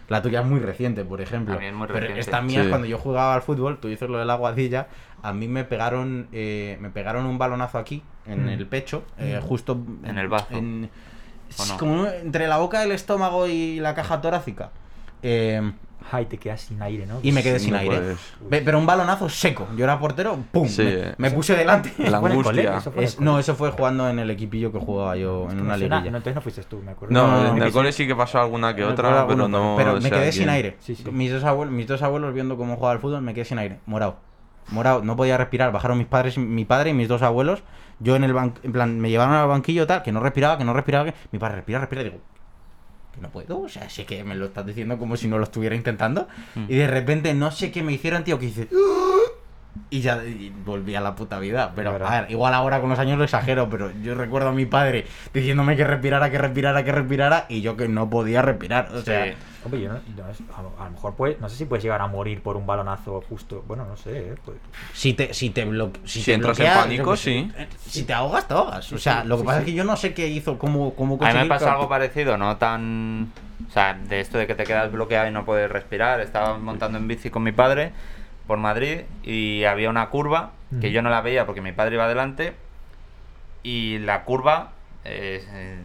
La 0.09 0.23
tuya 0.23 0.41
es 0.41 0.47
muy 0.47 0.61
reciente, 0.61 1.05
por 1.05 1.21
ejemplo. 1.21 1.55
También 1.55 1.75
muy 1.75 1.87
Pero 1.89 1.99
reciente. 2.01 2.21
esta 2.21 2.41
mía 2.41 2.61
es 2.61 2.65
Sí. 2.67 2.71
cuando 2.71 2.87
yo 2.87 2.97
jugaba 2.97 3.35
al 3.35 3.43
fútbol, 3.43 3.79
tú 3.79 3.89
dices 3.89 4.09
lo 4.09 4.19
de 4.19 4.25
la 4.25 4.37
guadilla, 4.37 4.87
a 5.23 5.33
mí 5.33 5.49
me 5.49 5.65
pegaron 5.65 6.29
eh, 6.33 6.79
me 6.81 6.89
pegaron 6.91 7.27
un 7.27 7.37
balonazo 7.39 7.77
aquí, 7.79 8.03
en 8.29 8.45
Mm. 8.47 8.49
el 8.49 8.67
pecho, 8.67 9.05
eh, 9.19 9.41
justo 9.43 9.79
En 10.05 10.19
el 10.19 10.29
bazo. 10.29 10.47
en- 10.57 10.91
¿O 11.59 11.65
no? 11.67 11.79
como 11.79 12.07
entre 12.07 12.49
la 12.49 12.57
boca, 12.59 12.83
el 12.83 12.93
estómago 12.93 13.47
y 13.47 13.79
la 13.81 13.95
caja 13.95 14.21
torácica. 14.21 14.71
Eh, 15.23 15.73
Ay, 16.13 16.27
te 16.27 16.39
quedas 16.39 16.61
sin 16.61 16.81
aire, 16.83 17.05
¿no? 17.05 17.19
y 17.21 17.33
me 17.33 17.43
quedé 17.43 17.59
Sí, 17.59 17.65
sin 17.65 17.75
no 17.75 17.81
aire. 17.81 17.97
puedes. 17.97 18.19
Pero 18.65 18.79
un 18.79 18.87
balonazo 18.87 19.29
seco. 19.29 19.67
Yo 19.77 19.83
era 19.85 19.99
portero, 19.99 20.39
¡pum! 20.53 20.69
Sí, 20.69 20.83
me, 20.83 20.93
eh. 20.93 21.15
me 21.19 21.31
puse 21.33 21.57
delante. 21.57 21.93
La 21.99 22.07
el 22.09 22.15
angustia. 22.27 22.77
eso 22.79 22.93
fue 22.93 22.99
en 22.99 22.99
el 22.99 23.05
Es- 23.07 23.15
cole. 23.17 23.25
no, 23.25 23.39
eso 23.41 23.55
fue 23.57 23.71
jugando 23.73 24.09
en 24.09 24.21
el 24.21 24.31
equipillo 24.31 24.71
que 24.71 24.79
jugaba 24.79 25.17
yo 25.17 25.49
en 25.51 25.61
una 25.61 25.77
liguilla. 25.77 26.01
No, 26.03 26.07
entonces 26.19 26.35
no 26.37 26.41
fuiste 26.43 26.63
tú, 26.63 26.81
me 26.85 26.93
acuerdo. 26.93 27.13
No, 27.13 27.27
No, 27.27 27.43
no, 27.45 27.57
en 27.57 27.63
el 27.63 27.69
sí. 27.69 27.75
cole 27.75 27.91
sí 27.93 28.07
que 28.07 28.15
pasó 28.15 28.39
alguna 28.41 28.77
que 28.77 28.85
otra, 28.85 29.09
pero 29.27 29.43
alguno, 29.43 29.49
no. 29.49 29.75
pero 29.77 30.01
me 30.01 30.09
quedé 30.11 30.31
sin 30.31 30.49
aire. 30.49 30.77
Sí. 30.81 30.97
Mis, 31.11 31.33
dos 31.33 31.43
abuelos, 31.43 31.75
mis 31.75 31.89
dos 31.89 32.01
abuelos 32.03 32.33
viendo 32.35 32.57
cómo 32.57 32.77
jugaba 32.77 32.93
al 32.93 33.01
fútbol, 33.01 33.23
me 33.23 33.35
quedé 33.35 33.45
sin 33.47 33.59
aire. 33.59 33.81
Morado. 33.87 34.17
Morado. 34.71 35.03
No 35.03 35.17
podía 35.17 35.37
respirar. 35.37 35.73
Bajaron 35.73 35.99
mis 35.99 36.07
padres, 36.07 36.39
mi 36.39 36.65
padre 36.65 36.91
y 36.91 36.93
mis 36.95 37.09
dos 37.09 37.23
abuelos. 37.23 37.63
Yo 37.99 38.17
en 38.17 38.25
el 38.25 38.33
banco, 38.33 38.61
en 38.63 38.73
plan, 38.73 39.01
me 39.01 39.11
llevaron 39.11 39.35
al 39.35 39.49
banquillo 39.49 39.87
tal, 39.87 40.03
que 40.03 40.13
no 40.13 40.21
respiraba, 40.21 40.59
que 40.59 40.65
no 40.65 40.75
respiraba. 40.75 41.07
Que... 41.07 41.15
Mi 41.33 41.39
padre 41.39 41.57
respira, 41.57 41.81
respira. 41.81 42.03
Y 42.03 42.05
digo, 42.05 42.19
que 43.15 43.21
no 43.21 43.31
puedo. 43.31 43.61
O 43.61 43.69
sea, 43.69 43.89
sí 43.89 44.05
que 44.05 44.23
me 44.25 44.35
lo 44.35 44.47
estás 44.47 44.67
diciendo 44.67 44.99
como 44.99 45.17
si 45.17 45.29
no 45.29 45.39
lo 45.39 45.45
estuviera 45.45 45.75
intentando. 45.75 46.29
Mm. 46.55 46.65
Y 46.69 46.77
de 46.77 46.87
repente 46.87 47.35
no 47.35 47.51
sé 47.51 47.73
qué 47.73 47.83
me 47.83 47.93
hicieron, 47.93 48.25
tío, 48.25 48.39
que 48.39 48.47
hice. 48.47 48.69
Y 49.91 50.01
ya 50.01 50.23
y 50.25 50.53
volví 50.65 50.95
a 50.95 51.01
la 51.01 51.15
puta 51.15 51.39
vida. 51.39 51.73
Pero, 51.77 51.91
a 52.07 52.21
ver, 52.23 52.31
igual 52.31 52.55
ahora 52.55 52.81
con 52.81 52.89
los 52.91 52.99
años 52.99 53.19
lo 53.19 53.25
exagero, 53.25 53.69
pero 53.69 53.91
yo 54.03 54.15
recuerdo 54.15 54.49
a 54.49 54.53
mi 54.53 54.67
padre 54.67 55.07
diciéndome 55.35 55.77
que 55.77 55.85
respirara, 55.85 56.31
que 56.31 56.39
respirara, 56.39 56.85
que 56.85 56.93
respirara, 56.93 57.47
y 57.49 57.61
yo 57.61 57.77
que 57.77 57.89
no 57.89 58.09
podía 58.11 58.43
respirar. 58.43 58.89
O 58.95 59.03
sea, 59.03 59.25
Sí. 59.27 59.33
Hombre, 59.65 59.81
yo 59.81 59.89
no, 59.89 59.95
no 59.95 60.25
a, 60.57 60.63
lo- 60.63 60.73
a 60.81 60.85
lo 60.85 60.91
mejor 60.93 61.15
puedes, 61.17 61.41
no 61.41 61.49
sé 61.49 61.57
si 61.57 61.65
puedes 61.65 61.83
llegar 61.83 62.01
a 62.01 62.07
morir 62.07 62.41
por 62.41 62.57
un 62.57 62.67
balonazo 62.67 63.21
justo. 63.29 63.65
Bueno, 63.67 63.85
no 63.85 63.97
sé, 63.97 64.29
¿eh? 64.31 64.35
Pues- 64.45 64.59
si 64.93 65.13
te, 65.15 65.35
si 65.35 65.51
te, 65.51 65.67
blo- 65.67 65.91
si 66.05 66.21
Si 66.21 66.25
te 66.27 66.35
entras 66.35 66.59
en 66.61 66.73
pánico, 66.73 67.17
sí. 67.17 67.51
eh, 67.59 67.67
Si 67.85 68.05
te 68.05 68.13
ahogas, 68.13 68.47
te 68.47 68.55
ahogas. 68.55 68.93
O 68.93 68.99
sea, 68.99 69.23
sí, 69.23 69.29
lo 69.29 69.37
que 69.37 69.41
sí, 69.41 69.47
pasa 69.47 69.59
sí. 69.59 69.63
es 69.63 69.67
que 69.67 69.75
yo 69.77 69.83
no 69.85 69.97
sé 69.97 70.15
qué 70.15 70.29
hizo, 70.29 70.57
cómo, 70.57 70.95
cómo 70.95 71.15
A 71.21 71.33
mí 71.33 71.49
me 71.49 71.59
que- 71.59 71.65
algo 71.65 71.89
parecido, 71.89 72.37
no 72.37 72.57
tan. 72.59 73.33
O 73.69 73.73
sea, 73.73 73.95
de 73.95 74.21
esto 74.21 74.39
de 74.39 74.47
que 74.47 74.55
te 74.55 74.63
quedas 74.63 74.93
bloqueado 74.93 75.27
y 75.29 75.33
no 75.33 75.45
puedes 75.45 75.69
respirar. 75.69 76.21
Estaba 76.21 76.57
montando 76.59 76.99
en 76.99 77.09
bici 77.09 77.31
con 77.31 77.43
mi 77.43 77.51
padre 77.53 77.91
por 78.47 78.59
Madrid 78.59 79.01
y 79.23 79.65
había 79.65 79.91
una 79.91 80.09
curva 80.09 80.53
que 80.71 80.87
Ujú. 80.89 80.95
yo 80.95 81.03
no 81.03 81.11
la 81.11 81.21
veía 81.21 81.47
porque 81.47 81.61
mi 81.61 81.73
padre 81.73 81.95
iba 81.95 82.05
adelante 82.05 82.55
y 83.63 83.99
la 83.99 84.23
curva 84.25 84.73
eh, 85.05 85.79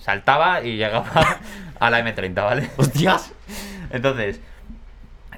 saltaba 0.00 0.62
y 0.62 0.76
llegaba 0.76 1.10
a 1.80 1.90
la 1.90 2.00
M30, 2.04 2.34
¿vale? 2.34 2.70
¡Hostias! 2.76 3.32
Entonces, 3.90 4.40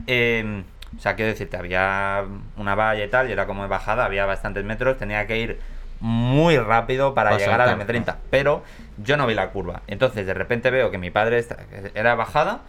eh, 0.07 0.62
o 0.97 1.01
sea, 1.01 1.14
quiero 1.14 1.31
decirte, 1.31 1.57
había 1.57 2.24
una 2.57 2.74
valla 2.74 3.05
y 3.05 3.09
tal, 3.09 3.29
y 3.29 3.33
era 3.33 3.47
como 3.47 3.62
de 3.62 3.68
bajada, 3.68 4.05
había 4.05 4.24
bastantes 4.27 4.64
metros, 4.64 4.99
tenía 4.99 5.27
que 5.27 5.39
ir 5.39 5.61
muy 6.01 6.59
rápido 6.59 7.14
para 7.14 7.37
llegar 7.39 7.61
a 7.61 7.66
la 7.66 7.77
saltar, 7.77 7.97
M30, 7.97 8.07
¿no? 8.07 8.16
pero 8.31 8.62
yo 8.99 9.16
no 9.16 9.27
vi 9.27 9.35
la 9.35 9.49
curva. 9.51 9.83
Entonces, 9.87 10.27
de 10.27 10.35
repente 10.35 10.70
veo 10.70 10.91
que 10.91 10.99
mi 10.99 11.11
padre 11.11 11.39
está- 11.39 11.59
era 11.95 12.14
bajada, 12.14 12.61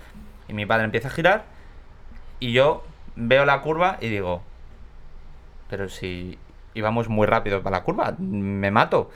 y 0.47 0.53
mi 0.53 0.66
padre 0.66 0.86
empieza 0.86 1.08
a 1.10 1.12
girar, 1.12 1.43
y 2.39 2.51
yo 2.53 2.86
veo 3.18 3.43
la 3.45 3.61
curva 3.61 3.97
y 3.99 4.07
digo, 4.09 4.41
pero 5.70 5.89
si 5.89 6.38
íbamos 6.76 7.09
muy 7.09 7.26
rápido 7.28 7.61
para 7.63 7.78
la 7.80 7.84
curva, 7.84 8.15
me 8.20 8.72
mato. 8.72 9.09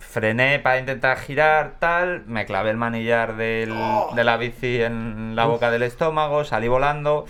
Frené 0.00 0.58
para 0.60 0.78
intentar 0.78 1.18
girar, 1.18 1.74
tal, 1.80 2.24
me 2.26 2.46
clavé 2.46 2.70
el 2.70 2.76
manillar 2.76 3.36
del- 3.36 3.74
de 4.14 4.24
la 4.24 4.36
bici 4.36 4.80
en 4.80 5.36
la 5.36 5.44
boca 5.46 5.70
del 5.70 5.82
estómago, 5.82 6.44
salí 6.44 6.68
volando. 6.68 7.26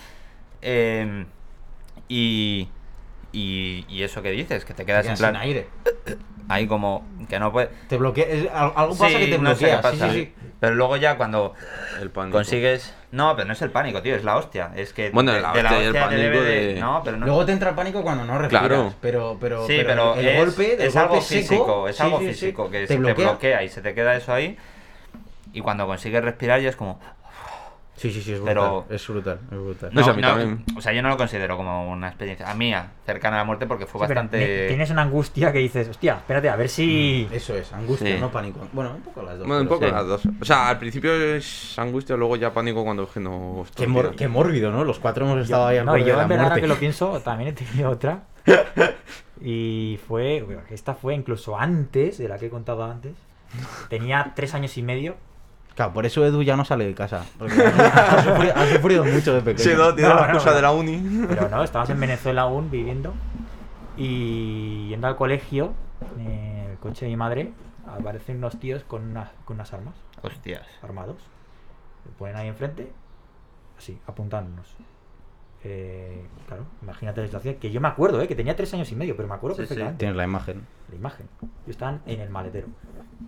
eh, 0.63 1.25
y, 2.09 2.69
y, 3.33 3.85
y 3.89 4.03
eso 4.03 4.23
que 4.23 4.31
dices, 4.31 4.65
que 4.65 4.75
te 4.75 4.85
quedas 4.87 5.05
Quedas 5.07 5.19
en 5.21 5.23
plan 5.25 5.35
sin 5.35 5.43
aire. 5.43 5.69
ahí 6.49 6.67
como 6.67 7.07
que 7.29 7.39
no 7.39 7.53
puedes... 7.53 7.71
Te 7.89 7.97
bloquea. 7.99 8.27
es- 8.27 8.51
al- 8.51 8.73
algo 8.77 8.97
pasa 8.97 9.19
que 9.19 9.27
te 9.27 9.39
no 9.39 9.55
sé 9.55 9.65
qué 9.67 9.77
bloquea. 9.77 9.77
sí, 9.91 9.99
pasa. 9.99 10.13
sí, 10.13 10.33
sí. 10.39 10.48
Pero 10.61 10.75
luego 10.75 10.97
ya 10.97 11.17
cuando 11.17 11.55
El 12.01 12.11
pánico. 12.11 12.37
consigues... 12.39 12.95
No, 13.13 13.35
pero 13.37 13.47
no 13.47 13.53
es 13.55 13.63
el 13.63 13.71
pánico, 13.71 14.03
tío, 14.03 14.17
es 14.17 14.25
la 14.25 14.37
hostia. 14.37 14.71
Es 14.75 14.93
que 14.93 15.11
Bueno, 15.11 15.33
de, 15.33 15.41
la 15.41 15.53
de 15.53 15.63
la 15.63 15.69
hostia 15.71 15.83
y 15.83 15.87
el 15.87 15.93
te 15.93 16.01
pánico 16.01 16.21
debe 16.21 16.41
de... 16.41 16.75
de- 16.75 16.81
No, 16.81 17.01
pero 17.05 17.17
no... 17.17 17.27
Luego 17.27 17.47
te 17.47 17.53
entra 17.53 17.71
el 17.71 17.77
pánico 17.77 18.03
cuando 18.03 18.25
no 18.25 18.39
respiras. 18.39 18.67
Claro. 18.67 18.95
Pero, 19.01 19.37
pero, 19.41 19.67
Sí, 19.67 19.81
pero, 19.87 20.15
el 20.17 20.27
es, 20.29 20.37
golpe, 20.37 20.75
el 20.75 20.81
es 20.83 20.97
algo 20.97 21.21
seco, 21.21 21.41
físico, 21.41 21.89
es 21.89 21.97
sí, 21.97 22.03
algo 22.03 22.19
sí, 22.19 22.25
sí, 22.27 22.31
físico 22.33 22.71
que 22.71 22.81
te 22.81 22.87
se 22.89 22.95
te 22.95 22.99
bloquea. 23.01 23.29
bloquea 23.31 23.63
y 23.63 23.69
se 23.69 23.81
te 23.83 23.95
queda 23.95 24.17
eso 24.17 24.33
ahí. 24.35 24.59
Y 25.53 25.61
cuando 25.61 25.87
consigues 25.87 26.23
respirar 26.25 26.61
ya 26.61 26.69
es 26.71 26.77
como... 26.77 27.01
Sí, 27.99 28.11
sí, 28.13 28.23
sí, 28.23 28.33
es 28.33 28.39
brutal. 28.41 28.55
Pero- 28.55 28.87
Es 28.89 29.09
brutal, 29.09 29.39
es 29.51 29.59
brutal. 29.59 29.91
No, 29.93 30.03
sí, 30.05 30.11
a 30.11 30.13
mí 30.15 30.23
también. 30.23 30.65
o 30.77 30.81
sea, 30.81 30.93
yo 30.93 31.03
no 31.03 31.09
lo 31.09 31.17
considero 31.17 31.57
como 31.57 31.91
una 31.91 32.09
experiencia 32.09 32.51
a 32.51 32.55
mía 32.55 32.93
cercana 33.05 33.37
a 33.37 33.41
la 33.41 33.45
muerte 33.45 33.67
porque 33.67 33.87
fue 33.87 33.99
Sí, 34.01 34.07
bastante... 34.07 34.39
ne- 34.39 34.69
Tienes 34.69 34.91
una 34.91 35.03
angustia 35.03 35.53
que 35.53 35.59
dices, 35.59 35.89
hostia, 35.89 36.15
espérate, 36.15 36.49
a 36.49 36.57
ver 36.57 36.69
si. 36.69 37.29
Eso 37.33 37.55
es, 37.57 37.73
angustia, 37.73 38.15
Sí. 38.15 38.21
no 38.21 38.31
pánico. 38.31 38.61
Bueno, 38.73 38.93
un 38.95 39.03
poco 39.03 39.23
las 39.23 39.39
dos. 39.39 39.47
Bueno, 39.47 39.63
un 39.63 39.69
poco 39.69 39.85
sí. 39.87 39.91
las 39.93 40.07
dos. 40.07 40.23
O 40.41 40.45
sea, 40.45 40.69
al 40.69 40.79
principio 40.79 41.13
es 41.13 41.79
angustia, 41.79 42.17
luego 42.17 42.37
ya 42.37 42.53
pánico 42.55 42.85
cuando 42.85 43.03
es 43.03 43.11
que 43.11 43.21
no. 43.21 43.67
Qué, 43.75 43.87
mor- 43.87 44.15
qué 44.17 44.29
mórbido, 44.29 44.71
¿no? 44.71 44.85
Los 44.85 44.99
cuatro 44.99 45.27
hemos 45.27 45.43
estado 45.43 45.67
ahí 45.67 45.79
al 45.79 45.85
No, 45.87 45.93
borde 45.93 46.05
yo 46.05 46.11
de 46.13 46.17
la 46.17 46.23
en 46.23 46.29
verdad 46.29 46.45
ahora 46.47 46.61
que 46.61 46.69
lo 46.69 46.77
pienso, 46.77 47.21
también 47.25 47.51
he 47.51 47.53
tenido 47.53 47.91
otra. 47.91 48.23
Y 49.41 49.99
fue. 50.07 50.45
Esta 50.71 50.95
fue 50.95 51.15
incluso 51.15 51.59
antes 51.59 52.19
de 52.19 52.29
la 52.29 52.39
que 52.39 52.47
he 52.47 52.51
contado 52.51 52.85
antes. 52.85 53.13
Tenía 53.89 54.33
tres 54.37 54.55
años 54.55 54.77
y 54.79 54.83
medio. 54.83 55.17
Claro, 55.79 55.93
por 55.93 56.05
eso 56.07 56.26
Edu 56.26 56.43
ya 56.43 56.57
no 56.57 56.64
sale 56.64 56.87
de 56.87 56.95
casa. 56.95 57.24
Porque 57.39 57.55
ha, 57.62 58.22
sufrido, 58.24 58.53
ha 58.57 58.66
sufrido 58.66 59.05
mucho 59.05 59.33
de 59.33 59.43
pequeño. 59.43 59.70
Sí, 59.70 59.76
no, 59.76 59.95
tiene 59.95 60.09
No, 60.09 60.16
la 60.16 60.22
excusa 60.22 60.51
no. 60.51 60.57
de 60.57 60.62
la 60.62 60.72
uni. 60.72 61.24
Pero 61.29 61.49
no, 61.49 61.62
estabas 61.62 61.89
en 61.91 62.01
Venezuela 62.01 62.43
aún 62.43 62.68
viviendo. 62.68 63.14
Y 63.97 64.89
yendo 64.89 65.07
al 65.07 65.14
colegio, 65.16 65.72
en 66.18 66.26
el 66.70 66.79
coche 66.79 67.05
de 67.05 67.11
mi 67.12 67.16
madre, 67.16 67.53
aparecen 67.87 68.39
unos 68.39 68.59
tíos 68.59 68.83
con, 68.85 69.03
unas- 69.09 69.31
con 69.45 69.55
unas 69.57 69.72
armas, 69.72 69.95
Hostias. 70.22 70.66
armados. 70.83 71.16
Se 72.05 72.11
ponen 72.18 72.35
ahí 72.37 72.49
enfrente, 72.49 72.91
así, 73.79 73.99
apuntándonos. 74.07 74.66
Eh, 75.65 76.23
claro, 76.47 76.65
imagínate 76.83 77.21
la 77.21 77.27
situación. 77.27 77.57
Que 77.57 77.71
yo 77.71 77.81
me 77.81 77.89
acuerdo, 77.89 78.21
¿eh? 78.23 78.29
que 78.29 78.35
tenía 78.37 78.55
tres 78.55 78.73
años 78.75 78.91
y 78.93 78.97
medio, 78.97 79.17
pero 79.17 79.29
me 79.29 79.35
acuerdo 79.35 79.57
Sí, 79.57 79.63
sí. 79.63 79.69
perfectamente. 79.69 79.99
Tienes 79.99 80.17
la 80.17 80.25
imagen. 80.25 80.63
La 80.91 80.97
imagen. 80.97 81.27
Yo 81.43 81.71
estaban 81.71 82.01
en 82.07 82.21
el 82.21 82.31
maletero. 82.31 82.69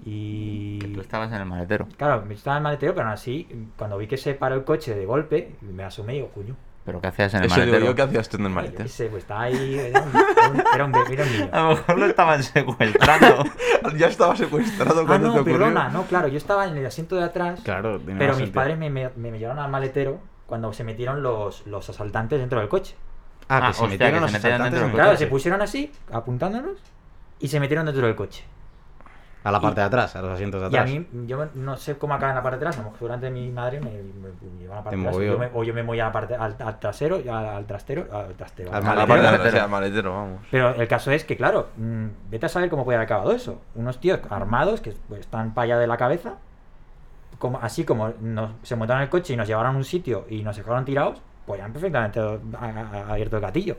Y. 0.05 0.79
Tú 0.95 1.01
estabas 1.01 1.31
en 1.33 1.39
el 1.41 1.47
maletero. 1.47 1.87
Claro, 1.97 2.25
estaba 2.31 2.57
en 2.57 2.61
el 2.61 2.63
maletero, 2.65 2.95
pero 2.95 3.07
aún 3.07 3.15
así, 3.15 3.49
cuando 3.77 3.99
vi 3.99 4.07
que 4.07 4.17
se 4.17 4.35
paró 4.35 4.55
el 4.55 4.65
coche 4.65 4.95
de 4.95 5.05
golpe, 5.07 5.57
me 5.61 5.83
asomé 5.85 6.13
y 6.15 6.17
digo, 6.17 6.29
coño. 6.31 6.57
¿Pero 6.85 7.01
qué 7.03 7.09
hacías 7.09 7.35
en 7.35 7.41
el 7.41 7.47
Eso 7.47 7.57
digo 7.57 7.67
maletero? 7.67 7.87
yo 7.91 7.95
que 7.95 8.03
hacías 8.03 8.29
tú 8.29 8.37
en 8.39 8.47
el 8.47 8.53
maletero. 8.53 8.85
qué 8.85 8.89
sé, 8.89 9.07
pues 9.09 9.23
estaba 9.25 9.43
ahí. 9.43 9.79
Era 9.79 10.01
un, 10.03 10.11
era 10.17 10.85
un- 10.87 10.95
era 11.13 11.25
un 11.25 11.33
niño. 11.33 11.49
A 11.53 11.63
lo 11.63 11.69
mejor 11.71 11.99
lo 11.99 12.07
estaban 12.07 12.43
secuestrando. 12.43 13.45
ya 13.99 14.07
estaba 14.07 14.35
secuestrado 14.37 15.03
Ah, 15.03 15.07
cuando 15.07 15.29
te 15.31 15.35
no, 15.35 15.41
ocurrió. 15.43 15.59
perdona, 15.59 15.89
no, 15.91 16.05
claro, 16.05 16.29
yo 16.29 16.39
estaba 16.39 16.67
en 16.67 16.77
el 16.79 16.87
asiento 16.87 17.17
de 17.17 17.25
atrás, 17.25 17.61
Claro, 17.63 18.01
pero 18.05 18.17
mis 18.29 18.37
sentido. 18.37 18.53
padres 18.55 18.79
me, 18.79 18.89
me, 18.89 19.11
me 19.17 19.39
llevaron 19.39 19.63
al 19.63 19.71
maletero 19.71 20.21
cuando 20.51 20.71
se 20.75 20.85
metieron 20.85 21.23
los, 21.23 21.67
los 21.67 21.89
asaltantes 21.89 22.39
dentro 22.39 22.61
del 22.61 22.69
coche. 22.69 22.95
Ah, 23.49 23.61
que 23.61 23.67
Ah, 23.69 23.73
se 23.73 23.83
hostia, 23.85 23.89
metieron 23.89 24.15
que 24.17 24.21
los 24.21 24.31
se 24.31 24.37
metieron 24.37 24.55
asaltantes 24.61 24.73
dentro 24.73 24.79
en 24.79 24.83
del 24.83 24.91
el 24.91 24.97
Claro, 24.97 25.11
coche. 25.13 25.25
se 25.25 25.31
pusieron 25.31 25.63
así, 25.63 25.93
apuntándonos, 26.13 26.77
y 27.39 27.49
se 27.49 27.59
metieron 27.59 27.87
dentro 27.87 28.07
del 28.07 28.15
coche. 28.15 28.45
A 29.43 29.51
la 29.51 29.59
parte 29.59 29.81
de 29.81 29.87
atrás, 29.87 30.15
a 30.17 30.21
los 30.21 30.33
asientos 30.33 30.61
de 30.61 30.67
Y 30.69 30.77
a 30.77 30.83
atrás. 30.83 30.95
mí, 30.95 31.27
yo 31.27 31.47
no 31.55 31.75
sé 31.79 31.97
cómo 31.97 32.13
acaba 32.13 32.31
en 32.33 32.37
la 32.37 32.43
parte 32.43 32.59
de 32.59 32.67
atrás, 32.67 32.77
a 32.79 32.83
lo 32.83 32.91
mejor 32.91 33.01
durante 33.09 33.31
mi 33.31 33.49
madre 33.51 33.81
me, 33.81 33.91
me- 33.91 34.29
me 34.29 34.61
lleva 34.61 34.75
a 34.75 34.77
la 34.79 34.85
parte 34.85 34.97
Te 34.99 35.03
de 35.03 35.09
atrás, 35.09 35.15
movió. 35.17 35.33
yo 35.33 35.39
me- 35.39 35.51
o 35.55 35.65
yo 35.65 35.73
me 35.73 35.83
voy 35.83 35.99
a 35.99 36.05
la 36.05 36.13
parte, 36.13 36.35
al, 36.35 36.57
al 36.59 36.79
trasero, 36.79 37.17
al, 37.17 37.31
al 37.47 37.65
trastero, 37.65 38.07
al 38.13 38.35
trastero. 38.35 38.71
Al 38.71 38.77
al 38.77 38.83
A 38.83 38.95
la 38.97 39.07
maletero. 39.07 39.09
parte 39.09 39.23
de 39.23 39.31
maletero. 39.31 39.49
atrás, 39.49 39.53
sí, 39.55 39.59
al 39.65 39.71
maletero, 39.71 40.13
vamos. 40.13 40.41
Pero 40.51 40.75
el 40.75 40.87
caso 40.89 41.11
es 41.11 41.25
que, 41.25 41.37
claro, 41.39 41.69
mm, 41.79 42.07
vete 42.29 42.45
a 42.45 42.49
saber 42.51 42.69
cómo 42.69 42.85
puede 42.85 42.97
haber 42.97 43.07
acabado 43.07 43.33
eso. 43.33 43.63
Unos 43.77 43.99
tíos 43.99 44.21
armados 44.29 44.83
que 44.83 44.93
pues, 45.09 45.21
están 45.21 45.55
para 45.55 45.65
allá 45.65 45.79
de 45.79 45.87
la 45.87 45.97
cabeza, 45.97 46.35
como, 47.41 47.59
así 47.61 47.83
como 47.83 48.13
nos, 48.21 48.51
se 48.63 48.77
montaron 48.77 49.01
en 49.01 49.05
el 49.07 49.11
coche 49.11 49.33
y 49.33 49.37
nos 49.37 49.49
llevaron 49.49 49.75
a 49.75 49.79
un 49.79 49.85
sitio 49.85 50.27
y 50.31 50.43
nos 50.45 50.57
dejaron 50.57 50.85
tirados, 50.85 51.21
pues 51.47 51.61
han 51.61 51.73
perfectamente 51.73 52.21
abierto 53.09 53.37
el 53.37 53.43
gatillo. 53.43 53.77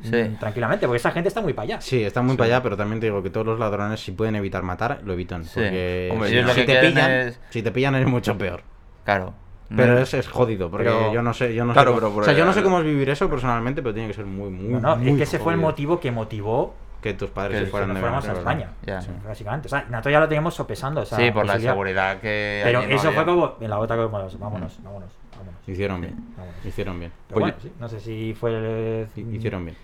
Sí. 0.00 0.14
Mm, 0.14 0.36
Tranquilamente, 0.38 0.86
porque 0.86 0.98
esa 0.98 1.10
gente 1.10 1.26
está 1.28 1.40
muy 1.40 1.52
para 1.54 1.64
allá. 1.64 1.80
Sí, 1.80 2.04
está 2.04 2.22
muy 2.22 2.36
para 2.36 2.46
allá, 2.54 2.62
pero 2.62 2.76
también 2.76 3.00
te 3.00 3.06
digo 3.06 3.20
que 3.20 3.30
todos 3.30 3.44
los 3.46 3.58
ladrones, 3.58 3.98
si 3.98 4.12
pueden 4.12 4.36
evitar 4.36 4.62
matar, 4.62 5.00
lo 5.04 5.12
evitan. 5.14 5.42
Sí. 5.44 5.54
Porque 5.54 6.08
Hombre, 6.12 6.28
si, 6.54 6.64
te 6.66 6.80
pillan, 6.80 7.10
es- 7.10 7.40
si 7.50 7.62
te 7.62 7.72
pillan 7.72 7.96
es 7.96 8.06
mucho 8.06 8.38
peor. 8.38 8.62
Claro. 9.04 9.34
Pero 9.74 9.94
No- 9.94 9.98
es, 9.98 10.14
es 10.14 10.28
jodido, 10.28 10.70
porque 10.70 10.84
Pero- 10.86 11.12
yo 11.12 11.20
no 11.20 11.34
sé, 11.34 11.52
yo 11.52 11.64
no 11.64 11.72
Claro, 11.72 11.94
sé 11.94 12.00
cómo, 12.00 12.10
pero 12.14 12.20
o 12.22 12.24
sea, 12.24 12.32
yo 12.34 12.44
no 12.44 12.52
sé 12.52 12.62
cómo 12.62 12.78
es 12.78 12.84
vivir 12.84 13.10
eso 13.10 13.28
personalmente, 13.28 13.82
pero 13.82 13.92
tiene 13.92 14.08
que 14.08 14.14
ser 14.14 14.24
muy, 14.24 14.50
muy, 14.50 14.68
No, 14.74 14.80
no, 14.80 14.96
muy 14.96 15.10
es 15.10 15.16
que 15.16 15.22
ese 15.24 15.38
fue 15.40 15.52
el 15.52 15.58
motivo 15.58 15.98
que 16.00 16.10
motivó 16.12 16.74
que 17.00 17.14
tus 17.14 17.30
padres 17.30 17.58
que 17.60 17.64
se 17.66 17.70
fueran 17.70 17.94
de 17.94 18.00
fuéramos 18.00 18.28
a 18.28 18.32
España. 18.32 18.70
Ya. 18.84 19.00
Sí, 19.00 19.10
Básicamente. 19.26 19.66
O 19.66 19.68
sea, 19.70 19.84
nosotros 19.88 20.12
ya 20.12 20.20
lo 20.20 20.28
teníamos 20.28 20.54
sopesando. 20.54 21.02
esa 21.02 21.16
sí, 21.16 21.30
por 21.30 21.46
la 21.46 21.58
seguridad 21.58 22.20
que. 22.20 22.60
Pero 22.64 22.78
allí 22.80 22.88
no 22.88 22.94
eso 22.96 23.12
fue 23.12 23.24
como 23.24 23.56
en 23.60 23.70
la 23.70 23.78
otra 23.78 23.96
que 23.96 24.02
vámonos, 24.02 24.38
vámonos, 24.38 24.78
vámonos. 24.82 25.10
vámonos. 25.36 25.68
Hicieron 25.68 26.00
bien, 26.00 26.16
vámonos. 26.36 26.64
hicieron 26.66 26.98
bien, 26.98 27.12
Pero 27.28 27.36
Oye. 27.36 27.52
bueno, 27.52 27.56
sí, 27.62 27.72
no 27.78 27.88
sé 27.88 28.00
si 28.00 28.34
fue. 28.34 29.06
Hi- 29.16 29.36
hicieron 29.36 29.64
bien. 29.64 29.76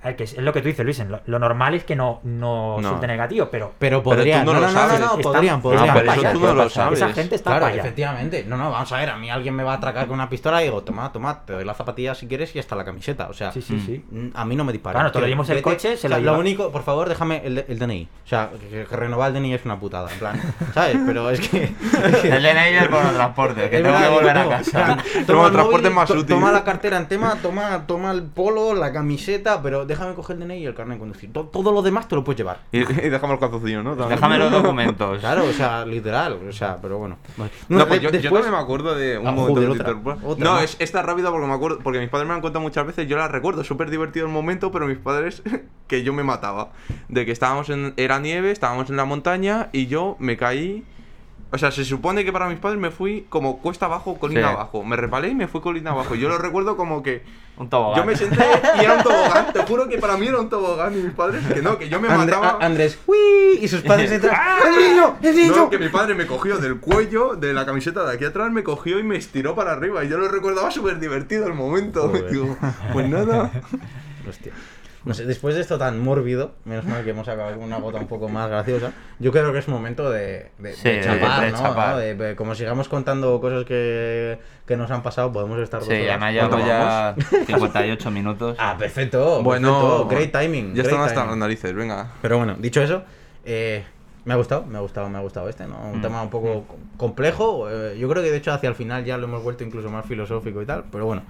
A 0.00 0.06
ver, 0.08 0.16
que 0.16 0.24
es, 0.24 0.32
es 0.34 0.38
lo 0.42 0.52
que 0.52 0.60
tú 0.62 0.68
dices, 0.68 0.84
Luis. 0.84 0.98
Lo, 1.00 1.20
lo 1.26 1.38
normal 1.40 1.74
es 1.74 1.82
que 1.84 1.96
no, 1.96 2.20
no, 2.22 2.80
No. 2.80 3.00
el 3.02 3.16
gatillo, 3.16 3.50
pero. 3.50 3.72
Pero 3.78 4.00
Pero 4.00 4.02
podrían, 4.02 4.44
tú 4.44 4.52
no 4.52 4.60
no, 4.60 4.66
lo 4.66 4.66
no, 4.68 4.72
no, 4.72 4.78
sabes. 4.88 5.00
no, 5.00 5.18
podrían, 5.18 5.60
podrían. 5.60 5.90
Ah, 5.90 5.94
pero 5.94 6.12
eso 6.12 6.20
tú 6.32 6.40
¿qué 6.40 6.46
no 6.46 6.54
lo 6.54 6.70
sabes. 6.70 6.98
Esa 7.00 7.12
gente 7.12 7.34
está 7.34 7.50
Claro, 7.50 7.62
para 7.62 7.72
allá. 7.72 7.82
efectivamente. 7.82 8.44
No, 8.46 8.56
no, 8.56 8.70
vamos 8.70 8.92
a 8.92 8.96
ver, 8.98 9.10
a 9.10 9.16
mí 9.16 9.28
alguien 9.30 9.54
me 9.56 9.64
va 9.64 9.72
a 9.72 9.76
atracar 9.76 10.06
con 10.06 10.14
una 10.14 10.28
pistola 10.28 10.60
y 10.62 10.66
digo, 10.66 10.82
toma, 10.82 11.10
toma, 11.12 11.44
te 11.44 11.52
doy 11.54 11.64
la 11.64 11.74
zapatilla 11.74 12.14
si 12.14 12.28
quieres 12.28 12.54
y 12.54 12.60
hasta 12.60 12.76
la 12.76 12.84
camiseta. 12.84 13.26
O 13.28 13.32
sea, 13.32 13.50
Sí, 13.50 13.60
sí, 13.60 13.80
sí. 13.84 14.04
mm, 14.10 14.28
a 14.34 14.44
mí 14.44 14.54
no 14.54 14.64
me 14.64 14.72
disparan. 14.72 15.00
Claro, 15.00 15.10
Tío, 15.12 15.20
le 15.22 15.26
dimos 15.26 15.48
el 15.50 15.62
coche, 15.62 15.96
se 15.96 16.06
o 16.06 16.10
lo 16.10 16.14
sea, 16.16 16.18
lleva- 16.22 16.32
Lo 16.34 16.38
único, 16.38 16.70
por 16.70 16.84
favor, 16.84 17.08
déjame 17.08 17.42
el, 17.44 17.64
el 17.66 17.78
DNI. 17.80 18.08
O 18.24 18.28
sea, 18.28 18.50
que, 18.70 18.84
que 18.84 18.96
renovar 18.96 19.28
el 19.28 19.34
DNI 19.42 19.54
es 19.54 19.64
una 19.64 19.80
putada, 19.80 20.12
en 20.12 20.18
plan, 20.20 20.40
¿sabes? 20.74 20.96
Pero 21.06 21.28
es 21.30 21.40
que... 21.40 21.64
El 21.64 22.42
DNI 22.42 22.70
y 22.72 22.76
el 22.76 22.88
bono 22.88 23.08
de 23.08 23.14
transporte, 23.14 23.68
que 23.68 23.76
Es 23.78 23.82
tengo 23.82 23.98
que 23.98 24.08
volver 24.08 24.38
a 24.38 24.48
casa. 24.48 24.96
toma 25.26 25.40
el 25.40 25.46
el 25.48 25.52
transporte 25.52 25.90
más 25.90 26.10
útil. 26.10 26.26
Toma 26.26 26.52
la 26.52 26.62
cartera 26.62 26.98
en 26.98 27.08
tema, 27.08 27.36
toma, 27.42 27.84
toma 27.86 28.12
el 28.12 28.22
polo, 28.22 28.74
la 28.74 28.92
camiseta, 28.92 29.60
pero 29.62 29.86
déjame 29.88 30.14
coger 30.14 30.36
el 30.36 30.46
DNI 30.46 30.58
y 30.58 30.66
el 30.66 30.74
carnet 30.74 30.94
de 30.96 31.00
conducir. 31.00 31.32
To- 31.32 31.46
Todo 31.46 31.72
lo 31.72 31.82
demás 31.82 32.06
te 32.06 32.14
lo 32.14 32.22
puedes 32.22 32.38
llevar. 32.38 32.60
Y, 32.70 32.78
y 32.78 33.08
dejamos 33.08 33.34
el 33.34 33.40
calzoncillo, 33.40 33.82
¿no? 33.82 33.90
También. 33.96 34.10
Déjame 34.10 34.38
los 34.38 34.52
documentos. 34.62 35.18
Claro, 35.18 35.44
o 35.44 35.52
sea, 35.52 35.84
literal, 35.84 36.38
o 36.48 36.52
sea, 36.52 36.76
pero 36.80 36.98
bueno. 36.98 37.16
No, 37.68 37.86
pues 37.88 38.00
yo, 38.00 38.10
yo 38.10 38.12
después- 38.20 38.42
también 38.44 38.52
me 38.52 38.62
acuerdo 38.64 38.94
de 38.94 39.18
un 39.18 39.26
Ah, 39.26 39.32
momento 39.32 39.60
joder, 39.62 39.78
que 39.78 39.84
te 39.84 40.26
otra, 40.26 40.44
No, 40.44 40.58
es 40.60 40.76
esta 40.78 41.02
rápida 41.02 41.30
porque 41.30 41.46
me 41.48 41.54
acuerdo, 41.54 41.78
porque 41.82 41.98
mis 41.98 42.08
padres 42.08 42.28
me 42.28 42.34
han 42.34 42.40
contado 42.40 42.62
muchas 42.62 42.86
veces, 42.86 43.08
yo 43.08 43.16
la 43.16 43.26
recuerdo, 43.26 43.64
súper 43.64 43.90
divertido 43.90 44.26
el 44.26 44.32
momento, 44.32 44.70
pero 44.70 44.86
mis 44.86 44.98
padres 44.98 45.42
que 45.88 46.02
yo 46.04 46.12
me 46.12 46.22
mataba. 46.22 46.68
De 47.08 47.24
que 47.26 47.32
estábamos 47.32 47.70
en, 47.70 47.94
era 47.96 48.18
nieve, 48.20 48.50
estábamos 48.50 48.90
en 48.90 48.96
la 48.96 49.04
montaña 49.06 49.70
y 49.72 49.86
yo 49.86 50.16
me 50.18 50.36
caí. 50.36 50.84
O 51.50 51.56
sea, 51.56 51.70
se 51.70 51.82
supone 51.82 52.26
que 52.26 52.32
para 52.32 52.46
mis 52.46 52.58
padres 52.58 52.78
me 52.78 52.90
fui 52.90 53.24
como 53.30 53.58
cuesta 53.60 53.86
abajo, 53.86 54.18
colina 54.18 54.48
Sí. 54.48 54.54
abajo. 54.54 54.84
Me 54.84 54.96
repalé 54.96 55.28
y 55.28 55.34
me 55.34 55.48
fui 55.48 55.62
colina 55.62 55.92
ababajo. 55.92 56.14
Yo 56.14 56.28
lo 56.28 56.36
recuerdo 56.36 56.76
como 56.76 57.02
que 57.02 57.22
Un 57.56 57.70
tobogán. 57.70 57.96
yo 58.02 58.04
me 58.04 58.14
senté 58.16 58.44
y 58.78 58.84
era 58.84 58.96
un 58.96 59.02
tobogán. 59.02 59.52
Te 59.54 59.62
juro 59.62 59.88
que 59.88 59.96
para 59.96 60.18
mí 60.18 60.26
era 60.26 60.38
un 60.40 60.50
tobogán 60.50 60.92
y 60.92 61.02
mis 61.02 61.14
padres 61.14 61.42
que 61.46 61.62
no, 61.62 61.78
que 61.78 61.88
yo 61.88 62.00
me 62.00 62.08
Andre- 62.08 62.36
mataba. 62.36 62.58
a- 62.62 62.66
Andrés, 62.66 62.98
¡uy! 63.06 63.16
Y 63.62 63.66
sus 63.68 63.80
padres 63.80 64.10
detrás. 64.10 64.38
¡El 64.66 64.76
niño! 64.90 65.16
¡El 65.22 65.36
niño! 65.36 65.56
No, 65.56 65.70
que 65.70 65.78
mi 65.78 65.88
padre 65.88 66.14
me 66.14 66.26
cogió 66.26 66.58
del 66.58 66.80
cuello 66.80 67.34
de 67.34 67.54
la 67.54 67.64
camiseta 67.64 68.04
de 68.04 68.14
aquí 68.14 68.26
atrás, 68.26 68.52
me 68.52 68.62
cogió 68.62 68.98
y 68.98 69.02
me 69.02 69.16
estiró 69.16 69.54
para 69.54 69.72
arriba. 69.72 70.04
Y 70.04 70.08
yo 70.10 70.18
lo 70.18 70.28
recordaba 70.28 70.70
súper 70.70 70.98
divertido 71.00 71.46
el 71.46 71.54
momento. 71.54 72.08
Digo, 72.30 72.58
pues 72.92 73.08
nada. 73.08 73.50
Hostia. 74.28 74.52
No 75.04 75.14
sé, 75.14 75.24
después 75.26 75.54
de 75.54 75.60
esto 75.60 75.78
tan 75.78 75.98
mórbido, 76.00 76.52
menos 76.64 76.84
mal 76.84 77.04
que 77.04 77.10
hemos 77.10 77.26
acabado 77.28 77.54
con 77.56 77.64
una 77.64 77.78
gota 77.78 77.98
un 77.98 78.08
poco 78.08 78.28
más 78.28 78.50
graciosa, 78.50 78.92
yo 79.20 79.30
creo 79.30 79.52
que 79.52 79.60
es 79.60 79.68
momento 79.68 80.10
de, 80.10 80.50
de, 80.58 80.72
Sí, 80.74 80.88
de 80.88 81.00
chapar, 81.02 81.44
de 81.46 81.52
¿no? 81.52 81.58
chapar. 81.58 81.92
¿no? 81.94 81.98
De- 81.98 82.14
de- 82.14 82.36
como 82.36 82.54
sigamos 82.54 82.88
contando 82.88 83.40
cosas 83.40 83.64
que, 83.64 84.38
que 84.66 84.76
nos 84.76 84.90
han 84.90 85.02
pasado, 85.02 85.32
podemos 85.32 85.58
estar 85.60 85.80
dos 85.80 85.88
Sí, 85.88 85.94
llevo 85.94 86.18
¿Cuánto 86.50 86.58
ya 86.66 87.14
58 87.46 88.10
minutos. 88.10 88.56
Ah, 88.58 88.76
perfecto. 88.78 89.42
Bueno, 89.42 89.68
perfecto, 89.70 90.08
great 90.08 90.32
timing. 90.32 90.74
Ya 90.74 90.82
están 90.82 91.00
hasta 91.00 91.24
las 91.24 91.36
narices, 91.36 91.72
venga. 91.74 92.08
Pero 92.20 92.38
bueno, 92.38 92.56
dicho 92.58 92.82
eso, 92.82 93.02
eh, 93.44 93.84
me 94.24 94.34
ha 94.34 94.36
gustado, 94.36 94.66
me 94.66 94.76
ha 94.78 94.80
gustado, 94.80 95.08
me 95.08 95.16
ha 95.18 95.22
gustado 95.22 95.48
este, 95.48 95.66
¿no? 95.66 95.78
Un 95.80 96.00
Mm. 96.00 96.02
tema 96.02 96.22
un 96.22 96.28
poco 96.30 96.66
complejo. 96.96 97.68
eh, 97.70 97.96
yo 97.98 98.08
creo 98.08 98.22
que 98.22 98.30
de 98.30 98.36
hecho 98.36 98.52
hacia 98.52 98.68
el 98.68 98.74
final 98.74 99.04
ya 99.04 99.16
lo 99.16 99.24
hemos 99.26 99.42
vuelto 99.42 99.64
incluso 99.64 99.88
más 99.90 100.04
filosófico 100.04 100.60
y 100.60 100.66
tal, 100.66 100.84
pero 100.90 101.06
bueno. 101.06 101.22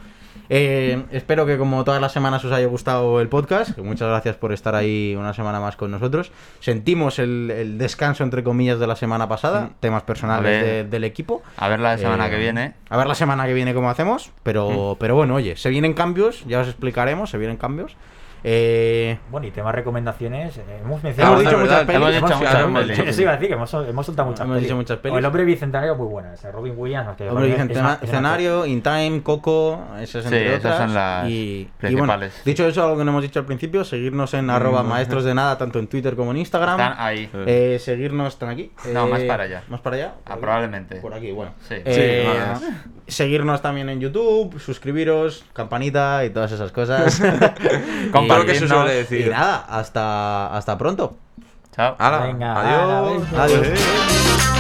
Eh, 0.51 1.03
espero 1.13 1.45
que 1.47 1.59
como 1.59 1.85
todas 1.85 2.01
las 2.01 2.13
semanas 2.13 2.45
os 2.45 2.53
haya 2.53 2.67
gustado 2.67 3.21
el 3.21 3.29
podcast. 3.29 3.73
que 3.75 3.83
Muchas 3.83 4.09
gracias 4.09 4.37
por 4.37 4.53
estar 4.53 4.75
ahí 4.75 5.15
una 5.19 5.35
semana 5.35 5.61
más 5.61 5.77
con 5.77 5.91
nosotros. 5.91 6.33
Sentimos 6.61 7.19
el, 7.19 7.51
el 7.51 7.79
descanso, 7.79 8.25
entre 8.25 8.43
comillas, 8.43 8.79
de 8.79 8.87
la 8.87 8.97
semana 8.97 9.29
pasada. 9.29 9.63
Mm. 9.63 9.71
Temas 9.81 10.03
personales 10.05 10.63
de- 10.65 10.85
del 10.85 11.05
equipo. 11.05 11.43
A 11.57 11.69
ver 11.69 11.81
la 11.81 11.99
semana 11.99 12.27
Eh, 12.27 12.31
que 12.31 12.37
viene. 12.39 12.75
A 12.91 12.97
ver 12.97 13.07
la 13.07 13.15
semana 13.15 13.47
que 13.47 13.55
viene 13.55 13.75
cómo 13.75 13.91
hacemos. 13.91 14.31
Pero, 14.43 14.97
pero 14.99 15.15
bueno, 15.15 15.35
oye, 15.35 15.57
se 15.57 15.69
vienen 15.69 15.95
cambios, 15.95 16.45
ya 16.47 16.61
os 16.61 16.69
explicaremos, 16.69 17.31
se 17.31 17.39
vienen 17.39 17.57
cambios. 17.57 17.97
Eh, 18.45 19.19
Bueno, 19.31 19.47
y 19.47 19.51
temas 19.51 19.75
recomendaciones. 19.75 20.57
eh, 20.59 20.63
hemos 20.69 20.83
hemos 20.99 21.03
mencionado. 21.05 21.39
dicho 21.39 21.51
es 21.51 21.57
muchas 21.59 21.69
verdad, 21.71 21.87
pelis. 21.87 21.97
hemos 21.97 22.09
dicho 22.15 22.27
hemos- 22.27 22.39
muchas 22.39 22.61
hemos 22.65 22.83
pelis. 22.83 22.97
dicho- 22.99 23.11
Eso 23.11 23.23
iba 23.23 23.31
a 23.31 23.35
decir 23.35 23.49
que 23.49 23.55
hemos, 23.55 23.75
hemos 23.75 24.07
soltado 24.07 24.29
muchas 24.29 24.41
Hemos 24.45 24.55
pelis. 24.57 24.67
dicho 24.69 24.77
muchas 24.77 24.99
pelis. 24.99 25.15
O 25.15 25.19
el 25.19 25.25
hombre 25.25 25.45
bicentenario 25.45 25.95
muy 25.97 26.07
buena. 26.07 26.35
Ese 26.35 26.53
Robin 26.53 26.75
Williams. 26.77 27.17
que 27.17 27.29
Hombre, 27.29 27.57
escenario, 28.03 28.67
In 28.67 28.83
Time, 28.83 29.23
Coco, 29.23 29.83
esas 30.01 30.23
Sí, 30.25 30.29
entre 30.35 30.47
esas 30.55 30.59
otras. 30.61 30.77
son 30.79 30.95
las 30.95 31.29
y, 31.29 31.33
y 31.33 31.65
bueno, 31.65 31.79
principales. 31.79 32.43
dicho 32.45 32.67
eso, 32.67 32.83
algo 32.85 32.97
que 32.99 33.05
no 33.05 33.11
hemos 33.11 33.23
dicho 33.23 33.39
al 33.41 33.47
principio, 33.47 33.85
seguirnos 33.85 34.35
en 34.35 34.51
arroba 34.51 34.83
maestros 34.83 35.25
de 35.25 35.35
nada, 35.35 35.59
tanto 35.59 35.79
en 35.79 35.87
Twitter 35.89 36.15
como 36.17 36.31
en 36.31 36.39
Instagram. 36.39 36.79
Están 36.81 36.95
ahí. 36.99 37.31
Eh, 37.47 37.79
seguirnos, 37.81 38.35
están 38.35 38.51
aquí. 38.51 38.73
No, 38.93 39.07
Eh, 39.07 39.11
más 39.11 39.21
para 39.23 39.45
allá. 39.45 39.63
Más 39.69 39.81
para 39.81 39.97
allá. 39.97 40.15
Ah, 40.27 40.37
probablemente. 40.41 40.97
Por 40.97 41.13
aquí, 41.15 41.33
bueno. 41.33 41.53
Sí. 41.69 41.75
Eh, 41.85 42.25
Sí, 42.29 42.39
más. 42.39 42.63
seguirnos 43.07 43.63
también 43.63 43.89
en 43.89 44.01
YouTube, 44.01 44.59
suscribiros, 44.61 45.45
campanita 45.53 46.25
y 46.25 46.31
todas 46.31 46.53
esas 46.53 46.73
cosas. 46.73 47.21
Compartir, 48.13 48.38
que 48.47 48.55
se 48.55 48.65
Y- 48.65 48.69
suele 48.69 48.95
decir. 48.95 49.27
Y 49.27 49.31
nada, 49.31 49.65
hasta, 49.69 50.55
hasta 50.57 50.77
pronto. 50.79 51.17
Chao. 51.75 51.95
Hala, 51.99 52.19
Venga, 52.27 52.61
adiós. 52.61 53.23
ala. 53.33 53.45
Adiós. 53.45 54.58